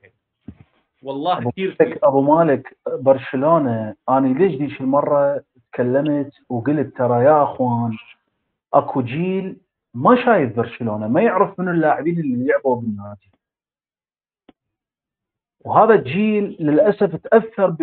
[1.04, 1.78] والله كثير.
[2.04, 7.98] أبو مالك برشلونة أنا ليش ديش المرة تكلمت وقلت ترى يا أخوان
[8.74, 9.58] أكو جيل
[9.94, 13.32] ما شايف برشلونة ما يعرف من اللاعبين اللي لعبوا بالنادي.
[15.66, 17.76] وهذا الجيل للأسف تأثر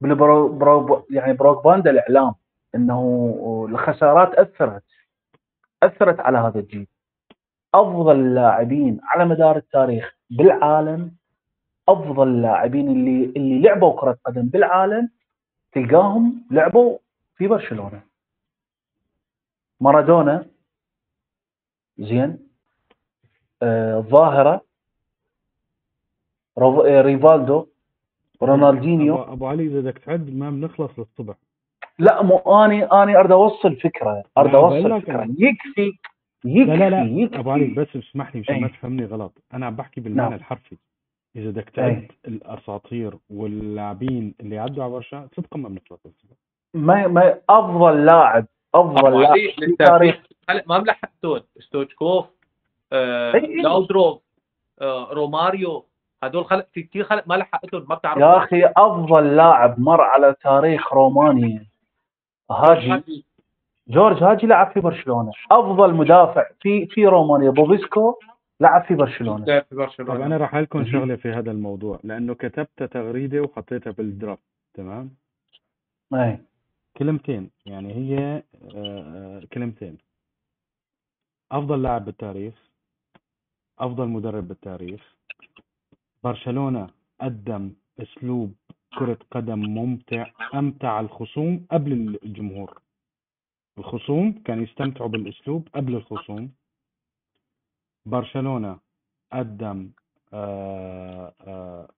[0.00, 2.34] بالبرو برو يعني بروباغندا الإعلام
[2.74, 4.82] إنه الخسارات أثرت
[5.82, 6.86] أثرت على هذا الجيل.
[7.74, 11.14] أفضل اللاعبين على مدار التاريخ بالعالم
[11.88, 15.10] أفضل اللاعبين اللي اللي لعبوا كرة قدم بالعالم
[15.72, 16.98] تلقاهم لعبوا
[17.36, 18.02] في برشلونة.
[19.80, 20.46] مارادونا
[21.98, 22.48] زين
[23.62, 24.60] آه ظاهره
[26.58, 27.66] آه، ريفالدو
[28.42, 29.14] رونالدينيو.
[29.22, 31.34] ابو, أبو علي إذا بدك تعد ما بنخلص للصبح.
[31.98, 35.22] لا مو اني اني أريد أوصل فكرة أريد لا، أوصل فكرة.
[35.22, 35.34] أنا.
[35.38, 35.92] يكفي
[36.44, 37.22] يكفي لا لا لا.
[37.22, 37.38] يكفي.
[37.38, 38.72] أبو علي بس اسمح لي مشان ما إيه.
[38.72, 39.32] تفهمني غلط.
[39.54, 40.38] أنا عم بحكي بالمعنى نعم.
[40.38, 40.76] الحرفي.
[41.36, 42.08] إذا بدك تعد إيه.
[42.28, 46.36] الأساطير واللاعبين اللي عدوا على برشا صدقا ما بنخلص للصبح.
[46.74, 50.16] ما ما أفضل لاعب أفضل لاعب في تاريخ.
[50.66, 52.26] ما ملحقتهم ستوتشكوف
[52.92, 53.62] آه، إيه، إيه.
[53.62, 54.22] لاودروب
[54.80, 55.84] آه، روماريو.
[56.22, 60.34] هدول خلق في كثير خلق ما لحقتهم ما بتعرف يا أخي أفضل لاعب مر على
[60.42, 61.66] تاريخ رومانيا.
[62.50, 63.24] هاجي.
[63.88, 65.32] جورج هاجي لعب في برشلونة.
[65.50, 67.50] أفضل مدافع في في رومانيا.
[67.50, 68.18] بوفيسكو
[68.60, 69.44] لعب في برشلونة.
[69.44, 70.84] لعب في طب برشلونه أنا راح لكم.
[70.84, 72.00] شغلة في هذا الموضوع.
[72.04, 74.42] لأنه كتبت تغريدة وحطيتها بالدرافت
[74.74, 75.10] تمام؟
[76.14, 76.38] أي.
[76.96, 77.50] كلمتين.
[77.66, 78.42] يعني هي آه،
[78.74, 79.98] آه، كلمتين.
[81.52, 82.54] أفضل لاعب بالتاريخ.
[83.78, 85.17] أفضل مدرب بالتاريخ.
[86.24, 86.90] برشلونة
[87.20, 88.54] قدم أسلوب
[88.98, 92.82] كرة قدم ممتع أمتع الخصوم قبل الجمهور.
[93.78, 96.52] الخصوم كانوا يستمتعوا بالأسلوب قبل الخصوم.
[98.06, 98.78] برشلونة
[99.32, 99.90] قدم
[100.32, 101.88] آه، آه،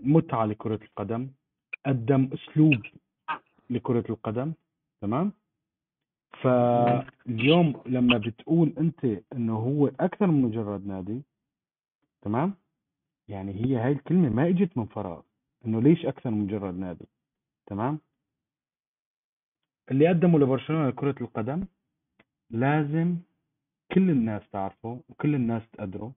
[0.00, 1.30] متعة لكرة القدم
[1.86, 2.82] قدم أسلوب
[3.70, 4.52] لكرة القدم
[5.00, 5.32] تمام؟
[6.42, 11.22] فاليوم لما بتقول أنت إنه هو أكثر من مجرد نادي
[12.22, 12.54] تمام؟
[13.30, 15.22] يعني هي هاي الكلمة ما إجت من فراغ
[15.66, 17.08] إنه ليش أكثر من مجرد نادي
[17.66, 17.98] تمام؟
[19.90, 21.64] اللي قدموا لبرشلونة كره القدم
[22.50, 23.16] لازم
[23.92, 26.12] كل الناس تعرفه وكل الناس تقدره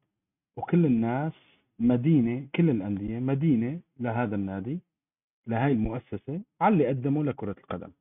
[0.58, 1.34] وكل الناس
[1.80, 4.80] مدينة كل الأندية مدينة لهذا النادي
[5.48, 7.92] لهي المؤسسة على اللي قدموا لكرة القدم.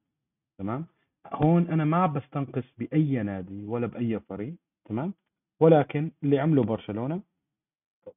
[0.58, 0.86] تمام؟
[1.32, 5.14] هون أنا ما بستنقص بأي نادي ولا بأي فريق تمام؟
[5.60, 7.20] ولكن اللي عمله برشلونة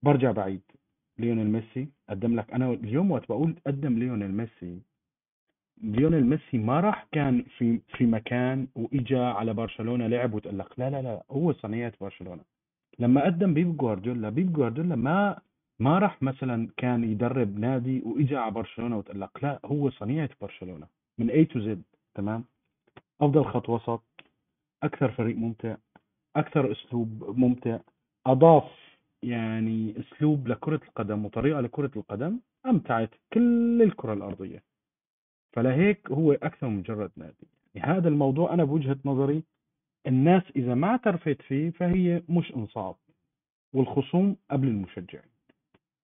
[0.03, 0.61] برجع بعيد.
[1.19, 1.89] ليونيل ميسي.
[2.09, 4.81] قدم لك أنا اليوم وقت بقول قدم ليونيل ميسي.
[5.81, 10.73] ليونيل ميسي ما راح كان في في مكان وإجا على برشلونة لعب وتألق.
[10.77, 12.43] لا لا لا هو صنيعة برشلونة.
[12.99, 15.39] لما قدم بيب جوارديولا بيب جوارديولا ما
[15.79, 19.43] ما راح مثلا كان يدرب نادي وإجا على برشلونة وتألق.
[19.43, 20.87] لا هو صنيعة برشلونة
[21.17, 21.83] من اي تو زد
[22.15, 22.43] تمام؟
[23.21, 24.03] أفضل خط وسط
[24.83, 25.75] أكثر فريق ممتع
[26.35, 27.79] أكثر أسلوب ممتع
[28.25, 28.84] أضاف
[29.25, 34.63] يعني أسلوب لكرة القدم وطريقة لكرة القدم أمتعت كل الكرة الأرضية.
[35.53, 37.47] فلهيك هو أكثر من مجرد نادي.
[37.75, 39.43] يعني هذا الموضوع أنا بوجهة نظري
[40.07, 42.95] الناس إذا ما اعترفت فيه فهي مش انصاف
[43.73, 45.29] والخصوم قبل المشجعين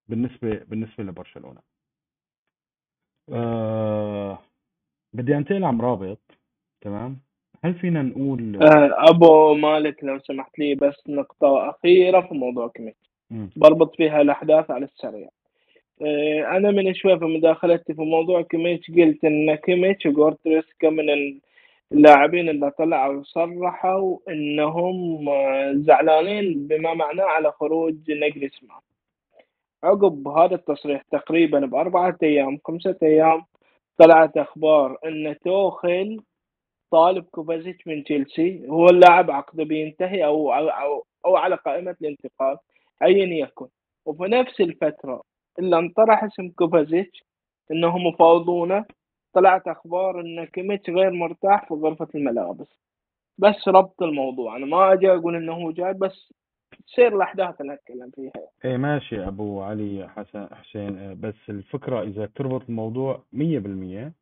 [0.07, 1.61] بالنسبة بالنسبة لبرشلونة.
[3.29, 4.39] آه
[5.13, 6.21] بدي أنتقل عن رابط
[6.81, 7.19] تمام؟
[7.63, 12.97] هل فينا نقول آه، أبو مالك لو سمحت لي بس نقطة أخيرة في موضوع كيميتش
[12.97, 13.10] مم.
[13.55, 15.29] بربط فيها الأحداث على السريع.
[16.01, 21.05] آه، أنا من شوي في مداخلتي في موضوع كيميتش قلت إن كيميتش وجوريتسكا من
[21.91, 28.79] اللاعبين اللي طلعوا وصرحوا إنهم آه، زعلانين بما معناه على خروج ناجلسمان
[29.83, 33.43] عقب هذا التصريح تقريبا بأربعة أيام خمسة أيام
[33.97, 36.19] طلعت أخبار إن توخل
[36.91, 42.57] طالب كوفازيتش من تشيلسي هو اللاعب عقده بينتهي أو أو أو على قائمة الانتقال.
[43.03, 43.67] أيا يكن.
[44.05, 45.23] وفي نفس الفترة
[45.59, 47.23] اللي انطرح اسم كوفازيتش
[47.71, 48.85] إنهم مفاوضونه
[49.33, 52.67] طلعت أخبار إن كيميتش غير مرتاح في غرفة الملابس.
[53.37, 54.55] بس ربط الموضوع.
[54.55, 56.33] أنا ما أجي أقول إنه هو جاي بس
[56.87, 58.31] تصير الأحداث اللي أتكلم فيها.
[58.65, 60.97] إيه ماشي أبو علي حسن حسين.
[60.97, 64.13] آه، بس الفكرة إذا تربط الموضوع مية بالمية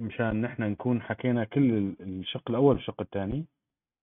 [0.00, 3.44] مشان نحن نكون حكينا كل ال- الشق الأول والشق الثاني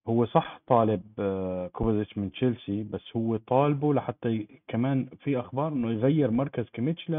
[0.07, 4.61] هو صح طالب آه، كوفازيتش من تشيلسي بس هو طالبه لحتى ي...
[4.67, 7.13] كمان في أخبار إنه يغير مركز كيميتش ل...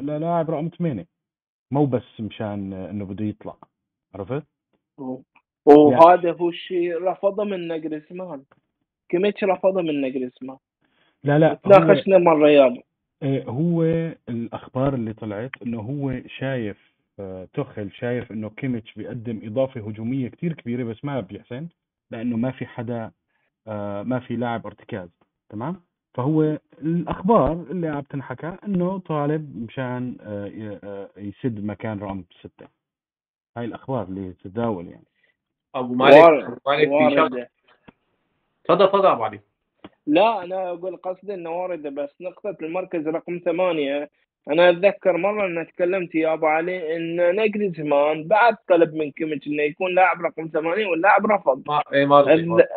[0.00, 1.06] للاعب رقم 8
[1.70, 3.56] مو بس مشان آه، إنه بده يطلع.
[4.14, 4.46] عرفت؟
[5.66, 8.42] وهذا هو الشيء رفضه من ناجلسمان.
[9.08, 10.56] كيميتش رفضه من ناجلسمان.
[11.24, 12.72] لا لا هو الرياض
[13.22, 13.82] آه، هو
[14.28, 16.76] الأخبار اللي طلعت إنه هو شايف
[17.20, 21.68] آه، تخل شايف إنه كيميتش بيقدم إضافة هجومية كتير كبيرة بس ما بيحسن.
[22.10, 23.10] لأنه ما في حدا
[23.68, 25.08] آه، ما في لاعب ارتكاز
[25.48, 25.82] تمام؟
[26.14, 32.68] فهو الأخبار اللي عم تنحكى إنه طالب مشان آه، آه، يسد مكان رقم ستة.
[33.56, 35.06] هاي الأخبار اللي تتداول يعني.
[35.74, 37.46] أبو مالك أبو مالك في
[38.64, 39.40] تفضل تفضل أبو علي.
[40.06, 44.10] لا أنا أقول قصدي إنه واردة بس نقطة المركز رقم ثمانية.
[44.50, 49.46] أنا أتذكر مرة ان تكلمت يا أبو علي إن نجري زمان بعد طلب من كيميتش
[49.46, 51.62] إنه يكون لاعب رقم ثمانية واللاعب رفض.
[51.68, 52.20] ما إيه ما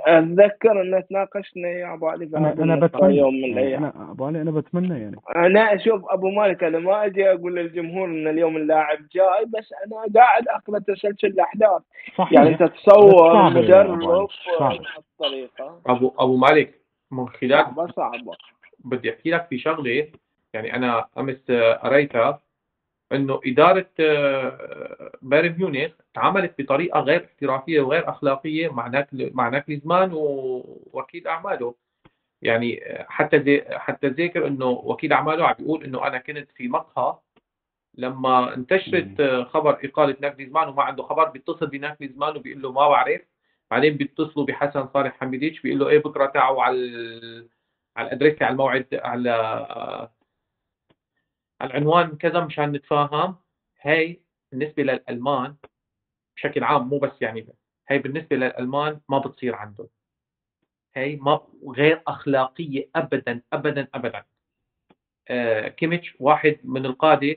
[0.07, 3.83] أتذكر إن تناقشنا يا أبو علي أنا أنا بتمنى يوم من يعني الأيام.
[3.83, 5.15] أنا أبو علي أنا بتمنى يعني.
[5.35, 9.95] أنا أشوف أبو مالك أنا ما أجي أقول للجمهور إن اليوم اللاعب جاي بس أنا
[10.15, 11.81] قاعد أقرأ تسلسل الأحداث.
[12.17, 14.27] يعني صحيح انت بس تصور مدرب
[14.59, 16.81] صعبة بهالطريقه ابو أبو مالك
[17.11, 17.65] من خلال
[17.95, 18.33] صعبة.
[18.85, 20.07] بدي أحكي لك في شغلة.
[20.53, 21.51] يعني أنا أمس
[21.83, 22.41] قريتها
[23.11, 30.11] إنه إدارة آه، بايرن ميونخ تعاملت بطريقة غير احترافية وغير أخلاقية مع ناكل مع ناكليزمان
[30.13, 31.75] ووكيل أعماله.
[32.41, 36.67] يعني آه، حتى زي حتى ذاكر إنه وكيل أعماله عم بيقول إنه أنا كنت في
[36.67, 37.17] مقهى
[37.97, 43.21] لما انتشرت آه، خبر إقالة ناكليزمان وما عنده خبر بيتصل بناكليزمان وبيقول له ما بعرف.
[43.71, 46.79] بعدين بيتصلوا بحسن صالح حميديتش بيقول له إيه بكرة تعوا على
[47.97, 50.09] على الادريسه على الموعد على
[51.61, 53.35] العنوان كذا مشان نتفاهم.
[53.81, 54.21] هاي
[54.51, 55.55] بالنسبة للألمان
[56.35, 57.47] بشكل عام مو بس يعني
[57.89, 59.87] هاي بالنسبة للألمان ما بتصير عندهم.
[60.95, 64.25] هاي ما غير أخلاقية ابدا ابدا ابدا.
[65.27, 67.35] آه كيميتش واحد من القادة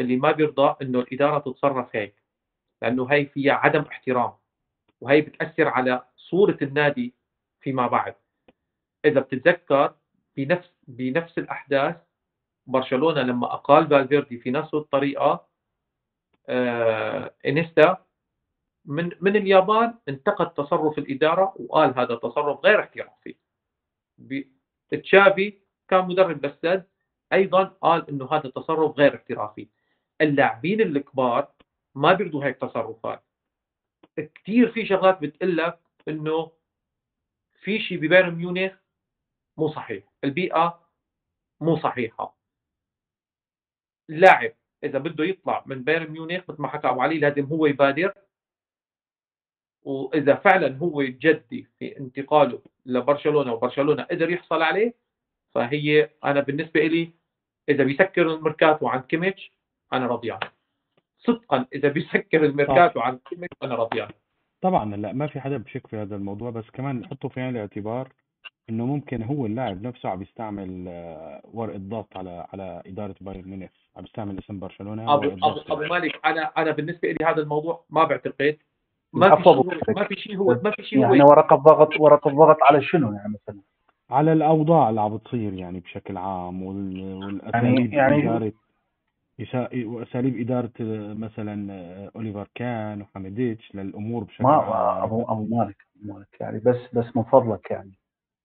[0.00, 2.22] اللي ما بيرضى إنه الإدارة تتصرف هيك
[2.82, 4.32] لأنه هاي فيها عدم احترام
[5.00, 7.14] وهي بتأثر على صورة النادي
[7.60, 8.14] فيما بعد.
[9.04, 9.94] إذا بتتذكر
[10.36, 11.96] بنفس بنفس الأحداث
[12.66, 15.46] برشلونة لما أقال فالفيردي في نفس الطريقة
[16.48, 18.04] آه إنيستا
[18.84, 23.36] من من اليابان انتقد تصرف الإدارة وقال هذا تصرف غير احترافي.
[24.90, 25.58] تشافي
[25.88, 26.88] كان مدرب بسد
[27.32, 29.68] أيضا قال إنه هذا تصرف غير احترافي.
[30.20, 31.52] اللاعبين الكبار
[31.94, 33.24] ما بيرضوا هيك تصرفات
[34.16, 35.78] كثير في شغلات بتقول لك
[36.08, 36.52] إنه
[37.62, 38.72] في شيء ببايرن ميونخ
[39.56, 40.88] مو صحيح البيئة
[41.60, 42.41] مو صحيحة.
[44.10, 44.52] اللاعب
[44.84, 48.14] إذا بده يطلع من بايرن ميونخ مثل ما حكى أبو علي لازم هو يبادر.
[49.82, 54.94] وإذا فعلا هو جدي في انتقاله لبرشلونة وبرشلونة قدر يحصل عليه
[55.54, 57.12] فهي أنا بالنسبة لي
[57.68, 59.52] إذا بيسكر الميركاتو عن كيميتش
[59.92, 60.38] أنا رضيان.
[61.18, 64.08] صدقا إذا بيسكر الميركاتو عن كيميتش أنا رضيان.
[64.60, 68.12] طبعا لا ما في حدا بشك في هذا الموضوع بس كمان حطوا في عين الاعتبار
[68.70, 73.81] إنه ممكن هو اللاعب نفسه عم يستعمل آه، ورقة ضغط على على إدارة بايرن ميونخ.
[73.96, 78.04] عم يستعمل اسم برشلونة ابو ابو, أبو مالك أنا أنا بالنسبة لي هذا الموضوع ما
[78.04, 78.56] بعتقد.
[79.12, 82.30] ما في شيء ما في شيء هو ما في شيء هو يعني ورقه ضغط ورقه
[82.30, 83.60] ضغط على شنو يعني مثلا؟
[84.10, 88.52] على الأوضاع اللي عم بتصير يعني بشكل عام والأساليب يعني يعني
[89.84, 90.72] وأساليب إدارة
[91.14, 95.02] مثلا أوليفر كان وحميديتش للأمور بشكل ما عام.
[95.02, 97.92] ابو أبو مالك مالك يعني بس بس من فضلك يعني.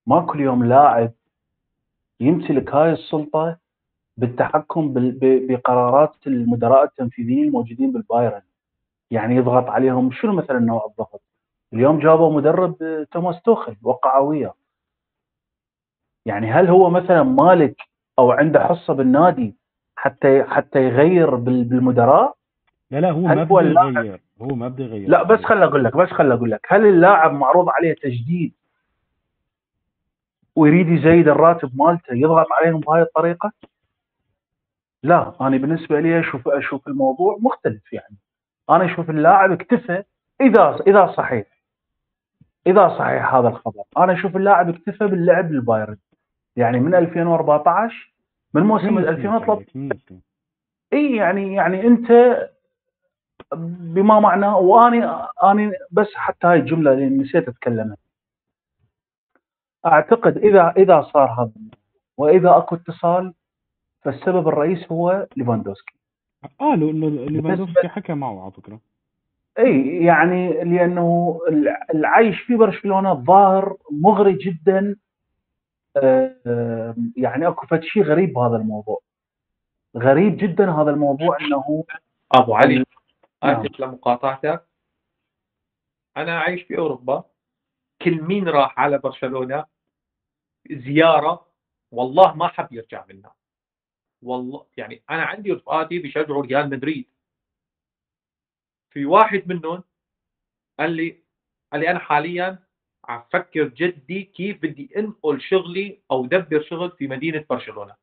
[0.08, 1.12] ما كل يوم لاعب
[2.20, 3.58] يمتلك هاي السلطة
[4.18, 8.42] بالتحكم بقرارات المدراء التنفيذيين الموجودين بالبايرن.
[9.12, 11.22] يعني يضغط عليهم شنو مثلا نوع الضغط؟
[11.74, 14.54] اليوم جابوا مدرب توماس توخل وقع وياه.
[16.26, 17.82] يعني هل هو مثلا مالك
[18.20, 19.56] أو عنده حصة بالنادي
[19.96, 22.36] حتى حتى يغير بالمدراء؟
[22.92, 25.10] لا لا هو ما بده يغير هو ما بده يغير.
[25.10, 28.54] لا بس خل أقول لك بس خل أقول لك هل اللاعب معروض عليه تجديد
[30.56, 33.52] ويريد يزيد الراتب مالته يضغط عليهم بهاي الطريقة؟
[35.04, 38.18] لا أنا بالنسبة لي أشوف أشوف الموضوع مختلف يعني.
[38.70, 40.04] أنا أشوف اللاعب اكتفى
[40.42, 41.48] إذا إذا صحيح
[42.68, 43.84] إذا صحيح هذا الخبر.
[43.98, 45.98] أنا أشوف اللاعب اكتفى باللعب للبايرن
[46.56, 48.14] يعني من 2014
[48.54, 49.66] من موسم 2013
[50.94, 52.38] إي يعني يعني أنت
[53.80, 55.06] بما معناه واني
[55.44, 57.98] اني بس حتى هاي الجملة اللي نسيت أتكلمها.
[59.86, 61.52] أعتقد إذا إذا صار هذا
[62.18, 63.34] وإذا أكو اتصال
[64.08, 65.94] فالسبب الرئيس هو ليفاندوسكي.
[66.60, 68.80] قالوا انه ليفاندوفسكي حكى معه على فكرة.
[69.60, 71.40] إي يعني لأنه
[71.94, 74.96] العيش في برشلونة ظاهر مغري جدا.
[75.98, 79.02] آه، يعني أكو فد شيء غريب بهذا الموضوع.
[79.98, 81.84] غريب جدا هذا الموضوع إنه
[82.32, 82.86] أبو علي نعم.
[83.44, 84.66] اسف لمقاطعتك.
[86.18, 87.24] أنا عايش في أوروبا.
[88.02, 89.66] كل مين راح على برشلونة؟
[90.72, 91.48] زيارة.
[91.92, 93.37] والله ما حب يرجع منها.
[94.22, 97.06] والله يعني أنا عندي رفقاتي بيشجعوا ريال مدريد.
[98.92, 99.84] في واحد منهم
[100.80, 101.18] قال لي
[101.72, 102.60] قال لي أنا حاليا
[103.06, 107.96] عم فكر جدي كيف بدي أنقل شغلي أو دبر شغل في مدينة برشلونة.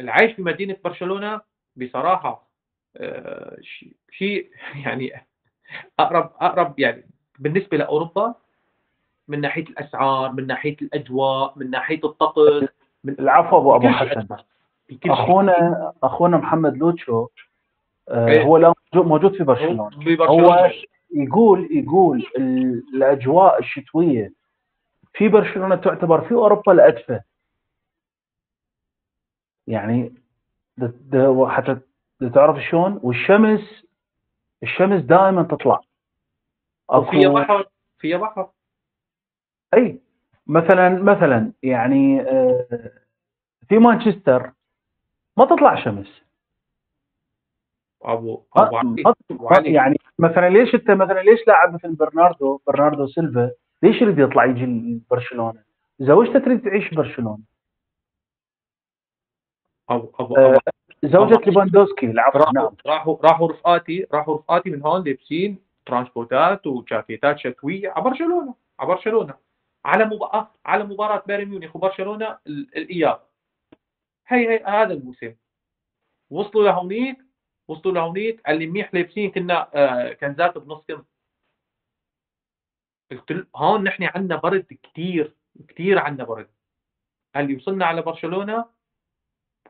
[0.00, 1.40] العيش في مدينة برشلونة
[1.76, 2.50] بصراحة
[2.96, 3.56] آه،
[4.10, 4.50] شيء
[4.84, 5.26] يعني
[5.98, 7.06] أقرب أقرب يعني
[7.38, 8.34] بالنسبة لأوروبا
[9.28, 12.68] من ناحية الأسعار من ناحية الأجواء من ناحية الطقس
[13.04, 13.88] من العفو أبو ابو
[14.90, 17.28] حسن اخونا أخونا محمد لوتشو
[18.08, 18.42] آه إيه.
[18.42, 19.90] هو لا موجود في برشلونة.
[20.22, 20.70] هو
[21.14, 22.26] يقول يقول
[22.94, 24.32] الأجواء الشتوية
[25.14, 27.20] في برشلونة تعتبر في أوروبا الأدفى.
[29.66, 30.14] يعني
[31.46, 31.76] حتى
[32.34, 33.84] تعرف شلون؟ والشمس
[34.62, 35.80] الشمس دائما تطلع.
[36.88, 37.68] وفي بحر
[37.98, 38.48] في بحر.
[39.74, 40.00] إي
[40.46, 42.66] مثلا مثلا يعني آه،
[43.68, 44.52] في مانشستر
[45.36, 46.22] ما تطلع شمس.
[48.02, 53.50] ابو أبو علي يعني مثلا ليش انت مثلا ليش لاعب مثل برناردو برناردو سيلفا؟
[53.82, 55.62] ليش يريد يطلع يجي برشلونه؟
[55.98, 57.38] زوجته تريد تعيش برشلونة.
[59.88, 60.36] ابو ابو, أبو.
[60.36, 60.58] آه
[61.04, 62.68] زوجة ليفاندوسكي العفو نعم.
[62.86, 67.90] راحوا راحوا رفقاتي راحوا رفقاتي من هون لابسين ترانشكوتات وجاكيتات شتوية.
[67.90, 68.54] على برشلونة.
[68.78, 69.34] على برشلونة.
[69.84, 73.20] على مباراة على مباراة بايرن ميونخ وبرشلونة الإياب.
[74.28, 75.34] هي هي هذا الموسم.
[76.30, 77.18] وصلوا لهونيك
[77.68, 78.40] وصلوا لهونيك.
[78.46, 81.04] قال لي منيح لابسين كنا آه كنزات بنص كم؟
[83.10, 85.36] قلت له هون نحن عندنا برد كثير
[85.68, 86.50] كثير عندنا برد.
[87.34, 88.64] قال لي وصلنا على برشلونة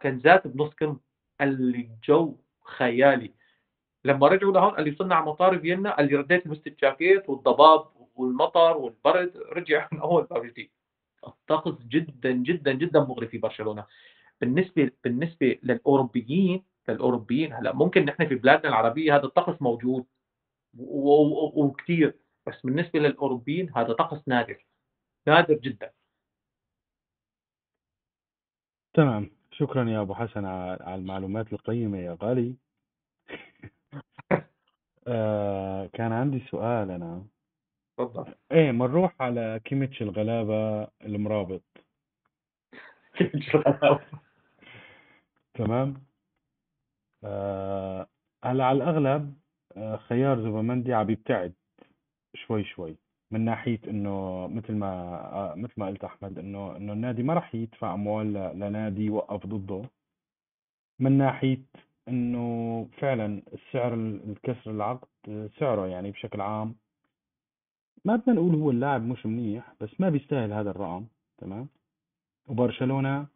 [0.03, 1.01] كنزات بنص كم؟
[1.41, 3.35] قال لي الجو خيالي.
[4.05, 8.77] لما رجعوا لهون قال لي صنع مطار فيينا قال لي رديت لبست الجاكيت والضباب والمطر
[8.77, 10.51] والبرد رجع من أول ما
[11.27, 13.87] الطقس جدا جدا جدا مغري في برشلونة.
[14.41, 20.07] بالنسبة بالنسبة للأوروبيين للأوروبيين هلأ ممكن نحن في بلادنا العربية هذا الطقس موجود
[21.55, 22.15] وكثير
[22.47, 24.67] بس بالنسبة للأوروبيين هذا طقس نادر
[25.27, 25.91] نادر جدا.
[28.95, 29.31] تمام.
[29.53, 32.57] شكرا يا أبو حسن على المعلومات القيمة يا غالي.
[35.09, 37.27] آه كان عندي سؤال أنا.
[37.99, 38.35] تفضل.
[38.53, 41.63] إيه بنروح على كيميتش الغلابة المرابط.
[45.57, 45.95] تمام؟
[47.25, 48.07] آه
[48.45, 49.35] هلا على الأغلب
[49.77, 51.55] آه خيار زوبامندي عم يبتعد
[52.35, 52.97] شوي شوي
[53.31, 54.87] من ناحية إنه مثل ما
[55.33, 59.83] آه مثل ما قلت أحمد إنه إنه النادي ما راح يدفع أموال لنادي يوقف ضده.
[61.01, 61.63] من ناحية
[62.09, 65.09] إنه فعلا السعر الكسر العقد
[65.59, 66.75] سعره يعني بشكل عام
[68.05, 71.07] ما بدنا نقول هو اللاعب مش منيح بس ما بيستاهل هذا الرقم
[71.39, 71.69] تمام؟
[72.49, 73.27] وبرشلونة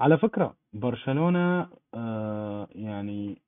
[0.00, 3.42] على فكرة برشلونة آه يعني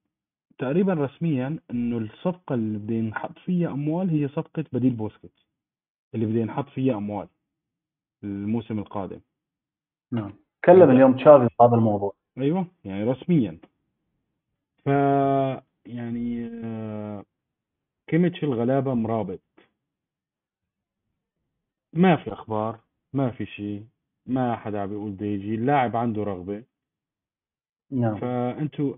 [0.58, 5.46] تقريبا رسميا إنه الصفقة اللي بده ينحط فيها أموال هي صفقة بديل بوسكيتس
[6.14, 7.28] اللي بده ينحط فيها أموال
[8.24, 9.20] الموسم القادم.
[10.12, 10.32] نعم.
[10.62, 12.14] تكلم اليوم تشافي في هذا الموضوع.
[12.38, 13.58] أيوه يعني رسميا.
[14.84, 14.86] ف
[15.86, 17.24] يعني آه
[18.06, 19.40] كيميتش الغلابة مرابط.
[21.92, 22.80] ما في أخبار
[23.12, 23.84] ما في شيء.
[24.26, 26.62] ما حدا عم بيقول بده يجي اللاعب عنده رغبة.
[27.90, 28.18] نعم.
[28.18, 28.96] فانتوا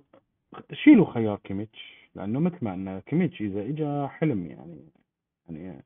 [0.72, 4.88] شيلوا خيار كيميتش لأنه مثل ما قلنا كيميتش إذا اجى حلم يعني.
[5.48, 5.84] يعني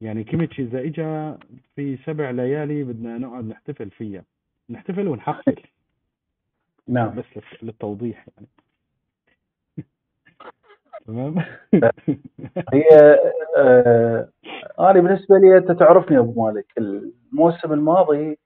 [0.00, 1.38] يعني كيميتش إذا اجى
[1.76, 4.24] في سبع ليالي بدنا نقعد نحتفل فيها.
[4.70, 5.56] نحتفل ونحفل
[6.88, 7.14] نعم.
[7.14, 7.24] بس
[7.62, 8.48] للتوضيح يعني.
[11.06, 11.34] تمام؟
[12.74, 13.18] هي
[13.56, 14.28] آه
[14.80, 16.66] أنا بالنسبة لي أنت تعرفني أبو مالك.
[16.78, 18.38] الموسم الماضي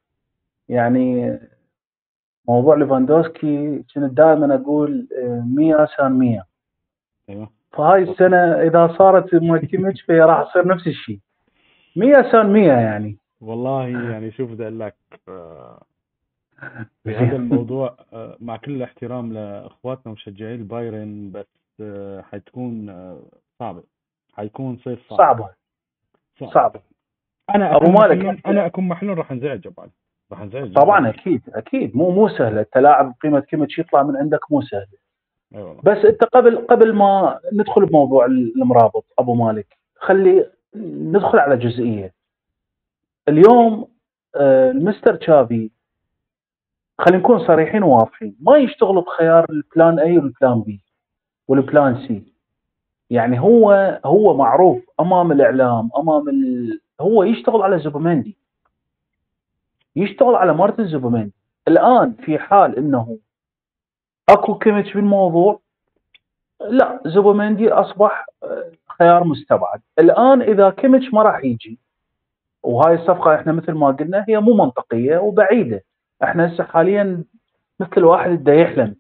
[0.69, 1.39] يعني
[2.49, 5.09] موضوع ليفاندوسكي كنت دائما أقول
[5.57, 6.45] 100 سان 100
[7.29, 7.51] أيوه.
[7.73, 11.19] فهاي السنة إذا صارت مع كيميتش فهي راح تصير نفس الشيء.
[11.97, 13.17] 100 سان 100 يعني.
[13.41, 14.97] والله يعني شوف بدي أقول لك
[15.29, 15.83] آه،
[17.05, 21.47] بهذا الموضوع آه، مع كل الاحترام لأخواتنا مشجعي البايرن بس
[21.81, 22.87] آه، حتكون
[23.59, 23.83] صعبه
[24.33, 25.19] حيكون صيف صعب.
[25.19, 25.51] صعبة.
[26.53, 26.81] صعبة.
[27.55, 28.47] أنا أبو مالك.
[28.47, 29.83] أنا أكون محلول راح أنزعج ابو
[30.33, 31.97] راح طبعا أكيد أكيد.
[31.97, 35.03] مو مو سهله أنت لاعب قيمة كيميتش يطلع من عندك مو سهله
[35.55, 35.81] أيوة.
[35.85, 40.47] بس أنت قبل قبل ما ندخل بموضوع المرابط أبو مالك خلي
[40.77, 42.13] ندخل على جزئية.
[43.29, 43.89] اليوم
[44.37, 45.71] آه، المستر تشافي
[46.99, 50.81] خلينا نكون صريحين وواضحين ما يشتغل بخيار ال plan A وال plan B
[51.49, 52.33] وال plan C
[53.11, 56.81] يعني هو هو معروف أمام الإعلام أمام ال...
[57.01, 58.37] هو يشتغل على زوبمندي
[59.97, 61.33] يشتغل على مارتن زوبمندي
[61.69, 63.19] الآن في حال إنه
[64.29, 65.61] أكو كيميتش بالموضوع
[66.61, 69.81] لا زوبمندي أصبح آه، خيار مستبعد.
[69.99, 71.79] الآن إذا كيميتش ما راح يجي
[72.63, 75.85] وهاي الصفقة إحنا مثل ما قلنا هي مو منطقية وبعيدة.
[76.23, 77.25] إحنا هسه حاليا
[77.81, 78.97] مثل واحد بده يحلم.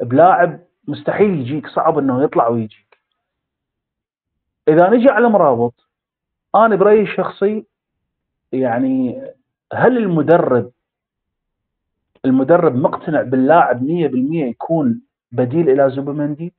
[0.00, 2.98] بلاعب مستحيل يجيك صعب إنه يطلع ويجيك.
[4.68, 5.74] إذا نجي على مرابط
[6.54, 7.64] أنا برأيي الشخصي
[8.52, 9.22] يعني
[9.72, 10.70] هل المدرب
[12.24, 13.86] المدرب مقتنع باللاعب 100%
[14.34, 15.02] يكون
[15.32, 16.52] بديل إلى زوبمندي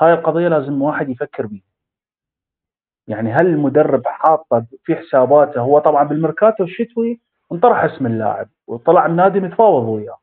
[0.00, 1.62] هاي القضية لازم واحد يفكر بيها.
[3.08, 7.20] يعني هل المدرب حاطه في حساباته هو طبعا بالميركاتو الشتوي
[7.52, 10.18] انطرح اسم اللاعب وطلع النادي متفاوض وياه.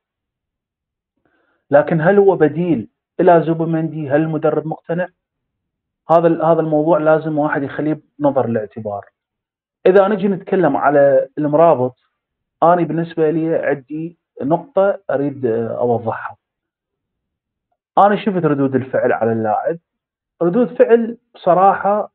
[1.72, 2.88] لكن هل هو بديل
[3.20, 5.08] إلى زوبمندي هل المدرب مقتنع؟
[6.10, 9.06] هذا هذا الموضوع لازم واحد يخليه بنظر الاعتبار.
[9.86, 12.01] إذا نجي نتكلم على المرابط
[12.64, 16.38] أنا بالنسبة لي عندي نقطة أريد أوضحها.
[17.98, 19.80] أنا شفت ردود الفعل على اللاعب.
[20.42, 22.12] ردود فعل بصراحة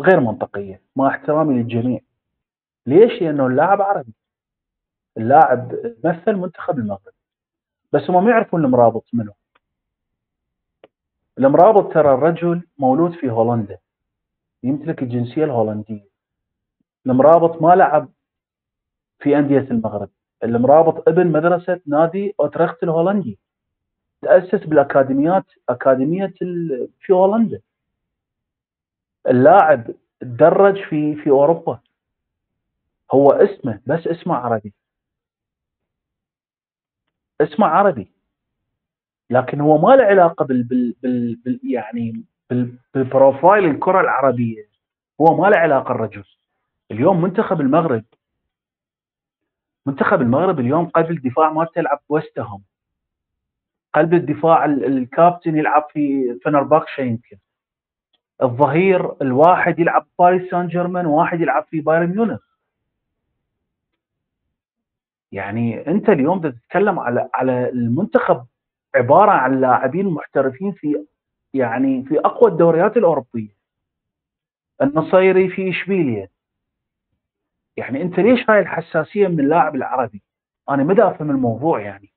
[0.00, 2.00] غير منطقية مع احترامي للجميع.
[2.86, 4.12] ليش؟ لأنه اللاعب عربي.
[5.16, 5.72] اللاعب
[6.04, 7.12] مثل منتخب المغرب.
[7.92, 9.32] بس هم ما يعرفون المرابط منه.
[11.38, 13.78] المرابط ترى الرجل مولود في هولندا.
[14.62, 16.08] يمتلك الجنسية الهولندية.
[17.06, 18.08] المرابط ما لعب
[19.18, 20.08] في أندية المغرب.
[20.44, 23.38] المرابط ابن مدرسة نادي أوترخت الهولندي.
[24.22, 26.26] تأسس بالأكاديميات أكاديمية
[27.00, 27.60] في هولندا.
[29.28, 29.90] اللاعب
[30.20, 31.80] تدرج في في أوروبا.
[33.12, 34.72] هو اسمه بس اسمه عربي.
[37.40, 38.10] اسمه عربي.
[39.30, 44.68] لكن هو ما له علاقة بال, بال, بال, بال يعني بال- بالبروفايل الكرة العربية.
[45.20, 46.24] هو ما له علاقة الرجل.
[46.90, 48.04] اليوم منتخب المغرب
[49.86, 52.62] منتخب المغرب اليوم قلب الدفاع مالته يلعب بوستهم
[53.94, 57.36] قلب الدفاع ال- الكابتن يلعب في فنرباكشا يمكن.
[58.42, 62.40] الظهير الواحد يلعب باريس سان جيرمان وواحد يلعب في بايرن ميونخ.
[65.32, 68.46] يعني أنت اليوم تتكلم على على المنتخب
[68.94, 71.06] عبارة عن لاعبين محترفين في
[71.54, 73.56] يعني في أقوى الدوريات الأوروبية.
[74.82, 76.28] النصيري في إشبيليا.
[77.76, 80.22] يعني أنت ليش هاي الحساسية من اللاعب العربي؟
[80.70, 82.12] أنا مدى افهم الموضوع يعني.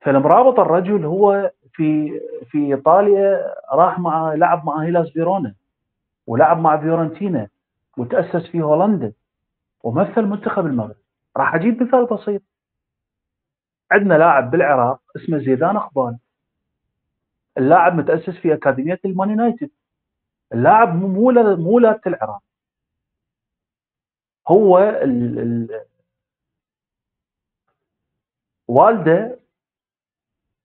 [0.00, 5.54] فالمرابط الرجل هو في في إيطاليا راح مع لعب مع هيلاس فيرونا
[6.26, 7.48] ولعب مع فيورنتينا
[7.96, 9.12] وتأسس في هولندا
[9.82, 10.96] ومثل منتخب المغرب.
[11.36, 12.42] راح أجيب مثال بسيط.
[13.92, 16.18] عندنا لاعب بالعراق اسمه زيدان اخبان
[17.58, 19.70] اللاعب متأسس في أكاديمية المان يونايتد.
[20.52, 22.42] اللاعب مو مو العراق.
[24.50, 25.84] هو ال ال
[28.68, 29.38] والده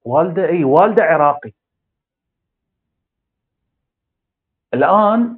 [0.04, 1.52] والده إي والده عراقي.
[4.74, 5.38] الآن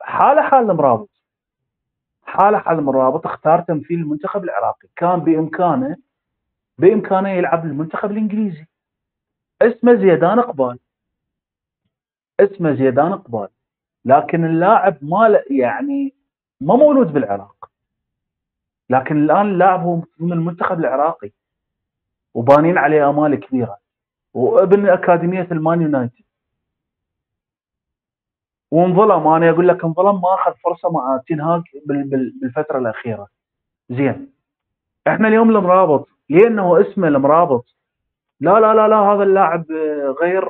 [0.00, 1.08] حاله حال المرابط.
[2.22, 4.88] حاله حال المرابط اختار تمثيل المنتخب العراقي.
[4.96, 5.96] كان بإمكانه
[6.78, 8.66] بإمكانه يلعب المنتخب الإنجليزي.
[9.62, 10.78] اسمه زيدان إقبال.
[12.40, 13.48] اسمه زيدان إقبال.
[14.04, 16.14] لكن اللاعب ما يعني
[16.60, 17.61] ما مولود بالعراق.
[18.92, 21.30] لكن الآن اللاعب هو من المنتخب العراقي
[22.34, 23.76] وبانين عليه آمال كبيرة.
[24.34, 26.24] وابن أكاديمية المان يونايتد.
[28.70, 29.26] وانظلم.
[29.26, 33.28] أنا أقول لك انظلم ما أخذ فرصة مع تنهاج بالفترة الأخيرة.
[33.90, 34.32] زين.
[35.06, 36.08] إحنا اليوم المرابط.
[36.28, 37.64] لأنه اسمه المرابط.
[38.40, 39.64] لا لا لا لا هذا اللاعب
[40.22, 40.48] غير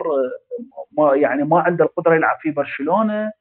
[0.99, 3.33] ما يعني ما عنده القدرة يلعب في برشلونة.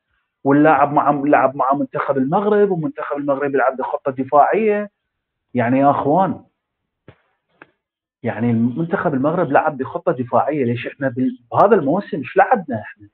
[0.44, 4.92] واللاعب مع لعب مع منتخب المغرب ومنتخب المغرب يلعب بخطة دفاعية.
[5.54, 6.44] يعني يا أخوان
[8.24, 10.66] يعني منتخب المغرب لعب بخطة دفاعية.
[10.66, 11.14] ليش إحنا
[11.52, 13.08] بهذا الموسم إيش لعبنا إحنا؟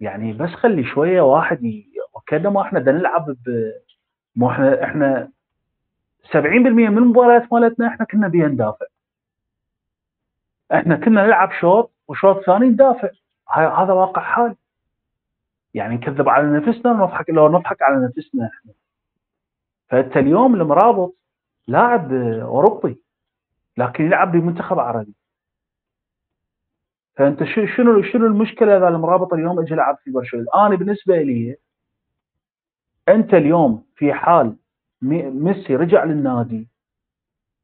[0.00, 1.86] يعني بس خلي شوية واحد ي...
[2.14, 3.72] وكأنه ما إحنا بدنا نلعب ب
[4.36, 5.28] ما إحنا إحنا
[6.32, 8.86] 70% من المباريات مالتنا إحنا كنا بيها ندافع.
[10.74, 13.10] إحنا كنا نلعب شوط وشوط ثاني ندافع.
[13.54, 14.56] هذا واقع حال.
[15.74, 18.72] يعني نكذب على نفسنا ونضحك لو نضحك على نفسنا إحنا.
[19.88, 21.16] فأنت اليوم المرابط
[21.68, 23.02] لاعب آه، أوروبي
[23.76, 25.14] لكن يلعب بمنتخب عربي.
[27.16, 31.56] فأنت شنو شنو المشكلة إذا المرابط اليوم اجى لعب في برشلونة؟ أنا بالنسبة لي
[33.08, 34.56] أنت اليوم في حال
[35.02, 36.68] مي- ميسي رجع للنادي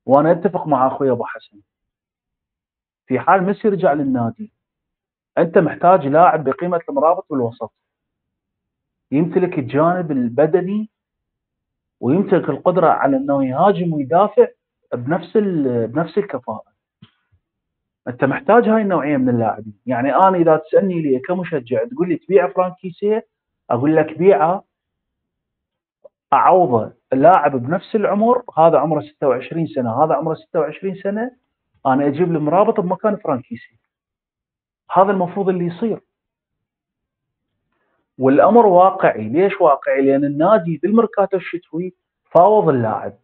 [0.07, 1.61] وأنا أتفق مع أخوي أبو حسن.
[3.07, 4.53] في حال ميسي رجع للنادي
[5.39, 7.73] أنت محتاج لاعب بقيمة المرابط بالوسط
[9.13, 10.91] يمتلك الجانب البدني
[12.01, 14.47] ويمتلك القدرة على إنه يهاجم ويدافع
[14.95, 15.37] بنفس
[15.93, 16.69] بنفس الكفاءة.
[18.09, 19.75] أنت محتاج هاي النوعية من اللاعبين.
[19.87, 23.27] يعني أنا إذا تسألني لي كمشجع تقول لي تبيع فرانكيسيه
[23.71, 24.65] أقول لك بيعه
[26.33, 31.31] اعوضه لاعب بنفس العمر هذا عمره 26 سنة هذا عمره 26 سنة
[31.87, 33.79] أنا أجيب المرابط بمكان فرانكيسي
[34.93, 36.01] هذا المفروض اللي يصير.
[38.19, 39.29] والأمر واقعي.
[39.29, 41.95] ليش واقعي؟ لأن النادي بالميركاتو الشتوي
[42.31, 43.19] فاوض اللاعب.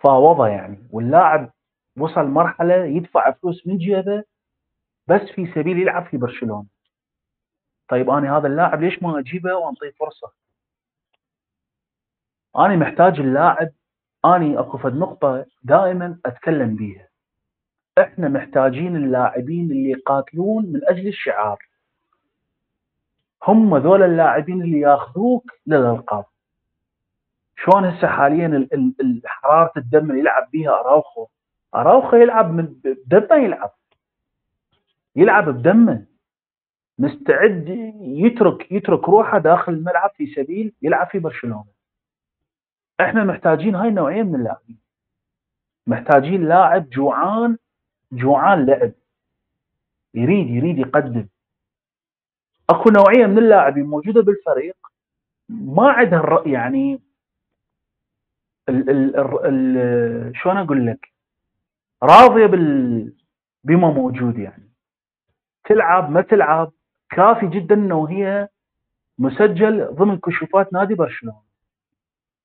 [0.00, 0.88] فاوضه يعني.
[0.90, 1.50] واللاعب
[1.98, 4.24] وصل مرحلة يدفع فلوس من جيبه
[5.06, 6.66] بس في سبيل يلعب في برشلونة.
[7.88, 10.32] طيب أنا هذا اللاعب ليش ما أجيبه وانطيه فرصة؟
[12.58, 13.68] أنا محتاج اللاعب
[14.24, 17.08] اني أكو فد نقطة دائما أتكلم بيها.
[17.98, 21.58] إحنا محتاجين اللاعبين اللي يقاتلون من أجل الشعار.
[23.44, 26.24] هم ذول اللاعبين اللي ياخذوك للألقاب.
[27.56, 31.26] شلون هسه حاليا ال- ال- ال- حرارة الدم اللي يلعب بيها أراوخو؟
[31.74, 33.70] أراوخو يلعب من بدمه يلعب.
[35.16, 36.06] يلعب بدمه.
[36.98, 37.68] مستعد
[38.00, 41.64] يترك يترك روحه داخل الملعب في سبيل يلعب في برشلونة.
[43.00, 44.78] إحنا محتاجين هاي النوعية من اللاعبين.
[45.86, 47.58] محتاجين لاعب جوعان
[48.12, 48.92] جوعان لعب.
[50.14, 51.26] يريد يريد يقدم.
[52.70, 54.76] أكو نوعية من اللاعبين موجودة بالفريق.
[55.48, 57.00] ما عندها يعني
[58.68, 61.12] ال ال ال ال شلون أقول لك؟
[62.02, 63.12] راضية بال
[63.64, 64.72] بما موجود يعني.
[65.64, 66.72] تلعب ما تلعب
[67.10, 68.48] كافي جدا إنه هي
[69.18, 71.42] مسجل ضمن كشوفات نادي برشلونة.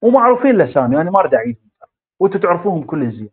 [0.01, 1.69] ومعروفين الاسامي يعني ما أريد اعيدهم
[2.19, 3.29] وأنتم تعرفوهم كل الزين.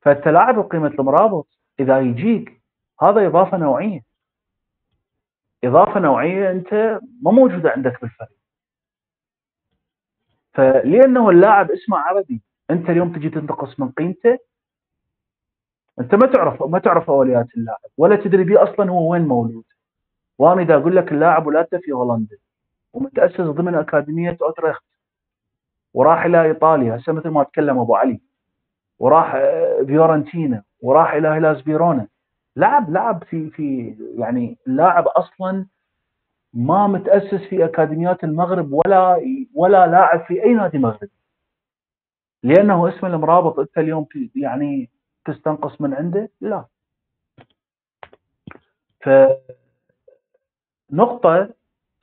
[0.00, 1.48] فانت لاعب بقيمة المرابط
[1.80, 2.62] إذا يجيك
[3.02, 4.11] هذا إضافة نوعية.
[5.64, 6.74] إضافة نوعية أنت
[7.22, 8.38] ما موجودة عندك بالفريق.
[10.54, 14.38] فلأنه اللاعب اسمه عربي أنت اليوم تجي تنتقص من قيمته
[16.00, 19.64] أنت ما تعرف ما تعرف أوليات اللاعب ولا تدري بيه أصلا هو وين مولود.
[20.38, 22.36] وأنا إذا أقول لك اللاعب ولادته في هولندا
[22.92, 24.84] ومتأسس ضمن أكاديمية أوتريخت
[25.94, 28.20] وراح إلى إيطاليا هسه مثل ما تكلم أبو علي
[28.98, 32.08] وراح آه، فيورنتينا وراح إلى هيلاس فيرونا
[32.56, 35.66] لعب لعب في في يعني اللاعب أصلا
[36.54, 39.20] ما متأسس في أكاديميات المغرب ولا
[39.54, 41.10] ولا لاعب في أي نادي مغربي.
[42.42, 44.06] لأنه اسم المرابط أنت اليوم
[44.36, 44.90] يعني
[45.24, 46.64] تستنقص من عنده لا.
[49.00, 49.08] ف
[50.92, 51.54] نقطة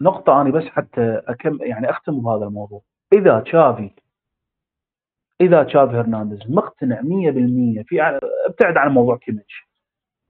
[0.02, 2.82] نقطة أنا بس حتى أكم يعني أختم بهذا الموضوع.
[3.14, 3.92] إذا تشافي
[5.42, 9.69] إذا تشافي هرنانديز مقتنع 100% في ابتعد عن موضوع كيميتش.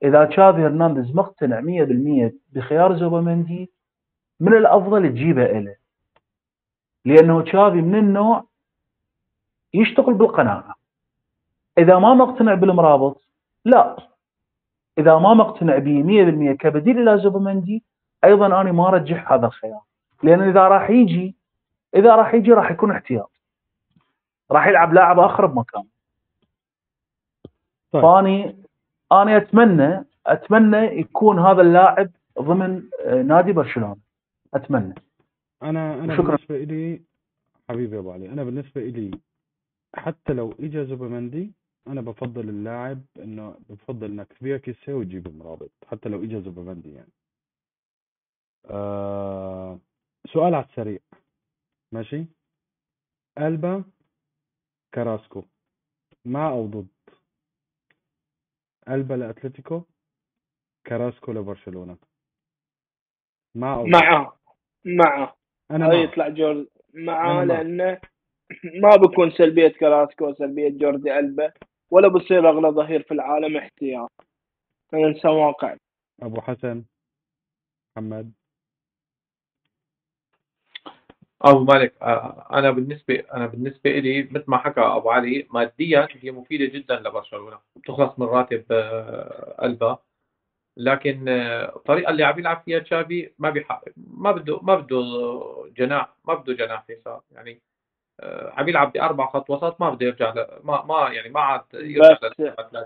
[0.03, 3.69] إذا تشافي هرنانديز مقتنع 100% بخيار زوبامندي
[4.39, 5.75] من الأفضل تجيبه إله
[7.05, 8.43] لأنه تشافي من النوع
[9.73, 10.75] يشتغل بالقناعة.
[11.77, 13.21] إذا ما مقتنع بالمرابط
[13.65, 14.07] لا.
[14.97, 16.03] إذا ما مقتنع به
[16.53, 17.83] 100% كبديل إلى زوبامندي
[18.23, 19.81] أيضا أنا ما ارجح هذا الخيار.
[20.23, 21.35] لأن إذا راح يجي
[21.95, 23.31] إذا راح يجي راح يكون احتياط.
[24.51, 25.83] راح يلعب لاعب آخر بمكان
[27.91, 28.01] طيب.
[28.01, 28.58] فأني
[29.11, 33.97] أنا أتمنى أتمنى يكون هذا اللاعب ضمن آه، نادي برشلونة.
[34.53, 34.95] أتمنى.
[35.63, 36.35] أنا أنا شكرا.
[36.35, 37.01] بالنسبة لي
[37.69, 39.11] حبيبي يا أبو علي أنا بالنسبة لي
[39.95, 41.51] حتى لو اجى زوبمندي
[41.87, 47.11] أنا بفضل اللاعب إنه بفضل انك تبيع كيسيه وتجيب المرابط حتى لو اجى زوبمندي يعني.
[48.65, 49.79] آه
[50.33, 50.99] سؤال على السريع.
[51.91, 52.25] ماشي؟
[53.37, 53.83] ألبا
[54.93, 55.43] كاراسكو
[56.25, 56.87] مع أو ضد؟
[58.89, 59.83] ألبا لأتلتيكو
[60.87, 61.97] كاراسكو لبرشلونة
[63.55, 64.33] مع أو مع
[64.85, 65.33] مع
[65.71, 68.01] أنا يطلع جوردي مع لأنه
[68.81, 71.53] ما بكون سلبية كراسكو سلبية جوردي ألبا
[71.91, 74.11] ولا بصير أغلى ظهير في العالم احتياط.
[74.93, 75.77] ننسى واقع
[76.21, 76.83] أبو حسن
[77.97, 78.38] محمد.
[81.41, 86.31] أبو مالك آه، أنا بالنسبة أنا بالنسبة لي مثل ما حكى أبو علي ماديا هي
[86.31, 89.97] مفيدة جدا لبرشلونة بتخلص من راتب آه، ألبا.
[90.77, 95.01] لكن آه، الطريقة اللي عم يلعب فيها تشافي ما بيحق ما بده ما بده
[95.77, 97.21] جناح ما بده جناح يسار.
[97.31, 97.61] يعني
[98.23, 100.33] عم يلعب بأربع خط وسط ما بده يرجع
[100.63, 102.29] ما ما يعني ما عاد يرجع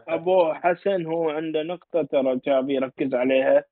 [0.07, 3.63] أبو حسن هو عنده نقطة ترى تشافي يركز عليها.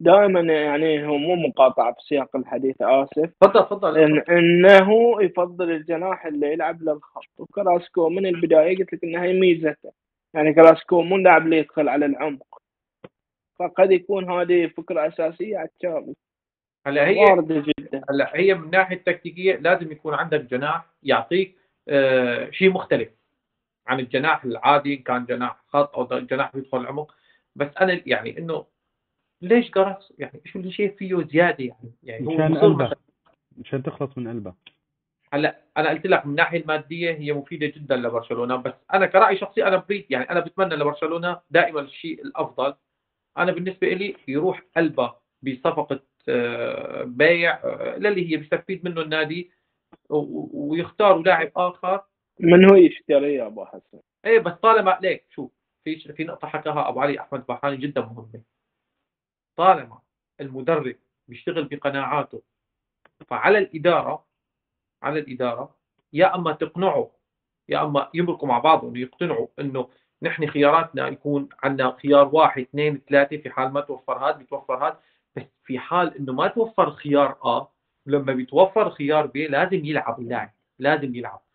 [0.00, 3.30] دائما يعني هو مو مقاطعة في سياق الحديث آسف.
[3.40, 3.98] تفضل تفضل.
[3.98, 7.24] إن إنه يفضل الجناح اللي يلعب للخط.
[7.38, 9.92] وكراسكو من البداية قلت لك إنها هي ميزته.
[10.34, 12.62] يعني كراسكو مو اللاعب اللي يدخل على العمق.
[13.58, 16.14] فقد يكون هذه فكرة أساسية على تشافي
[16.86, 18.02] هلا هي واردة جدا.
[18.10, 21.56] هلا هي من ناحيه تكتيكيه لازم يكون عندك جناح يعطيك
[21.88, 23.08] آه شيء مختلف
[23.86, 27.14] عن الجناح العادي كان جناح خط أو جناح بيدخل العمق.
[27.56, 28.64] بس أنا يعني إنه
[29.42, 32.90] ليش قرص يعني شو اللي شايف فيه زيادة يعني؟ يعني مشان قلبه
[33.56, 34.54] مشان تخلص من قلبه
[35.32, 39.64] هلأ أنا قلت لك من الناحية المادية هي مفيدة جدا لبرشلونة بس أنا كرأي شخصي
[39.64, 42.74] أنا بريد يعني أنا بتمنى لبرشلونة دائما الشيء الأفضل.
[43.38, 49.50] أنا بالنسبة لي يروح قلبه بصفقة آه، بيع آه، للي هي بيستفيد منه النادي
[50.10, 52.04] ويختاروا لاعب آخر.
[52.40, 55.52] من هو يشتري يا أبو حسن؟ إيه بس طالما ليك شوف
[55.84, 58.55] في في نقطة حكاها أبو علي أحمد بحاني جدا مهمة.
[59.56, 59.98] طالما
[60.40, 60.96] المدرب
[61.28, 62.42] بيشتغل بقناعاته
[63.26, 64.26] فعلى الإدارة
[65.02, 65.76] على الإدارة
[66.12, 67.10] يا أما تقنعه
[67.68, 69.88] يا أما يمرقوا مع بعض إنه يقتنعوا إنه
[70.22, 75.00] نحن خياراتنا يكون عندنا خيار واحد اثنين ثلاثة في حال ما توفر هذا بيتوفر هذا
[75.36, 77.68] بس في حال إنه ما توفر خيار آ
[78.06, 81.45] لما بيتوفر خيار ب لازم يلعب اللاعب لازم يلعب.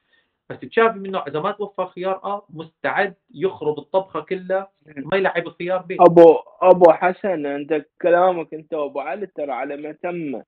[0.51, 5.81] بس تشافي منه إذا ما توفر خيار ا مستعد يخرب الطبخة كلها ما يلعب الخيار
[5.81, 10.41] ب أبو أبو حسن أنت كلامك أنت وابو علي ترى على ما تم.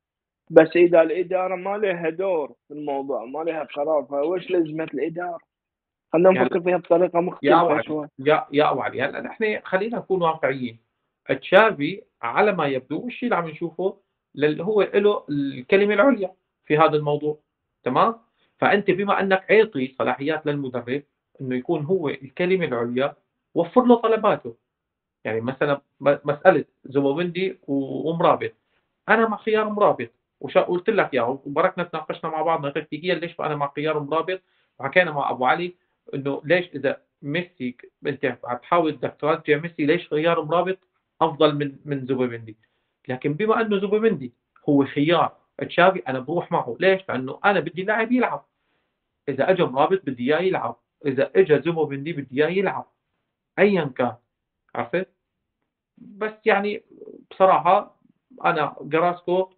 [0.49, 5.39] بس إذا الإدارة ما لها دور في الموضوع ما لها قرار فوش لزمه الإدارة؟
[6.13, 8.07] خلينا يعني نفكر فيها بطريقة مختلفة شوي.
[8.19, 10.79] يا يا أبو علي هلا نحن خلينا نكون واقعيين.
[11.41, 13.97] تشافي على ما يبدو الشيء اللي عم نشوفه؟
[14.59, 16.33] هو له الكلمة العليا
[16.65, 17.39] في هذا الموضوع
[17.83, 18.15] تمام؟
[18.57, 21.03] فأنت بما أنك عيطي صلاحيات للمدرب
[21.41, 23.15] إنه يكون هو الكلمة العليا
[23.53, 24.55] وفر له طلباته.
[25.23, 28.51] يعني مثلا مسألة زوبوندي ومرابط.
[29.09, 30.09] أنا مع خيار مرابط.
[30.39, 34.41] وقلت لك اياه وبركنا تناقشنا مع بعضنا تكتيكيا ليش أنا مع خيار مرابط؟
[34.79, 35.75] وحكينا مع أبو علي
[36.13, 37.77] إنه ليش إذا ميسي
[38.07, 40.77] أنت عم تحاول بدك ترجع ميسي ليش خيار مرابط
[41.21, 42.57] أفضل من من زوبوندي
[43.07, 44.33] لكن بما إنه زوبيمندي
[44.69, 46.77] هو خيار تشافي أنا بروح معه.
[46.79, 48.45] ليش؟ لأنه أنا بدي لاعب يلعب.
[49.29, 50.75] إذا اجى مرابط بدي إياه يلعب.
[51.05, 52.85] إذا اجى زوبيمندي بدي إياه يلعب.
[53.59, 54.15] ايا كان.
[54.75, 55.07] عرفت؟
[55.97, 56.83] بس يعني
[57.31, 57.99] بصراحة
[58.45, 59.49] أنا جراسكو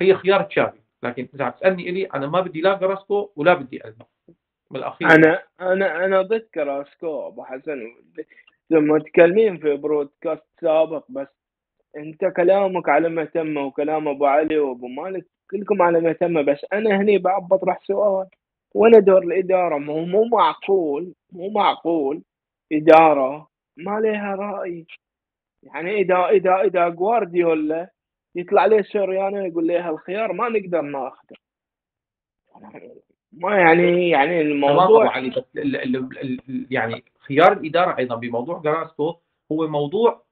[0.00, 0.78] هي خيار تشافي.
[1.02, 4.06] لكن إذا تسألني إلي أنا ما بدي لا كاراسكو ولا بدي البا
[4.70, 5.10] بالأخير.
[5.10, 7.94] أنا أنا أنا ضد كاراسكو أبو حسن.
[8.70, 11.28] لما تكلمين في برودكاست سابق بس
[11.96, 16.66] انت كلامك على ما تم وكلام ابو علي وابو مالك كلكم على ما تم بس
[16.72, 18.26] أنا هني بعد بطرح سؤال.
[18.74, 22.22] وين دور الإدارة مو مو معقول مو معقول
[22.72, 24.86] إدارة ما لها رأي.
[25.62, 27.90] يعني إذا إذا إذا جوارديولا
[28.34, 31.36] يطلع لي سوريانو يقول لي الخيار ما نقدر ناخذه
[33.32, 39.16] ما يعني يعني الموضوع ال يعني خيار الإدارة أيضا بموضوع كاراسكو
[39.52, 40.27] هو موضوع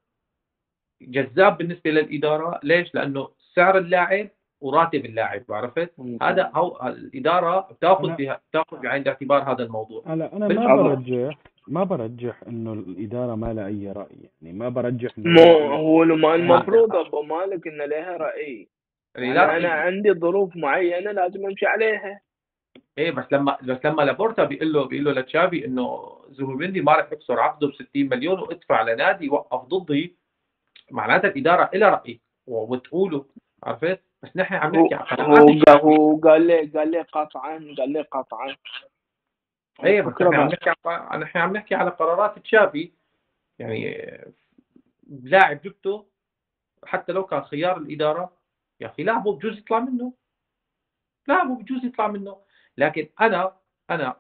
[1.02, 2.60] جذاب بالنسبة للإدارة.
[2.62, 4.28] ليش؟ لأنه سعر اللاعب
[4.60, 5.90] وراتب اللاعب عرفت؟
[6.23, 10.02] هذا هو الإدارة بتاخذ بها بتاخذ بعين الاعتبار هذا الموضوع.
[10.06, 14.31] هلا أنا ما برجح ما برجح إنه الإدارة ما لها أي رأي.
[14.43, 15.43] يعني ما برجح مو
[15.74, 18.68] هو المفروض أبو مالك إنه لها رأي.
[19.16, 22.20] يعني أنا عندي ظروف معينة لازم أمشي عليها.
[22.98, 27.12] إيه بس لما بس لما لابورتا بيقول له بيقول له لتشافي إنه زوبيمندي ما رح
[27.12, 30.16] يكسر عقده ب 60 مليون وادفع لنادي وقف ضدي
[30.90, 33.26] معناتها الإدارة لها راي وتقوله
[33.62, 38.56] عرفت بس نحن عم نحكي عن هو قال لي قال لي قطعا قال لي قطعا.
[39.84, 40.70] إيه بس نحن عم نحكي
[41.18, 42.92] نحن عم نحكي على قرارات تشافي.
[43.58, 44.08] يعني
[45.22, 46.06] لاعب جبته
[46.84, 48.36] حتى لو كان خيار الإدارة
[48.80, 50.12] يا أخي لاعبه بجوز يطلع منه.
[51.28, 52.36] لاعبه بجوز يطلع منه.
[52.76, 53.56] لكن أنا
[53.90, 54.16] أنا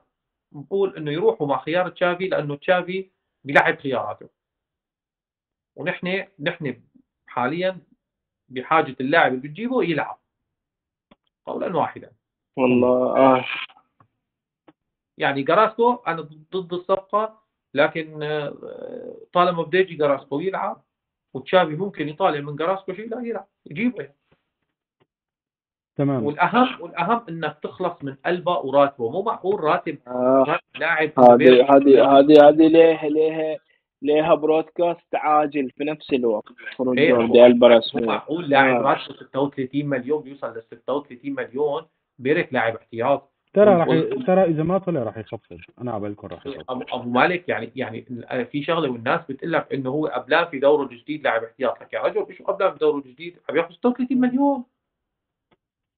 [0.52, 3.10] بقول إنه يروحوا مع خيار تشافي لأنه تشافي
[3.44, 4.35] بيلعب خياراته.
[5.76, 6.82] ونحن نحن
[7.26, 7.80] حاليا
[8.48, 10.18] بحاجة اللاعب اللي بتجيبه يلعب.
[11.46, 12.12] قولا واحدا.
[12.56, 13.44] والله آه.
[15.18, 17.42] يعني جراسكو أنا ضد الصفقة
[17.74, 20.82] لكن آه، طالما بده يجي جراسكو يلعب
[21.34, 23.46] وتشافي ممكن يطالع من جراسكو شيء لا يلعب.
[23.66, 24.10] يجيبه
[25.96, 26.24] تمام.
[26.24, 29.10] والأهم والأهم إنك تخلص من قلبه وراتبه.
[29.10, 30.58] مو معقول راتب آه.
[30.74, 33.58] لاعب هذه هذه هذه هذه ليه ليه
[34.06, 36.52] ليها برودكاست عاجل في نفس الوقت.
[36.76, 38.80] خروج إيه جوردي البا معقول لاعب آه.
[38.80, 41.86] راتبه 36 مليون بيوصل ل 36 مليون
[42.18, 43.32] بيرك لاعب احتياط.
[43.52, 43.86] ترى راح.
[44.26, 45.58] ترى إذا ما طلع راح يخفض.
[45.80, 46.64] أنا عبالكم راح يخفض.
[46.68, 48.02] ابو أبو مالك يعني يعني
[48.52, 51.80] في شغلة والناس بتقول لك إنه هو قبلان في دوره الجديد لاعب احتياط.
[51.80, 54.64] لك يا رجل شو قبلان في دوره الجديد؟ عم ياخذ 36 مليون.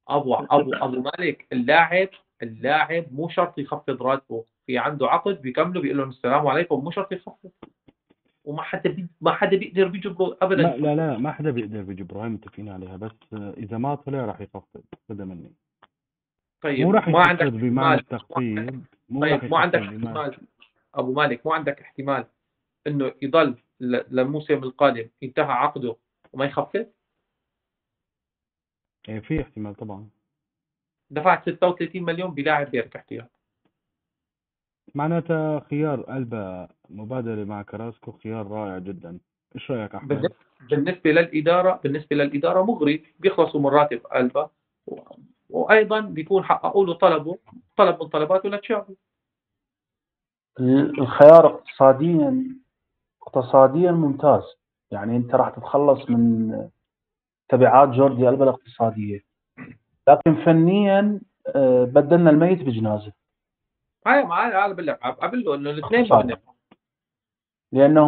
[0.09, 2.09] ابو ابو أبو مالك اللاعب
[2.43, 4.45] اللاعب مو شرط يخفض راتبه.
[4.67, 7.51] في عنده عقد بيكمله بيقول لهم السلام عليكم مو شرط يخفض.
[8.49, 9.07] وما حدا بي...
[9.21, 10.63] ما حدا بيقدر بيجبره ابدا.
[10.63, 12.97] لا لا لا ما حدا بيقدر بيجبره هاي متفقين عليها.
[12.97, 15.53] بس إذا ما طلع راح يخفض هذا مني.
[16.63, 20.39] طيب مو راح ما عندك بمعنى التخفيض مو طيب مو عندك احتمال.
[20.95, 22.27] أبو مالك مو عندك احتمال
[22.87, 25.97] إنه يضل للموسم القادم انتهى عقده
[26.33, 26.87] وما يخفض
[29.09, 30.09] إيه في احتمال طبعا.
[31.11, 33.31] دفعت 36 مليون بلاعب بيرك احتياط
[34.95, 39.19] معناتها خيار ألبا مبادرة مع كراسكو خيار رائع جدا.
[39.55, 40.33] إيش رأيك أحمد؟
[40.71, 44.51] بالنسبة للإدارة بالنسبة للإدارة مغري بيخلصوا من راتب ألبا
[45.51, 47.39] وأيضا بيكون حققوا له طلبه
[47.77, 48.95] طلب من طلباته لتشافي
[50.99, 52.57] الخيار اقتصاديا
[53.23, 54.43] اقتصاديا ممتاز.
[54.91, 56.53] يعني أنت راح تتخلص من
[57.49, 59.25] تبعات جوردي ألبا الاقتصادية.
[60.09, 61.21] لكن فنيا
[61.57, 63.13] آه، بدلنا الميت بجنازة.
[64.09, 66.37] هاي ما هذا بقول قبل له إنه الاثنين
[67.73, 68.03] لأنه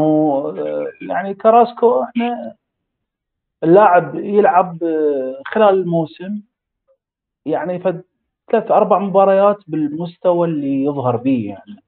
[0.58, 2.54] آه، يعني كراسكو إحنا
[3.64, 6.40] اللاعب يلعب آه، خلال الموسم
[7.46, 8.02] يعني فد
[8.52, 11.82] ثلاث أربع مباريات بالمستوى اللي يظهر به يعني.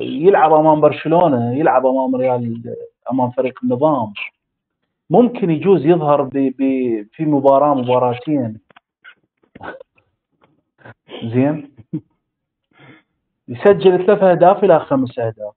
[0.00, 2.74] يلعب أمام برشلونة يلعب أمام ريال
[3.12, 4.12] أمام فريق النظام.
[5.10, 6.62] ممكن يجوز يظهر ب ب
[7.12, 8.60] في مباراة مباراتين.
[11.34, 11.77] زين؟
[13.48, 15.54] يسجل ثلاث أهداف إلى خمس أهداف.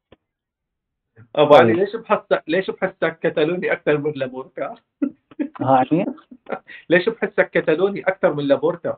[1.35, 1.73] أبو علي.
[1.73, 4.75] ليش بحسك ليش بحسك كتالوني أكثر من لابورتا؟
[5.61, 6.05] هاي
[6.89, 8.97] ليش بحسك كتالوني أكثر من لابورتا؟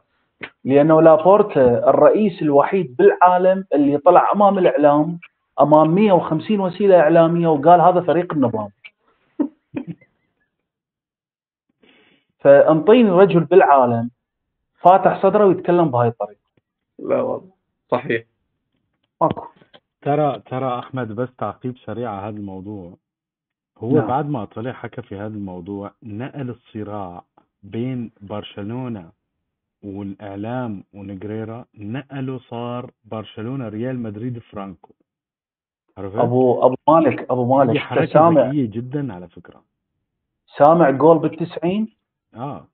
[0.63, 5.19] لأنه لابورتا الرئيس الوحيد بالعالم اللي طلع أمام الإعلام
[5.61, 8.69] أمام 150 وسيلة إعلامية وقال هذا فريق النظام.
[12.39, 14.09] فأنطيني رجل بالعالم
[14.81, 16.39] فاتح صدره ويتكلم بهاي الطريقة.
[16.99, 17.51] لا والله
[17.91, 18.32] صحيح.
[19.23, 19.47] ماكو
[20.01, 22.97] ترى ترى أحمد بس تعقيب سريع على هذا الموضوع.
[23.77, 24.07] هو نعم.
[24.07, 27.23] بعد ما طلع حكى في هذا الموضوع نقل الصراع
[27.63, 29.11] بين برشلونة
[29.83, 34.93] والإعلام ونجريرا نقله صار برشلونة ريال مدريد فرانكو.
[35.97, 39.63] عرفت؟ أبو أبو مالك أبو هي مالك حركة سامع؟ جدا على فكرة.
[40.57, 41.87] سامع جول بالتسعين؟
[42.35, 42.67] آه.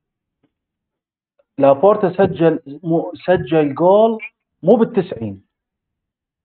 [1.58, 4.18] لابورتا سجل مو سجل جول
[4.62, 5.49] مو بالتسعين.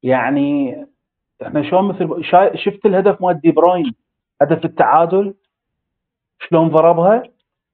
[0.03, 0.85] يعني
[1.41, 2.23] إحنا شلون مثل
[2.57, 3.93] شفت الهدف مال دي بروين؟
[4.41, 5.33] هدف التعادل؟
[6.39, 7.23] شلون ضربها؟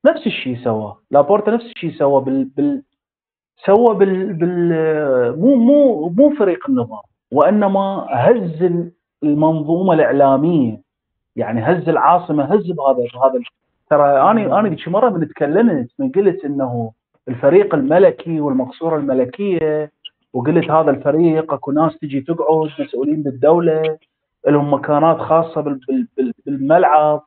[0.06, 0.98] نفس الشيء سواه.
[1.11, 2.83] لابورتا نفس الشيء سوى بال, بال
[3.66, 7.01] سوى بال, بال مو مو مو فريق النظام
[7.32, 8.72] وإنما هز
[9.24, 10.82] المنظومة الإعلامية.
[11.35, 13.41] يعني هز العاصمة هز بهذا بهذا
[13.90, 16.91] ترى أنا أنا ذيك مرة من تكلمت من قلت إنه
[17.27, 19.91] الفريق الملكي والمقصورة الملكية
[20.34, 23.98] وقلت هذا الفريق اكو ناس تجي تقعد مسؤولين بالدولة
[24.48, 27.22] لهم مكانات خاصة بال- بال- بال- بالملعب.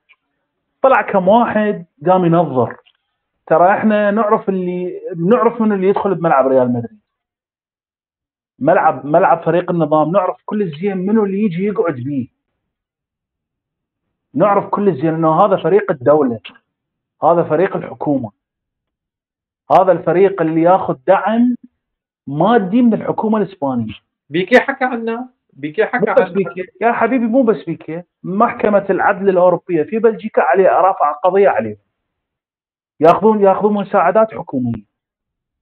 [0.83, 2.77] طلع كم واحد قام ينظر.
[3.47, 6.99] ترى إحنا نعرف اللي نعرف من اللي يدخل بملعب ريال مدريد.
[8.59, 12.29] ملعب ملعب فريق النظام نعرف كل الزين منو اللي يجي يقعد بيه.
[14.35, 16.41] نعرف كل الزين إنه هذا فريق الدولة
[17.23, 18.31] هذا فريق الحكومة.
[19.73, 21.55] هذا الفريق اللي ياخذ دعم
[22.27, 23.95] مادي من الحكومة الإسبانية.
[24.31, 28.87] بيكي حكى عنا بيكي حكى مو بس عنا بيكي يا حبيبي مو بس بيكي محكمة
[28.91, 31.77] العدل الأوروبية في بلجيكا عليه رافع قضية عليه.
[33.01, 34.85] ياخذون ياخذون مساعدات حكومية.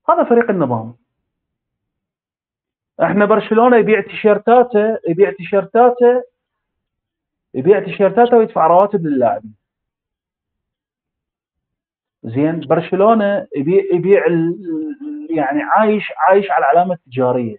[0.08, 0.94] هذا فريق النظام.
[3.02, 6.22] إحنا برشلونة يبيع تيشيرتاته يبيع تيشيرتاته
[7.54, 9.54] يبيع تيشيرتاته ويدفع رواتب للاعبين.
[12.24, 14.26] زين برشلونة يبيع يبيع
[15.36, 17.56] يعني عايش عايش على العلامة التجارية.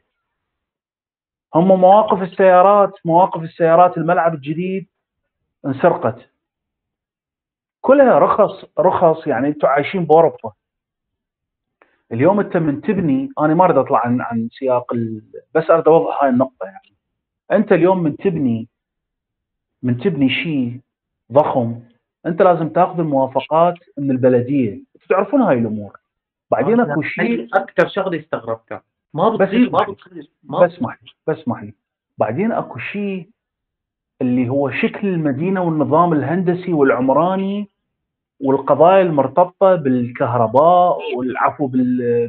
[1.56, 4.88] هم مواقف السيارات مواقف السيارات الملعب الجديد
[5.66, 6.30] انسرقت.
[7.82, 10.52] كلها رخص رخص يعني أنتم عايشين باوروبا
[12.12, 15.22] اليوم انت من تبني أنا ما أريد أطلع عن عن سياق ال...
[15.56, 16.94] بس أريد أوضح هاي النقطة يعني.
[17.52, 18.68] أنت اليوم من تبني
[19.84, 20.80] من تبني شيء
[21.32, 21.80] ضخم
[22.26, 24.84] أنت لازم تأخذ الموافقات من البلدية.
[25.10, 26.00] تعرفون هاي الأمور.
[26.54, 28.82] بعدين اكو شيء أكثر شغلة استغربتها.
[29.14, 29.80] ما بتصير ما.
[29.80, 31.74] بتصير ما بس اسمح لي بس اسمح لي.
[32.18, 33.30] بعدين أكو شيء
[34.22, 37.68] اللي هو شكل المدينة والنظام الهندسي والعمراني
[38.40, 42.28] والقضايا المرتبطة بالكهرباء والعفو بال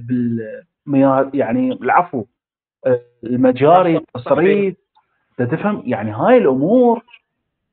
[0.87, 2.25] بالمياه يعني العفو
[2.87, 4.77] آه، المجاري التصريف.
[5.39, 7.05] تفهم يعني هاي الأمور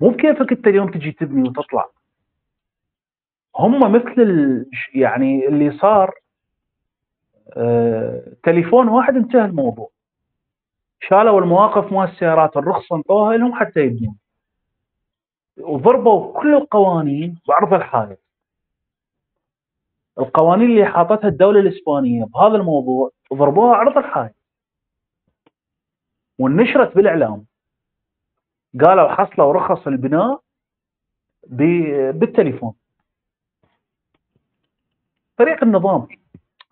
[0.02, 1.90] مو بكيفك أنت اليوم تجي تبني وتطلع.
[3.58, 4.66] هم مثل ال...
[4.94, 6.12] يعني اللي صار
[8.44, 9.90] تليفون واحد انتهى الموضوع.
[11.00, 14.18] شالوا المواقف مال السيارات الرخصة انطوها لهم حتى يبنون.
[15.58, 18.20] وضربوا كل القوانين بعرض الحائط.
[20.20, 24.36] القوانين اللي حاطتها الدولة الإسبانية بهذا الموضوع ضربوها عرض الحائط.
[26.40, 27.46] ونشرت بالإعلام.
[28.86, 30.42] قالوا حصلوا رخص البناء
[32.14, 32.74] بالتليفون.
[35.38, 36.08] فريق النظام.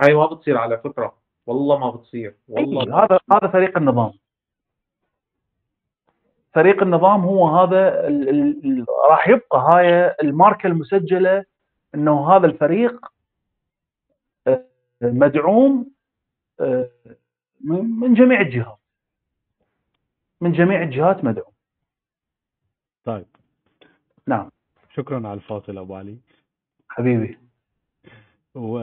[0.02, 1.18] هاي ما بتصير على فكرة.
[1.46, 2.36] والله ما بتصير.
[2.48, 4.12] والله أي، هذا هذا فريق النظام.
[6.54, 11.46] فريق النظام هو هذا ال ال ال راح يبقى هاي الماركة المسجلة
[11.96, 13.06] إنه هذا الفريق
[14.48, 14.66] آه،
[15.02, 15.92] مدعوم
[16.60, 16.90] آه،
[17.62, 18.80] من من جميع الجهات.
[20.42, 21.54] من جميع الجهات مدعوم.
[23.06, 23.26] طيب.
[24.28, 24.52] نعم.
[24.94, 26.18] شكرا على الفاصل أبو علي.
[26.90, 27.49] حبيبي.
[28.56, 28.80] و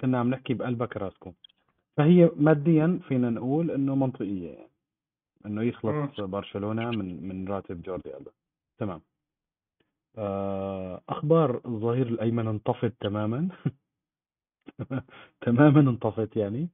[0.00, 1.32] كنا عم نحكي بقلبك راسكم.
[1.96, 4.70] فهي ماديا فينا نقول إنه منطقية يعني.
[5.46, 8.30] إنه يخلص برشلونة من من راتب جوردي ألبا.
[8.78, 9.00] تمام.
[10.18, 13.48] آه، أخبار الظهير الأيمن انطفت تماما.
[15.46, 16.68] تماما انطفت يعني.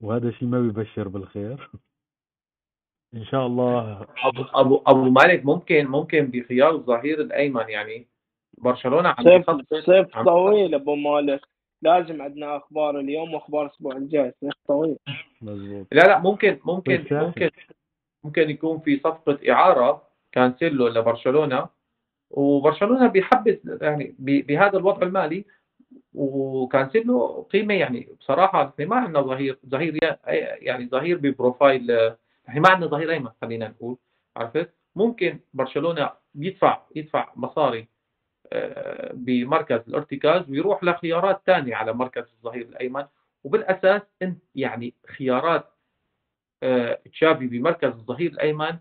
[0.00, 1.70] وهذا شيء ما بيبشر بالخير.
[3.14, 4.02] إن شاء الله.
[4.02, 8.06] أبو أبو أبو مالك ممكن ممكن بخيار الظهير الأيمن يعني.
[8.58, 9.50] برشلونة عم صيف
[9.86, 11.40] صيف طويل أبو مالك.
[11.82, 14.32] لازم عندنا أخبار اليوم وأخبار الأسبوع الجاي.
[14.40, 14.96] صيف طويل.
[15.42, 15.86] مزبوط.
[15.92, 17.04] لا لا ممكن ممكن.
[17.10, 17.50] ممكن
[18.24, 20.02] ممكن يكون في صفقة إعارة
[20.32, 21.68] كانسيلو لبرشلونة.
[22.30, 25.44] وبرشلونة بيحبذ يعني ب- بهذا الوضع المالي.
[26.14, 30.18] وكانسيلو قيمة يعني بصراحة إحنا ما عندنا ظهير ظهير يا-
[30.60, 31.90] يعني ظهير ب profile
[32.48, 33.96] إحنا ما عندنا ظهير أيمن خلينا نقول.
[34.36, 37.88] عرفت؟ ممكن برشلونة يدفع يدفع مصاري
[39.14, 43.04] بمركز الارتكاز ويروح لخيارات ثانية على مركز الظهير الأيمن.
[43.44, 45.74] وبالأساس انت يعني خيارات
[46.62, 48.78] آه، تشافي بمركز الظهير الأيمن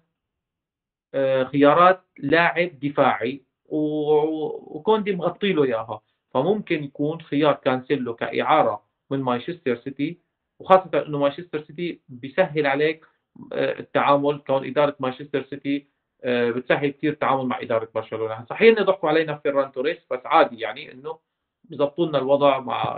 [1.14, 6.02] آه، خيارات لاعب دفاعي وكوندي مغطي له إياها.
[6.34, 10.20] فممكن يكون خيار كانسيلو كإعارة من مانشستر سيتي
[10.60, 13.06] وخاصة إنه مانشستر سيتي بيسهل عليك
[13.54, 15.88] آه، التعامل كون إدارة مانشستر سيتي
[16.26, 18.46] بتسهل كثير التعامل مع إدارة برشلونة.
[18.50, 21.20] صحيح إنه ضحكوا علينا في فيران توريس بس عادي يعني إنه
[21.64, 22.98] بيظبطوا لنا الوضع مع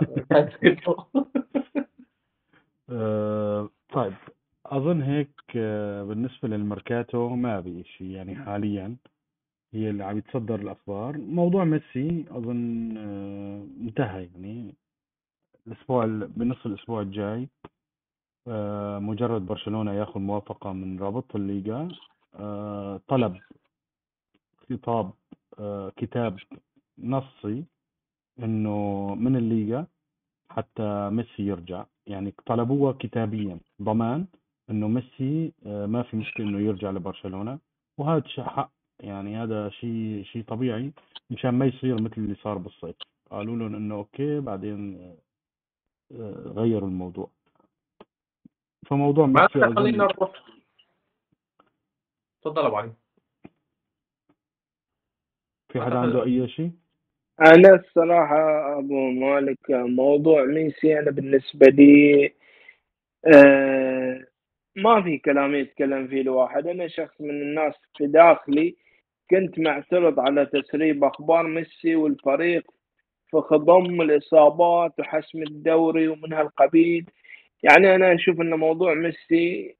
[2.90, 4.14] آه، طيب
[4.66, 8.96] أظن هيك آه، بالنسبة للميركاتو ما في شيء يعني حاليا.
[9.74, 11.18] هي اللي عم يتصدر الأخبار.
[11.18, 14.74] موضوع ميسي آه، انتهى يعني.
[15.66, 17.48] الأسبوع ال- بنص الأسبوع الجاي
[18.48, 21.82] آه، مجرد برشلونة ياخذ موافقة من رابطة الليغا.
[21.82, 21.88] آه،
[23.08, 23.38] طلب
[24.70, 25.12] خطاب
[25.58, 26.36] آه، كتاب
[26.98, 27.64] نصي
[28.38, 29.86] إنه من الليغا
[30.50, 31.84] حتى ميسي يرجع.
[32.06, 34.26] يعني طلبوها كتابيا ضمان
[34.70, 37.58] إنه ميسي آه، ما في مشكلة إنه يرجع لبرشلونة.
[37.98, 38.70] وهذا شيء حق.
[39.00, 40.92] يعني هذا شيء شيء طبيعي
[41.30, 42.96] مشان ما يصير مثل اللي صار بالصيف.
[43.30, 45.16] قالوا لهم إنه أوكي بعدين آه،
[46.12, 47.30] آه، غيروا الموضوع.
[48.86, 50.28] فموضوع ميسي خلينا أظن
[52.46, 52.92] تفضل أبو علي.
[55.72, 56.70] في حدا عنده أي شيء؟
[57.40, 62.32] أنا الصراحة أبو مالك موضوع ميسي أنا بالنسبة لي
[63.34, 64.26] آه
[64.76, 66.66] ما في كلام يتكلم فيه الواحد.
[66.66, 68.76] أنا شخص من الناس في داخلي
[69.30, 72.70] كنت معترض على تسريب أخبار ميسي والفريق
[73.30, 77.10] في خضم الإصابات وحسم الدوري ومن هالقبيل.
[77.62, 79.76] يعني أنا أشوف إن موضوع ميسي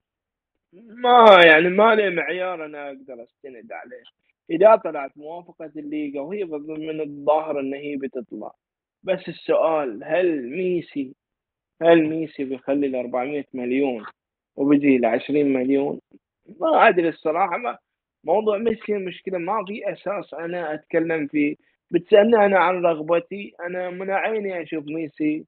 [0.76, 4.02] ما يعني ما له معيار أنا أقدر أستند عليه.
[4.50, 8.52] إذا طلعت موافقة الليغا وهي من الظاهر إن هي بتطلع.
[9.02, 11.14] بس السؤال هل ميسي
[11.82, 14.04] هل ميسي بيخلي ال 400 مليون
[14.56, 16.00] وبيجي ل 20 مليون؟
[16.60, 17.56] ما أدري الصراحة.
[17.56, 17.78] ما
[18.24, 21.56] موضوع ميسي المشكلة ما في أساس أنا أتكلم فيه.
[21.90, 23.54] بتسألني أنا عن رغبتي.
[23.60, 25.44] أنا من عيني أشوف ميسي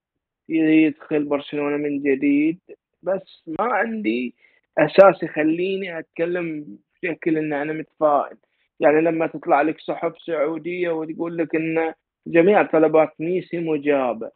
[0.49, 2.59] يدخل برشلونة من جديد.
[3.03, 4.35] بس ما عندي
[4.79, 8.37] أساس يخليني أتكلم بشكل ان أنا متفائل.
[8.81, 11.95] يعني لما تطلع لك صحف سعودية وتقول لك إن
[12.27, 14.31] جميع طلبات ميسي مجابة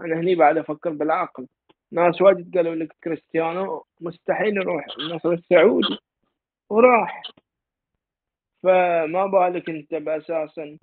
[0.00, 1.46] أنا هني بعد أفكر بالعقل.
[1.92, 5.98] ناس واجد قالوا لك كريستيانو مستحيل يروح النصر السعودي
[6.70, 7.22] وراح.
[8.62, 10.78] فما بالك أنت باساسا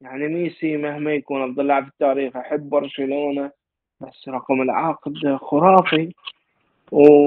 [0.00, 3.50] يعني ميسي مهما يكون أفضل لاعب في التاريخ أحب برشلونة
[4.00, 6.12] بس رقم العقد خرافي.
[6.92, 7.26] و...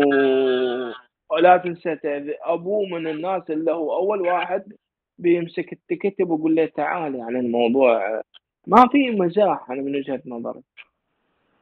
[1.34, 1.98] ولا تنسى
[2.44, 4.74] أبوه من الناس اللي هو أول واحد
[5.18, 8.22] بيمسك التكت ويقول له تعال يعني الموضوع
[8.68, 10.62] ما في مزاح أنا من وجهة نظري.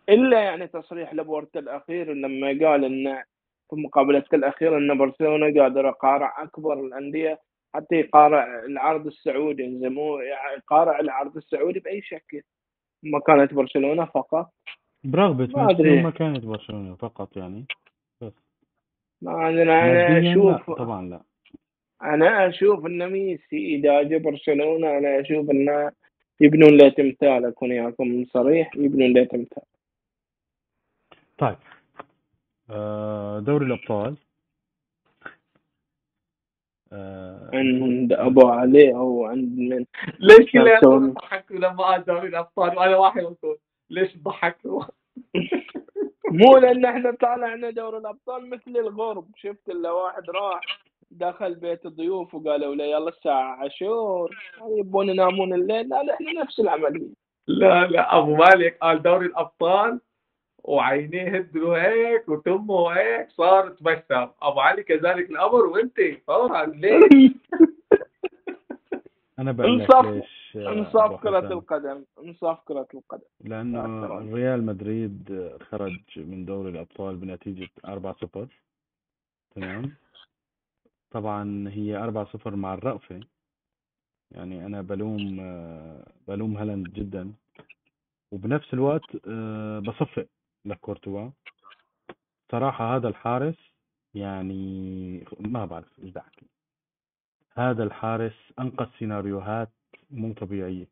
[0.10, 3.24] إلا يعني تصريح لابورتا الأخير لما قال إن
[3.70, 7.40] في مقابلته الاخيره إن برشلونة قادر يقارع أكبر الأندية
[7.76, 9.90] حتى يقارع العرض السعودي.
[9.90, 10.20] مو
[10.58, 12.42] يقارع العرض السعودي بأي شكل.
[13.04, 14.50] ما كانت برشلونة فقط.
[15.04, 15.78] برغبة ما.
[15.80, 17.66] وما كانت برشلونة فقط يعني.
[19.22, 21.22] ما أدري أنا ماديا لا أشوف طبعا لا.
[22.04, 25.92] أنا أشوف إن ميسي إذا جاء برشلونة أنا أشوف انه
[26.40, 29.64] يبنون له تمثال أكون وياكم صريح يبنون له تمثال.
[31.38, 31.58] طيب.
[32.70, 34.16] آه، دوري الأبطال.
[36.94, 39.86] آه، عند أبو علي أو عند من؟
[40.20, 41.10] ليش كانتون.
[41.10, 43.56] يضحكوا لما قال دوري الأبطال؟ وأنا واحد منكم
[43.90, 44.84] ليش ضحكوا؟
[46.32, 49.28] مو لأن إحنا طالعنا دوري الأبطال مثل الغرب.
[49.36, 50.62] شفت الا واحد راح
[51.12, 54.36] دخل بيت الضيوف وقالوا له يلا الساعة عشور
[54.78, 55.90] يبون ينامون الليل.
[55.90, 60.00] لا لا إحنا نفس العملية لا لا أبو مالك قال دوري الأبطال
[60.64, 67.32] وعينيه هدوا هيك وتمه هيك صار تبسم أبو علي كذلك الأمر وأنت فورا ليش؟
[69.40, 71.54] أنا بقول لك ليش؟ انصاف كرة.
[71.54, 73.24] القدم انصاف كرة القدم.
[73.40, 74.08] لأنه.
[74.34, 78.48] ريال مدريد خرج من دوري الأبطال بنتيجة 4-0
[79.56, 79.96] تمام.
[81.12, 83.20] طبعا هي 4-0 مع الرأفة.
[84.32, 85.38] يعني أنا بلوم
[86.28, 87.34] بلوم هالاند جدا.
[88.32, 90.28] وبنفس الوقت آه، بصفق
[90.66, 91.30] لكورتوا
[92.52, 93.56] صراحة هذا الحارس
[94.14, 96.46] يعني ما بعرف إيش بدي احكي
[97.54, 99.70] هذا الحارس أنقذ سيناريوهات
[100.12, 100.88] مو طبيعية.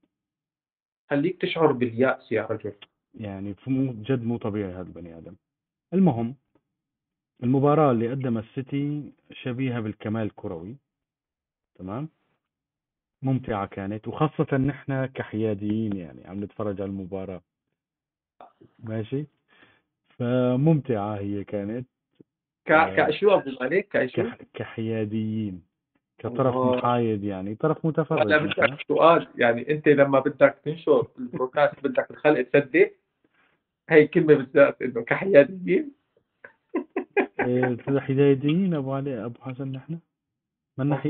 [1.10, 2.74] خليك تشعر باليأس يا رجل.
[3.14, 5.36] يعني مو جد مو طبيعي هذا البني آدم.
[5.94, 6.36] المهم
[7.44, 10.78] المباراة اللي قدمها السيتي شبيهة بالكمال الكروي.
[11.76, 12.10] تمام؟
[13.22, 17.42] ممتعة كانت وخاصة نحن كحياديين يعني عم نتفرج على المباراة.
[18.80, 19.26] ماشي؟
[20.10, 21.88] فممتعة هي كانت.
[22.66, 22.72] ك...
[23.08, 24.38] كشو ابو مالك؟ كح...
[24.54, 25.69] كحياديين.
[26.20, 26.56] كطرف.
[26.56, 32.12] محايد يعني طرف متفرج ولا مثلا بدك سؤال يعني انت لما بدك تنشر البرودكاست بدك
[32.12, 32.92] الخلق تصدق؟
[33.90, 35.92] هي كلمة بالذات إنه كحياديين.
[37.40, 40.00] إيه، حياديين أبو علي أبو حسن نحن؟
[40.78, 41.10] ما حي...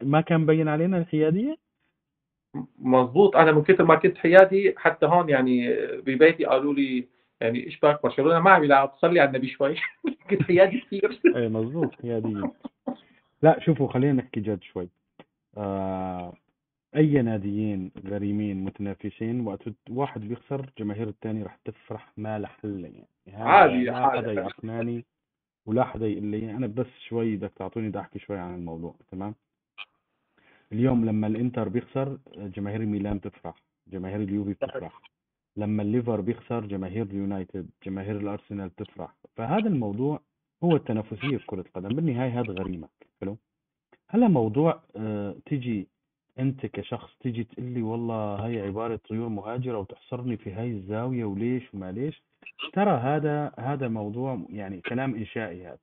[0.00, 1.56] ما- كان مبين علينا الحيادية؟
[2.78, 3.36] مظبوط.
[3.36, 7.08] أنا من كثر ما كنت حيادي حتى هون يعني ببيتي قالوا لي
[7.40, 9.74] يعني إيش بك؟ برشلونة ما عم يلعب صلي على النبي شوي.
[10.30, 11.20] كنت حيادي كثير.
[11.36, 12.50] إيه مظبوط حياديين
[13.42, 14.88] لا شوفوا خلينا نحكي جد شوي.
[15.56, 16.34] آه
[16.96, 22.84] أي ناديين غريمين متنافسين وقت واحد بيخسر جماهير الثاني رح تفرح ما لها حل
[23.26, 24.10] يعني عادي، لا.
[24.10, 25.04] حدا يقنعني
[25.66, 29.34] ولا حدا يقول لي أنا بس شوي بدك تعطوني بدي أحكي شوي عن الموضوع تمام؟
[30.72, 33.54] اليوم لما الإنتر بيخسر جماهير ميلان تفرح
[33.86, 35.00] جماهير اليوفي بتفرح.
[35.56, 39.14] لما الليفر بيخسر جماهير اليونايتد جماهير الأرسنال بتفرح.
[39.36, 40.20] فهذا الموضوع
[40.64, 42.88] هو التنافسية في كرة القدم بالنهاية هذا غريمة.
[43.22, 43.36] حلو.
[44.08, 45.88] هلا موضوع آه تيجي
[46.38, 51.74] انت كشخص تيجي تقول لي والله هي عبارة طيور مهاجرة وتحصرني في هاي الزاوية وليش
[51.74, 52.22] وما ليش؟
[52.72, 55.78] ترى هذا هذا موضوع يعني كلام إنشائي هذا.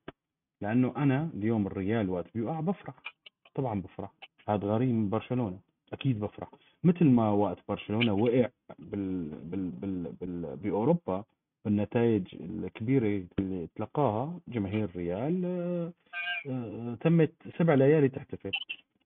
[0.60, 2.94] لأنه أنا اليوم الريال وقت بيقع بفرح.
[3.54, 4.10] طبعا بفرح.
[4.48, 5.58] هذا غريم من برشلونة.
[5.92, 6.48] أكيد بفرح.
[6.84, 11.24] مثل ما وقت برشلونة وقع بال بال بال بال بأوروبا
[11.64, 15.92] بالنتائج الكبيرة اللي تلقاها جماهير الريال آه،
[16.50, 18.50] آه، تمت سبع ليالي تحتفل.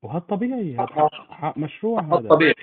[0.02, 2.55] وهذا طبيعي هذا حق, مشروع هذا طبيعي.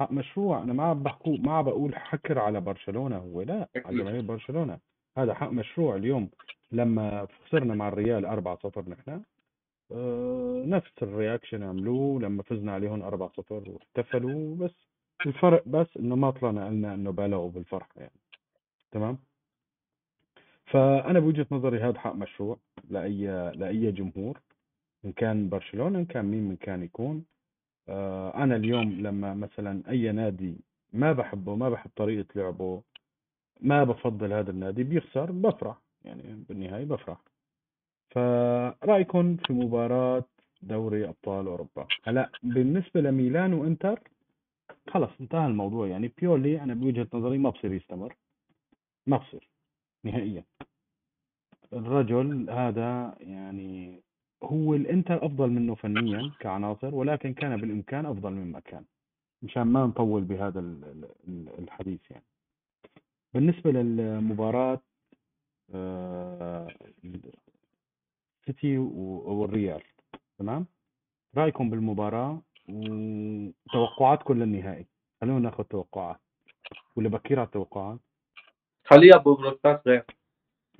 [0.00, 0.62] حق مشروع.
[0.62, 3.98] أنا ما بحكو ما بقول حكر على برشلونة هو لا على.
[3.98, 4.78] جماهير برشلونة.
[5.18, 5.96] هذا حق مشروع.
[5.96, 6.30] اليوم
[6.72, 9.22] لما خسرنا مع الريال 4-0 نحن
[9.92, 12.20] آه، نفس الرياكشن عملوه.
[12.20, 14.74] لما فزنا عليهم 4-0 واحتفلوا بس
[15.26, 18.12] الفرق بس إنه ما طلعنا قلنا إنه بالغوا بالفرحة يعني.
[18.92, 19.18] تمام؟
[20.70, 22.58] فأنا بوجهة نظري هذا حق مشروع
[22.90, 24.40] لأي لأي جمهور
[25.04, 27.24] إن كان برشلونة إن كان مين من كان يكون.
[27.88, 30.56] آه، أنا اليوم لما مثلا أي نادي
[30.92, 32.82] ما بحبه ما بحب طريقة لعبه
[33.60, 37.18] ما بفضل هذا النادي بيخسر بفرح يعني بالنهاية بفرح.
[38.10, 40.24] فرأيكم في مباراة
[40.62, 41.86] دوري أبطال أوروبا.
[42.04, 44.00] هلا بالنسبة لميلان وإنتر
[44.90, 45.86] خلص انتهى الموضوع.
[45.86, 48.16] يعني بيولي أنا بوجهة نظري ما بصير يستمر.
[49.06, 49.49] ما بصير.
[50.04, 50.44] نهائيا.
[51.72, 54.02] الرجل هذا يعني
[54.42, 58.84] هو الإنتر أفضل منه فنيا كعناصر ولكن كان بالإمكان أفضل مما كان
[59.42, 62.24] مشان ما نطول بهذا ال- ال- ال- الحديث يعني.
[63.34, 64.80] بالنسبة للمباراة
[65.74, 66.68] آه،
[68.46, 69.82] سيتي والريال
[70.38, 70.66] تمام؟
[71.36, 74.86] رأيكم بالمباراة وتوقعاتكم للنهائي؟
[75.20, 76.20] خلونا ناخذ توقعات
[76.96, 77.98] ولا بكير على التوقعات؟
[78.90, 80.04] خليها ببرودكاست غير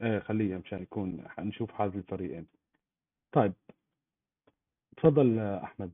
[0.02, 2.46] إيه خليها مشان يكون نشوف حظ الفريقين.
[3.32, 3.52] طيب
[4.96, 5.90] تفضل أحمد.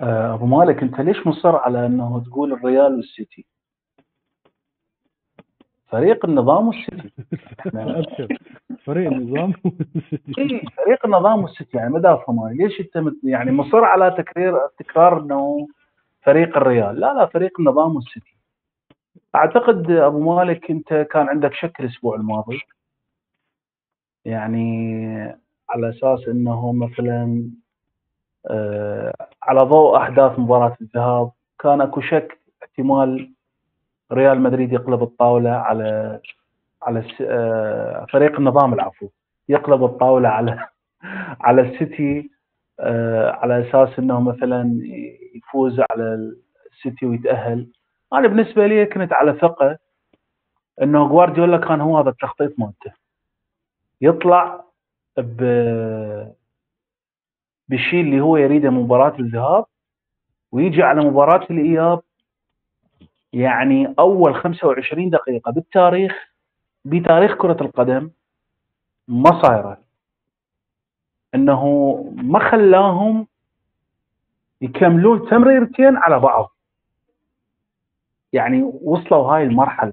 [0.00, 3.46] آه، أبو مالك أنت ليش مصر على إنه تقول الريال والسيتي؟
[5.86, 7.10] فريق النظام والسيتي.
[7.74, 8.38] أبشر.
[8.84, 9.52] فريق النظام
[10.38, 15.68] إيه، فريق النظام والسيتي يعني مدى افهمها ليش أنت يعني مصر على تكرير تكرار إنه
[16.22, 18.39] فريق الريال؟ لا لا فريق النظام والسيتي.
[19.34, 22.60] أعتقد أبو مالك أنت كان عندك شك الأسبوع الماضي.
[24.24, 24.90] يعني
[25.70, 27.50] على أساس إنه مثلا
[28.50, 33.32] آه، على ضوء احداث مباراة الذهاب كان أكو شك احتمال
[34.12, 36.20] ريال مدريد يقلب الطاولة على
[36.82, 39.08] على آه، فريق النظام العفو
[39.48, 40.68] يقلب الطاولة على
[41.46, 42.30] على السيتي
[42.80, 44.80] آه، على أساس إنه مثلا
[45.34, 46.34] يفوز على
[46.72, 47.72] السيتي ويتأهل.
[48.12, 49.78] أنا بالنسبة لي كنت على ثقة
[50.82, 52.92] إنه جوارديولا كان هو هذا التخطيط مالته.
[54.00, 54.64] يطلع
[55.18, 55.42] ب
[57.68, 59.64] بالشيء اللي هو يريده مباراة الذهاب
[60.52, 62.00] ويجي على مباراة الإياب
[63.32, 66.30] يعني أول 25 دقيقة بالتاريخ
[66.84, 68.10] بتاريخ كرة القدم
[69.08, 69.78] ما صايرة.
[71.34, 73.26] إنه ما خلاهم
[74.60, 76.52] يكملون تمريرتين على بعض.
[78.32, 79.92] يعني وصلوا هاي المرحلة.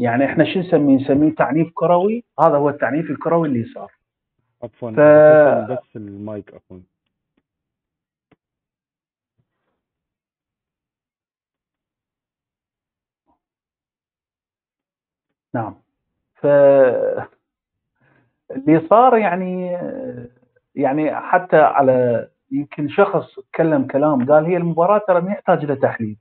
[0.00, 2.24] يعني إحنا شو نسميه؟ نسميه تعنيف كروي.
[2.40, 3.92] هذا هو التعنيف الكروي اللي صار.
[4.62, 6.78] عفوا ف- بس المايك عفوا.
[15.54, 15.74] نعم.
[16.34, 16.46] ف
[18.50, 19.78] اللي صار يعني
[20.74, 26.16] يعني حتى على يمكن شخص تكلم كلام قال هي المباراة ترى ما يحتاج لها تحليل.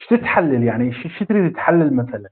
[0.00, 2.28] إيش تتحلل يعني؟ إيش تريد تحلل مثلا؟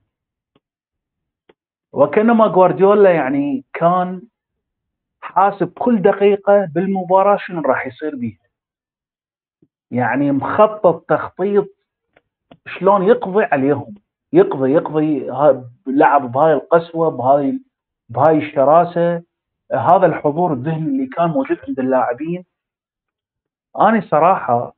[1.92, 4.22] وكأنما جوارديولا يعني كان
[5.20, 8.38] حاسب كل دقيقة بالمباراة شنو راح يصير بيها
[9.90, 11.68] يعني مخطط تخطيط
[12.66, 13.94] شلون يقضي عليهم.
[14.32, 15.26] يقضي يقضي
[15.86, 17.60] لعب بهاي القسوة بهاي
[18.08, 19.22] بهاي الشراسة.
[19.72, 22.44] هذا الحضور الذهني اللي كان موجود عند اللاعبين.
[23.78, 24.74] أنا صراحة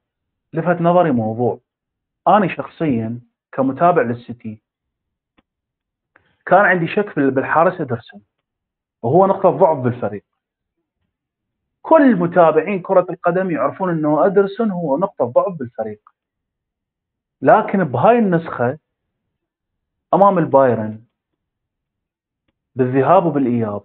[0.53, 1.61] لفت نظري موضوع.
[2.29, 3.21] أنا شخصيا
[3.53, 4.63] كمتابع للسيتي
[6.47, 8.23] كان عندي شك بالحارس إدرسون
[9.03, 10.25] وهو نقطة ضعف بالفريق.
[11.83, 16.01] كل متابعين كرة القدم يعرفون إنه إدرسون هو نقطة ضعف بالفريق.
[17.43, 18.79] لكن بهاي النسخة
[20.15, 21.01] أمام البايرن
[22.75, 23.83] بالذهاب وبالإياب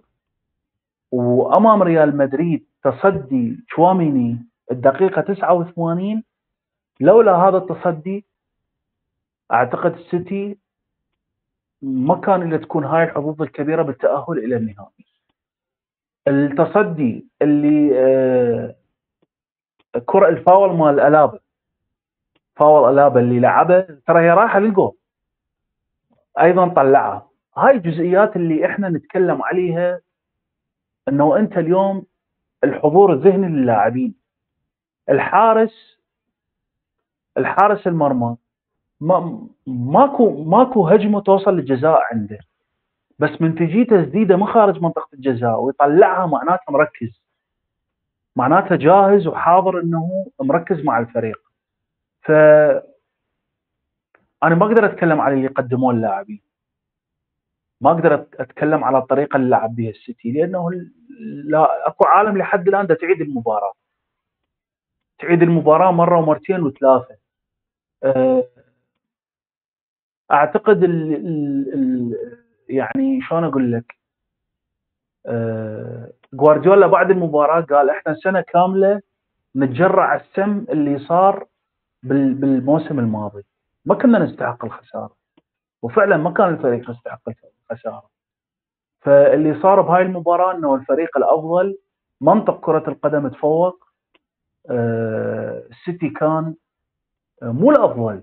[1.10, 6.22] وأمام ريال مدريد تصدي تشواميني الدقيقة 89
[7.00, 8.24] لولا هذا التصدي
[9.52, 10.58] أعتقد السيتي
[11.82, 15.06] ما كان إلا تكون هاي الحظوظ الكبيرة بالتأهل إلى النهائي.
[16.28, 18.74] التصدي اللي آه
[20.06, 21.38] كرة الفاول مال ألابا.
[22.56, 24.92] فاول ألابا اللي لعبه ترى هي رايحة للجول.
[26.40, 27.28] أيضا طلعها.
[27.56, 30.00] هاي الجزئيات اللي إحنا نتكلم عليها
[31.08, 32.06] إنه أنت اليوم
[32.64, 34.14] الحضور الذهني للاعبين.
[35.08, 36.00] الحارس
[37.36, 38.36] الحارس المرمى.
[39.00, 42.38] ما ماكو ماكو هجمة توصل للجزاء عنده.
[43.18, 47.22] بس من تجي تسديدة من خارج منطقة الجزاء ويطلعها معناته مركز.
[48.36, 51.38] معناته جاهز وحاضر إنه مركز مع الفريق.
[52.22, 52.30] ف
[54.42, 56.40] أنا ما أقدر أتكلم على اللي قدموه اللاعبين
[57.80, 60.70] ما أقدر أتكلم على الطريقة اللي لعب بها السيتي لأنه
[61.44, 63.72] لا أكو عالم لحد الآن تعيد المباراة.
[65.18, 67.16] تعيد المباراة مرة ومرتين وثلاثة.
[68.04, 68.44] أه
[70.32, 72.14] أعتقد ال ال ال
[72.68, 73.94] يعني شلون أقول لك؟
[75.26, 79.00] أه جوارديولا بعد المباراة قال إحنا سنة كاملة
[79.56, 81.46] نتجرع السم اللي صار
[82.02, 83.42] بالموسم الماضي.
[83.84, 85.16] ما كنا نستحق الخسارة.
[85.82, 87.20] وفعلا ما كان الفريق يستحق
[87.70, 88.10] الخسارة.
[89.00, 91.78] فاللي صار بهاي المباراة إنه الفريق الأفضل
[92.20, 93.84] منطق كرة القدم تفوق.
[94.70, 96.54] السيتي كان
[97.42, 98.22] مو الأفضل.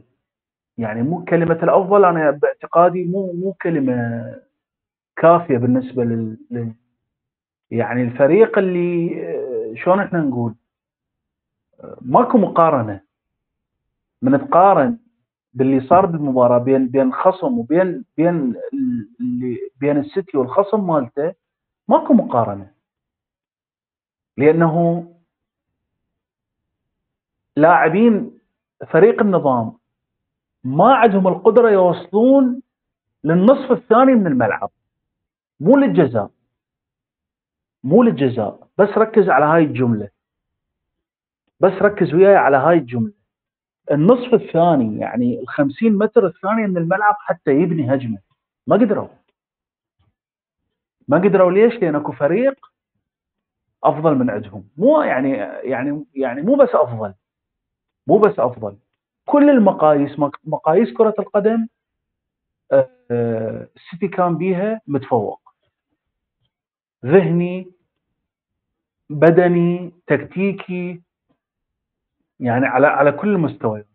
[0.78, 4.24] يعني مو كلمة الأفضل أنا باعتقادي مو مو كلمة
[5.16, 6.74] كافية بالنسبة لل
[7.72, 9.10] يعني الفريق اللي
[9.76, 10.56] شلون إحنا نقول؟
[12.02, 13.02] ماكو مقارنة.
[14.22, 14.98] من تقارن
[15.54, 18.56] باللي صار بالمباراة بين بين خصم وبين بين
[19.22, 21.34] اللي بين السيتي والخصم مالته
[21.88, 22.72] ماكو مقارنة.
[24.38, 25.06] لأنه
[27.56, 28.40] لاعبين
[28.88, 29.74] فريق النظام
[30.64, 32.62] ما عندهم القدرة يوصلون
[33.24, 34.70] للنصف الثاني من الملعب.
[35.60, 36.30] مو للجزاء.
[37.84, 38.68] مو للجزاء.
[38.78, 40.10] بس ركز على هاي الجملة.
[41.60, 43.14] بس ركز وياي على هاي الجملة.
[43.92, 48.18] النصف الثاني يعني ال 50 متر الثانية من الملعب حتى يبني هجمة.
[48.68, 49.08] ما قدروا.
[51.08, 52.72] ما قدروا ليش؟ لأن أكو فريق
[53.84, 54.68] أفضل من عندهم.
[54.78, 55.32] مو يعني
[55.70, 57.14] يعني يعني مو بس أفضل.
[58.08, 58.78] مو بس أفضل.
[59.28, 61.68] كل المقاييس مقاييس كرة القدم
[63.12, 65.42] السيتي كان بيها متفوق.
[67.06, 67.72] ذهني
[69.10, 71.02] بدني تكتيكي
[72.40, 73.88] يعني على على كل المستويات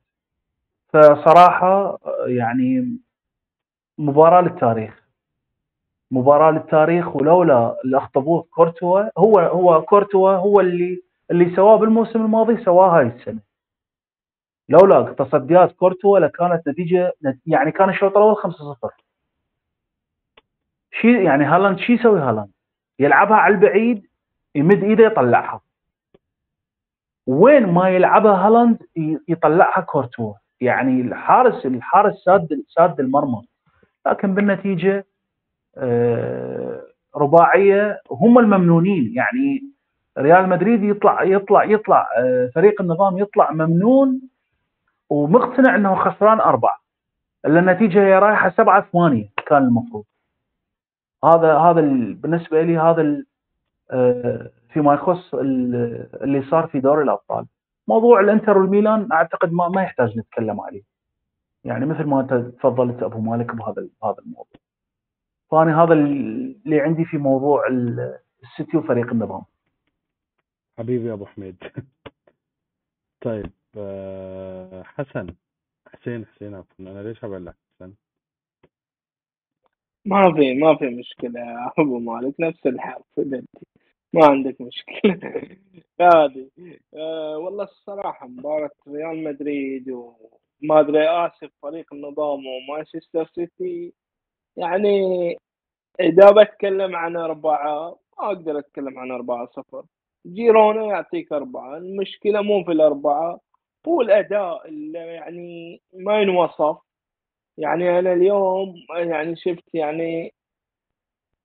[0.89, 2.99] فصراحة يعني
[3.99, 5.03] مباراة للتاريخ.
[6.11, 12.65] مباراة للتاريخ ولولا اللي أخطبوه كورتوا هو هو كورتوا هو اللي اللي سواه بالموسم الماضي
[12.65, 13.52] سواه هاي السنة.
[14.73, 17.13] لولا تصديات كورتوا لكانت نتيجة
[17.47, 19.03] يعني كان الشوط الأول 5-0
[21.01, 22.51] شي يعني هالاند شو يسوي؟ هالاند؟
[22.99, 24.07] يلعبها على البعيد
[24.55, 25.61] يمد إيده يطلعها.
[27.27, 28.79] وين ما يلعبها هالاند
[29.29, 30.35] يطلعها كورتوا.
[30.61, 33.43] يعني الحارس الحارس ساد ساد المرمى.
[34.07, 35.07] لكن بالنتيجة
[35.77, 36.83] آه،
[37.17, 39.13] رباعية هم الممنونين.
[39.15, 39.63] يعني
[40.19, 44.21] ريال مدريد يطلع يطلع يطلع آه، فريق النظام يطلع ممنون
[45.13, 46.83] ومقتنع إنه خسران أربعة.
[47.47, 50.05] إلا النتيجة هي رايحة سبعة ثمانية كان المفروض.
[51.25, 51.81] هذا هذا
[52.15, 53.25] بالنسبة لي هذا
[53.91, 57.47] آه، فيما يخص اللي صار في دوري الأبطال.
[57.89, 60.83] موضوع الإنتر والميلان أعتقد ما ما يحتاج نتكلم عليه.
[61.65, 64.61] يعني مثل ما انت تفضلت أبو مالك بهذا بهذا الموضوع.
[65.51, 67.67] فانا هذا اللي عندي في موضوع
[68.43, 69.43] السيتي وفريق النظام.
[70.79, 71.57] حبيبي أبو حميد.
[73.25, 73.62] طيب.
[73.77, 75.27] آه، حسن.
[75.89, 76.87] حسين حسين عفوا.
[76.87, 77.95] أنا ليش ابلع حسن.
[80.07, 81.41] ما في ما في مشكلة.
[81.41, 83.05] يا أبو مالك نفس الحرف
[84.15, 85.21] ما عندك مشكلة.
[86.01, 86.51] هذه
[86.95, 93.95] آه والله الصراحة مباراة ريال مدريد وما أدري آسف فريق النظام ومانشستر سيتي.
[94.57, 94.89] يعني
[96.01, 99.85] إذا بتكلم عن أربعة ما أقدر أتكلم عن أربعة صفر.
[100.27, 101.77] جيرونا يعطيك أربعة.
[101.79, 103.41] المشكلة مو في الأربعة.
[103.89, 106.79] هو الأداء اللي يعني ما ينوصف.
[107.59, 110.35] يعني أنا اليوم يعني شفت يعني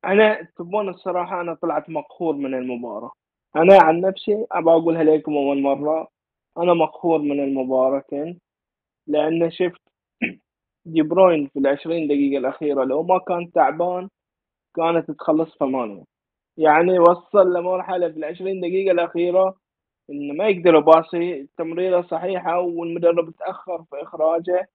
[0.06, 3.12] أنا تبون الصراحة أنا طلعت مقهور من المباراة.
[3.56, 6.08] أنا عن نفسي أبى أقولها لكم أول مرة
[6.58, 8.40] أنا مقهور من المباراتين
[9.08, 9.82] لأن شفت
[10.86, 14.10] دي بروين في العشرين دقيقة الأخيرة لو ما كان تعبان
[14.76, 16.04] كانت تخلص ثمانية.
[16.58, 19.56] يعني وصل لمرحلة في العشرين دقيقة الأخيرة
[20.10, 24.70] إنه ما يقدر يباصي تمريرة صحيحة والمدرب تأخر في إخراجه.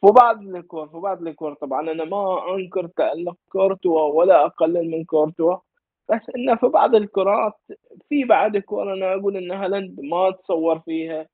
[0.00, 5.04] في بعض الكور في بعض الكور طبعا أنا ما أنكر تألق كورتوا ولا أقلل من
[5.04, 5.56] كورتوا
[6.10, 7.52] بس إنه في بعض الكرات
[8.08, 11.26] في بعد كور أنا أقول إن هالاند ما تصور فيها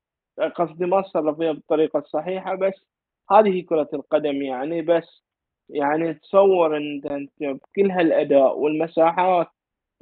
[0.56, 2.74] قصدي ما تصرف فيها بالطريقة الصحيحة بس
[3.30, 5.22] هذه كرة القدم يعني بس
[5.68, 9.46] يعني تصور انت أنت بكل هالأداء والمساحات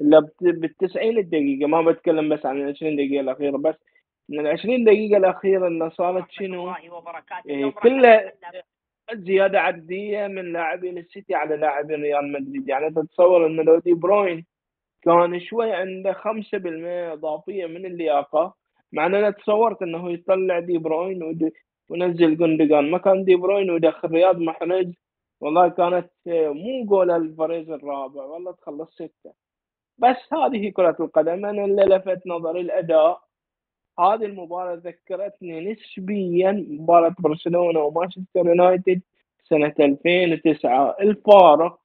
[0.02, 1.66] اللي بال 90 دقيقة.
[1.68, 3.74] ما بتكلم بس عن ال 20 دقيقة الأخيرة بس
[4.28, 6.70] من ال 20 دقيقة الأخيرة اللي صارت شنو؟
[7.48, 8.32] إيه كلها
[9.14, 12.68] زيادة عددية من لاعبين السيتي على لاعبين ريال مدريد.
[12.68, 14.46] يعني تتصور إن لو دي بروين
[15.02, 18.54] كان شوي عنده 5% إضافية من اللياقة
[18.92, 21.50] مع إن أنا تصورت إنه يطلع دي بروين
[21.88, 24.92] ونزل جندقان ما كان دي بروين ويدخل رياض محرز
[25.40, 29.32] والله كانت مو جول الفريز الرابع والله تخلص ستة.
[29.98, 33.22] بس هذه كرة القدم أنا اللي لفت نظري الأداء.
[34.00, 39.00] هذه المباراة ذكرتني نسبيا مباراة برشلونة ومانشستر يونايتد
[39.44, 41.78] سنة 2009 الفارق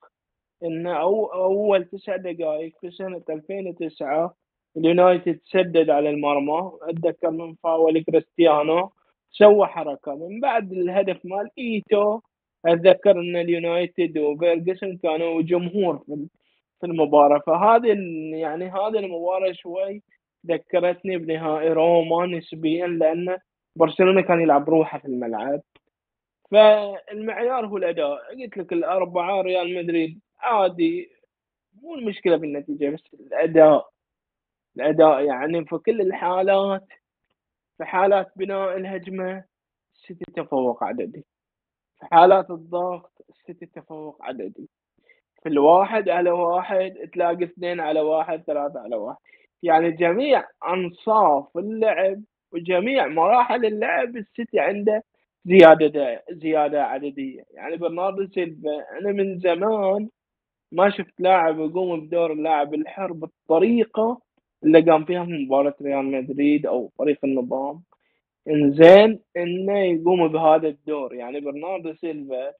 [0.64, 4.36] إن أو أول تسع دقائق في سنة 2009
[4.78, 6.72] اليونايتد سدد على المرمى.
[6.82, 8.92] أتذكر من فاول كريستيانو
[9.32, 10.16] سوى حركة.
[10.16, 12.20] من بعد الهدف مال إيتو
[12.66, 16.28] أتذكر أن اليونايتد وفيرجسون كانوا جمهور في
[16.86, 17.40] المباراة.
[17.40, 17.88] فهذه
[18.34, 20.04] يعني هذه المباراة شوي
[20.48, 23.38] ذكرتني بنهائي روما نسبيا لأن
[23.76, 25.62] برشلونة كان يلعب روحه في الملعب.
[26.52, 28.18] فالمعيار هو الأداء.
[28.36, 31.10] قلت لك الأربعة ريال مدريد عادي
[31.82, 33.90] مو المشكلة في النتيجة بس الأداء
[34.78, 36.88] الأداء يعني في كل الحالات
[37.78, 39.46] في حالات بناء الهجمة
[39.96, 41.26] السيتي تفوق عددي.
[42.00, 44.70] في حالات الضغط السيتي تفوق عددي.
[44.86, 44.87] في
[45.46, 49.18] الواحد على واحد تلاقي اثنين على واحد ثلاثة على واحد.
[49.64, 52.22] يعني جميع أنصاف اللعب
[52.54, 55.04] وجميع مراحل اللعب السيتي عنده
[55.46, 57.44] زيادة زيادة عددية.
[57.52, 60.10] يعني برناردو سيلفا أنا من زمان
[60.72, 64.22] ما شفت لاعب يقوم بدور اللاعب الحر بالطريقة
[64.64, 67.84] اللي قام فيها في مباراة ريال مدريد أو فريق النظام.
[68.50, 71.14] إنزين إنه يقوم بهذا الدور.
[71.16, 72.54] يعني برناردو سيلفا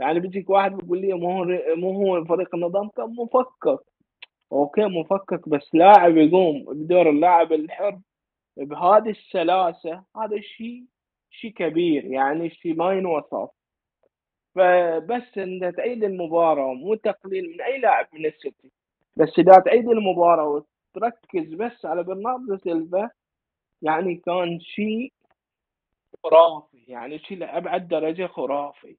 [0.00, 1.46] يعني بيجيك واحد بيقول لي مو هو
[1.76, 3.80] مو هو فريق النظام كان مفكك
[4.52, 8.00] okay مفكك بس لاعب يقوم بدور اللاعب الحر
[8.56, 10.84] بهذه السلاسة هذا شيء
[11.30, 13.50] شيء كبير يعني شيء ما ينوصف.
[14.54, 18.72] فبس انت تعيد المباراة مو تقليل من أي لاعب من السيتي
[19.16, 20.64] بس إذا تعيد المباراة
[20.96, 23.10] وتركز بس على برناردو سيلفا
[23.82, 25.12] يعني كان شيء
[26.24, 28.96] خرافي يعني شيء لأبعد درجة خرافي.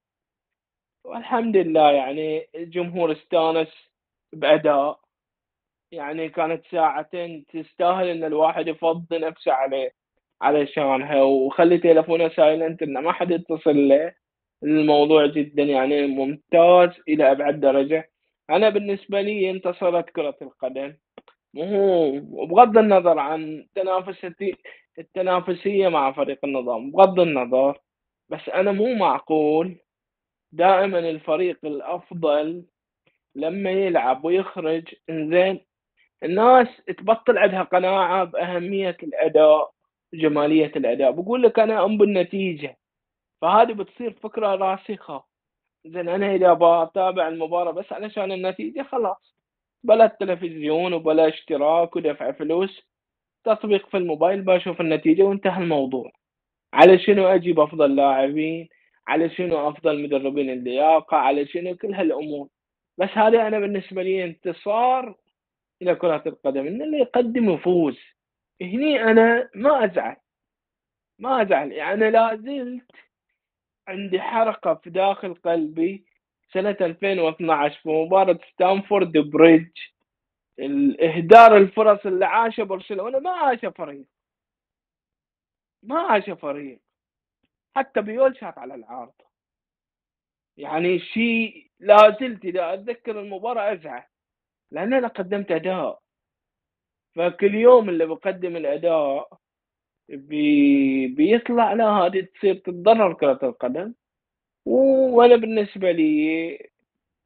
[1.04, 3.68] والحمد لله يعني الجمهور استانس
[4.32, 5.00] بأداء.
[5.92, 9.92] يعني كانت ساعتين تستاهل إن الواحد يفضي نفسه عليه
[10.42, 14.14] علشانها وخلي تليفونه silent إنه ما حد يتصل له.
[14.62, 18.10] الموضوع جدا يعني ممتاز إلى أبعد درجة.
[18.50, 20.94] أنا بالنسبة لي انتصرت كرة القدم.
[21.54, 24.54] وبغض النظر عن تنافسية
[24.98, 27.80] التنافسية مع فريق النظام بغض النظر.
[28.28, 29.76] بس أنا مو معقول
[30.52, 32.64] دائما الفريق الأفضل
[33.34, 34.94] لما يلعب ويخرج.
[35.10, 35.60] إنزين
[36.22, 39.72] الناس تبطل عندها قناعة بأهمية الأداء
[40.14, 41.10] جمالية الأداء.
[41.10, 42.78] بقول لك أنا أم بالنتيجة
[43.42, 45.24] فهذه بتصير فكرة راسخة.
[45.86, 49.36] زين أنا إذا بتابع المباراة بس علشان النتيجة خلاص.
[49.84, 52.82] بلا التلفزيون وبلا اشتراك ودفع فلوس
[53.44, 56.12] تطبيق في الموبايل بشوف النتيجة وانتهى الموضوع.
[56.74, 58.68] على شنو أجيب أفضل لاعبين؟
[59.06, 62.48] على شنو أفضل مدربين اللياقة على شنو كل هالأمور.
[62.98, 65.16] بس هذا أنا بالنسبة لي انتصار
[65.82, 67.98] إلى كرة القدم إن اللي يقدم يفوز.
[68.62, 70.16] هني أنا ما أزعل
[71.18, 71.72] ما أزعل.
[71.72, 72.90] يعني لا زلت
[73.88, 76.04] عندي حرقة في داخل قلبي
[76.52, 79.78] سنة 2012 في مباراة ستانفورد بريدج.
[80.58, 84.06] الإهدار الفرص اللي عاشه برشلونة ما عاشه فريق.
[85.82, 86.80] ما عاشه فريق.
[87.76, 89.24] حتى بيول شاط على العارضة.
[90.56, 94.04] يعني شيء لا زلت إذا أتذكر المباراة أزعل
[94.70, 96.02] لأن أنا قدمت أداء.
[97.16, 99.38] فكل يوم اللي بقدم الأداء
[100.08, 103.94] بي بيطلع لا هذه تصير تتضرر كرة القدم.
[104.66, 106.70] وأنا بالنسبة لي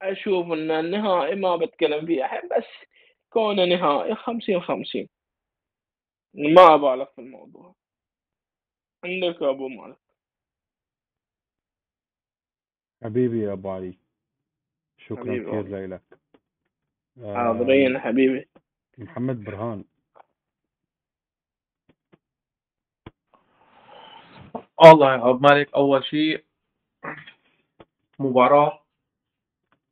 [0.03, 2.65] أشوف إن النهائي ما بتكلم فيه الحين بس
[3.31, 5.09] كونه نهائي خمسين خمسين.
[6.35, 7.75] ما ابالغ في الموضوع.
[9.05, 10.06] عندك أبو مالك.
[13.03, 13.99] حبيبي يا ابو علي
[14.99, 15.87] شكرا حبيبي كثير.
[15.87, 16.03] لك.
[17.19, 18.49] آه، حاضرين حبيبي.
[18.99, 19.85] محمد برهان.
[24.79, 26.45] والله يا أبو مالك أول شيء
[28.19, 28.83] مباراة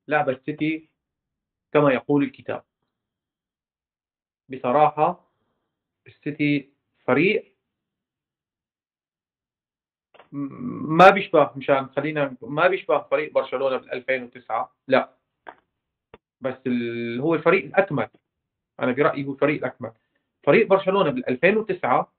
[0.08, 0.88] لعب السيتي
[1.72, 2.64] كما يقول الكتاب.
[4.48, 5.30] بصراحة
[6.06, 6.70] السيتي
[7.06, 7.53] فريق
[10.34, 15.14] ما بيشبه مشان خلينا ما بيشبه فريق برشلونة بال 2009 لا.
[16.40, 17.20] بس ال...
[17.20, 18.08] هو الفريق الأكمل.
[18.80, 19.92] أنا برأيي هو الفريق الأكمل.
[20.42, 22.12] فريق برشلونة بال 2009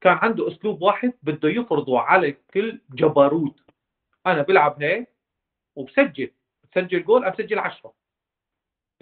[0.00, 3.60] كان عنده أسلوب واحد بده يفرضه على الكل جبروت
[4.26, 5.08] أنا بلعب هيك
[5.76, 6.30] وبسجل.
[6.64, 7.94] بسجل جول بسجل 10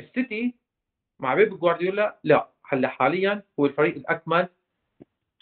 [0.01, 0.55] السيتي
[1.21, 2.49] مع بيب جوارديولا لا.
[2.65, 4.49] هلأ حاليا هو الفريق الأكمل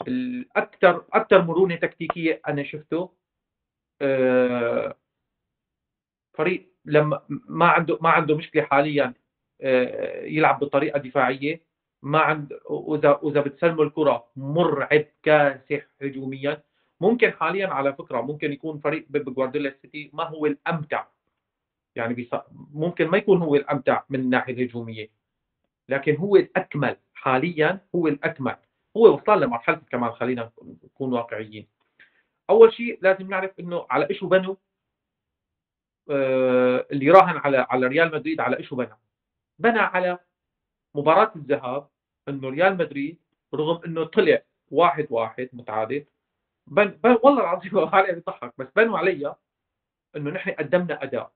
[0.09, 3.11] الاكثر أكثر مرونة تكتيكية أنا شفته
[4.03, 4.97] آه،
[6.35, 9.15] فريق لما ما عنده ما عنده مشكلة حاليا
[9.61, 11.67] آه، يلعب بطريقة دفاعية
[12.03, 16.63] ما عند وإذا وإذا بتسلموا الكرة مرعب كاسح هجوميا.
[17.01, 21.07] ممكن حاليا على فكرة ممكن يكون فريق بيب جوارديولا السيتي ما هو الأمتع.
[21.97, 22.29] يعني.
[22.75, 25.11] ممكن ما يكون هو الأمتع من الناحية الهجومية.
[25.89, 28.57] لكن هو الأكمل حاليا هو الأكمل.
[28.97, 30.51] هو وصل لمرحلة الكمال خلينا
[30.85, 31.67] نكون واقعيين.
[32.51, 34.55] أول شيء لازم نعرف إنه على إيش بنوا؟
[36.11, 38.97] آه اللي راهن على على ريال مدريد على إيش بنى؟
[39.59, 40.19] بنى على
[40.95, 41.89] مباراة الذهاب
[42.29, 43.19] إنه ريال مدريد
[43.55, 46.05] رغم إنه طلع واحد واحد متعادل
[46.67, 49.35] بن, بن والله العظيم علي بيضحك بس بنوا علي
[50.17, 51.33] إنه نحن قدمنا أداء.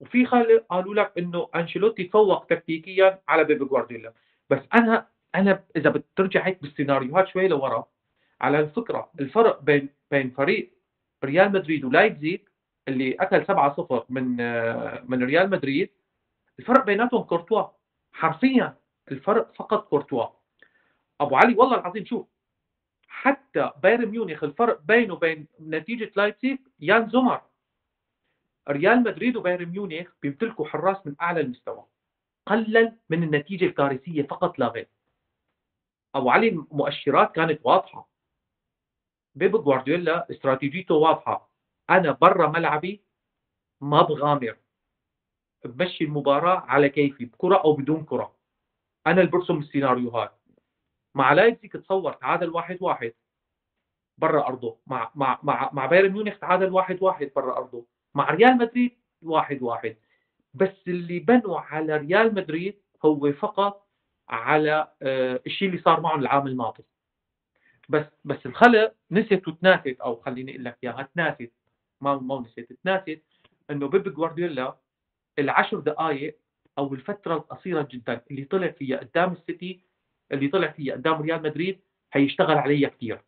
[0.00, 4.12] وفي خلق قالوا لك إنه أنشيلوتي تفوق تكتيكيا على بيب جوارديولا.
[4.50, 5.08] بس أنا
[5.38, 7.86] أنا إذا بترجع هيك بالسيناريوهات شوي لورا
[8.40, 10.72] على الفكرة الفرق بين بين فريق
[11.24, 12.40] ريال مدريد ولايبزيج
[12.88, 13.44] اللي أكل
[14.00, 14.36] 7-0 من
[15.10, 15.90] من ريال مدريد
[16.58, 17.64] الفرق بيناتهم كورتوا.
[18.12, 18.76] حرفيا
[19.10, 20.26] الفرق فقط كورتوا.
[21.20, 22.26] أبو علي والله العظيم شوف
[23.08, 27.40] حتى بايرن ميونخ الفرق بينه وبين نتيجة لايبزيج يان زومر.
[28.68, 31.84] ريال مدريد وبايرن ميونخ بيمتلكوا حراس من أعلى المستوى
[32.46, 34.88] قلل من النتيجة الكارثية فقط لا غير.
[36.14, 38.08] أبو علي المؤشرات كانت واضحة.
[39.34, 41.50] بيب جوارديولا استراتيجيته واضحة.
[41.90, 43.04] أنا برا ملعبي
[43.80, 44.56] ما بغامر
[45.64, 48.36] بمشي المباراة على كيفي بكرة أو بدون كرة.
[49.06, 50.40] أنا اللي برسم السيناريوهات.
[51.14, 53.14] مع لايبزيج تصور تعادل واحد واحد.
[54.18, 54.78] برا أرضه.
[54.86, 57.86] مع مع مع مع بايرن ميونخ تعادل واحد واحد برا أرضه.
[58.14, 59.96] مع ريال مدريد واحد واحد.
[60.54, 63.87] بس اللي بنوا على ريال مدريد هو فقط
[64.28, 66.84] على آه الشيء اللي صار معهم العام الماضي.
[67.88, 71.52] بس بس الخلق نسيت وتناست أو خليني أقول لك إياها تناست
[72.00, 73.22] ما ما نسيت تناست
[73.70, 74.76] إنه بيب جوارديولا
[75.38, 76.38] العشر دقائق
[76.78, 79.80] أو الفترة القصيرة جدا اللي طلع فيها قدام السيتي
[80.32, 81.80] اللي طلع فيها قدام ريال مدريد
[82.12, 83.22] هيشتغل عليها كثير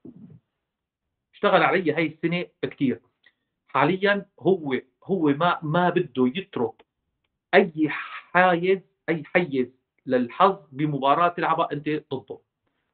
[1.35, 3.01] اشتغل عليها هي السنة كثير
[3.69, 6.85] حاليا هو هو ما ما بده يترك
[7.55, 9.67] أي حايز أي حيز
[10.11, 12.39] للحظ بمباراة تلعبها أنت ضده.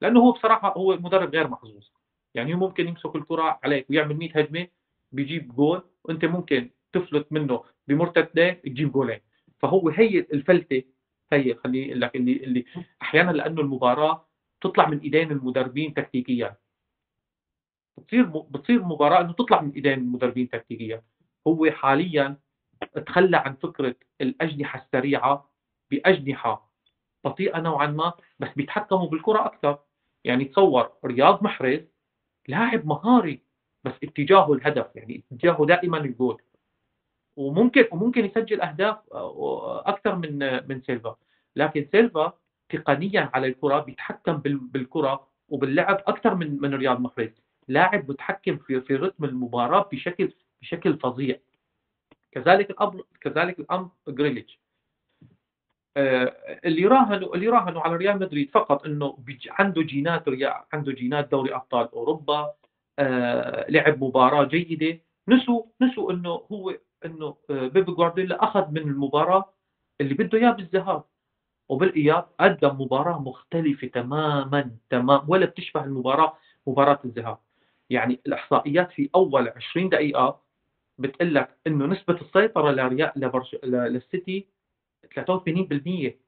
[0.01, 1.89] لأنه هو بصراحة هو مدرب غير محظوظ.
[2.35, 4.69] يعني هو ممكن يمسك الكرة عليك ويعمل 100 هجمة
[5.13, 9.21] بيجيب جول وأنت ممكن تفلت منه بمرتدين تجيب جولين.
[9.59, 10.83] فهو هي الفلتة
[11.33, 12.65] هي أقول لك اللي اللي
[13.03, 14.27] أحيانا لأنه المباراة
[14.61, 16.57] تطلع من إيدين المدربين تكتيكيا.
[17.99, 21.03] بتصير بتصير مباراة إنه تطلع من إيدين المدربين تكتيكيا.
[21.47, 22.37] هو حاليا
[23.07, 25.51] تخلى عن فكرة الأجنحة السريعة
[25.91, 26.73] بأجنحة
[27.27, 29.79] بطيئه نوعا ما بس بيتحكموا بالكرة أكثر.
[30.25, 31.81] يعني تصور رياض محرز
[32.49, 33.41] لاعب مهاري
[33.85, 36.43] بس اتجاهه الهدف يعني اتجاهه دائما الجول.
[37.37, 38.97] وممكن وممكن يسجل أهداف
[39.87, 40.39] أكثر من
[40.69, 41.17] من سيلفا.
[41.57, 42.33] لكن سيلفا
[42.69, 47.31] تقنيا على الكرة بيتحكم بالكرة وباللعب أكثر من من رياض محرز.
[47.69, 50.33] لاعب متحكم في في رتم المباراة بشكل
[50.63, 51.37] بشكل فظيع.
[52.33, 54.59] كذلك الامر كذلك الامر جريليتش.
[54.59, 54.66] آه،
[55.97, 59.19] اللي راهنوا اللي راهنوا على ريال مدريد فقط إنه
[59.51, 60.25] عنده جينات
[60.73, 62.53] عنده جينات دوري أبطال أوروبا
[62.99, 65.01] آه، لعب مباراة جيدة.
[65.29, 69.53] نسوا نسوا إنه هو إنه بيب جوارديولا أخذ من المباراة
[70.01, 71.05] اللي بده إياه بالذهاب
[71.69, 77.39] وبالإياب قدم مباراة مختلفة تماما تمام ولا بتشبه المباراة مباراة الذهاب.
[77.91, 80.41] يعني الإحصائيات في أول 20 دقيقة
[80.99, 83.57] بتقول لك إنه نسبة السيطرة لريال لبرش...
[83.65, 84.47] للسيتي
[85.15, 86.27] 83%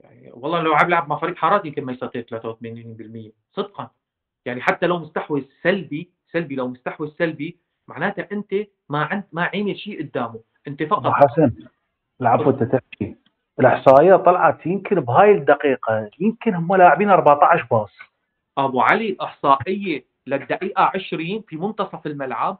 [0.00, 3.90] يعني والله لو عم يلعب مع فريق حارات يمكن ما يسيطر 83% صدقا.
[4.44, 7.58] يعني حتى لو مستحوذ سلبي سلبي لو مستحوذ سلبي
[7.88, 8.54] معناتها أنت
[8.88, 10.40] ما عند ما عيني شيء قدامه.
[10.68, 11.06] أنت فقط.
[11.06, 11.52] حسن
[12.20, 13.16] العفو أنت تحكي
[13.60, 17.92] الإحصائية طلعت يمكن بهاي الدقيقة يمكن هم لاعبين 14 باص.
[18.58, 22.58] أبو علي الإحصائية للدقيقة 20 في منتصف الملعب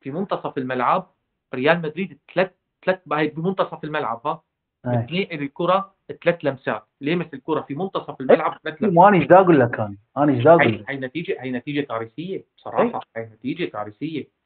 [0.00, 1.10] في منتصف الملعب
[1.54, 2.50] ريال مدريد ثلاث
[2.86, 4.42] ثلاث بمنتصف الملعب ها؟
[4.86, 6.88] بتنقل الكرة ثلاث لمسات.
[7.00, 9.96] لمس الكرة في منتصف الملعب ثلاث لمسات؟ وأنا إيش أقول لك أنا.
[10.16, 13.00] أنا إيش أقول لك هي نتيجه هي نتيجة كارثيه بصراحة.
[13.16, 14.38] هي نتيجة كارثيه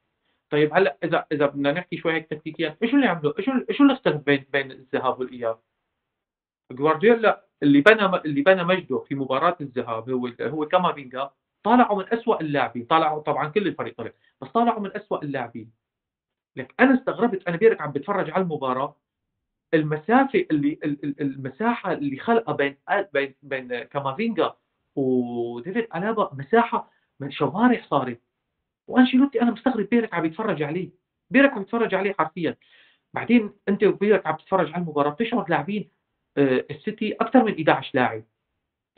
[0.51, 3.93] طيب هلا اذا إذا بدنا نحكي شوي هيك تكتيكيا إيش اللي عملوا؟ إيش إيش اللي
[3.93, 5.59] اختلف بين بين الذهاب والإياب؟
[6.73, 11.31] جوارديولا اللي بنى اللي بنى مجده في مباراة الذهاب هو هو كامافينجا
[11.63, 12.85] طالعوا من أسوأ اللاعبين.
[12.85, 15.71] طالعوا طبعا كل الفريق طلع بس طالعوا من أسوأ اللاعبين.
[16.57, 18.97] لك أنا استغربت أنا بيرك عم بتفرج على المباراة.
[19.75, 20.79] المسافة اللي
[21.21, 22.77] المساحة اللي خلقها بين
[23.13, 24.55] بين بين كامافينجا
[24.97, 26.91] وديفيد ألابا مساحة
[27.21, 28.21] من شوارع صارت
[28.89, 30.91] وأنشيلوتي أنا مستغرب بيرك عم يتفرج عليه.
[31.31, 32.57] بيرك عم يتفرج عليه حرفيا.
[33.15, 35.89] بعدين أنت وبيرك عم تتفرج على المباراة بتشعر لاعبين
[36.37, 38.25] آه، السيتي أكثر من 11 لاعب.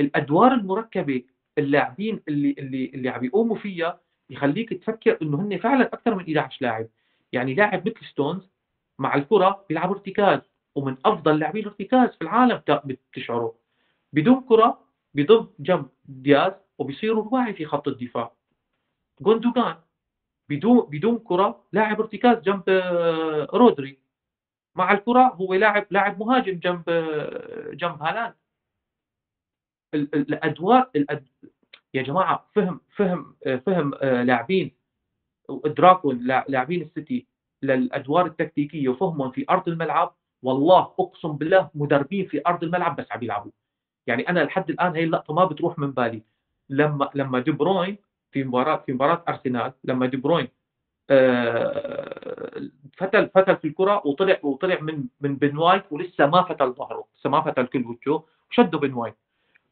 [0.00, 1.22] الأدوار المركبة
[1.58, 4.00] اللاعبين اللي اللي اللي عم يقوموا فيها
[4.30, 6.86] يخليك تفكر إنه هن فعلا أكثر من 11 لاعب.
[7.34, 8.50] يعني لاعب مثل ستونز
[8.98, 10.40] مع الكرة بيلعب ارتكاز
[10.74, 13.52] ومن أفضل لاعبين الارتكاز في العالم بتشعروا.
[14.12, 18.32] بدون كرة بيضم جنب دياز وبيصيروا رباعي في خط الدفاع.
[19.20, 19.76] جوندوغان
[20.48, 23.98] بدون بدون كرة لاعب ارتكاز جنب آه، رودري.
[24.76, 28.34] مع الكرة هو لاعب لاعب مهاجم جنب آه، جنب هالاند.
[29.94, 31.28] الادوار الأد...
[31.94, 34.73] يا جماعة فهم فهم آه، فهم لاعبين
[35.48, 37.26] وادراكهم لاعبين السيتي
[37.62, 43.22] للأدوار التكتيكية وفهمهم في أرض الملعب والله أقسم بالله مدربين في أرض الملعب بس عم
[43.22, 43.50] يلعبوا.
[44.06, 46.22] يعني أنا لحد الآن هي اللقطة ما بتروح من بالي.
[46.68, 47.96] لما لما دي بروين
[48.32, 50.48] في مباراه في مباراة أرسنال لما دي بروين
[51.10, 52.60] آه،
[52.96, 57.30] فتل فتل في الكرة وطلع وطلع من من بن وايت ولسه ما فتل ظهره لسه
[57.30, 59.14] ما فتل كل وجهه وشده بن وايت.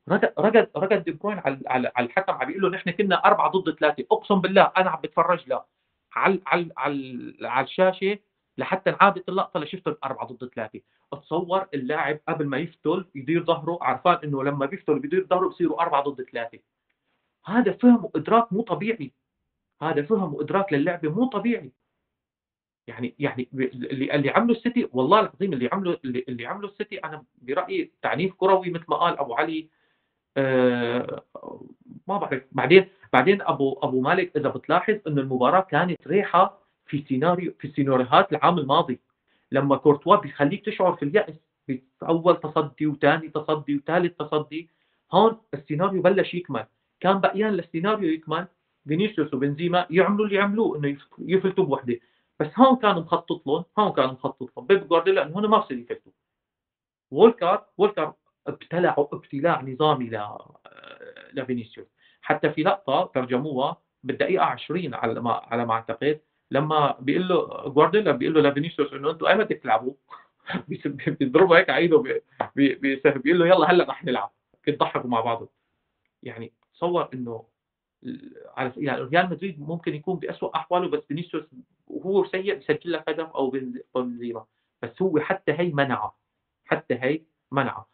[0.08, 4.04] ركض ركض دي بروين على على الحكم عم بيقول له نحن كنا أربعة ضد ثلاثة.
[4.12, 5.64] أقسم بالله أنا عم بتفرج له
[6.12, 8.18] على على على على الشاشة
[8.58, 10.80] لحتى انعادت اللقطة لشفت أربعة ضد ثلاثة.
[11.12, 16.02] اتصور اللاعب قبل ما يفتل يدير ظهره عرفان إنه لما بيفتل بيدير ظهره بصيروا أربعة
[16.02, 16.58] ضد ثلاثة.
[17.46, 19.12] هذا فهم وإدراك مو طبيعي.
[19.82, 21.72] هذا فهم وإدراك للعبة مو طبيعي.
[22.86, 27.92] يعني يعني اللي اللي عمله السيتي والله العظيم اللي عمله اللي, عمله السيتي أنا برأيي
[28.02, 29.68] تعنيف كروي مثل ما قال أبو علي
[30.36, 32.42] ما بعرف.
[32.52, 38.32] بعدين بعدين ابو أبو مالك إذا بتلاحظ إنه المباراة كانت ريحة في سيناريو في سيناريوهات
[38.32, 39.00] العام الماضي.
[39.52, 41.34] لما كورتوا بيخليك تشعر في اليأس.
[42.02, 44.68] اول تصدي وثاني تصدي وثالث تصدي.
[45.12, 46.66] هون السيناريو بلش يكمل.
[47.00, 48.46] كان بقيان للسيناريو يكمل.
[48.88, 51.98] فينيسيوس وبنزيما يعملوا اللي يعملوه إنه يفلتوا بوحدة.
[52.40, 53.64] بس هون كان مخطط لهم.
[53.78, 54.66] هون كان مخطط لهم.
[54.66, 56.12] بيب جوارديولا إنه هون ما بصير يفلتوا.
[57.10, 58.12] وولكر وولكر
[58.46, 60.20] ابتلعوا ابتلاع نظامي ل
[61.32, 61.86] لفينيسيوس.
[62.22, 68.12] حتى في لقطة ترجموها بالدقيقة 20 على ما على ما أعتقد لما بيقول له جوارديولا
[68.12, 69.94] بيقول له لفينيسيوس إنه أنتم ايمتى تلعبوا؟
[71.06, 72.22] بيضربه هيك على ايده
[72.56, 74.30] بيقول له يلا هلأ رح نلعب.
[74.68, 75.48] يضحكوا مع بعض
[76.22, 77.44] يعني تصور إنه
[78.56, 81.44] على يعني ريال مدريد ممكن يكون بأسوأ أحواله بس فينيسيوس
[81.86, 83.50] وهو سيء بسجل لك هدف أو
[83.94, 84.44] بنزيما.
[84.82, 86.16] بس هو حتى هي منعه.
[86.64, 87.22] حتى هي
[87.52, 87.86] منعه.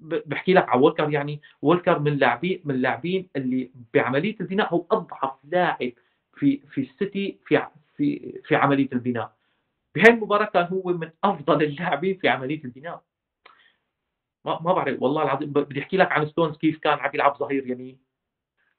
[0.00, 1.40] بحكي لك على وولكر يعني.
[1.62, 5.92] وولكر من لاعبين من اللاعبين اللي بعملية البناء هو أضعف لاعب
[6.34, 9.36] في في السيتي في في في عملية البناء.
[9.94, 13.02] بهي المباراة كان هو من أفضل اللاعبين في عملية البناء.
[14.44, 15.52] ما ما بعرف والله العظيم.
[15.52, 17.98] بدي أحكي لك عن ستونز كيف كان عم يلعب ظهير يمين.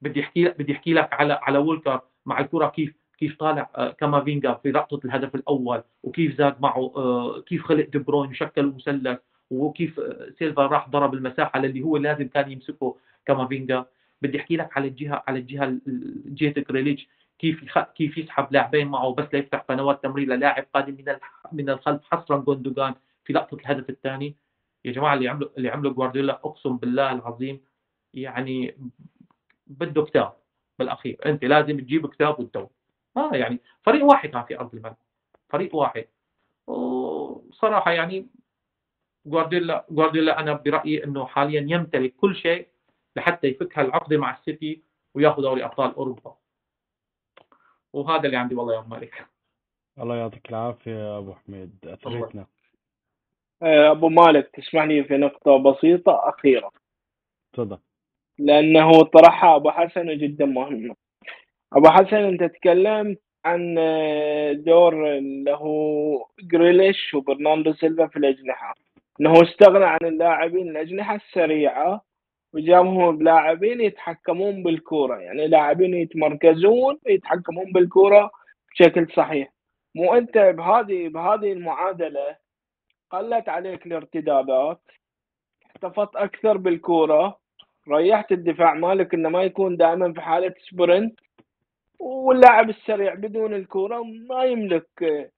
[0.02, 4.54] بدي أحكي بدي أحكي لك على على وولكر مع الكرة كيف كيف طالع آه، كامافينجا
[4.54, 9.20] في لقطة الهدف الأول وكيف زاد معه آه، كيف خلق دي بروين وشكل مثلث
[9.50, 12.96] وكيف آه، سيلفا راح ضرب المساحة اللي هو لازم كان يمسكه
[13.26, 13.86] كامافينجا
[14.22, 15.78] بدي أحكي لك على الجهة على الجهة
[16.26, 17.08] جهة جريليش
[17.40, 17.78] كيف.
[17.96, 21.16] كيف يسحب لاعبين معه بس ليفتح قنوات تمرير للاعب قادم من
[21.52, 22.96] من الخلف حصرا جوندوجان
[23.26, 24.36] في لقطة الهدف الثاني.
[24.86, 27.62] يا جماعة اللي عملوا اللي عملوا جوارديولا أقسم بالله العظيم
[28.14, 28.76] يعني
[29.68, 30.34] بده كتاب
[30.80, 31.18] بالأخير.
[31.26, 32.70] أنت لازم تجيب كتاب وتدور.
[33.18, 34.98] آه يعني فريق واحد كان في أرض الملعب
[35.50, 36.06] فريق واحد.
[36.68, 38.28] وصراحة يعني
[39.26, 42.68] جوارديولا جوارديولا أنا برأيي إنه حاليا يمتلك كل شيء
[43.16, 46.36] لحتى يفك هالعقده مع السيتي وياخذ دوري أبطال أوروبا.
[47.94, 49.28] وهذا اللي عندي والله يا مالك.
[50.00, 51.86] الله يعطيك العافية يا أبو حميد.
[51.86, 52.46] اثريتنا
[53.62, 56.72] آه، أبو مالك تسمح لي في نقطة بسيطة أخيرة.
[57.54, 57.80] تفضل.
[58.38, 60.96] لأنه طرحها أبو حسن جدا مهمة.
[61.74, 68.76] أبو حسن أنت تكلمت عن آه، دور اللي هو جريليش وبرناردو سيلفا في الأجنحة.
[69.22, 72.02] إنه استغنى عن اللاعبين الأجنحة السريعة
[72.54, 75.18] وجابهم بلاعبين يتحكمون بالكورة.
[75.18, 78.32] يعني لاعبين يتمركزون يتحكمون بالكورة
[78.72, 79.54] بشكل صحيح.
[79.96, 82.38] مو أنت بهذه بهذه المعادلة
[83.12, 84.82] قلت عليك الارتدادات
[85.66, 87.40] احتفظت أكثر بالكورة
[87.90, 91.20] ريحت الدفاع مالك إنه ما يكون دائما في حالة sprint
[92.00, 95.32] واللاعب السريع بدون الكوره ما يملك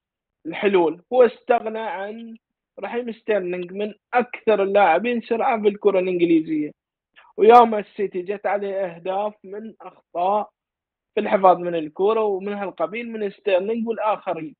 [0.46, 1.02] الحلول.
[1.12, 2.36] هو استغنى عن
[2.80, 6.70] رحيم ستيرلينج من أكثر اللاعبين سرعة بالكره الإنجليزية.
[7.36, 10.50] ويوم السيتي جت عليه أهداف من أخطاء
[11.14, 14.54] في الحفاظ من الكوره ومن هالقبيل من ستيرلينج والآخرين.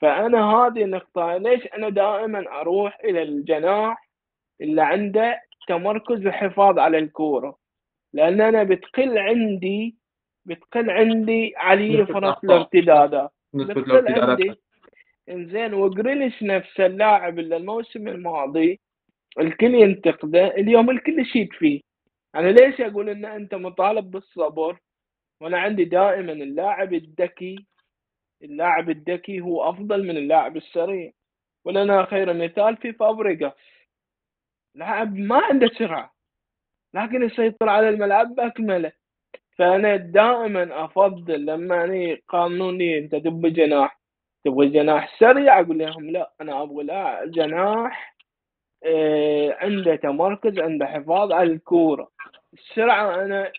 [0.00, 4.08] فأنا هذه النقطة ليش أنا دائما أروح إلى الجناح
[4.60, 7.56] اللي عنده تمركز وحفاظ على الكورة؟
[8.12, 9.96] لأن أنا بتقل عندي
[10.46, 14.54] بتقل عندي علي فرص الارتدادات بتقل عندي.
[15.28, 18.80] إنزين وجريليش نفسه اللاعب اللي الموسم الماضي
[19.38, 21.80] الكل ينتقده اليوم الكل يشيد فيه.
[22.34, 24.78] أنا ليش أقول إن أنت مطالب بالصبر؟
[25.40, 27.66] وأنا عندي دائما اللاعب الذكي
[28.42, 31.12] اللاعب الذكي هو أفضل من اللاعب السريع.
[31.64, 33.52] ولنا خير مثال في فابريغاس.
[34.74, 36.14] لاعب ما عنده سرعة
[36.94, 38.92] لكن يسيطر على الملعب بأكمله.
[39.58, 44.00] فأنا دائما أفضل لما اني قانوني أنت تبغى جناح
[44.44, 48.14] تبغى جناح سريع أقول لهم لا أنا أبغى لا جناح
[48.84, 52.10] آه، عنده تمركز عنده حفاظ على الكورة.
[52.52, 53.52] السرعة أنا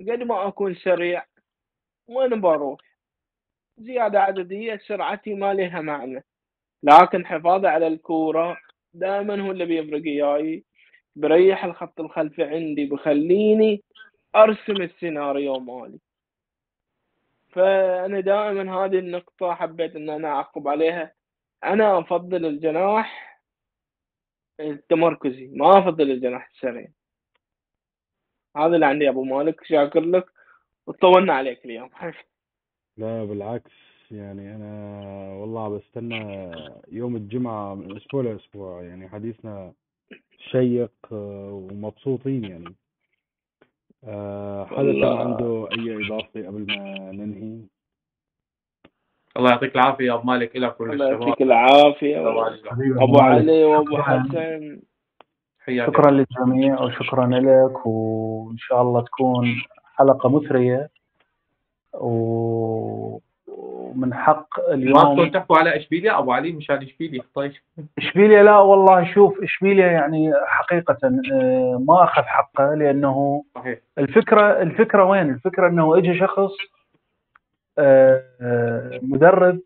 [0.00, 1.24] قد ما أكون سريع
[2.08, 2.80] وين بروح.
[3.78, 6.24] زيادة عددية سرعتي ما لها معنى.
[6.82, 8.58] لكن حفاظي على الكورة
[8.94, 10.64] دائما هو اللي بيفرق وياي.
[11.16, 13.82] بريح الخط الخلفي عندي بخليني
[14.36, 15.98] أرسم السيناريو مالي.
[17.48, 21.14] فأنا دائما هذه النقطة حبيت إن أنا أعقب عليها.
[21.64, 23.40] أنا أفضل الجناح
[24.60, 26.88] التمركزي ما أفضل الجناح السريع.
[28.56, 30.26] هذا اللي عندي أبو مالك شاكر لك.
[30.86, 31.90] وطولنا عليك اليوم.
[32.96, 33.72] لا بالعكس
[34.10, 34.72] يعني أنا
[35.32, 36.52] والله بستنى
[36.92, 38.82] يوم الجمعة من أسبوع لأسبوع.
[38.82, 39.72] يعني حديثنا
[40.38, 42.74] شيق آه، ومبسوطين يعني.
[44.04, 47.60] آه، حدا كان عنده أي إضافة قبل ما ننهي؟
[49.36, 52.28] الله يعطيك العافية يا أبو مالك لك الله يعطيك العافية
[53.02, 54.80] أبو علي وأبو حسن.
[55.60, 59.62] حياك شكرا للجميع وشكرا لك وإن شاء الله تكون
[59.96, 60.90] حلقة مثرية.
[61.94, 63.18] و-
[63.90, 65.14] ومن حق ما اليوم.
[65.14, 67.22] تكون تحكوا على إشبيليا أبو علي مشان إشبيليا.
[67.34, 67.52] طيب.
[67.98, 70.98] إشبيليا لا والله شوف إشبيليا يعني حقيقة
[71.32, 73.78] آه، ما أخذ حقه لأنه صحيح.
[73.98, 76.52] الفكرة الفكرة وين؟ الفكرة إنه اجى شخص
[77.78, 79.60] آه، آه، مدرب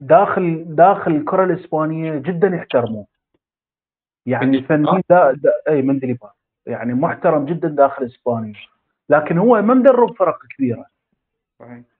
[0.00, 3.06] داخل داخل الكرة الإسبانية جدا يحترموه.
[4.26, 6.30] يعني الفنيين دا دا إي مندليبار
[6.66, 8.54] يعني محترم جدا داخل إسبانيا.
[9.08, 10.84] لكن هو ما مدرب فرق صحيح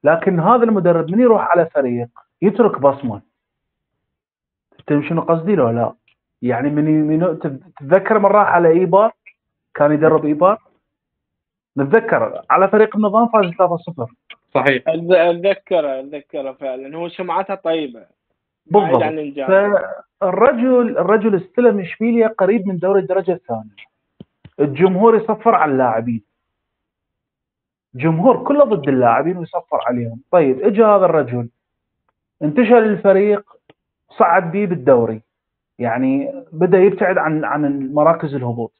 [0.05, 2.09] لكن هذا المدرب من يروح على فريق
[2.43, 3.23] يترك بصمة؟
[4.87, 5.95] تفهم شنو قصدي لو لا؟
[6.43, 9.13] يعني من من تتذكر من راح على إيبار؟
[9.75, 10.59] كان يدرب إيبار؟
[11.79, 14.07] نتذكر على فريق النظام فاز 3-0
[14.55, 14.83] صحيح.
[14.89, 16.97] اتذكره اتذكره فعلا.
[16.97, 18.07] هو سمعته طيبة.
[18.67, 19.03] بالضبط.
[20.21, 23.89] فالرجل الرجل استلم إشبيليا قريب من دوري الدرجة الثانية.
[24.61, 26.23] الجمهور يصفر على اللاعبين.
[27.95, 30.21] جمهور كله ضد اللاعبين ويصفر عليهم.
[30.31, 31.49] طيب اجى هذا الرجل.
[32.43, 33.57] انتشل الفريق
[34.19, 35.23] صعد بيه بالدوري.
[35.79, 38.73] يعني بدأ يبتعد عن عن مراكز الهبوط.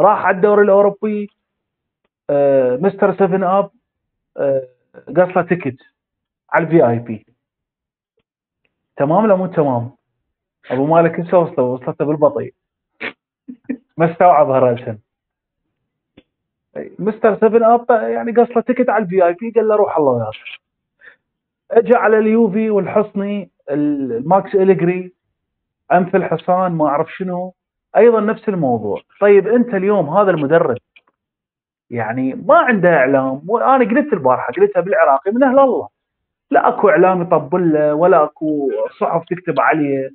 [0.00, 1.30] راح على الدوري الأوروبي
[2.30, 3.70] آه مستر 7 أب
[4.36, 4.68] آه
[5.08, 5.78] قص له تيكت
[6.50, 7.26] على الفي آي بي.
[8.96, 9.90] تمام لا مو تمام؟
[10.70, 12.54] أبو مالك إيش وصله؟ وصلته بالبطيء.
[13.96, 14.98] ما استوعب هالرجل.
[16.98, 20.12] مستر 7 أب يعني قص له تيكت على الفي آي بي قال له روح الله
[20.12, 20.34] وياك
[21.70, 25.12] اجى على اليوفي والحصني الماكس إليجري
[25.92, 27.54] انف الحصان ما أعرف شنو
[27.96, 29.00] أيضا نفس الموضوع.
[29.20, 30.76] طيب أنت اليوم هذا المدرب
[31.90, 35.88] يعني ما عنده إعلام وأنا قلت البارحة قلتها بالعراقي من أهل الله.
[36.50, 40.10] لا أكو إعلام يطبل له ولا أكو صحف تكتب عليه.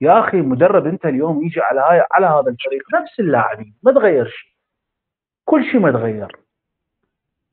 [0.00, 4.26] يا أخي مدرب أنت اليوم يجي على هاي على هذا الفريق نفس اللاعبين ما تغير
[4.26, 4.51] شيء.
[5.52, 6.36] كل شيء ما تغير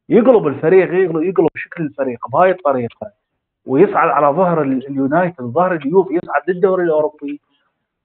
[0.10, 3.11] يقلب الفريق يقلب, يقلب شكل الفريق بهاي الطريقة.
[3.66, 7.42] ويصعد على ظهر اليونايتد ظهر اليوف يصعد للدوري الأوروبي.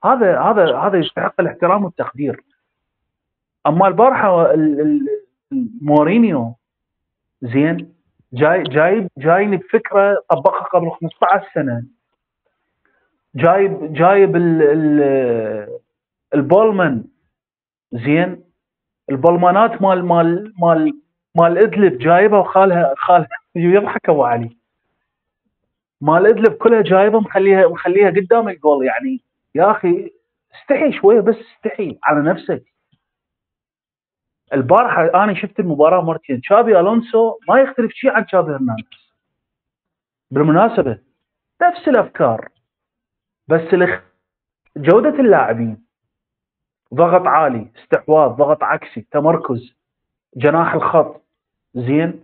[0.04, 2.44] هذا هذا هذا يستحق الاحترام والتقدير.
[3.66, 4.54] أما البارحة
[5.80, 6.54] مورينيو
[7.42, 7.94] زين
[8.32, 11.84] جاي جايب جايني بفكرة طبقها قبل 15 سنة.
[13.34, 15.80] جايب جايب ال ال
[16.34, 17.04] البولمان
[17.92, 18.43] زين
[19.10, 21.00] البولمانات مال مال مال
[21.34, 24.56] مال إدلب جايبها وخالها خالها يضحك أبو علي.
[26.00, 29.20] مال إدلب كلها جايبها مخليها مخليها قدام الجول يعني.
[29.54, 30.10] يا أخي
[30.54, 32.64] استحي شوية بس استحي على نفسك.
[34.52, 36.40] البارحة أنا شفت المباراة مرتين.
[36.40, 39.14] تشابي ألونسو ما يختلف شيء عن تشابي هرنانديز.
[40.30, 40.98] بالمناسبة
[41.62, 42.48] نفس الأفكار
[43.48, 43.74] بس
[44.76, 45.83] جودة اللاعبين.
[46.94, 49.74] ضغط عالي استحواذ ضغط عكسي تمركز
[50.36, 51.20] جناح الخط.
[51.74, 52.20] زين؟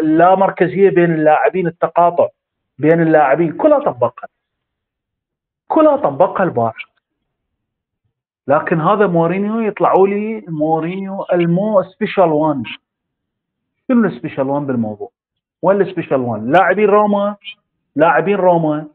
[0.00, 2.28] اللامركزية بين اللاعبين التقاطع
[2.78, 4.28] بين اللاعبين كلها طبقها
[5.68, 6.88] كلها طبقها البارحه
[8.48, 12.62] لكن هذا مورينيو يطلعوا لي مورينيو المو special one
[13.88, 15.10] شنو ال special one بالموضوع؟
[15.62, 17.36] وين ال special one؟ لاعبين روما؟
[17.96, 18.86] لاعبين روما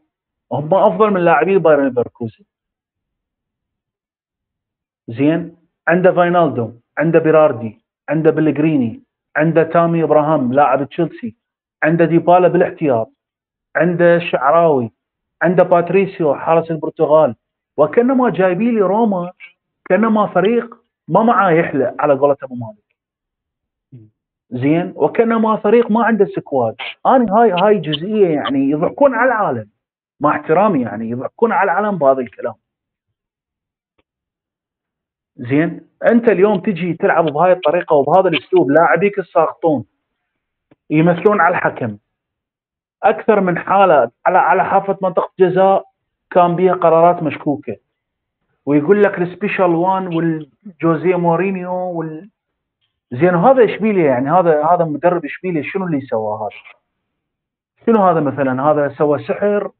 [0.58, 2.44] هم أفضل من لاعبين بايرن ليفركوزن.
[5.08, 5.56] زين؟
[5.88, 9.02] عنده فاينالدوم عنده بيلوتي عنده بلغريني
[9.36, 11.34] عنده تامي إبراهام لاعب تشيلسي
[11.82, 13.10] عنده ديبالا بالاحتياط
[13.76, 14.90] عنده شعراوي
[15.42, 17.34] عنده باتريسيو حارس البرتغال.
[17.76, 19.32] وكأنما جايبين لي روما
[19.84, 20.76] كأنما فريق
[21.08, 22.84] ما معاه يحلى على قولة أبو مالك.
[24.50, 26.74] زين؟ وكأنما فريق ما عنده squad.
[27.06, 29.68] أنا هاي هاي جزئية يعني يضحكون على العالم.
[30.24, 32.54] مع احترامي يعني يضحكون على العالم بهذا الكلام.
[35.36, 35.80] زين
[36.10, 39.84] أنت اليوم تجي تلعب بهاي الطريقة وبهذا الأسلوب لاعبيك الساقطون
[40.90, 41.98] يمثلون على الحكم.
[43.02, 45.84] أكثر من حالة على على حافة منطقة جزاء
[46.30, 47.76] كان بها قرارات مشكوكة.
[48.66, 52.30] ويقول لك ال special one والجوزيه مورينيو وال
[53.12, 56.74] زين هذا اشبيليا يعني؟ هذا هذا مدرب اشبيليا شنو اللي سواه هذا؟
[57.86, 59.70] شنو هذا مثلا؟ هذا سوى سحر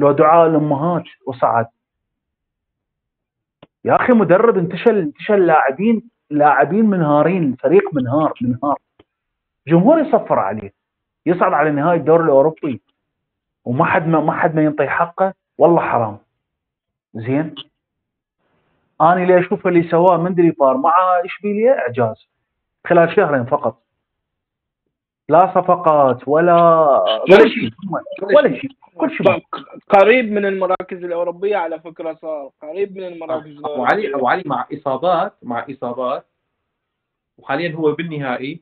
[0.00, 1.66] لو دعاء الامهات وصعد.
[3.84, 8.78] يا أخي مدرب انتشل انتشل لاعبين لاعبين منهارين فريق منهار منهار.
[9.66, 10.72] جمهور يصفر عليه.
[11.26, 12.80] يصعد على نهائي الدوري الأوروبي.
[13.64, 15.34] وما حد ما, ما حد ما ينطي حقه.
[15.58, 16.18] والله حرام.
[17.14, 17.54] زين.
[19.00, 20.92] أنا اللي أشوف اللي سواه مندري بار مع
[21.24, 22.28] اشبيليا إعجاز.
[22.86, 23.82] خلال شهرين فقط.
[25.30, 26.56] لا صفقات ولا
[27.30, 27.70] ولا شيء.
[28.22, 28.70] ولا شيء.
[28.96, 29.44] كل شيء.
[29.88, 32.50] قريب من المراكز الأوروبية على فكرة صار.
[32.62, 36.26] قريب من المراكز أبو علي أبو علي مع إصابات مع إصابات.
[37.38, 38.60] وحاليا هو بالنهائي.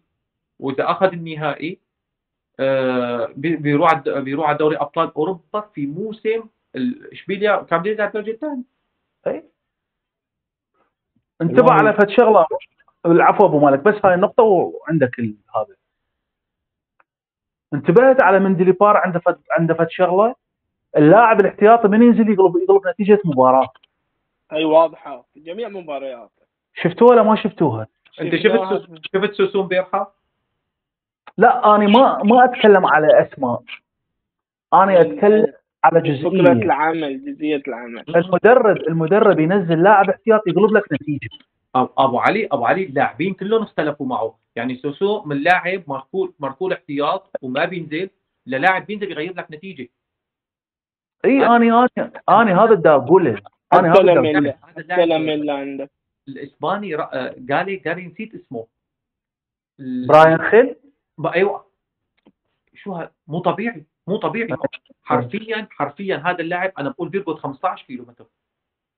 [0.58, 1.78] وإذا أخذ النهائي
[2.60, 6.42] آه، بيروح بيروح على دوري أبطال أوروبا في موسم
[7.12, 8.62] اشبيليا كان بده يلعب الدرجه الثانية
[9.26, 9.44] اي
[11.42, 12.46] انتبه على فد شغله
[13.06, 13.78] العفو أبو مالك.
[13.78, 15.20] بس هاي النقطة وعندك
[15.56, 15.77] هذا.
[17.74, 20.34] انتبهت على مندلي بار عنده فد عنده فد شغله؟
[20.96, 23.68] اللاعب الاحتياطي من ينزل يقلب يقلب نتيجة مباراة.
[24.52, 25.24] أي واضحة.
[25.34, 26.30] في جميع مباريات.
[26.74, 27.86] شفتوها ولا ما شفتوها؟
[28.20, 30.14] أنت شفت شفت سوسون بيرحه؟
[31.38, 33.62] لا أنا ما ما أتكلم على أسماء.
[34.74, 35.52] أنا أتكلم
[35.84, 36.42] على جزئية.
[36.42, 38.04] فكره العمل جزئية العمل.
[38.08, 41.28] المدرب المدرب ينزل لاعب احتياطي يقلب لك نتيجة.
[41.74, 44.34] أبو علي أبو علي اللاعبين كلهم اختلفوا معه.
[44.58, 48.10] يعني سوسو من لاعب مركول مركول احتياط وما بينزل
[48.46, 49.88] للاعب بينزل يغير لك نتيجة.
[51.24, 55.90] إي أنا أنا أنا هذا اللي اقوله أنا هذا اللي اللي عندك
[56.28, 58.66] الإسباني قالي قالي نسيت اسمه.
[59.78, 60.76] براين خيل؟
[61.34, 61.66] أيوه.
[62.74, 64.56] شو هذا مو طبيعي مو طبيعي.
[65.02, 68.26] حرفيا حرفيا هذا اللاعب أنا بقول بيرقد 15 كيلو متر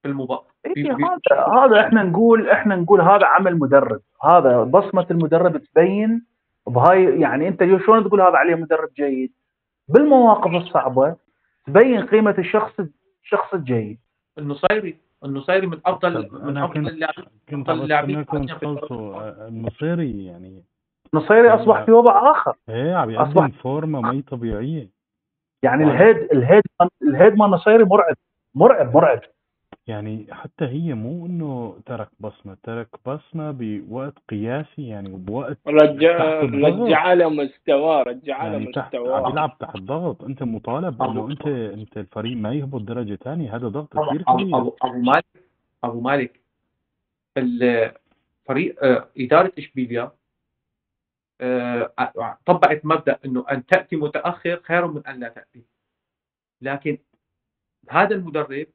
[0.03, 4.01] في المباراه إيه هذا هذا إحنا نقول إحنا نقول هذا عمل مدرب.
[4.25, 6.27] هذا بصمة المدرب تبين
[6.67, 9.33] بهاي يعني أنت شلون تقول هذا عليه مدرب جيد؟
[9.89, 11.17] بالمواقف الصعبة
[11.67, 12.81] تبين قيمة الشخص
[13.25, 13.99] الشخص الجيد.
[14.39, 16.89] النصيري النصيري من افضل من أفضل
[17.71, 18.51] اللاعبين كنت
[19.49, 20.65] النصيري يعني
[21.15, 22.55] النصيري أصبح في وضع آخر.
[22.69, 24.91] إيه عم يقدم فورمة مو طبيعية.
[25.63, 26.63] يعني ال head ال head
[27.03, 28.15] ال head مال نصيري مرعب.
[28.55, 29.21] مرعب مرعب.
[29.91, 36.41] يعني حتى هي مو إنه ترك بصمة ترك بصمة بوقت قياسي يعني وبوقت رجع.
[36.41, 39.31] رجع له مستواه رجع له يعني مستواه.
[39.31, 43.97] يلعب تحت ضغط أنت مطالب إنه انت أنت الفريق ما يهبط درجة ثانية هذا ضغط
[43.97, 45.25] أبو, كبير أبو, أبو مالك
[45.85, 46.41] أبو مالك
[47.37, 50.11] الفريق آه، إدارة إشبيليا
[51.41, 51.93] آه،
[52.47, 55.63] طبقت مبدأ أنه أن تأتي متأخر خير من أن لا تأتي.
[56.63, 56.99] لكن
[57.89, 58.67] هذا المدرب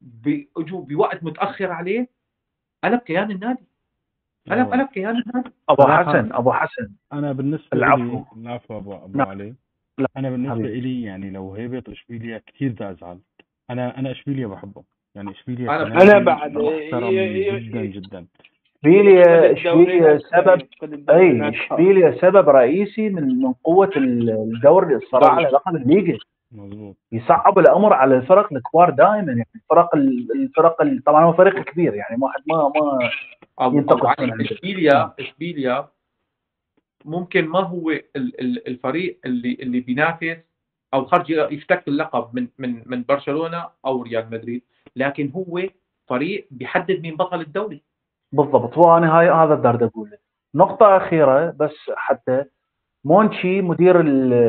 [0.00, 2.08] بيجوا بوقت متأخر عليه
[2.84, 3.64] قلب كيان النادي
[4.50, 4.68] قلب.
[4.72, 5.82] قلب كيان النادي ابو.
[5.82, 8.02] حسن ابو حسن أنا بالنسبة العفو.
[8.02, 9.28] لي العفو ابو ابو نعم.
[9.28, 9.54] علي
[9.98, 10.80] لا، أنا بالنسبة حبيبي.
[10.80, 13.18] لي يعني لو هيبط اشبيليا كثير بدي ازعل
[13.70, 16.52] أنا أنا اشبيليا بحبه يعني اشبيليا أنا- كنادي أنا بعد.
[16.52, 18.26] جدا جدا
[18.84, 20.62] اشبيليا اشبيليا سبب
[21.10, 21.48] اي.
[21.48, 26.18] اشبيليا سبب رئيسي من من قوه الدوري الصراع على لقب الليجا
[26.52, 31.62] مضبوط يصعب الأمر على الفرق الكبار دائما يعني الفرق ال- الفرق ال- طبعا هو فريق
[31.64, 32.98] كبير يعني واحد ما ما
[33.68, 34.44] من عنده.
[34.44, 35.88] إشبيليا إشبيليا
[37.04, 40.36] ممكن ما هو ال- ال- الفريق اللي اللي بينافس
[40.94, 44.62] أو خرج يفتك اللقب من من من برشلونة أو ريال مدريد
[44.96, 45.62] لكن هو
[46.08, 47.82] فريق بيحدد مين بطل الدوري.
[48.32, 50.18] بالضبط وأنا هاي هذا الدرد أقوله.
[50.54, 52.44] نقطة أخيرة بس حتى
[53.04, 54.02] مونشي مدير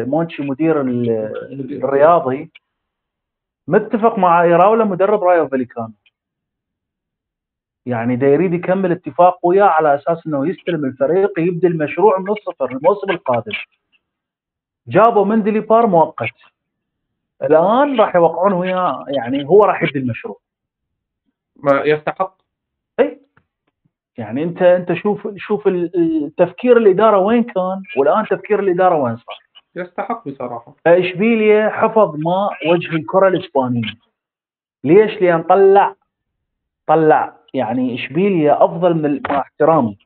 [0.06, 2.52] مونشي مدير ال- الرياضي
[3.68, 5.92] متفق مع ايراولا مدرب رايو فاليكانو؟
[7.86, 12.72] يعني دا يريد يكمل اتفاق وياه على أساس إنه يستلم الفريق يبدا المشروع من الصفر
[12.72, 13.52] الموسم القادم.
[14.88, 16.30] جابوا مندلي بار مؤقت.
[17.44, 20.40] الآن راح يوقعون وياه يعني هو راح يبدأ المشروع.
[21.56, 22.38] ما يستحق؟
[23.00, 23.22] اي
[24.20, 29.38] يعني انت انت شوف شوف التفكير الإدارة وين كان والآن تفكير الإدارة وين صار.
[29.76, 30.76] يستحق بصراحة.
[30.88, 33.82] اشبيليا حفظ ماء وجه الكرة الإسبانية.
[34.84, 35.96] ليش؟ لأن طلع
[36.88, 37.36] طلع.
[37.54, 39.98] يعني اشبيليا أفضل من مع احترامي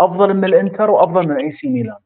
[0.00, 1.98] أفضل من الإنتر وأفضل من إي سي ميلان.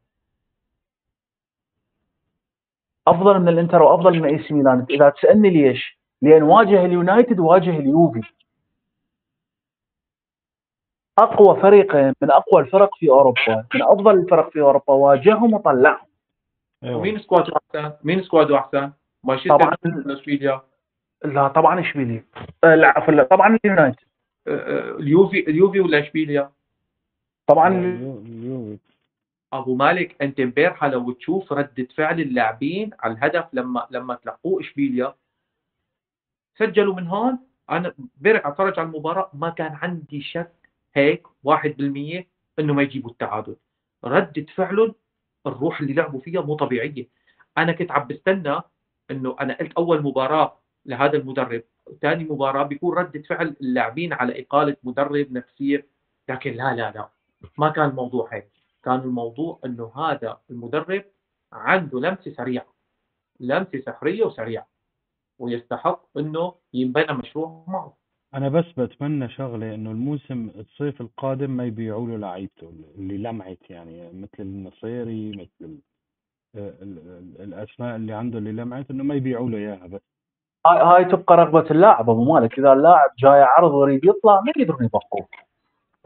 [3.08, 4.86] أفضل من الإنتر وأفضل من إي سي ميلان.
[4.90, 8.20] إذا تسألني ليش؟ لأن واجه اليونايتد وواجه اليوفي.
[11.18, 16.06] أقوى فريقين من أقوى الفرق في أوروبا من أفضل الفرق في أوروبا واجههم وطلعهم
[16.84, 18.92] أيوه مين squad ه أحسن؟ مين squad ه أحسن؟
[19.24, 19.74] مانشستر طبعاً.
[19.84, 20.62] ولا اشبيليا؟
[21.24, 22.24] لا طبعا اشبيليا
[22.64, 23.96] آه، لا عفوا طبعا اليونايتد
[24.48, 26.50] آه، آه، اليوفي اليوفي ولا اشبيليا؟
[27.46, 28.78] طبعا اليو- اليوفي.
[29.52, 35.14] أبو مالك أنت امبارحه لو تشوف ردة فعل اللاعبين على الهدف لما لما تلقوه اشبيليا
[36.58, 37.38] سجلوا من هون
[37.70, 40.52] أنا امبارح أتفرج على المباراة ما كان عندي شك
[40.96, 42.26] هيك 1%
[42.58, 43.56] إنه ما يجيبوا التعادل.
[44.04, 44.94] ردة فعلهم
[45.46, 47.08] الروح اللي لعبوا فيها مو طبيعية.
[47.58, 48.60] أنا كنت عم بستنى
[49.10, 51.62] إنه أنا قلت أول مباراة لهذا المدرب
[52.02, 55.86] ثاني مباراة بيكون ردة فعل اللاعبين على إقالة مدرب نفسية.
[56.28, 57.08] لكن لا لا لا
[57.58, 58.50] ما كان الموضوع هيك.
[58.84, 61.04] كان الموضوع إنه هذا المدرب
[61.52, 62.74] عنده لمسة سريعة
[63.40, 64.68] لمسة سحرية وسريعة
[65.38, 67.96] ويستحق إنه ينبنى مشروع معه.
[68.36, 74.10] أنا بس بتمنى شغلة إنه الموسم الصيف القادم ما يبيعوا له لعيبته اللي لمعت يعني
[74.14, 79.58] مثل النصيري مثل ال- ال- ال- الاسماء اللي عنده اللي لمعت إنه ما يبيعوا له
[79.58, 80.00] إياها بس.
[80.66, 82.58] هاي هاي تبقى رغبة اللاعب أبو مالك.
[82.58, 85.26] إذا اللاعب جاي عرض ويريد يطلع ما يقدرون يبقوه.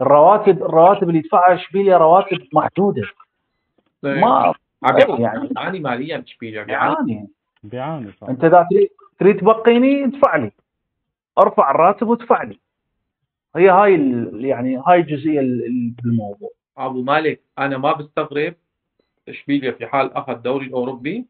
[0.00, 3.02] الرواتب الرواتب اللي يدفعها إشبيليا رواتب محدودة.
[4.02, 6.62] ما عم يعني يعني بيعاني ماليا إشبيليا.
[6.62, 7.12] بيعاني.
[7.12, 7.28] يعني
[7.62, 8.28] بيعاني صح.
[8.28, 10.52] أنت إذا تريد تريد تبقيني ادفع لي.
[11.38, 12.60] أرفع الراتب وادفع لي
[13.56, 16.50] هي هاي ال- يعني هاي الجزئيه ال- ال- بالموضوع.
[16.76, 18.54] أبو مالك أنا ما بستغرب
[19.28, 21.26] اشبيليا في حال أخذ الدوري الأوروبي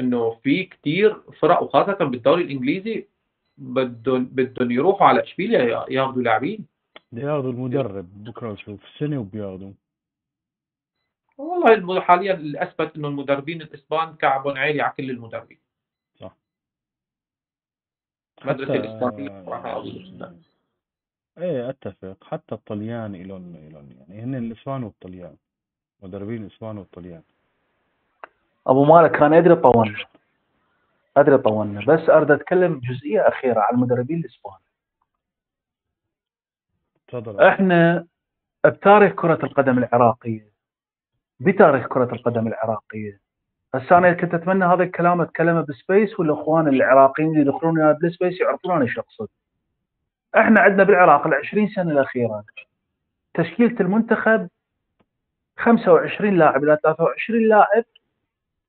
[0.00, 3.06] إنه في كتير فرق وخاصة بالدوري الإنجليزي
[3.58, 6.66] بدهم بدهم يروحوا على إشبيليا ياخذوا لاعبين.
[7.12, 9.72] بياخذوا المدرب بكرة وشوف سنه وبياخذوا
[11.38, 15.58] والله حاليا اللي اثبت إنه المدربين الإسبان كعبهم عالي على كل المدربين.
[18.50, 20.36] الإسبانية صراحة قوية جدا.
[21.38, 22.24] إيه أتفق.
[22.24, 24.22] حتى الطليان إلون إلون يعني.
[24.22, 25.36] هن الإسبان والطليان.
[26.02, 27.22] مدربين الإسبان والطليان.
[28.66, 30.06] أبو مالك أنا أدري طولنا
[31.16, 34.58] أدري طولنا بس أريد أتكلم بجزئيه أخيرة على المدربين الإسبان.
[37.08, 37.40] تفضل.
[37.40, 38.06] إحنا
[38.66, 40.52] بتاريخ كرة القدم العراقية.
[41.40, 43.20] بتاريخ كرة القدم العراقية.
[43.76, 48.82] هسه أنا كنت أتمنى هذا الكلام اتكلمه بسبيس والاخوان العراقيين اللي يدخلون بالسبيس يعرفون أنا
[48.82, 49.28] إيش اقصد.
[50.36, 52.44] إحنا عندنا بالعراق ال 20 سنة الأخيرة.
[53.34, 54.48] تشكيلة المنتخب
[55.56, 57.84] 25 لاعب إلى 23 لاعب.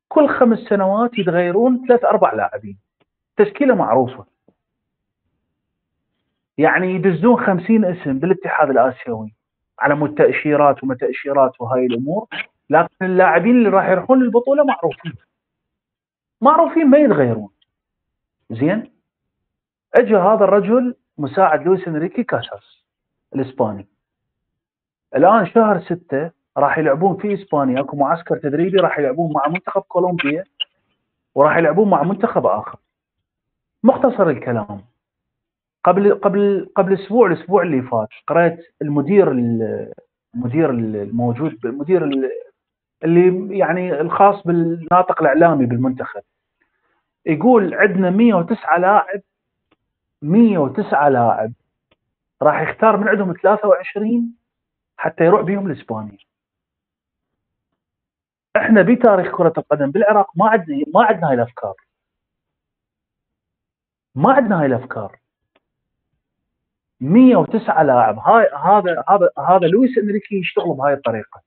[0.09, 2.77] كل خمس سنوات يتغيرون ثلاث أربع لاعبين.
[3.37, 4.25] تشكيلة معروفة.
[6.57, 9.33] يعني يدزون خمسين اسم بالاتحاد الآسيوي
[9.79, 12.27] على مود تأشيرات وما تأشيرات وهاي الأمور.
[12.69, 15.13] لكن اللاعبين اللي راح يروحون للبطولة معروفين.
[16.41, 17.49] معروفين ما يتغيرون.
[18.49, 18.91] زين؟
[19.95, 22.83] اجى هذا الرجل مساعد لويس انريكي كاساس
[23.35, 23.87] الإسباني.
[25.15, 30.43] الآن شهر ستة راح يلعبون في إسبانيا أكو معسكر تدريبي راح يلعبون مع منتخب كولومبيا
[31.35, 32.79] وراح يلعبون مع منتخب آخر.
[33.83, 34.81] مختصر الكلام.
[35.83, 39.31] قبل قبل قبل أسبوع الأسبوع اللي فات قرأت المدير
[40.35, 42.03] المدير الموجود المدير
[43.03, 46.21] اللي يعني الخاص بالناطق الإعلامي بالمنتخب.
[47.25, 49.21] يقول عندنا 109 لاعب
[50.21, 51.53] 109 لاعب
[52.41, 54.35] راح يختار من عندهم 23
[54.97, 56.17] حتى يروح بيهم لإسبانيا.
[58.57, 61.75] إحنا بتاريخ كرة القدم بالعراق ما عندنا ما عندنا هاي الأفكار.
[64.15, 65.19] ما عندنا هاي الأفكار.
[66.99, 68.19] 109 لاعب.
[68.19, 71.41] هاي هذا هذا هذا لويس إنريكي يشتغل بهاي الطريقة.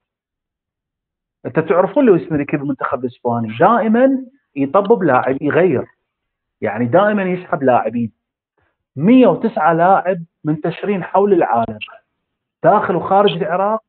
[1.47, 4.25] أنت تعرفون لويس انريكي بالمنتخب الاسباني دائما
[4.57, 5.86] يطبب لاعب يغير.
[6.60, 8.12] يعني دائما يسحب لاعبين.
[8.97, 11.78] 109 لاعب منتشرين حول العالم.
[12.62, 13.83] داخل وخارج العراق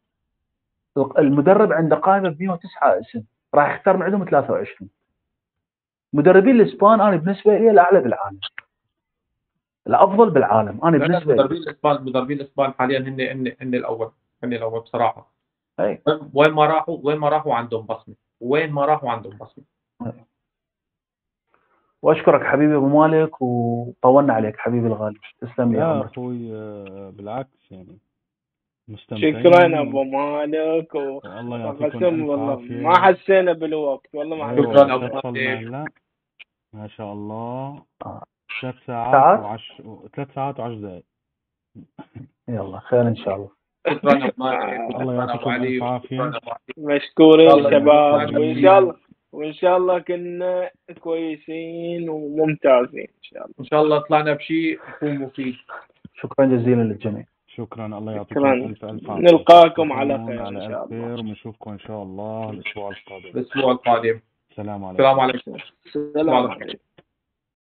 [1.20, 3.24] المدرب عنده قائمة ب 109 اسم.
[3.56, 4.90] راح يختار من عندهم 23
[6.14, 8.40] مدربين الإسبان أنا بالنسبة لي الأعلى بالعالم.
[9.88, 10.80] الأفضل بالعالم.
[10.84, 11.44] أنا بالنسبة لي.
[11.44, 14.12] مدربين الاسبان مدربين الاسبان حاليا هن هن هن الأول.
[14.44, 15.31] هن الأول بصراحة.
[15.86, 16.02] أي.
[16.34, 18.16] وين ما راحوا وين ما راحوا عندهم بصمة.
[18.42, 19.64] وين ما راحوا عندهم بصمة.
[20.06, 20.26] أي.
[22.02, 25.20] وأشكرك حبيبي أبو مالك وطولنا عليك حبيبي الغالي.
[25.42, 28.00] تسلم لي يا أخوي آه، بالعكس يعني
[28.88, 29.44] مستمتعين.
[29.44, 31.20] شكرا أبو مالك و...
[31.26, 34.16] الله يعطيكم والله ما حسينا بالوقت.
[34.16, 34.74] والله ما أيوة.
[34.74, 36.02] شكرا أبو مالك.
[36.74, 37.84] ما شاء الله.
[38.06, 38.24] آه.
[38.62, 39.82] ثلاث ساعات وعش
[40.16, 41.04] ثلاث ساعات وعشر دقائق
[42.48, 43.61] يلا خير إن شاء الله.
[43.88, 44.32] شكرا
[44.90, 46.32] ابو الله يعطيكم الف عافيه
[46.78, 48.38] مشكورين شباب.
[48.38, 48.96] وإن شاء الله
[49.32, 50.70] وإن شاء الله كنا
[51.00, 53.56] كويسين وممتازين إن شاء الله.
[53.60, 55.56] إن شاء الله طلعنا بشيء يكون مفيد.
[56.16, 57.24] شكرا جزيلا للجميع.
[57.48, 57.86] شكرا.
[57.86, 59.24] الله يعطيكم الف ألف عافية.
[59.24, 61.14] نلقاكم على خير إن شاء الله.
[61.14, 63.40] ونشوفكم إن شاء الله الأسبوع القادم.
[63.40, 64.20] الأسبوع القادم.
[64.52, 65.04] السلام عليكم.
[65.04, 65.56] السلام عليكم.
[65.86, 66.78] السلام عليكم.